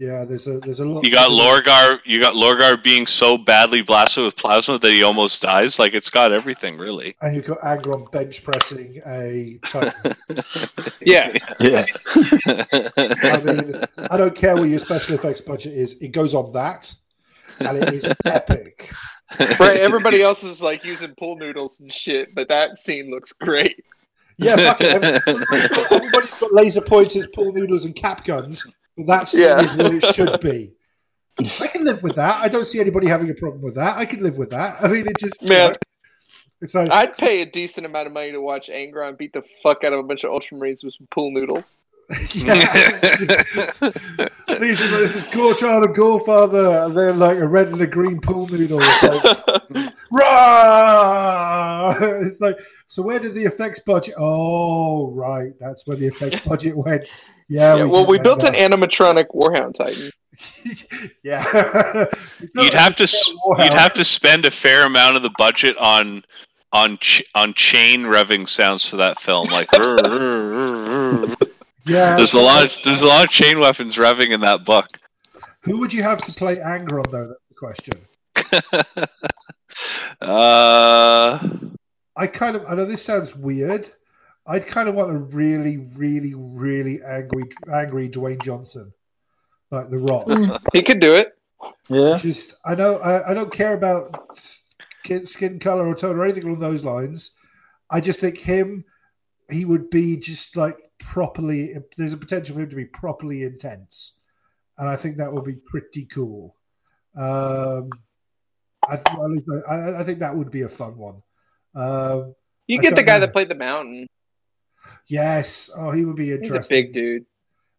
yeah, 0.00 0.24
there's 0.24 0.46
a 0.46 0.58
there's 0.60 0.80
a 0.80 0.84
lot. 0.86 1.04
you 1.04 1.12
got 1.12 1.30
Lorgar. 1.30 2.00
You 2.06 2.18
got 2.20 2.32
Lorgar 2.34 2.82
being 2.82 3.06
so 3.06 3.36
badly 3.36 3.82
blasted 3.82 4.24
with 4.24 4.34
plasma 4.34 4.78
that 4.78 4.90
he 4.90 5.02
almost 5.02 5.42
dies. 5.42 5.78
Like 5.78 5.92
it's 5.94 6.08
got 6.08 6.32
everything, 6.32 6.78
really. 6.78 7.14
and 7.20 7.36
you've 7.36 7.44
got 7.44 7.58
Angron 7.60 8.10
bench 8.10 8.42
pressing 8.42 9.00
a 9.06 9.58
Titan. 9.62 10.16
Yeah, 11.02 11.36
Yeah. 11.60 11.84
I 12.46 13.40
mean, 13.44 13.84
I 14.10 14.16
don't 14.16 14.34
care 14.34 14.56
what 14.56 14.68
your 14.68 14.78
special 14.78 15.14
effects 15.14 15.40
budget 15.40 15.74
is; 15.74 15.94
it 16.00 16.08
goes 16.12 16.34
on 16.34 16.52
that, 16.54 16.92
and 17.58 17.76
it 17.82 17.92
is 17.92 18.06
epic. 18.24 18.90
right. 19.38 19.78
Everybody 19.78 20.22
else 20.22 20.42
is 20.44 20.60
like 20.62 20.84
using 20.84 21.14
pool 21.16 21.36
noodles 21.36 21.78
and 21.80 21.92
shit, 21.92 22.34
but 22.34 22.48
that 22.48 22.76
scene 22.78 23.10
looks 23.10 23.32
great. 23.32 23.84
Yeah, 24.38 24.56
fuck 24.56 24.80
it. 24.80 25.22
Everybody's 25.92 26.36
got 26.36 26.52
laser 26.52 26.80
pointers, 26.80 27.26
pool 27.34 27.52
noodles, 27.52 27.84
and 27.84 27.94
cap 27.94 28.24
guns. 28.24 28.64
But 29.06 29.30
that 29.30 29.32
Yeah. 29.34 29.60
is 29.60 29.74
what 29.74 29.92
it 29.94 30.04
should 30.14 30.40
be. 30.40 30.72
I 31.60 31.66
can 31.68 31.84
live 31.84 32.02
with 32.02 32.16
that. 32.16 32.40
I 32.40 32.48
don't 32.48 32.66
see 32.66 32.80
anybody 32.80 33.06
having 33.06 33.30
a 33.30 33.34
problem 33.34 33.62
with 33.62 33.74
that. 33.76 33.96
I 33.96 34.04
can 34.04 34.22
live 34.22 34.36
with 34.38 34.50
that. 34.50 34.76
I 34.82 34.88
mean, 34.88 35.06
it 35.06 35.16
just 35.18 35.40
you 35.42 35.48
Man. 35.48 35.68
know, 35.68 35.74
it's 36.60 36.74
like 36.74 36.92
I'd 36.92 37.16
pay 37.16 37.40
a 37.40 37.46
decent 37.46 37.86
amount 37.86 38.06
of 38.06 38.12
money 38.12 38.32
to 38.32 38.40
watch 38.40 38.68
Angron 38.68 39.16
beat 39.16 39.32
the 39.32 39.42
fuck 39.62 39.82
out 39.84 39.92
of 39.94 40.00
a 40.00 40.02
bunch 40.02 40.24
of 40.24 40.30
Ultramarines 40.30 40.84
with 40.84 40.94
some 40.94 41.06
pool 41.10 41.30
noodles. 41.30 41.76
These 42.10 42.42
are 44.82 44.88
this 44.88 45.14
is 45.14 45.24
Gorechild 45.26 45.84
and 45.84 45.94
Gorefather, 45.94 46.84
and 46.86 46.94
they're 46.94 47.12
like 47.14 47.38
a 47.38 47.46
red 47.48 47.68
and 47.68 47.80
a 47.80 47.86
green 47.86 48.20
pool 48.20 48.48
noodle. 48.48 48.80
It's 48.82 49.02
like, 49.04 49.92
Rah! 50.10 51.94
It's 52.22 52.40
like, 52.40 52.58
so 52.88 53.02
where 53.02 53.18
did 53.20 53.34
the 53.34 53.44
effects 53.44 53.78
budget? 53.80 54.14
Oh, 54.18 55.12
right, 55.12 55.52
that's 55.60 55.86
where 55.86 55.96
the 55.96 56.06
effects 56.08 56.40
budget 56.40 56.76
went. 56.76 57.04
Yeah, 57.50 57.74
Yeah, 57.74 57.84
well, 57.84 58.06
we 58.06 58.18
built 58.20 58.44
an 58.44 58.54
animatronic 58.54 59.26
Warhound 59.34 59.74
Titan. 59.74 60.10
yeah, 61.24 62.06
you'd 62.54 62.72
have 62.72 62.94
to 62.96 63.02
s- 63.02 63.28
you'd 63.58 63.74
have 63.74 63.92
to 63.94 64.04
spend 64.04 64.46
a 64.46 64.50
fair 64.52 64.86
amount 64.86 65.16
of 65.16 65.22
the 65.24 65.32
budget 65.36 65.76
on 65.78 66.22
on 66.72 66.96
ch- 66.98 67.24
on 67.34 67.52
chain 67.54 68.02
revving 68.02 68.48
sounds 68.48 68.86
for 68.86 68.96
that 68.98 69.20
film. 69.20 69.48
Like 69.48 69.68
Yeah, 71.86 72.16
there's 72.16 72.34
a 72.34 72.38
lot 72.38 72.64
of, 72.64 72.72
there's 72.84 73.02
a 73.02 73.06
lot 73.06 73.24
of 73.24 73.30
chain 73.30 73.58
weapons 73.58 73.96
revving 73.96 74.30
in 74.32 74.40
that 74.42 74.64
book. 74.64 74.86
Who 75.64 75.80
would 75.80 75.92
you 75.92 76.04
have 76.04 76.18
to 76.18 76.32
play 76.32 76.54
Angron 76.56 77.10
though? 77.10 77.26
That's 77.26 77.40
the 77.48 77.54
question. 77.56 78.04
Uh, 80.20 81.38
I 82.16 82.26
kind 82.26 82.54
of 82.54 82.64
I 82.68 82.74
know 82.74 82.84
this 82.84 83.04
sounds 83.04 83.34
weird. 83.34 83.90
I'd 84.46 84.66
kind 84.66 84.88
of 84.88 84.94
want 84.94 85.10
a 85.10 85.18
really, 85.18 85.76
really, 85.96 86.34
really 86.34 87.00
angry, 87.06 87.44
angry 87.72 88.08
Dwayne 88.08 88.42
Johnson, 88.42 88.92
like 89.70 89.90
The 89.90 89.98
Rock. 89.98 90.28
He 90.72 90.82
could 90.82 91.00
do 91.00 91.14
it. 91.14 91.36
Yeah. 91.88 92.16
Just 92.16 92.54
I 92.64 92.74
know 92.74 92.96
I, 92.96 93.30
I 93.30 93.34
don't 93.34 93.52
care 93.52 93.74
about 93.74 94.36
skin 94.36 95.26
skin 95.26 95.58
color 95.58 95.86
or 95.86 95.94
tone 95.94 96.16
or 96.16 96.24
anything 96.24 96.44
along 96.44 96.60
those 96.60 96.84
lines. 96.84 97.32
I 97.90 98.00
just 98.00 98.20
think 98.20 98.38
him, 98.38 98.84
he 99.50 99.64
would 99.64 99.90
be 99.90 100.16
just 100.16 100.56
like 100.56 100.76
properly. 100.98 101.74
There's 101.96 102.12
a 102.12 102.16
potential 102.16 102.54
for 102.54 102.62
him 102.62 102.70
to 102.70 102.76
be 102.76 102.84
properly 102.86 103.42
intense, 103.42 104.14
and 104.78 104.88
I 104.88 104.96
think 104.96 105.16
that 105.18 105.32
would 105.32 105.44
be 105.44 105.56
pretty 105.56 106.06
cool. 106.06 106.54
Um, 107.16 107.90
I, 108.88 108.96
th- 108.96 109.46
I, 109.68 109.74
I- 109.74 110.00
I 110.00 110.04
think 110.04 110.20
that 110.20 110.34
would 110.36 110.50
be 110.50 110.62
a 110.62 110.68
fun 110.68 110.96
one. 110.96 111.22
Um, 111.74 112.34
You 112.68 112.80
get 112.80 112.94
the 112.96 113.02
guy 113.02 113.16
know. 113.18 113.26
that 113.26 113.32
played 113.32 113.48
the 113.48 113.54
mountain. 113.56 114.06
Yes, 115.08 115.70
oh, 115.76 115.90
he 115.90 116.04
would 116.04 116.16
be 116.16 116.36
He's 116.38 116.52
a 116.54 116.62
big 116.68 116.92
dude. 116.92 117.24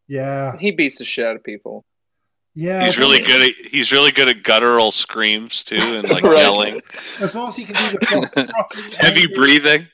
Yeah, 0.07 0.57
He 0.57 0.71
beats 0.71 0.97
the 0.97 1.05
shit 1.05 1.25
out 1.25 1.35
of 1.37 1.43
people. 1.43 1.85
yeah. 2.53 2.85
He's 2.85 2.97
really 2.97 3.19
long- 3.19 3.27
good 3.27 3.43
at 3.43 3.51
he's 3.71 3.91
really 3.93 4.11
good 4.11 4.27
at 4.27 4.43
guttural 4.43 4.91
screams 4.91 5.63
too, 5.63 5.75
and 5.77 6.09
like 6.09 6.23
Right. 6.23 6.37
yelling, 6.39 6.81
As 7.19 7.33
long 7.35 7.47
as 7.49 7.55
he 7.55 7.63
can 7.65 7.75
do 7.93 7.97
the 7.97 8.51
heavy 8.97 9.27
breathing. 9.27 9.87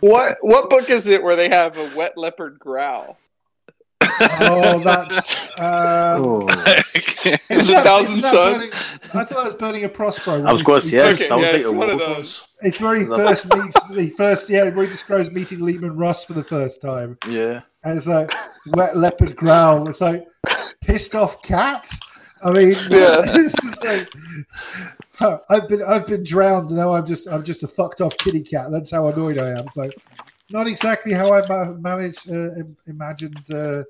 What 0.00 0.38
what 0.40 0.70
book 0.70 0.88
is 0.90 1.06
it 1.06 1.22
where 1.22 1.36
they 1.36 1.48
have 1.48 1.76
a 1.76 1.94
wet 1.94 2.16
leopard 2.16 2.58
growl? 2.58 3.18
Oh, 4.40 4.80
that's. 4.80 5.36
Um, 5.60 6.22
Oh. 6.24 6.48
It's 7.24 7.50
a 7.50 7.54
isn't 7.54 7.74
that- 7.74 7.84
thousand 7.86 8.18
isn't 8.18 8.22
that 8.22 8.32
suns. 8.34 8.56
burning- 8.56 8.72
I 8.72 9.24
thought 9.24 9.28
that 9.28 9.44
was 9.44 9.54
burning 9.54 9.84
a 9.84 9.88
Prospero. 9.88 10.42
I 10.44 10.52
was 10.52 10.64
going 10.64 10.82
yes, 10.86 11.20
Okay, 11.20 11.28
I 11.30 11.36
was 11.36 11.44
yeah, 11.46 11.56
it's 11.58 11.70
one 11.70 11.90
of 11.90 11.98
those. 12.00 12.46
It's 12.62 12.80
where 12.80 12.96
he 12.96 13.04
first 13.04 13.46
meets 13.56 13.88
the 13.90 14.08
first, 14.16 14.50
yeah, 14.50 14.68
where 14.70 14.84
he 14.84 14.90
describes 14.90 15.30
meeting 15.30 15.60
Leman 15.60 15.96
Russ 15.96 16.24
for 16.24 16.32
the 16.32 16.42
first 16.42 16.82
time. 16.82 17.16
Yeah. 17.28 17.60
And 17.84 17.96
it's 17.96 18.08
like 18.08 18.30
wet 18.74 18.96
leopard 18.96 19.36
growl. 19.36 19.88
It's 19.88 20.00
like 20.00 20.26
pissed 20.80 21.14
off 21.14 21.40
cat. 21.42 21.88
I 22.44 22.50
mean, 22.50 22.70
Yeah. 22.90 23.22
it's 23.24 23.54
just 23.62 23.84
like 23.84 24.08
I've 25.48 25.68
been 25.68 25.82
I've 25.86 26.06
been 26.08 26.24
drowned. 26.24 26.70
and 26.70 26.78
Now 26.80 26.94
I'm 26.94 27.06
just 27.06 27.28
I'm 27.28 27.44
just 27.44 27.62
a 27.62 27.68
fucked 27.68 28.00
off 28.00 28.16
kitty 28.18 28.42
cat. 28.42 28.72
That's 28.72 28.90
how 28.90 29.06
annoyed 29.06 29.38
I 29.38 29.50
am. 29.50 29.66
It's 29.66 29.76
like 29.76 29.92
not 30.52 30.66
exactly 30.66 31.12
how 31.12 31.32
I 31.32 31.46
ma- 31.48 31.72
managed 31.72 32.30
uh, 32.30 32.54
im- 32.54 32.76
imagined 32.86 33.50
uh, 33.50 33.82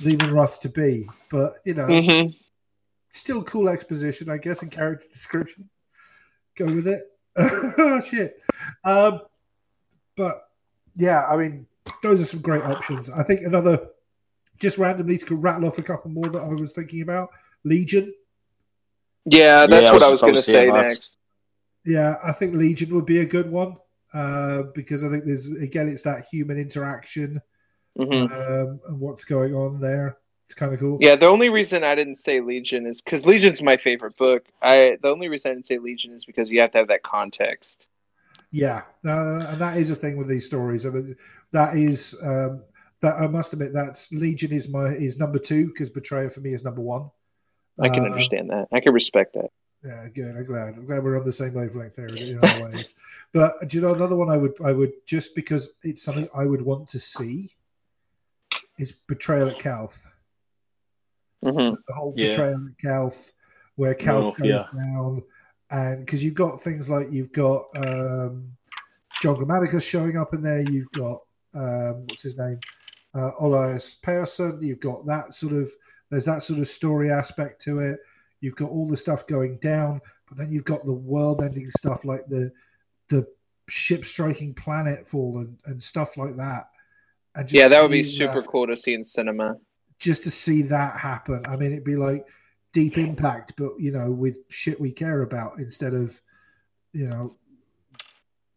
Leman 0.00 0.32
Russ 0.32 0.58
to 0.58 0.68
be, 0.68 1.06
but 1.30 1.54
you 1.64 1.74
know, 1.74 1.86
hmm 1.86 2.28
still 3.08 3.42
cool 3.44 3.68
exposition, 3.68 4.28
I 4.28 4.36
guess, 4.36 4.62
and 4.62 4.70
character 4.70 5.06
description. 5.08 5.68
Go 6.56 6.66
with 6.66 6.86
it. 6.86 7.02
oh 7.36 8.00
shit. 8.04 8.40
Um, 8.84 9.22
but 10.16 10.48
yeah, 10.94 11.24
I 11.26 11.36
mean, 11.36 11.66
those 12.02 12.20
are 12.20 12.24
some 12.26 12.40
great 12.40 12.62
options. 12.64 13.10
I 13.10 13.22
think 13.22 13.42
another, 13.42 13.88
just 14.58 14.78
randomly 14.78 15.18
to 15.18 15.36
rattle 15.36 15.66
off 15.66 15.78
a 15.78 15.82
couple 15.82 16.10
more 16.10 16.28
that 16.28 16.42
I 16.42 16.48
was 16.48 16.74
thinking 16.74 17.02
about. 17.02 17.30
Legion. 17.64 18.12
Yeah, 19.24 19.66
that's 19.66 19.84
Yeah, 19.84 19.92
what 19.92 20.02
I 20.02 20.08
was 20.08 20.20
about 20.20 20.26
going 20.28 20.34
to 20.36 20.40
to 20.40 20.42
say 20.42 20.52
say 20.52 20.70
that. 20.70 20.88
next. 20.88 21.18
Yeah, 21.84 22.16
I 22.22 22.32
think 22.32 22.54
Legion 22.54 22.94
would 22.94 23.06
be 23.06 23.18
a 23.18 23.24
good 23.24 23.50
one 23.50 23.76
uh, 24.16 24.62
because 24.74 25.04
I 25.04 25.08
think 25.10 25.24
there's 25.24 25.52
again 25.52 25.88
it's 25.88 26.02
that 26.02 26.26
human 26.32 26.58
interaction 26.58 27.40
hmm 27.96 28.26
um, 28.26 28.80
and 28.88 29.00
what's 29.00 29.24
going 29.24 29.54
on 29.54 29.80
there. 29.80 30.18
It's 30.46 30.54
kind 30.54 30.72
of 30.72 30.80
cool. 30.80 30.98
Yeah, 31.00 31.16
the 31.16 31.28
only 31.28 31.48
reason 31.50 31.84
I 31.84 31.94
didn't 31.94 32.16
say 32.16 32.40
Legion 32.40 32.86
is 32.86 33.02
because 33.02 33.26
Legion's 33.26 33.62
my 33.62 33.76
favorite 33.76 34.16
book. 34.16 34.46
I 34.62 34.96
the 35.02 35.08
only 35.08 35.28
reason 35.28 35.50
I 35.50 35.54
didn't 35.54 35.66
say 35.66 35.78
Legion 35.78 36.12
is 36.12 36.24
because 36.24 36.50
you 36.50 36.60
have 36.60 36.70
to 36.72 36.78
have 36.78 36.88
that 36.88 37.02
context. 37.02 37.88
Yeah, 38.50 38.82
uh, 39.04 39.46
and 39.48 39.60
that 39.60 39.76
is 39.76 39.90
a 39.90 39.96
thing 39.96 40.16
with 40.16 40.28
these 40.28 40.46
stories. 40.46 40.86
I 40.86 40.90
mean, 40.90 41.16
that 41.52 41.76
is 41.76 42.16
um, 42.22 42.62
that 43.00 43.16
I 43.16 43.26
must 43.26 43.52
admit 43.52 43.72
that's 43.72 44.12
Legion 44.12 44.52
is 44.52 44.68
my 44.68 44.86
is 44.86 45.18
number 45.18 45.38
two 45.38 45.66
because 45.68 45.90
Betrayer 45.90 46.30
for 46.30 46.40
me 46.40 46.52
is 46.52 46.64
number 46.64 46.80
one. 46.80 47.10
I 47.78 47.88
can 47.88 48.04
Uh, 48.04 48.06
understand 48.06 48.50
that. 48.50 48.68
I 48.72 48.80
can 48.80 48.92
respect 48.94 49.34
that. 49.34 49.50
Yeah, 49.84 50.08
good. 50.08 50.36
I'm 50.36 50.44
glad. 50.44 50.74
I'm 50.74 50.86
glad 50.86 51.04
we're 51.04 51.18
on 51.18 51.24
the 51.24 51.32
same 51.32 51.54
wavelength 51.54 51.96
there 51.96 52.08
in 52.08 52.38
other 52.42 52.60
ways. 52.60 52.94
But 53.32 53.68
do 53.68 53.76
you 53.76 53.82
know 53.82 53.94
another 53.94 54.16
one 54.16 54.30
I 54.30 54.36
would 54.36 54.54
I 54.64 54.72
would 54.72 54.92
just 55.06 55.34
because 55.34 55.70
it's 55.82 56.02
something 56.02 56.28
I 56.34 56.44
would 56.44 56.62
want 56.62 56.88
to 56.88 56.98
see 56.98 57.50
is 58.78 58.92
Betrayal 58.92 59.50
at 59.50 59.58
Calth. 59.58 60.02
hmm 61.42 61.50
The 61.86 61.94
whole 61.94 62.14
Yeah. 62.16 62.28
Betrayal 62.28 62.66
at 62.66 62.78
Calth, 62.82 63.32
where 63.76 63.94
Calth 63.94 64.26
Oh, 64.26 64.32
goes 64.32 64.48
yeah. 64.48 64.66
down, 64.74 65.22
and 65.70 66.04
because 66.04 66.24
you've 66.24 66.34
got 66.34 66.62
things 66.62 66.90
like 66.90 67.10
you've 67.10 67.32
got 67.32 67.66
um, 67.76 68.56
John 69.22 69.36
Grammaticus 69.36 69.82
showing 69.82 70.16
up 70.16 70.34
in 70.34 70.42
there. 70.42 70.60
You've 70.60 70.90
got 70.92 71.20
um, 71.54 72.06
what's 72.06 72.22
his 72.22 72.36
name, 72.36 72.58
uh, 73.14 73.30
Olaus 73.40 74.00
Persson. 74.02 74.62
You've 74.62 74.80
got 74.80 75.06
that 75.06 75.32
sort 75.34 75.52
of 75.52 75.70
there's 76.10 76.24
that 76.26 76.42
sort 76.42 76.60
of 76.60 76.68
story 76.68 77.10
aspect 77.10 77.60
to 77.62 77.78
it. 77.80 78.00
You've 78.46 78.54
got 78.56 78.70
all 78.70 78.88
the 78.88 78.96
stuff 78.96 79.26
going 79.26 79.58
down, 79.58 80.00
but 80.28 80.38
then 80.38 80.50
you've 80.52 80.64
got 80.64 80.84
the 80.84 80.92
world-ending 80.94 81.68
stuff 81.70 82.04
like 82.04 82.24
the 82.28 82.52
the 83.08 83.26
ship 83.68 84.04
striking 84.04 84.54
planetfall 84.54 85.40
and, 85.40 85.58
and 85.66 85.82
stuff 85.82 86.16
like 86.16 86.36
that. 86.36 86.70
And 87.34 87.48
just 87.48 87.54
Yeah, 87.60 87.66
that 87.68 87.82
would 87.82 87.90
be 87.90 88.04
super 88.04 88.40
that- 88.40 88.46
cool 88.48 88.66
to 88.68 88.76
see 88.76 88.94
in 88.94 89.04
cinema. 89.04 89.56
just 89.98 90.22
to 90.22 90.30
see 90.30 90.62
that 90.62 90.96
happen. 90.96 91.42
I 91.48 91.56
mean, 91.56 91.72
it'd 91.72 91.82
be 91.84 91.96
like 91.96 92.24
deep 92.72 92.96
impact, 92.98 93.54
but 93.56 93.72
you 93.80 93.90
know, 93.90 94.10
with 94.12 94.38
shit 94.48 94.80
we 94.80 94.92
care 94.92 95.22
about 95.22 95.58
instead 95.58 95.92
of 95.94 96.20
you 96.92 97.08
know 97.08 97.36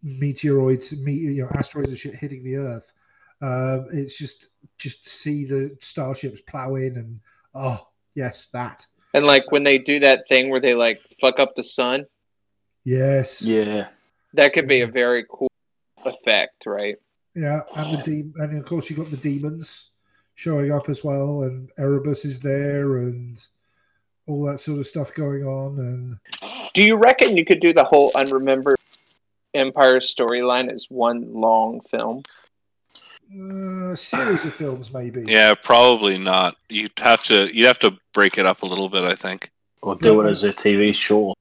meteoroids, 0.05 0.97
me, 0.99 1.13
you 1.13 1.43
know, 1.43 1.49
asteroids 1.55 1.89
and 1.89 1.97
shit 1.97 2.15
hitting 2.15 2.43
the 2.43 2.55
Earth. 2.55 2.93
Um, 3.41 3.87
it's 3.91 4.17
just 4.17 4.49
just 4.77 5.07
see 5.07 5.45
the 5.45 5.75
starships 5.81 6.41
plow 6.41 6.75
in 6.75 6.97
and 6.97 7.19
oh 7.55 7.87
yes, 8.15 8.47
that 8.47 8.85
And 9.13 9.25
like 9.25 9.51
when 9.51 9.63
they 9.63 9.77
do 9.77 9.99
that 10.01 10.27
thing 10.29 10.49
where 10.49 10.59
they 10.59 10.73
like 10.75 11.01
fuck 11.19 11.39
up 11.39 11.55
the 11.55 11.63
sun, 11.63 12.05
yes, 12.85 13.41
Yeah. 13.41 13.87
that 14.33 14.53
could 14.53 14.67
be 14.67 14.81
a 14.81 14.87
very 14.87 15.25
cool 15.29 15.49
effect, 16.05 16.65
right? 16.65 16.97
yeah, 17.35 17.61
and 17.75 17.97
the 17.97 18.01
de- 18.03 18.43
and 18.43 18.57
of 18.57 18.65
course 18.65 18.89
you 18.89 18.95
got 18.95 19.11
the 19.11 19.17
demons 19.17 19.89
showing 20.35 20.71
up 20.71 20.89
as 20.89 21.03
well, 21.03 21.43
and 21.43 21.69
Erebus 21.77 22.25
is 22.25 22.39
there, 22.39 22.97
and 22.97 23.39
all 24.27 24.43
that 24.45 24.59
sort 24.59 24.79
of 24.79 24.87
stuff 24.87 25.13
going 25.13 25.43
on, 25.43 25.79
and 25.79 26.71
Do 26.73 26.83
you 26.83 26.95
reckon 26.97 27.35
you 27.37 27.45
could 27.45 27.59
do 27.59 27.73
the 27.73 27.85
whole 27.85 28.11
unremembered 28.15 28.75
Empire 29.53 29.99
storyline 29.99 30.71
as 30.71 30.85
one 30.89 31.33
long 31.33 31.81
film? 31.81 32.23
Uh, 33.31 33.95
series 33.95 34.45
of 34.45 34.53
films 34.53 34.91
maybe. 34.91 35.23
Yeah, 35.27 35.53
probably 35.53 36.17
not. 36.17 36.55
You'd 36.69 36.91
have 36.97 37.23
to 37.25 37.53
you'd 37.55 37.67
have 37.67 37.79
to 37.79 37.97
break 38.13 38.37
it 38.37 38.45
up 38.45 38.63
a 38.63 38.65
little 38.65 38.89
bit. 38.89 39.03
I 39.03 39.15
think. 39.15 39.51
Or 39.81 39.95
do 39.95 40.19
it 40.21 40.29
as 40.29 40.43
a 40.43 40.51
TV 40.51 40.93
show. 40.93 41.33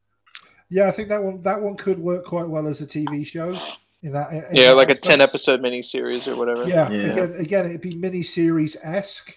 Yeah, 0.71 0.87
I 0.87 0.91
think 0.91 1.09
that 1.09 1.23
one 1.23 1.41
that 1.43 1.61
one 1.61 1.77
could 1.77 1.99
work 1.99 2.25
quite 2.25 2.49
well 2.49 2.69
as 2.69 2.81
a 2.81 2.87
TV 2.87 3.27
show. 3.27 3.59
In 4.03 4.13
that, 4.13 4.31
in 4.31 4.45
Yeah, 4.53 4.69
that 4.69 4.77
like 4.77 4.91
a 4.91 4.95
ten 4.95 5.21
episode 5.21 5.61
miniseries 5.61 6.29
or 6.29 6.37
whatever. 6.37 6.69
Yeah, 6.69 6.89
Yeah. 6.91 7.07
again, 7.07 7.35
again, 7.39 7.67
it'd 7.67 7.81
be 7.81 7.97
miniseries 7.97 8.77
esque. 8.83 9.37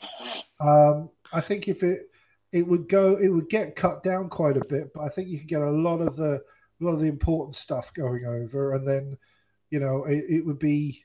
Um, 0.59 1.09
I 1.33 1.41
think 1.41 1.67
if 1.67 1.81
it 1.81 2.11
it 2.51 2.67
would 2.67 2.87
go, 2.87 3.15
it 3.15 3.29
would 3.29 3.49
get 3.49 3.75
cut 3.75 4.03
down 4.03 4.29
quite 4.29 4.57
a 4.57 4.65
bit, 4.67 4.93
but 4.93 5.01
I 5.01 5.07
think 5.07 5.29
you 5.29 5.39
could 5.39 5.47
get 5.47 5.61
a 5.61 5.71
lot 5.71 6.01
of 6.01 6.15
the 6.15 6.43
a 6.79 6.83
lot 6.83 6.91
of 6.91 6.99
the 6.99 7.07
important 7.07 7.55
stuff 7.55 7.93
going 7.93 8.25
over, 8.25 8.73
and 8.73 8.87
then 8.87 9.17
you 9.71 9.79
know 9.79 10.03
it, 10.03 10.25
it 10.29 10.45
would 10.45 10.59
be. 10.59 11.03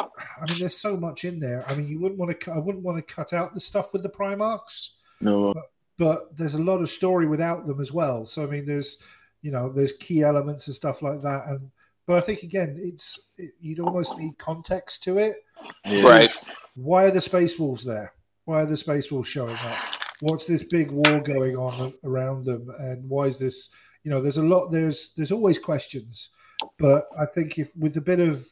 I 0.00 0.50
mean, 0.50 0.58
there's 0.60 0.76
so 0.76 0.96
much 0.96 1.24
in 1.24 1.38
there. 1.40 1.62
I 1.68 1.74
mean, 1.74 1.88
you 1.88 2.00
wouldn't 2.00 2.18
want 2.18 2.38
to. 2.40 2.52
I 2.52 2.58
wouldn't 2.58 2.84
want 2.84 2.96
to 2.98 3.14
cut 3.14 3.32
out 3.32 3.54
the 3.54 3.60
stuff 3.60 3.92
with 3.92 4.02
the 4.02 4.08
Primarchs 4.08 4.90
No. 5.20 5.54
but 5.98 6.36
there's 6.36 6.54
a 6.54 6.62
lot 6.62 6.80
of 6.80 6.90
story 6.90 7.26
without 7.26 7.66
them 7.66 7.80
as 7.80 7.92
well. 7.92 8.26
So 8.26 8.42
I 8.42 8.46
mean, 8.46 8.66
there's 8.66 9.02
you 9.42 9.50
know 9.50 9.70
there's 9.72 9.92
key 9.92 10.22
elements 10.22 10.66
and 10.66 10.74
stuff 10.76 11.02
like 11.02 11.22
that. 11.22 11.44
And 11.48 11.70
but 12.06 12.16
I 12.16 12.20
think 12.20 12.42
again, 12.42 12.76
it's 12.80 13.20
it, 13.38 13.52
you'd 13.60 13.80
almost 13.80 14.18
need 14.18 14.38
context 14.38 15.02
to 15.04 15.18
it. 15.18 15.36
Yeah. 15.84 16.02
Right. 16.02 16.30
Why 16.74 17.04
are 17.04 17.10
the 17.10 17.20
space 17.20 17.58
wolves 17.58 17.84
there? 17.84 18.12
Why 18.44 18.62
are 18.62 18.66
the 18.66 18.76
space 18.76 19.12
wolves 19.12 19.28
showing 19.28 19.56
up? 19.56 19.76
What's 20.20 20.46
this 20.46 20.64
big 20.64 20.90
war 20.90 21.20
going 21.20 21.56
on 21.56 21.94
around 22.04 22.44
them? 22.44 22.68
And 22.78 23.08
why 23.08 23.24
is 23.24 23.38
this? 23.38 23.68
You 24.02 24.10
know, 24.10 24.20
there's 24.22 24.38
a 24.38 24.42
lot. 24.42 24.70
There's 24.70 25.12
there's 25.14 25.32
always 25.32 25.58
questions, 25.58 26.30
but 26.78 27.06
I 27.18 27.26
think 27.26 27.58
if 27.58 27.76
with 27.76 27.96
a 27.96 28.00
bit 28.00 28.20
of 28.20 28.46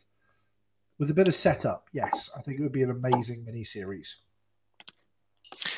with 0.98 1.10
a 1.10 1.14
bit 1.14 1.28
of 1.28 1.34
setup, 1.34 1.88
yes, 1.92 2.30
I 2.36 2.40
think 2.40 2.58
it 2.58 2.62
would 2.62 2.72
be 2.72 2.82
an 2.82 2.90
amazing 2.90 3.44
miniseries. 3.44 4.16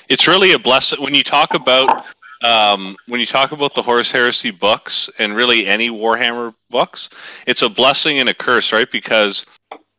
It's 0.08 0.26
really 0.26 0.52
a 0.52 0.58
blessing 0.58 1.02
when 1.02 1.14
you 1.14 1.22
talk 1.22 1.54
about 1.54 2.04
um, 2.42 2.96
when 3.06 3.20
you 3.20 3.26
talk 3.26 3.52
about 3.52 3.74
the 3.74 3.82
Horus 3.82 4.10
Heresy 4.10 4.50
books 4.50 5.10
and 5.18 5.36
really 5.36 5.66
any 5.66 5.90
Warhammer 5.90 6.54
books. 6.70 7.10
It's 7.46 7.60
a 7.60 7.68
blessing 7.68 8.18
and 8.18 8.30
a 8.30 8.34
curse, 8.34 8.72
right? 8.72 8.90
Because 8.90 9.44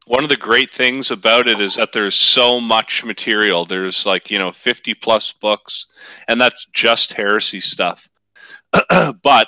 one 0.07 0.23
of 0.23 0.29
the 0.29 0.37
great 0.37 0.71
things 0.71 1.11
about 1.11 1.47
it 1.47 1.61
is 1.61 1.75
that 1.75 1.93
there's 1.93 2.15
so 2.15 2.59
much 2.59 3.03
material. 3.03 3.65
There's 3.65 4.05
like 4.05 4.31
you 4.31 4.39
know 4.39 4.51
50 4.51 4.95
plus 4.95 5.31
books, 5.31 5.85
and 6.27 6.41
that's 6.41 6.65
just 6.73 7.13
heresy 7.13 7.59
stuff. 7.59 8.09
but 8.89 9.47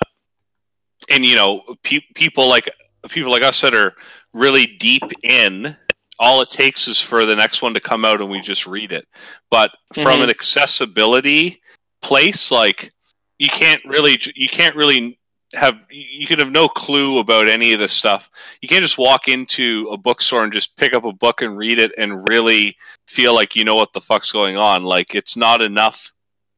and 1.10 1.26
you 1.26 1.36
know 1.36 1.64
pe- 1.84 2.06
people 2.14 2.48
like 2.48 2.70
people 3.10 3.32
like 3.32 3.44
us 3.44 3.60
that 3.62 3.76
are 3.76 3.94
really 4.34 4.66
deep 4.66 5.04
in 5.24 5.76
all 6.20 6.42
it 6.42 6.50
takes 6.50 6.88
is 6.88 7.00
for 7.00 7.26
the 7.26 7.36
next 7.36 7.62
one 7.62 7.74
to 7.74 7.80
come 7.80 8.06
out 8.06 8.22
and 8.22 8.30
we 8.30 8.40
just 8.42 8.66
read 8.68 8.92
it 8.92 9.08
but 9.50 9.72
from 9.94 10.20
Mhm. 10.20 10.24
an 10.26 10.30
accessibility 10.30 11.62
place 12.02 12.52
like 12.52 12.92
you 13.40 13.50
can't 13.50 13.84
really 13.86 14.20
you 14.36 14.48
can't 14.48 14.76
really 14.76 15.18
have 15.54 15.80
you 15.90 16.26
can 16.26 16.40
have 16.40 16.52
no 16.52 16.68
clue 16.68 17.20
about 17.20 17.48
any 17.48 17.74
of 17.74 17.80
this 17.80 17.94
stuff. 17.94 18.28
You 18.62 18.68
can't 18.68 18.82
just 18.82 18.98
walk 18.98 19.28
into 19.28 19.88
a 19.92 19.98
bookstore 19.98 20.44
and 20.44 20.52
just 20.52 20.76
pick 20.78 20.96
up 20.96 21.04
a 21.04 21.14
book 21.14 21.42
and 21.44 21.56
read 21.56 21.78
it 21.78 21.92
and 21.96 22.28
really 22.28 22.76
feel 23.08 23.36
like 23.36 23.56
you 23.56 23.64
know 23.64 23.76
what 23.76 23.94
the 23.94 24.02
fuck's 24.02 24.32
going 24.32 24.58
on. 24.58 24.84
Like 24.84 25.14
it's 25.14 25.36
not 25.38 25.62
enough 25.62 26.12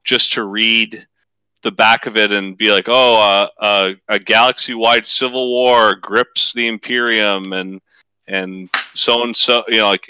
just 0.06 0.32
to 0.34 0.44
read 0.46 1.06
the 1.66 1.72
back 1.72 2.06
of 2.06 2.16
it 2.16 2.32
and 2.32 2.56
be 2.56 2.72
like, 2.72 2.86
oh, 2.88 3.50
uh, 3.60 3.64
uh, 3.66 3.90
a 4.08 4.20
galaxy-wide 4.20 5.04
civil 5.06 5.50
war 5.50 5.96
grips 5.96 6.54
the 6.54 6.68
Imperium 6.68 7.54
and 7.54 7.82
and 8.28 8.70
so 8.94 9.24
and 9.24 9.36
so. 9.36 9.64
You 9.68 9.80
know, 9.80 9.90
like 9.90 10.08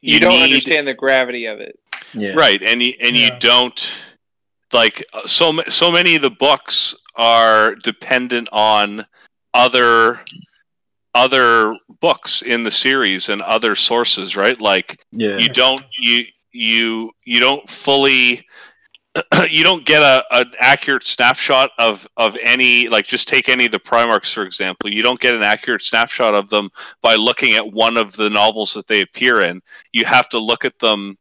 you, 0.00 0.18
don't 0.18 0.32
need, 0.32 0.44
understand 0.44 0.88
the 0.88 0.94
gravity 0.94 1.44
of 1.44 1.60
it, 1.60 1.78
Yeah. 2.14 2.32
right? 2.32 2.60
And 2.62 2.82
you, 2.82 2.94
and 3.00 3.14
Yeah. 3.14 3.34
you 3.34 3.38
don't 3.38 3.88
like 4.72 5.04
uh, 5.12 5.26
so 5.26 5.62
so 5.68 5.90
many 5.90 6.16
of 6.16 6.22
the 6.22 6.30
books 6.30 6.94
are 7.16 7.74
dependent 7.74 8.48
on 8.50 9.04
other 9.52 10.20
other 11.14 11.76
books 12.00 12.40
in 12.40 12.64
the 12.64 12.70
series 12.70 13.28
and 13.28 13.42
other 13.42 13.76
sources, 13.76 14.36
right? 14.36 14.58
Like 14.58 15.04
Yeah. 15.12 15.36
you 15.36 15.50
don't 15.50 15.84
you 15.98 16.24
you 16.52 17.10
you 17.24 17.40
don't 17.40 17.68
fully 17.68 18.46
you 19.50 19.64
don't 19.64 19.84
get 19.84 20.02
a 20.02 20.22
an 20.30 20.52
accurate 20.60 21.04
snapshot 21.04 21.70
of 21.78 22.06
of 22.16 22.36
any 22.42 22.88
like 22.88 23.06
just 23.06 23.26
take 23.26 23.48
any 23.48 23.66
of 23.66 23.72
the 23.72 23.78
primarchs 23.80 24.32
for 24.32 24.42
example. 24.44 24.88
You 24.92 25.02
don't 25.02 25.20
get 25.20 25.34
an 25.34 25.42
accurate 25.42 25.82
snapshot 25.82 26.34
of 26.34 26.48
them 26.48 26.70
by 27.02 27.16
looking 27.16 27.54
at 27.54 27.72
one 27.72 27.96
of 27.96 28.12
the 28.16 28.30
novels 28.30 28.72
that 28.74 28.86
they 28.86 29.00
appear 29.00 29.40
in. 29.42 29.60
You 29.92 30.04
have 30.04 30.28
to 30.30 30.38
look 30.38 30.64
at 30.64 30.78
them 30.78 31.16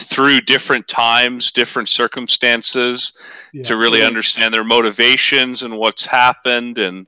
through 0.00 0.40
different 0.40 0.86
times 0.88 1.52
different 1.52 1.88
circumstances 1.88 3.12
Yeah. 3.52 3.62
to 3.64 3.76
really 3.76 4.02
understand 4.02 4.52
their 4.52 4.64
motivations 4.64 5.62
and 5.62 5.78
what's 5.78 6.04
happened. 6.04 6.78
And 6.78 7.06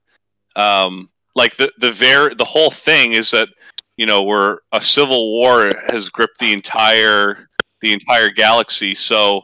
um, 0.56 1.10
like 1.34 1.56
the 1.56 1.70
the 1.78 1.92
ver- 1.92 2.34
the 2.34 2.44
whole 2.44 2.70
thing 2.70 3.12
is 3.12 3.30
that 3.30 3.48
you 3.96 4.06
know 4.06 4.22
where 4.22 4.60
a 4.72 4.80
civil 4.80 5.32
war 5.32 5.70
has 5.88 6.08
gripped 6.08 6.38
the 6.38 6.52
entire 6.52 7.48
the 7.80 7.92
entire 7.92 8.30
galaxy. 8.30 8.94
So 8.94 9.42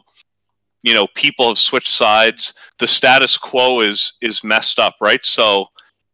you 0.83 0.93
know 0.93 1.07
people 1.15 1.47
have 1.47 1.57
switched 1.57 1.89
sides 1.89 2.53
the 2.79 2.87
status 2.87 3.37
quo 3.37 3.81
is 3.81 4.13
is 4.21 4.43
messed 4.43 4.79
up 4.79 4.95
right 5.01 5.25
so 5.25 5.65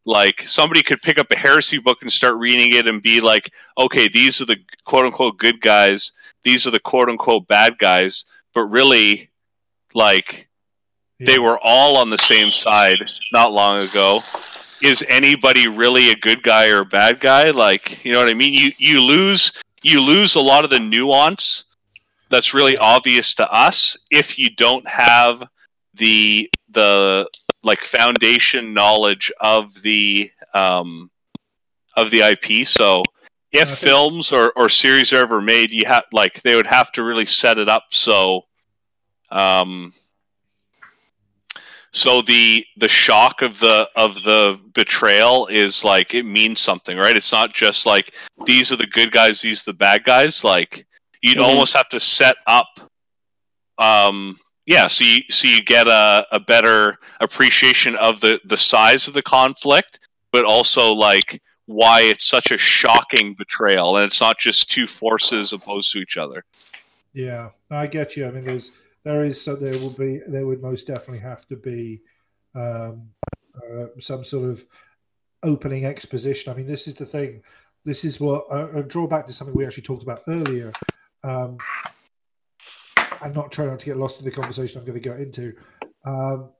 like 0.05 0.43
somebody 0.47 0.81
could 0.81 1.01
pick 1.01 1.19
up 1.19 1.27
a 1.31 1.37
heresy 1.37 1.77
book 1.77 1.97
and 2.01 2.11
start 2.11 2.35
reading 2.35 2.73
it 2.73 2.87
and 2.87 3.01
be 3.01 3.19
like 3.19 3.51
okay 3.77 4.07
these 4.07 4.41
are 4.41 4.45
the 4.45 4.57
quote 4.85 5.05
unquote 5.05 5.37
good 5.37 5.59
guys 5.61 6.13
these 6.43 6.65
are 6.65 6.71
the 6.71 6.79
quote 6.79 7.09
unquote 7.09 7.47
bad 7.47 7.77
guys 7.77 8.25
but 8.53 8.61
really 8.61 9.29
like 9.93 10.49
they 11.19 11.37
were 11.37 11.59
all 11.61 11.97
on 11.97 12.09
the 12.09 12.17
same 12.17 12.51
side 12.51 12.97
not 13.33 13.51
long 13.51 13.81
ago. 13.81 14.21
Is 14.81 15.03
anybody 15.09 15.67
really 15.67 16.11
a 16.11 16.15
good 16.15 16.43
guy 16.43 16.69
or 16.69 16.79
a 16.79 16.85
bad 16.85 17.19
guy? 17.19 17.51
Like, 17.51 18.03
you 18.05 18.13
know 18.13 18.19
what 18.19 18.29
I 18.29 18.33
mean? 18.33 18.53
You 18.53 18.71
you 18.77 19.03
lose 19.03 19.51
you 19.83 20.01
lose 20.01 20.35
a 20.35 20.39
lot 20.39 20.63
of 20.63 20.69
the 20.69 20.79
nuance 20.79 21.65
that's 22.29 22.53
really 22.53 22.77
obvious 22.77 23.33
to 23.35 23.51
us 23.51 23.97
if 24.11 24.37
you 24.37 24.49
don't 24.49 24.87
have 24.87 25.43
the 25.93 26.49
the 26.69 27.27
like 27.63 27.83
foundation 27.83 28.73
knowledge 28.73 29.31
of 29.41 29.81
the 29.81 30.31
um 30.53 31.09
of 31.95 32.11
the 32.11 32.21
IP. 32.21 32.67
So 32.67 33.03
if 33.51 33.67
think- 33.67 33.79
films 33.79 34.31
or, 34.31 34.51
or 34.55 34.69
series 34.69 35.11
are 35.11 35.17
ever 35.17 35.41
made, 35.41 35.71
you 35.71 35.85
have 35.85 36.05
like 36.11 36.41
they 36.41 36.55
would 36.55 36.67
have 36.67 36.91
to 36.93 37.03
really 37.03 37.25
set 37.25 37.57
it 37.57 37.69
up 37.69 37.85
so 37.89 38.45
um 39.31 39.93
so 41.91 42.21
the 42.21 42.65
the 42.77 42.87
shock 42.87 43.41
of 43.41 43.59
the 43.59 43.87
of 43.95 44.15
the 44.23 44.59
betrayal 44.73 45.47
is 45.47 45.83
like 45.83 46.13
it 46.13 46.23
means 46.23 46.59
something 46.59 46.97
right? 46.97 47.17
It's 47.17 47.31
not 47.31 47.53
just 47.53 47.85
like 47.85 48.13
these 48.45 48.71
are 48.71 48.75
the 48.75 48.87
good 48.87 49.11
guys 49.11 49.41
these 49.41 49.61
are 49.61 49.71
the 49.71 49.77
bad 49.77 50.03
guys. 50.03 50.43
Like 50.43 50.85
you'd 51.21 51.37
Mhm. 51.37 51.43
almost 51.43 51.73
have 51.73 51.89
to 51.89 51.99
set 51.99 52.35
up 52.47 52.67
um 53.77 54.37
yeah 54.65 54.87
so 54.87 55.03
you 55.03 55.21
so 55.29 55.47
you 55.47 55.61
get 55.63 55.87
a, 55.87 56.25
a 56.31 56.39
better 56.39 56.97
appreciation 57.21 57.95
of 57.97 58.19
the 58.21 58.39
the 58.45 58.57
size 58.57 59.07
of 59.07 59.13
the 59.13 59.21
conflict 59.21 59.99
but 60.31 60.45
also 60.45 60.93
like 60.93 61.41
why 61.65 62.01
it's 62.01 62.25
such 62.25 62.51
a 62.51 62.57
shocking 62.57 63.35
betrayal 63.35 63.95
and 63.97 64.05
it's 64.07 64.19
not 64.19 64.39
just 64.39 64.69
two 64.71 64.87
forces 64.87 65.53
opposed 65.53 65.91
to 65.91 65.99
each 65.99 66.17
other 66.17 66.43
Yeah, 67.13 67.49
I 67.71 67.87
get 67.87 68.15
you. 68.15 68.27
I 68.27 68.31
mean, 68.31 68.45
there's 68.45 68.71
there 69.03 69.21
is 69.23 69.41
so 69.41 69.55
there 69.55 69.73
will 69.79 69.95
be 69.97 70.19
there 70.27 70.45
would 70.45 70.61
most 70.61 70.85
definitely 70.87 71.19
have 71.19 71.45
to 71.47 71.55
be 71.55 72.01
um, 72.55 73.09
uh, 73.55 73.87
some 73.99 74.23
sort 74.23 74.49
of 74.49 74.63
opening 75.43 75.85
exposition. 75.85 76.51
I 76.51 76.55
mean, 76.55 76.67
this 76.67 76.87
is 76.87 76.95
the 76.95 77.05
thing. 77.05 77.41
This 77.83 78.05
is 78.05 78.19
what 78.19 78.45
uh, 78.51 78.67
I'll 78.75 78.83
draw 78.83 79.07
back 79.07 79.25
to 79.25 79.33
something 79.33 79.55
we 79.55 79.65
actually 79.65 79.83
talked 79.83 80.03
about 80.03 80.21
earlier. 80.27 80.71
Um, 81.23 81.57
I'm 83.21 83.33
not 83.33 83.51
trying 83.51 83.69
not 83.69 83.79
to 83.79 83.85
get 83.85 83.97
lost 83.97 84.19
in 84.19 84.25
the 84.25 84.31
conversation 84.31 84.79
I'm 84.79 84.85
going 84.85 85.01
to 85.01 85.09
go 85.09 85.15
into. 85.15 85.53
Um, 86.05 86.51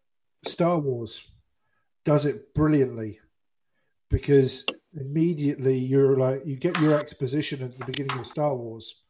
Star 0.46 0.78
Wars 0.80 1.30
does 2.06 2.26
it 2.26 2.54
brilliantly 2.54 3.20
because 4.10 4.66
immediately 4.94 5.78
you're 5.78 6.18
like 6.18 6.42
you 6.46 6.56
get 6.56 6.80
your 6.80 7.00
exposition 7.00 7.62
at 7.62 7.78
the 7.78 7.86
beginning 7.86 8.18
of 8.18 8.28
Star 8.28 8.56
Wars 8.56 9.04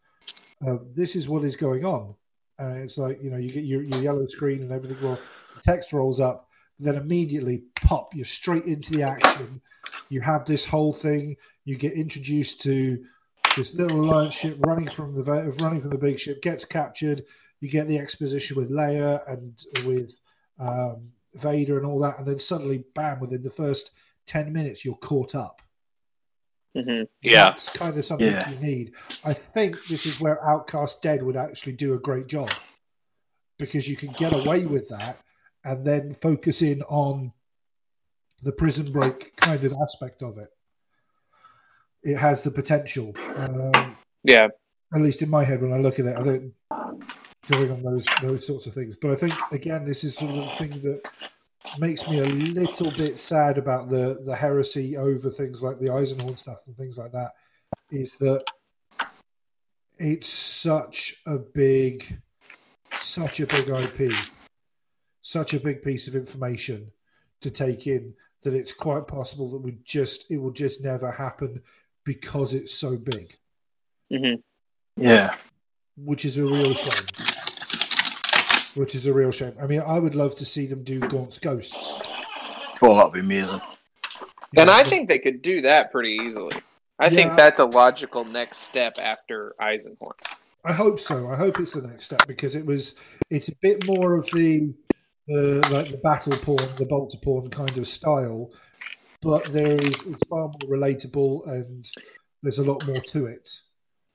uh, 0.65 0.77
this 0.93 1.15
is 1.15 1.29
what 1.29 1.43
is 1.43 1.55
going 1.55 1.85
on. 1.85 2.15
And 2.57 2.83
it's 2.83 2.97
like, 2.97 3.21
you 3.23 3.29
know, 3.29 3.37
you 3.37 3.51
get 3.51 3.63
your, 3.63 3.83
your 3.83 4.01
yellow 4.01 4.25
screen 4.25 4.61
and 4.61 4.71
everything, 4.71 4.97
well, 5.01 5.19
the 5.55 5.61
text 5.61 5.93
rolls 5.93 6.19
up, 6.19 6.47
then 6.77 6.95
immediately 6.95 7.63
pop, 7.75 8.13
you're 8.13 8.25
straight 8.25 8.65
into 8.65 8.91
the 8.91 9.03
action. 9.03 9.61
You 10.09 10.21
have 10.21 10.45
this 10.45 10.65
whole 10.65 10.91
thing, 10.91 11.37
you 11.63 11.77
get 11.77 11.93
introduced 11.93 12.61
to 12.61 13.03
this 13.59 13.75
little 13.75 14.01
alliance 14.01 14.33
ship 14.33 14.57
running 14.65 14.87
from 14.87 15.13
the 15.13 15.23
running 15.61 15.81
from 15.81 15.89
the 15.91 15.97
big 15.97 16.19
ship, 16.19 16.41
gets 16.41 16.65
captured. 16.65 17.23
You 17.59 17.69
get 17.69 17.87
the 17.87 17.97
exposition 17.97 18.57
with 18.57 18.71
Leia 18.71 19.21
and 19.31 19.57
with 19.85 20.19
um, 20.59 21.11
Vader 21.35 21.77
and 21.77 21.85
all 21.85 21.99
that, 21.99 22.17
and 22.17 22.27
then 22.27 22.39
suddenly, 22.39 22.83
bam! 22.95 23.19
Within 23.19 23.43
the 23.43 23.49
first 23.49 23.91
ten 24.25 24.51
minutes, 24.53 24.83
you're 24.83 24.95
caught 24.95 25.35
up. 25.35 25.61
hmm 26.75 27.01
yeah 27.21 27.45
That's 27.45 27.69
kind 27.69 27.97
of 27.97 28.05
something 28.05 28.27
Yeah. 28.27 28.49
you 28.49 28.59
need. 28.59 28.93
I 29.25 29.33
think 29.33 29.75
this 29.89 30.05
is 30.05 30.19
where 30.19 30.43
Outcast 30.47 31.01
Dead 31.01 31.23
would 31.23 31.35
actually 31.35 31.73
do 31.73 31.93
a 31.95 31.99
great 31.99 32.27
job 32.27 32.49
because 33.57 33.89
you 33.89 33.97
can 33.97 34.11
get 34.13 34.33
away 34.33 34.65
with 34.65 34.87
that 34.89 35.17
and 35.65 35.85
then 35.85 36.13
focus 36.13 36.61
in 36.61 36.81
on 36.83 37.33
the 38.41 38.53
prison 38.53 38.91
break 38.91 39.35
kind 39.35 39.63
of 39.65 39.73
aspect 39.81 40.21
of 40.23 40.37
it. 40.37 40.49
It 42.03 42.17
has 42.17 42.43
the 42.43 42.51
potential, 42.51 43.13
um, 43.35 43.95
Yeah. 44.23 44.47
at 44.93 45.01
least 45.01 45.21
in 45.21 45.29
my 45.29 45.43
head 45.43 45.61
when 45.61 45.73
I 45.73 45.77
look 45.77 45.99
at 45.99 46.05
it. 46.05 46.17
I 46.17 46.23
don't 46.23 46.53
going 47.49 47.71
on 47.71 47.81
those 47.81 48.05
those 48.21 48.45
sorts 48.45 48.67
of 48.67 48.73
things, 48.73 48.95
but 48.95 49.11
I 49.11 49.15
think 49.15 49.33
again 49.51 49.85
this 49.85 50.03
is 50.03 50.15
sort 50.15 50.31
of 50.31 50.37
the 50.37 50.55
thing 50.57 50.81
that 50.83 51.01
makes 51.79 52.07
me 52.07 52.19
a 52.19 52.25
little 52.25 52.91
bit 52.91 53.19
sad 53.19 53.57
about 53.57 53.89
the 53.89 54.21
the 54.25 54.35
heresy 54.35 54.95
over 54.95 55.29
things 55.29 55.63
like 55.63 55.79
the 55.79 55.87
Eisenhorn 55.87 56.37
stuff 56.37 56.67
and 56.67 56.75
things 56.77 56.97
like 56.97 57.11
that 57.11 57.31
is 57.91 58.13
that 58.17 58.45
it's 59.97 60.27
such 60.27 61.21
a 61.25 61.37
big 61.37 62.21
such 62.91 63.39
a 63.39 63.47
big 63.47 63.69
IP 63.69 64.13
such 65.21 65.53
a 65.53 65.59
big 65.59 65.81
piece 65.81 66.07
of 66.07 66.15
information 66.15 66.91
to 67.41 67.49
take 67.49 67.87
in 67.87 68.13
that 68.43 68.53
it's 68.53 68.71
quite 68.71 69.07
possible 69.07 69.49
that 69.51 69.61
we 69.61 69.77
just 69.83 70.29
it 70.31 70.37
will 70.37 70.51
just 70.51 70.81
never 70.81 71.11
happen 71.11 71.61
because 72.13 72.55
it's 72.55 72.73
so 72.73 72.97
big 72.97 73.35
hmm 74.11 74.35
Yeah. 74.97 75.35
which 75.95 76.25
is 76.25 76.37
a 76.39 76.43
real 76.43 76.73
shame 76.73 77.05
which 78.73 78.95
is 78.95 79.05
a 79.05 79.13
real 79.13 79.31
shame 79.31 79.53
i 79.61 79.67
mean 79.67 79.81
i 79.85 79.99
would 79.99 80.15
love 80.15 80.33
to 80.37 80.45
see 80.45 80.65
them 80.65 80.83
do 80.83 80.99
gaunt's 80.99 81.37
ghosts 81.37 81.99
Well, 82.81 82.95
that'd 82.95 83.13
be 83.13 83.19
amazing. 83.19 83.61
And 84.57 84.69
I 84.71 84.83
think 84.89 85.09
they 85.09 85.19
could 85.19 85.41
do 85.41 85.61
that 85.63 85.91
pretty 85.91 86.13
easily. 86.25 86.55
I 86.97 87.09
Yeah. 87.09 87.15
think 87.17 87.35
that's 87.35 87.59
a 87.59 87.65
logical 87.65 88.23
next 88.23 88.59
step 88.69 88.93
after 88.99 89.53
Eisenhorn. 89.61 90.15
I 90.63 90.71
hope 90.73 90.99
so. 91.01 91.27
I 91.27 91.35
hope 91.35 91.59
it's 91.59 91.73
the 91.73 91.85
next 91.85 92.05
step 92.05 92.25
because 92.25 92.55
it 92.55 92.65
was. 92.65 92.95
It's 93.29 93.49
a 93.49 93.55
bit 93.61 93.85
more 93.85 94.15
of 94.15 94.25
the, 94.31 94.73
the 95.27 95.67
like 95.73 95.91
the 95.91 95.97
battle 95.97 96.37
porn, 96.45 96.69
the 96.77 96.85
bolter 96.85 97.17
porn 97.21 97.49
kind 97.49 97.77
of 97.77 97.85
style, 97.85 98.49
but 99.21 99.43
there 99.51 99.71
is 99.71 100.01
it's 100.03 100.27
far 100.27 100.47
more 100.47 100.77
relatable 100.77 101.47
and 101.47 101.85
there's 102.41 102.59
a 102.59 102.63
lot 102.63 102.85
more 102.85 102.95
to 102.95 103.25
it. 103.25 103.49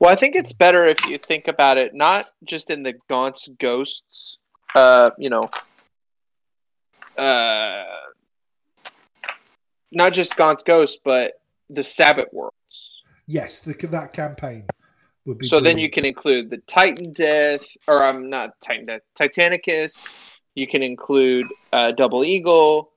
Well, 0.01 0.11
I 0.11 0.17
think 0.17 0.35
it's 0.35 0.53
better 0.53 0.87
if 0.87 1.07
you 1.07 1.19
think 1.19 1.49
about 1.49 1.77
it 1.77 1.95
not 1.95 2.27
just 2.45 2.71
in 2.71 2.83
the 2.83 2.95
Gaunt's 3.09 3.49
Ghosts, 3.59 4.39
uh, 4.75 5.11
you 5.19 5.31
know, 5.31 5.49
uh, 7.17 7.85
not 9.93 10.13
just 10.13 10.37
Gaunt's 10.37 10.63
Ghosts, 10.63 10.99
but 11.05 11.35
the 11.71 11.83
Sabbat 11.83 12.33
worlds. 12.33 12.55
Yes, 13.27 13.61
the, 13.61 13.75
that 13.89 14.13
campaign 14.13 14.67
would 15.25 15.39
be. 15.39 15.47
So 15.47 15.61
then 15.61 15.79
you 15.79 15.91
can 15.91 16.05
include 16.05 16.51
the 16.51 16.59
Titandeath, 16.59 17.65
or 17.89 18.03
I'm 18.03 18.17
um, 18.17 18.31
not 18.31 18.61
Titandeath, 18.61 19.01
Titanicus, 19.19 20.07
You 20.55 20.67
can 20.67 20.83
include 20.83 21.47
uh, 21.73 21.93
Double 21.93 22.25
Eagle. 22.25 22.91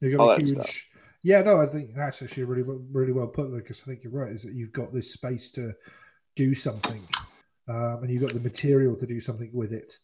You've 0.00 0.20
All 0.20 0.28
got 0.28 0.42
a 0.42 0.44
huge. 0.44 0.90
Yeah, 1.22 1.40
no, 1.40 1.60
I 1.60 1.66
think 1.66 1.94
that's 1.94 2.20
actually 2.22 2.44
really, 2.44 2.62
well- 2.62 2.84
really 2.92 3.12
well 3.12 3.26
put, 3.26 3.50
Lucas. 3.50 3.82
I 3.82 3.86
think 3.86 4.04
you're 4.04 4.12
right. 4.12 4.30
Is 4.30 4.42
that 4.42 4.52
you've 4.52 4.72
got 4.72 4.92
this 4.92 5.10
space 5.10 5.50
to 5.52 5.72
do 6.36 6.52
something, 6.52 7.02
um, 7.68 8.02
and 8.02 8.10
you've 8.10 8.22
got 8.22 8.34
the 8.34 8.40
material 8.40 8.94
to 8.96 9.06
do 9.06 9.20
something 9.20 9.50
with 9.52 9.72
it. 9.72 9.98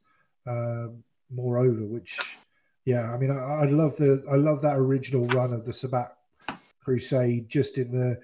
Um, 0.46 1.04
moreover, 1.30 1.84
which, 1.84 2.38
yeah, 2.86 3.12
I 3.12 3.18
mean, 3.18 3.30
I, 3.30 3.62
I 3.62 3.64
love 3.66 3.96
the, 3.96 4.24
I 4.30 4.36
love 4.36 4.62
that 4.62 4.78
original 4.78 5.26
run 5.28 5.52
of 5.52 5.66
the 5.66 5.72
Sabbat 5.72 6.16
Crusade, 6.82 7.48
just 7.48 7.76
in 7.76 7.92
the 7.92 8.18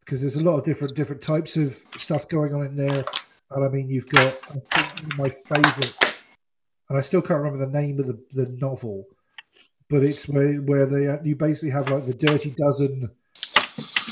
because 0.00 0.20
there's 0.20 0.36
a 0.36 0.42
lot 0.42 0.56
of 0.56 0.64
different 0.64 0.94
different 0.94 1.20
types 1.20 1.56
of 1.56 1.82
stuff 1.96 2.28
going 2.28 2.54
on 2.54 2.64
in 2.64 2.76
there, 2.76 3.04
and 3.50 3.64
I 3.64 3.68
mean, 3.68 3.90
you've 3.90 4.08
got 4.08 4.38
I 4.72 4.82
think 4.82 5.18
my 5.18 5.28
favorite, 5.28 6.22
and 6.88 6.96
I 6.96 7.00
still 7.00 7.22
can't 7.22 7.40
remember 7.42 7.58
the 7.58 7.72
name 7.72 7.98
of 7.98 8.06
the 8.06 8.22
the 8.30 8.52
novel 8.52 9.04
but 9.88 10.02
it's 10.02 10.28
where 10.28 10.54
where 10.56 10.86
they 10.86 11.18
you 11.24 11.36
basically 11.36 11.70
have 11.70 11.88
like 11.88 12.06
the 12.06 12.14
dirty 12.14 12.50
dozen 12.50 13.10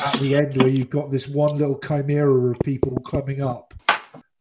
at 0.00 0.20
the 0.20 0.34
end 0.34 0.56
where 0.56 0.68
you've 0.68 0.90
got 0.90 1.10
this 1.10 1.28
one 1.28 1.56
little 1.56 1.78
chimera 1.78 2.50
of 2.50 2.58
people 2.60 2.98
coming 3.00 3.42
up. 3.42 3.74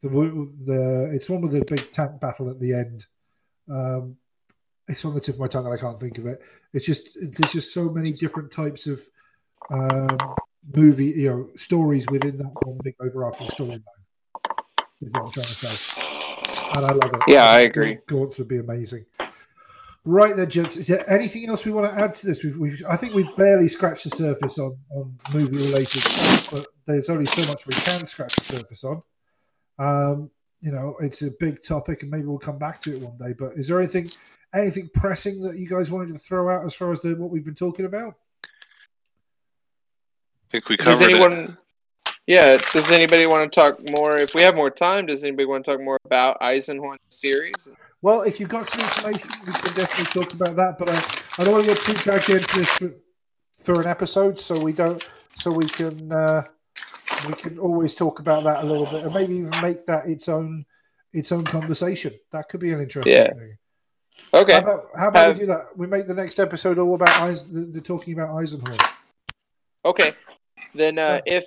The 0.01 0.09
the 0.09 1.11
it's 1.13 1.29
one 1.29 1.41
with 1.41 1.51
the 1.51 1.63
big 1.67 1.91
tank 1.91 2.19
battle 2.19 2.49
at 2.49 2.59
the 2.59 2.73
end. 2.73 3.05
Um 3.69 4.17
it's 4.87 5.05
on 5.05 5.13
the 5.13 5.21
tip 5.21 5.35
of 5.35 5.39
my 5.39 5.47
tongue 5.47 5.65
and 5.65 5.73
i 5.73 5.77
can't 5.77 5.99
think 5.99 6.17
of 6.17 6.25
it. 6.25 6.41
It's 6.73 6.85
just 6.85 7.17
there's 7.19 7.53
just 7.53 7.73
so 7.73 7.89
many 7.89 8.11
different 8.11 8.51
types 8.51 8.87
of 8.87 9.01
um 9.71 10.17
movie 10.75 11.07
you 11.07 11.29
know 11.29 11.49
stories 11.55 12.05
within 12.09 12.37
that 12.37 12.51
one 12.63 12.77
big 12.83 12.95
overarching 13.01 13.47
storyline 13.47 13.83
is 15.01 15.11
what 15.13 15.23
i'm 15.23 15.31
trying 15.31 15.45
to 15.45 15.55
say. 15.55 15.77
And 16.75 16.85
i 16.85 16.91
love 16.91 17.13
it. 17.13 17.21
Yeah, 17.27 17.45
I 17.45 17.61
agree. 17.61 17.99
gaunts 18.07 18.39
would 18.39 18.47
be 18.47 18.59
amazing 18.59 19.05
Right 20.05 20.35
then, 20.35 20.49
gents. 20.49 20.75
Is 20.75 20.87
there 20.87 21.09
anything 21.09 21.47
else 21.47 21.65
we 21.65 21.71
want 21.71 21.89
to 21.89 21.97
add 21.97 22.13
to 22.15 22.27
this? 22.27 22.43
We've, 22.43 22.57
we've 22.57 22.83
I 22.89 22.97
think 22.97 23.13
we've 23.13 23.33
barely 23.37 23.69
scratched 23.69 24.03
the 24.03 24.09
surface 24.09 24.59
on, 24.59 24.77
on 24.89 25.17
movie 25.33 25.53
related 25.53 25.87
stuff, 25.87 26.51
but 26.51 26.65
there's 26.85 27.09
only 27.09 27.25
so 27.25 27.45
much 27.45 27.65
we 27.65 27.73
can 27.73 28.03
scratch 28.05 28.35
the 28.35 28.43
surface 28.43 28.83
on. 28.83 29.01
Um, 29.79 30.29
you 30.59 30.71
know, 30.71 30.97
it's 30.99 31.21
a 31.21 31.31
big 31.39 31.63
topic, 31.63 32.01
and 32.01 32.11
maybe 32.11 32.25
we'll 32.25 32.37
come 32.37 32.57
back 32.57 32.81
to 32.81 32.93
it 32.93 33.01
one 33.01 33.17
day. 33.17 33.33
But 33.37 33.53
is 33.53 33.69
there 33.69 33.79
anything 33.79 34.05
anything 34.53 34.89
pressing 34.93 35.41
that 35.43 35.57
you 35.57 35.69
guys 35.69 35.89
wanted 35.89 36.11
to 36.11 36.19
throw 36.19 36.49
out 36.49 36.65
as 36.65 36.75
far 36.75 36.91
as 36.91 37.01
the 37.01 37.15
what 37.15 37.29
we've 37.29 37.45
been 37.45 37.55
talking 37.55 37.85
about? 37.85 38.15
I 38.43 38.47
think 40.51 40.67
we 40.67 40.75
Does 40.75 40.85
covered 40.85 41.11
it. 41.11 41.17
anyone? 41.17 41.57
Yeah. 42.27 42.57
Does 42.73 42.91
anybody 42.91 43.25
want 43.25 43.51
to 43.51 43.59
talk 43.59 43.79
more? 43.97 44.17
If 44.17 44.35
we 44.35 44.41
have 44.41 44.55
more 44.55 44.69
time, 44.69 45.05
does 45.05 45.23
anybody 45.23 45.45
want 45.45 45.63
to 45.63 45.71
talk 45.71 45.81
more 45.81 45.97
about 46.05 46.39
Eisenhorn 46.41 46.97
series? 47.07 47.69
Well, 48.03 48.21
if 48.23 48.37
you've 48.39 48.49
got 48.49 48.67
some 48.67 48.81
information, 48.81 49.29
we 49.47 49.53
can 49.53 49.75
definitely 49.75 50.21
talk 50.21 50.33
about 50.33 50.55
that. 50.57 50.75
But 50.77 50.89
I, 50.91 51.41
I 51.41 51.45
don't 51.45 51.53
want 51.53 51.65
to 51.65 51.73
get 51.73 51.81
too 51.81 51.93
dragged 51.93 52.29
into 52.29 52.57
this 52.59 52.69
for, 52.69 52.93
for 53.63 53.79
an 53.81 53.87
episode, 53.87 54.37
so 54.37 54.59
we 54.61 54.73
don't, 54.73 55.01
so 55.37 55.51
we 55.51 55.65
can 55.67 56.11
uh, 56.11 56.43
we 57.27 57.33
can 57.35 57.57
always 57.59 57.95
talk 57.95 58.19
about 58.19 58.43
that 58.43 58.63
a 58.63 58.67
little 58.67 58.85
bit, 58.85 59.03
and 59.05 59.13
maybe 59.13 59.35
even 59.35 59.51
make 59.61 59.85
that 59.87 60.05
its 60.05 60.27
own 60.27 60.65
its 61.13 61.31
own 61.31 61.45
conversation. 61.45 62.13
That 62.33 62.49
could 62.49 62.59
be 62.59 62.73
an 62.73 62.81
interesting 62.81 63.13
Yeah. 63.13 63.31
thing. 63.31 63.57
Okay. 64.33 64.53
How 64.53 64.59
about 64.59 64.85
how 64.97 65.07
about 65.07 65.27
Have- 65.27 65.37
we 65.37 65.45
do 65.45 65.51
that? 65.53 65.77
We 65.77 65.87
make 65.87 66.05
the 66.05 66.13
next 66.13 66.39
episode 66.39 66.77
all 66.79 66.95
about 66.95 67.09
Eis- 67.21 67.43
the, 67.43 67.61
the 67.71 67.81
talking 67.81 68.13
about 68.13 68.31
Eisenhorn. 68.31 68.93
Okay. 69.85 70.13
Then 70.75 70.99
uh, 70.99 71.19
So- 71.19 71.21
if 71.25 71.45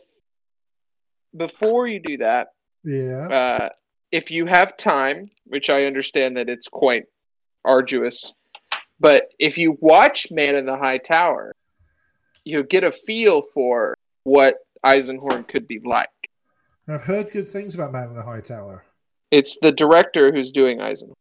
before 1.37 1.87
you 1.87 2.01
do 2.01 2.17
that, 2.19 2.49
Yeah. 2.83 3.29
uh, 3.29 3.69
if 4.13 4.31
you 4.31 4.47
have 4.47 4.77
time, 4.77 5.31
which 5.45 5.71
I 5.71 5.85
understand 5.85 6.37
that 6.37 6.49
it's 6.49 6.69
quite 6.69 7.05
arduous, 7.65 8.33
but 8.99 9.29
if 9.39 9.59
you 9.59 9.77
watch 9.81 10.29
Man 10.31 10.55
in 10.55 10.67
the 10.67 10.77
High 10.77 10.99
Tower, 10.99 11.55
you'll 12.45 12.63
get 12.63 12.85
a 12.85 12.93
feel 12.93 13.43
for 13.53 13.97
what 14.25 14.57
Eisenhorn 14.85 15.49
could 15.49 15.67
be 15.69 15.81
like. 15.85 16.09
I've 16.89 17.03
heard 17.03 17.31
good 17.31 17.49
things 17.49 17.75
about 17.75 17.93
Man 17.93 18.09
in 18.09 18.15
the 18.15 18.23
High 18.23 18.41
Tower. 18.41 18.85
It's 19.31 19.59
the 19.61 19.73
director 19.73 20.33
who's 20.33 20.53
doing 20.53 20.79
Eisenhorn. 20.79 21.15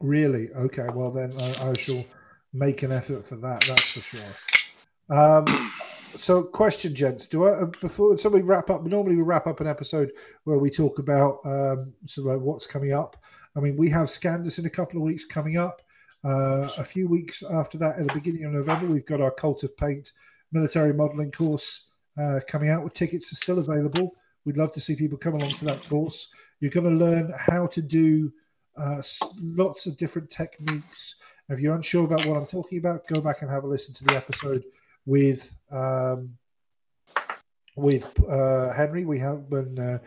Really? 0.00 0.50
Okay. 0.52 0.88
Well, 0.92 1.10
then 1.10 1.30
I, 1.38 1.70
I 1.70 1.78
shall 1.78 2.04
make 2.52 2.82
an 2.82 2.92
effort 2.92 3.24
for 3.24 3.36
that. 3.36 3.62
That's 3.62 3.90
for 3.90 4.00
sure. 4.00 4.36
Um, 5.08 5.72
so, 6.16 6.42
question, 6.42 6.94
gents. 6.94 7.26
Do 7.26 7.44
I 7.44 7.62
uh, 7.62 7.66
before 7.80 8.16
so 8.18 8.28
we 8.28 8.42
wrap 8.42 8.70
up? 8.70 8.84
Normally, 8.84 9.16
we 9.16 9.22
wrap 9.22 9.46
up 9.46 9.60
an 9.60 9.66
episode 9.66 10.12
where 10.44 10.58
we 10.58 10.70
talk 10.70 10.98
about 10.98 11.40
um, 11.44 11.92
sort 12.06 12.26
of 12.26 12.34
like 12.34 12.42
what's 12.42 12.66
coming 12.66 12.92
up. 12.92 13.16
I 13.56 13.60
mean, 13.60 13.76
we 13.76 13.88
have 13.90 14.08
Scandus 14.08 14.58
in 14.58 14.66
a 14.66 14.70
couple 14.70 14.98
of 14.98 15.04
weeks 15.04 15.24
coming 15.24 15.56
up. 15.56 15.82
Uh, 16.24 16.68
a 16.76 16.84
few 16.84 17.08
weeks 17.08 17.42
after 17.42 17.78
that, 17.78 17.98
at 17.98 18.08
the 18.08 18.14
beginning 18.14 18.44
of 18.44 18.52
November, 18.52 18.86
we've 18.86 19.06
got 19.06 19.20
our 19.20 19.30
Cult 19.30 19.62
of 19.62 19.76
Paint 19.76 20.12
military 20.52 20.92
modelling 20.92 21.30
course 21.30 21.88
uh, 22.18 22.40
coming 22.48 22.70
out. 22.70 22.84
With 22.84 22.94
tickets 22.94 23.32
are 23.32 23.36
still 23.36 23.58
available. 23.58 24.14
We'd 24.44 24.56
love 24.56 24.72
to 24.74 24.80
see 24.80 24.96
people 24.96 25.18
come 25.18 25.34
along 25.34 25.50
to 25.50 25.64
that 25.66 25.86
course. 25.88 26.28
You're 26.60 26.70
going 26.70 26.98
to 26.98 27.04
learn 27.04 27.32
how 27.38 27.66
to 27.68 27.82
do 27.82 28.32
uh, 28.76 29.02
lots 29.40 29.86
of 29.86 29.96
different 29.96 30.30
techniques. 30.30 31.16
If 31.48 31.60
you're 31.60 31.74
unsure 31.74 32.04
about 32.04 32.26
what 32.26 32.36
I'm 32.36 32.46
talking 32.46 32.78
about, 32.78 33.06
go 33.06 33.20
back 33.20 33.42
and 33.42 33.50
have 33.50 33.64
a 33.64 33.68
listen 33.68 33.94
to 33.94 34.04
the 34.04 34.16
episode 34.16 34.64
with 35.06 35.54
um, 35.70 36.36
with 37.76 38.12
uh, 38.28 38.72
Henry. 38.72 39.04
We 39.04 39.18
have 39.20 39.44
when 39.48 39.78
uh, 39.78 39.98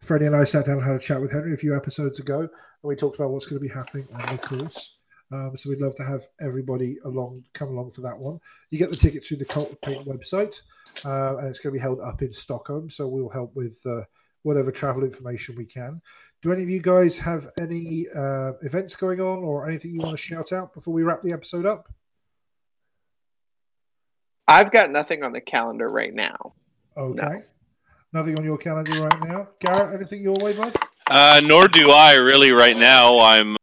Freddie 0.00 0.26
and 0.26 0.36
I 0.36 0.44
sat 0.44 0.66
down 0.66 0.78
and 0.78 0.86
had 0.86 0.96
a 0.96 1.00
chat 1.00 1.20
with 1.20 1.32
Henry 1.32 1.54
a 1.54 1.58
few 1.58 1.76
episodes 1.76 2.18
ago, 2.18 2.40
and 2.40 2.50
we 2.82 2.96
talked 2.96 3.16
about 3.16 3.30
what's 3.30 3.46
going 3.46 3.60
to 3.60 3.68
be 3.68 3.72
happening 3.72 4.08
on 4.12 4.36
the 4.36 4.38
course. 4.38 4.98
Um, 5.32 5.56
so 5.56 5.68
we'd 5.68 5.80
love 5.80 5.96
to 5.96 6.04
have 6.04 6.28
everybody 6.40 6.98
along, 7.04 7.44
come 7.52 7.70
along 7.70 7.90
for 7.90 8.00
that 8.02 8.16
one. 8.16 8.38
You 8.70 8.78
get 8.78 8.90
the 8.90 8.96
tickets 8.96 9.28
through 9.28 9.38
the 9.38 9.44
Cult 9.44 9.72
of 9.72 9.80
Paint 9.80 10.06
website, 10.06 10.60
uh, 11.04 11.36
and 11.38 11.48
it's 11.48 11.58
going 11.58 11.72
to 11.72 11.78
be 11.78 11.82
held 11.82 12.00
up 12.00 12.22
in 12.22 12.32
Stockholm. 12.32 12.90
So 12.90 13.08
we'll 13.08 13.28
help 13.28 13.54
with 13.56 13.80
uh, 13.84 14.02
whatever 14.42 14.70
travel 14.70 15.02
information 15.02 15.56
we 15.56 15.64
can. 15.64 16.00
Do 16.42 16.52
any 16.52 16.62
of 16.62 16.70
you 16.70 16.80
guys 16.80 17.18
have 17.18 17.48
any 17.58 18.06
uh, 18.14 18.52
events 18.62 18.94
going 18.94 19.20
on 19.20 19.38
or 19.38 19.68
anything 19.68 19.92
you 19.92 20.00
want 20.00 20.12
to 20.12 20.22
shout 20.22 20.52
out 20.52 20.72
before 20.72 20.94
we 20.94 21.02
wrap 21.02 21.22
the 21.22 21.32
episode 21.32 21.66
up? 21.66 21.88
I've 24.48 24.70
got 24.70 24.90
nothing 24.90 25.22
on 25.22 25.32
the 25.32 25.40
calendar 25.40 25.88
right 25.88 26.14
now. 26.14 26.54
Okay. 26.96 27.42
Nothing 28.12 28.38
on 28.38 28.44
your 28.44 28.56
calendar 28.58 29.02
right 29.02 29.20
now. 29.22 29.48
Garrett, 29.60 29.94
anything 29.94 30.22
your 30.22 30.38
way, 30.38 30.52
bud? 30.52 30.76
Uh, 31.10 31.40
nor 31.44 31.68
do 31.68 31.90
I 31.90 32.14
really 32.14 32.52
right 32.52 32.76
now. 32.76 33.18
I'm 33.18 33.56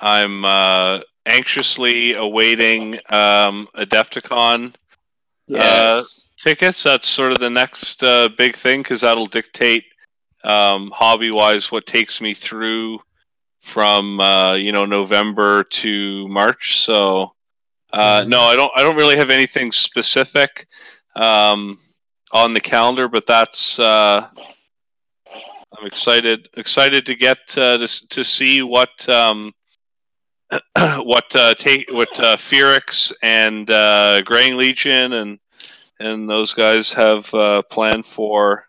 I'm 0.00 0.44
uh, 0.44 1.00
anxiously 1.26 2.14
awaiting 2.14 2.94
um, 3.10 3.68
Adepticon 3.74 4.74
Yes. 5.48 6.28
tickets. 6.44 6.82
That's 6.82 7.08
sort 7.08 7.32
of 7.32 7.38
the 7.38 7.50
next 7.50 8.02
uh, 8.02 8.28
big 8.36 8.56
thing 8.56 8.82
because 8.82 9.00
that'll 9.00 9.26
dictate 9.26 9.84
um, 10.44 10.90
hobby 10.94 11.30
wise 11.30 11.72
what 11.72 11.86
takes 11.86 12.20
me 12.20 12.34
through 12.34 13.00
from 13.60 14.20
uh, 14.20 14.54
you 14.54 14.72
know 14.72 14.84
November 14.84 15.64
to 15.64 16.28
March. 16.28 16.80
So 16.80 17.32
uh, 17.92 18.24
no, 18.26 18.40
I 18.42 18.56
don't. 18.56 18.72
I 18.76 18.82
don't 18.82 18.96
really 18.96 19.16
have 19.16 19.30
anything 19.30 19.72
specific 19.72 20.66
um, 21.16 21.78
on 22.32 22.54
the 22.54 22.60
calendar, 22.60 23.08
but 23.08 23.26
that's. 23.26 23.78
Uh, 23.78 24.28
I'm 25.78 25.86
excited. 25.86 26.48
Excited 26.56 27.06
to 27.06 27.14
get 27.14 27.38
uh, 27.56 27.78
to 27.78 28.08
to 28.08 28.24
see 28.24 28.62
what 28.62 29.08
um, 29.08 29.52
what 30.76 31.34
uh, 31.34 31.54
take 31.54 31.90
what 31.90 32.08
uh, 32.20 32.36
and 33.22 33.70
uh, 33.70 34.20
Graying 34.22 34.56
Legion 34.56 35.12
and 35.12 35.38
and 36.00 36.28
those 36.28 36.52
guys 36.54 36.92
have 36.92 37.32
uh, 37.34 37.62
planned 37.62 38.06
for 38.06 38.64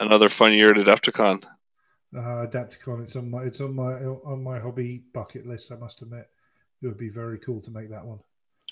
another 0.00 0.28
fun 0.28 0.52
year 0.52 0.70
at 0.70 0.76
Adepticon. 0.76 1.44
Uh, 2.14 2.46
Adepticon. 2.46 3.02
It's 3.02 3.16
on 3.16 3.30
my 3.30 3.42
it's 3.42 3.60
on 3.60 3.74
my 3.74 3.92
on 3.92 4.42
my 4.42 4.58
hobby 4.58 5.02
bucket 5.12 5.46
list. 5.46 5.72
I 5.72 5.76
must 5.76 6.02
admit, 6.02 6.28
it 6.82 6.86
would 6.86 6.98
be 6.98 7.08
very 7.08 7.38
cool 7.38 7.60
to 7.60 7.70
make 7.70 7.90
that 7.90 8.04
one. 8.04 8.20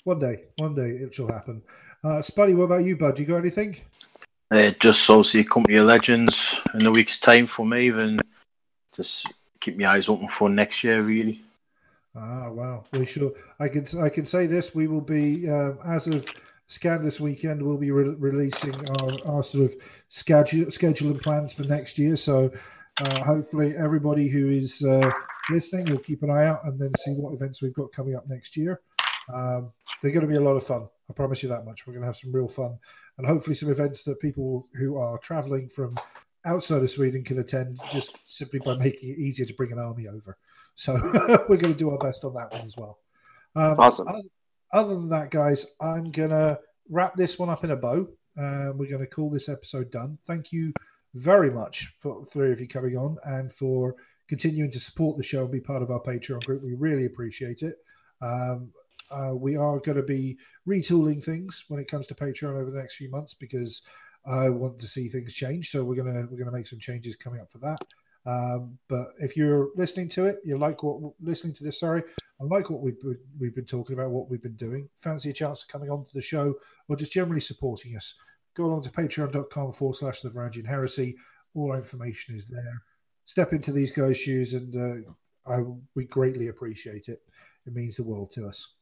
One 0.03 0.19
day, 0.19 0.43
one 0.57 0.75
day 0.75 0.89
it 0.89 1.13
shall 1.13 1.27
happen. 1.27 1.61
Uh, 2.03 2.19
Spuddy, 2.19 2.55
what 2.55 2.65
about 2.65 2.83
you, 2.83 2.97
bud? 2.97 3.17
You 3.17 3.25
got 3.25 3.37
anything? 3.37 3.77
Uh, 4.51 4.71
just 4.79 5.09
obviously 5.09 5.39
a 5.39 5.45
Company 5.45 5.77
of 5.77 5.85
Legends 5.85 6.59
in 6.73 6.85
a 6.85 6.91
week's 6.91 7.19
time 7.19 7.47
for 7.47 7.65
me, 7.65 7.87
and 7.89 8.21
just 8.95 9.31
keep 9.61 9.77
my 9.77 9.85
eyes 9.85 10.09
open 10.09 10.27
for 10.27 10.49
next 10.49 10.83
year, 10.83 11.01
really. 11.01 11.41
Ah, 12.15 12.51
wow. 12.51 12.83
We 12.91 13.05
sure. 13.05 13.31
I 13.59 13.69
can 13.69 13.85
I 14.01 14.09
can 14.09 14.25
say 14.25 14.45
this. 14.45 14.75
We 14.75 14.87
will 14.87 15.01
be 15.01 15.49
um, 15.49 15.79
as 15.85 16.07
of 16.07 16.27
scan 16.67 17.03
this 17.03 17.19
weekend. 17.19 17.63
We'll 17.63 17.77
be 17.77 17.91
re- 17.91 18.15
releasing 18.17 18.75
our, 19.01 19.35
our 19.37 19.43
sort 19.43 19.65
of 19.65 19.75
schedule 20.09 20.69
schedule 20.69 21.11
and 21.11 21.21
plans 21.21 21.53
for 21.53 21.63
next 21.63 21.97
year. 21.97 22.15
So 22.15 22.51
uh, 23.01 23.23
hopefully 23.23 23.73
everybody 23.77 24.27
who 24.27 24.49
is 24.49 24.83
uh, 24.83 25.09
listening 25.49 25.89
will 25.89 25.99
keep 25.99 26.21
an 26.23 26.29
eye 26.29 26.45
out 26.45 26.59
and 26.65 26.79
then 26.79 26.93
see 26.99 27.13
what 27.13 27.33
events 27.33 27.61
we've 27.61 27.73
got 27.73 27.91
coming 27.91 28.15
up 28.15 28.27
next 28.27 28.55
year. 28.57 28.81
Um, 29.31 29.71
they're 30.01 30.11
going 30.11 30.25
to 30.25 30.31
be 30.31 30.37
a 30.37 30.41
lot 30.41 30.55
of 30.55 30.65
fun. 30.65 30.87
I 31.09 31.13
promise 31.13 31.43
you 31.43 31.49
that 31.49 31.65
much. 31.65 31.85
We're 31.85 31.93
going 31.93 32.01
to 32.01 32.07
have 32.07 32.17
some 32.17 32.31
real 32.31 32.47
fun 32.47 32.77
and 33.17 33.27
hopefully 33.27 33.55
some 33.55 33.69
events 33.69 34.03
that 34.03 34.19
people 34.19 34.67
who 34.75 34.97
are 34.97 35.17
traveling 35.19 35.69
from 35.69 35.95
outside 36.45 36.81
of 36.81 36.89
Sweden 36.89 37.23
can 37.23 37.39
attend 37.39 37.79
just 37.89 38.17
simply 38.25 38.59
by 38.59 38.75
making 38.75 39.09
it 39.09 39.17
easier 39.17 39.45
to 39.45 39.53
bring 39.53 39.71
an 39.71 39.79
army 39.79 40.07
over. 40.07 40.37
So 40.75 40.93
we're 41.49 41.57
going 41.57 41.73
to 41.73 41.79
do 41.79 41.91
our 41.91 41.97
best 41.97 42.23
on 42.23 42.33
that 42.33 42.51
one 42.51 42.65
as 42.65 42.75
well. 42.77 42.99
Um, 43.55 43.75
Awesome. 43.79 44.07
Other, 44.07 44.21
other 44.71 44.95
than 44.95 45.09
that, 45.09 45.29
guys, 45.29 45.67
I'm 45.79 46.11
going 46.11 46.31
to 46.31 46.59
wrap 46.89 47.15
this 47.15 47.37
one 47.37 47.49
up 47.49 47.63
in 47.63 47.71
a 47.71 47.75
bow. 47.75 48.07
Uh, 48.37 48.71
we're 48.73 48.89
going 48.89 48.99
to 48.99 49.07
call 49.07 49.29
this 49.29 49.49
episode 49.49 49.91
done. 49.91 50.17
Thank 50.25 50.51
you 50.51 50.73
very 51.13 51.51
much 51.51 51.93
for 51.99 52.19
the 52.19 52.25
three 52.25 52.51
of 52.51 52.59
you 52.59 52.67
coming 52.67 52.97
on 52.97 53.17
and 53.23 53.53
for 53.53 53.95
continuing 54.27 54.71
to 54.71 54.79
support 54.79 55.15
the 55.15 55.23
show 55.23 55.43
and 55.43 55.51
be 55.51 55.59
part 55.59 55.83
of 55.83 55.91
our 55.91 56.01
Patreon 56.01 56.43
group. 56.43 56.63
We 56.63 56.73
really 56.73 57.05
appreciate 57.05 57.61
it. 57.61 57.75
Um, 58.21 58.71
uh, 59.13 59.35
we 59.35 59.55
are 59.55 59.79
going 59.79 59.97
to 59.97 60.03
be 60.03 60.37
retooling 60.67 61.23
things 61.23 61.65
when 61.67 61.79
it 61.79 61.87
comes 61.87 62.07
to 62.07 62.15
Patreon 62.15 62.59
over 62.59 62.71
the 62.71 62.79
next 62.79 62.95
few 62.95 63.09
months 63.11 63.33
because 63.33 63.81
I 64.25 64.49
want 64.49 64.79
to 64.79 64.87
see 64.87 65.07
things 65.07 65.33
change. 65.33 65.69
So 65.69 65.83
we're 65.83 66.01
gonna 66.01 66.25
we're 66.29 66.37
gonna 66.37 66.55
make 66.55 66.67
some 66.67 66.79
changes 66.79 67.15
coming 67.15 67.41
up 67.41 67.51
for 67.51 67.59
that. 67.59 67.83
Um, 68.25 68.77
but 68.87 69.07
if 69.19 69.35
you're 69.35 69.69
listening 69.75 70.07
to 70.09 70.25
it, 70.25 70.37
you 70.45 70.57
like 70.57 70.81
what 70.81 71.13
listening 71.21 71.53
to 71.55 71.63
this, 71.63 71.79
sorry, 71.79 72.03
I 72.39 72.43
like 72.43 72.69
what 72.69 72.81
we've 72.81 72.97
we've 73.39 73.55
been 73.55 73.65
talking 73.65 73.93
about, 73.97 74.11
what 74.11 74.29
we've 74.29 74.41
been 74.41 74.55
doing. 74.55 74.89
Fancy 74.95 75.29
a 75.29 75.33
chance 75.33 75.63
of 75.63 75.69
coming 75.69 75.89
onto 75.89 76.11
the 76.13 76.21
show 76.21 76.55
or 76.87 76.95
just 76.95 77.11
generally 77.11 77.41
supporting 77.41 77.95
us? 77.95 78.13
Go 78.55 78.65
along 78.65 78.83
to 78.83 78.91
patreon.com 78.91 79.73
forward 79.73 79.95
slash 79.95 80.21
the 80.21 80.29
Varangian 80.29 80.67
Heresy. 80.67 81.15
All 81.55 81.71
our 81.71 81.77
information 81.77 82.35
is 82.35 82.47
there. 82.47 82.83
Step 83.25 83.51
into 83.51 83.71
these 83.71 83.91
guys' 83.91 84.19
shoes, 84.19 84.53
and 84.53 84.75
uh, 84.75 85.51
I 85.51 85.63
we 85.95 86.05
greatly 86.05 86.47
appreciate 86.47 87.09
it. 87.09 87.19
It 87.65 87.73
means 87.73 87.97
the 87.97 88.03
world 88.03 88.31
to 88.31 88.45
us. 88.45 88.75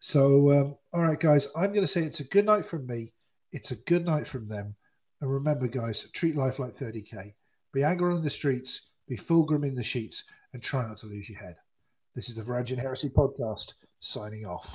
So, 0.00 0.50
um, 0.52 0.76
all 0.92 1.02
right, 1.02 1.18
guys, 1.18 1.48
I'm 1.56 1.72
going 1.72 1.82
to 1.82 1.88
say 1.88 2.02
it's 2.02 2.20
a 2.20 2.24
good 2.24 2.46
night 2.46 2.64
from 2.64 2.86
me. 2.86 3.12
It's 3.52 3.70
a 3.70 3.76
good 3.76 4.04
night 4.04 4.26
from 4.26 4.48
them. 4.48 4.76
And 5.20 5.32
remember, 5.32 5.66
guys, 5.66 6.08
treat 6.10 6.36
life 6.36 6.58
like 6.58 6.72
30K. 6.72 7.34
Be 7.72 7.82
angry 7.82 8.12
on 8.12 8.22
the 8.22 8.30
streets, 8.30 8.88
be 9.08 9.16
fulgrim 9.16 9.64
in 9.64 9.74
the 9.74 9.82
sheets, 9.82 10.24
and 10.52 10.62
try 10.62 10.86
not 10.86 10.98
to 10.98 11.06
lose 11.06 11.28
your 11.28 11.40
head. 11.40 11.56
This 12.14 12.28
is 12.28 12.34
the 12.34 12.42
Varangian 12.42 12.78
Heresy 12.78 13.08
Podcast, 13.08 13.74
signing 14.00 14.46
off. 14.46 14.74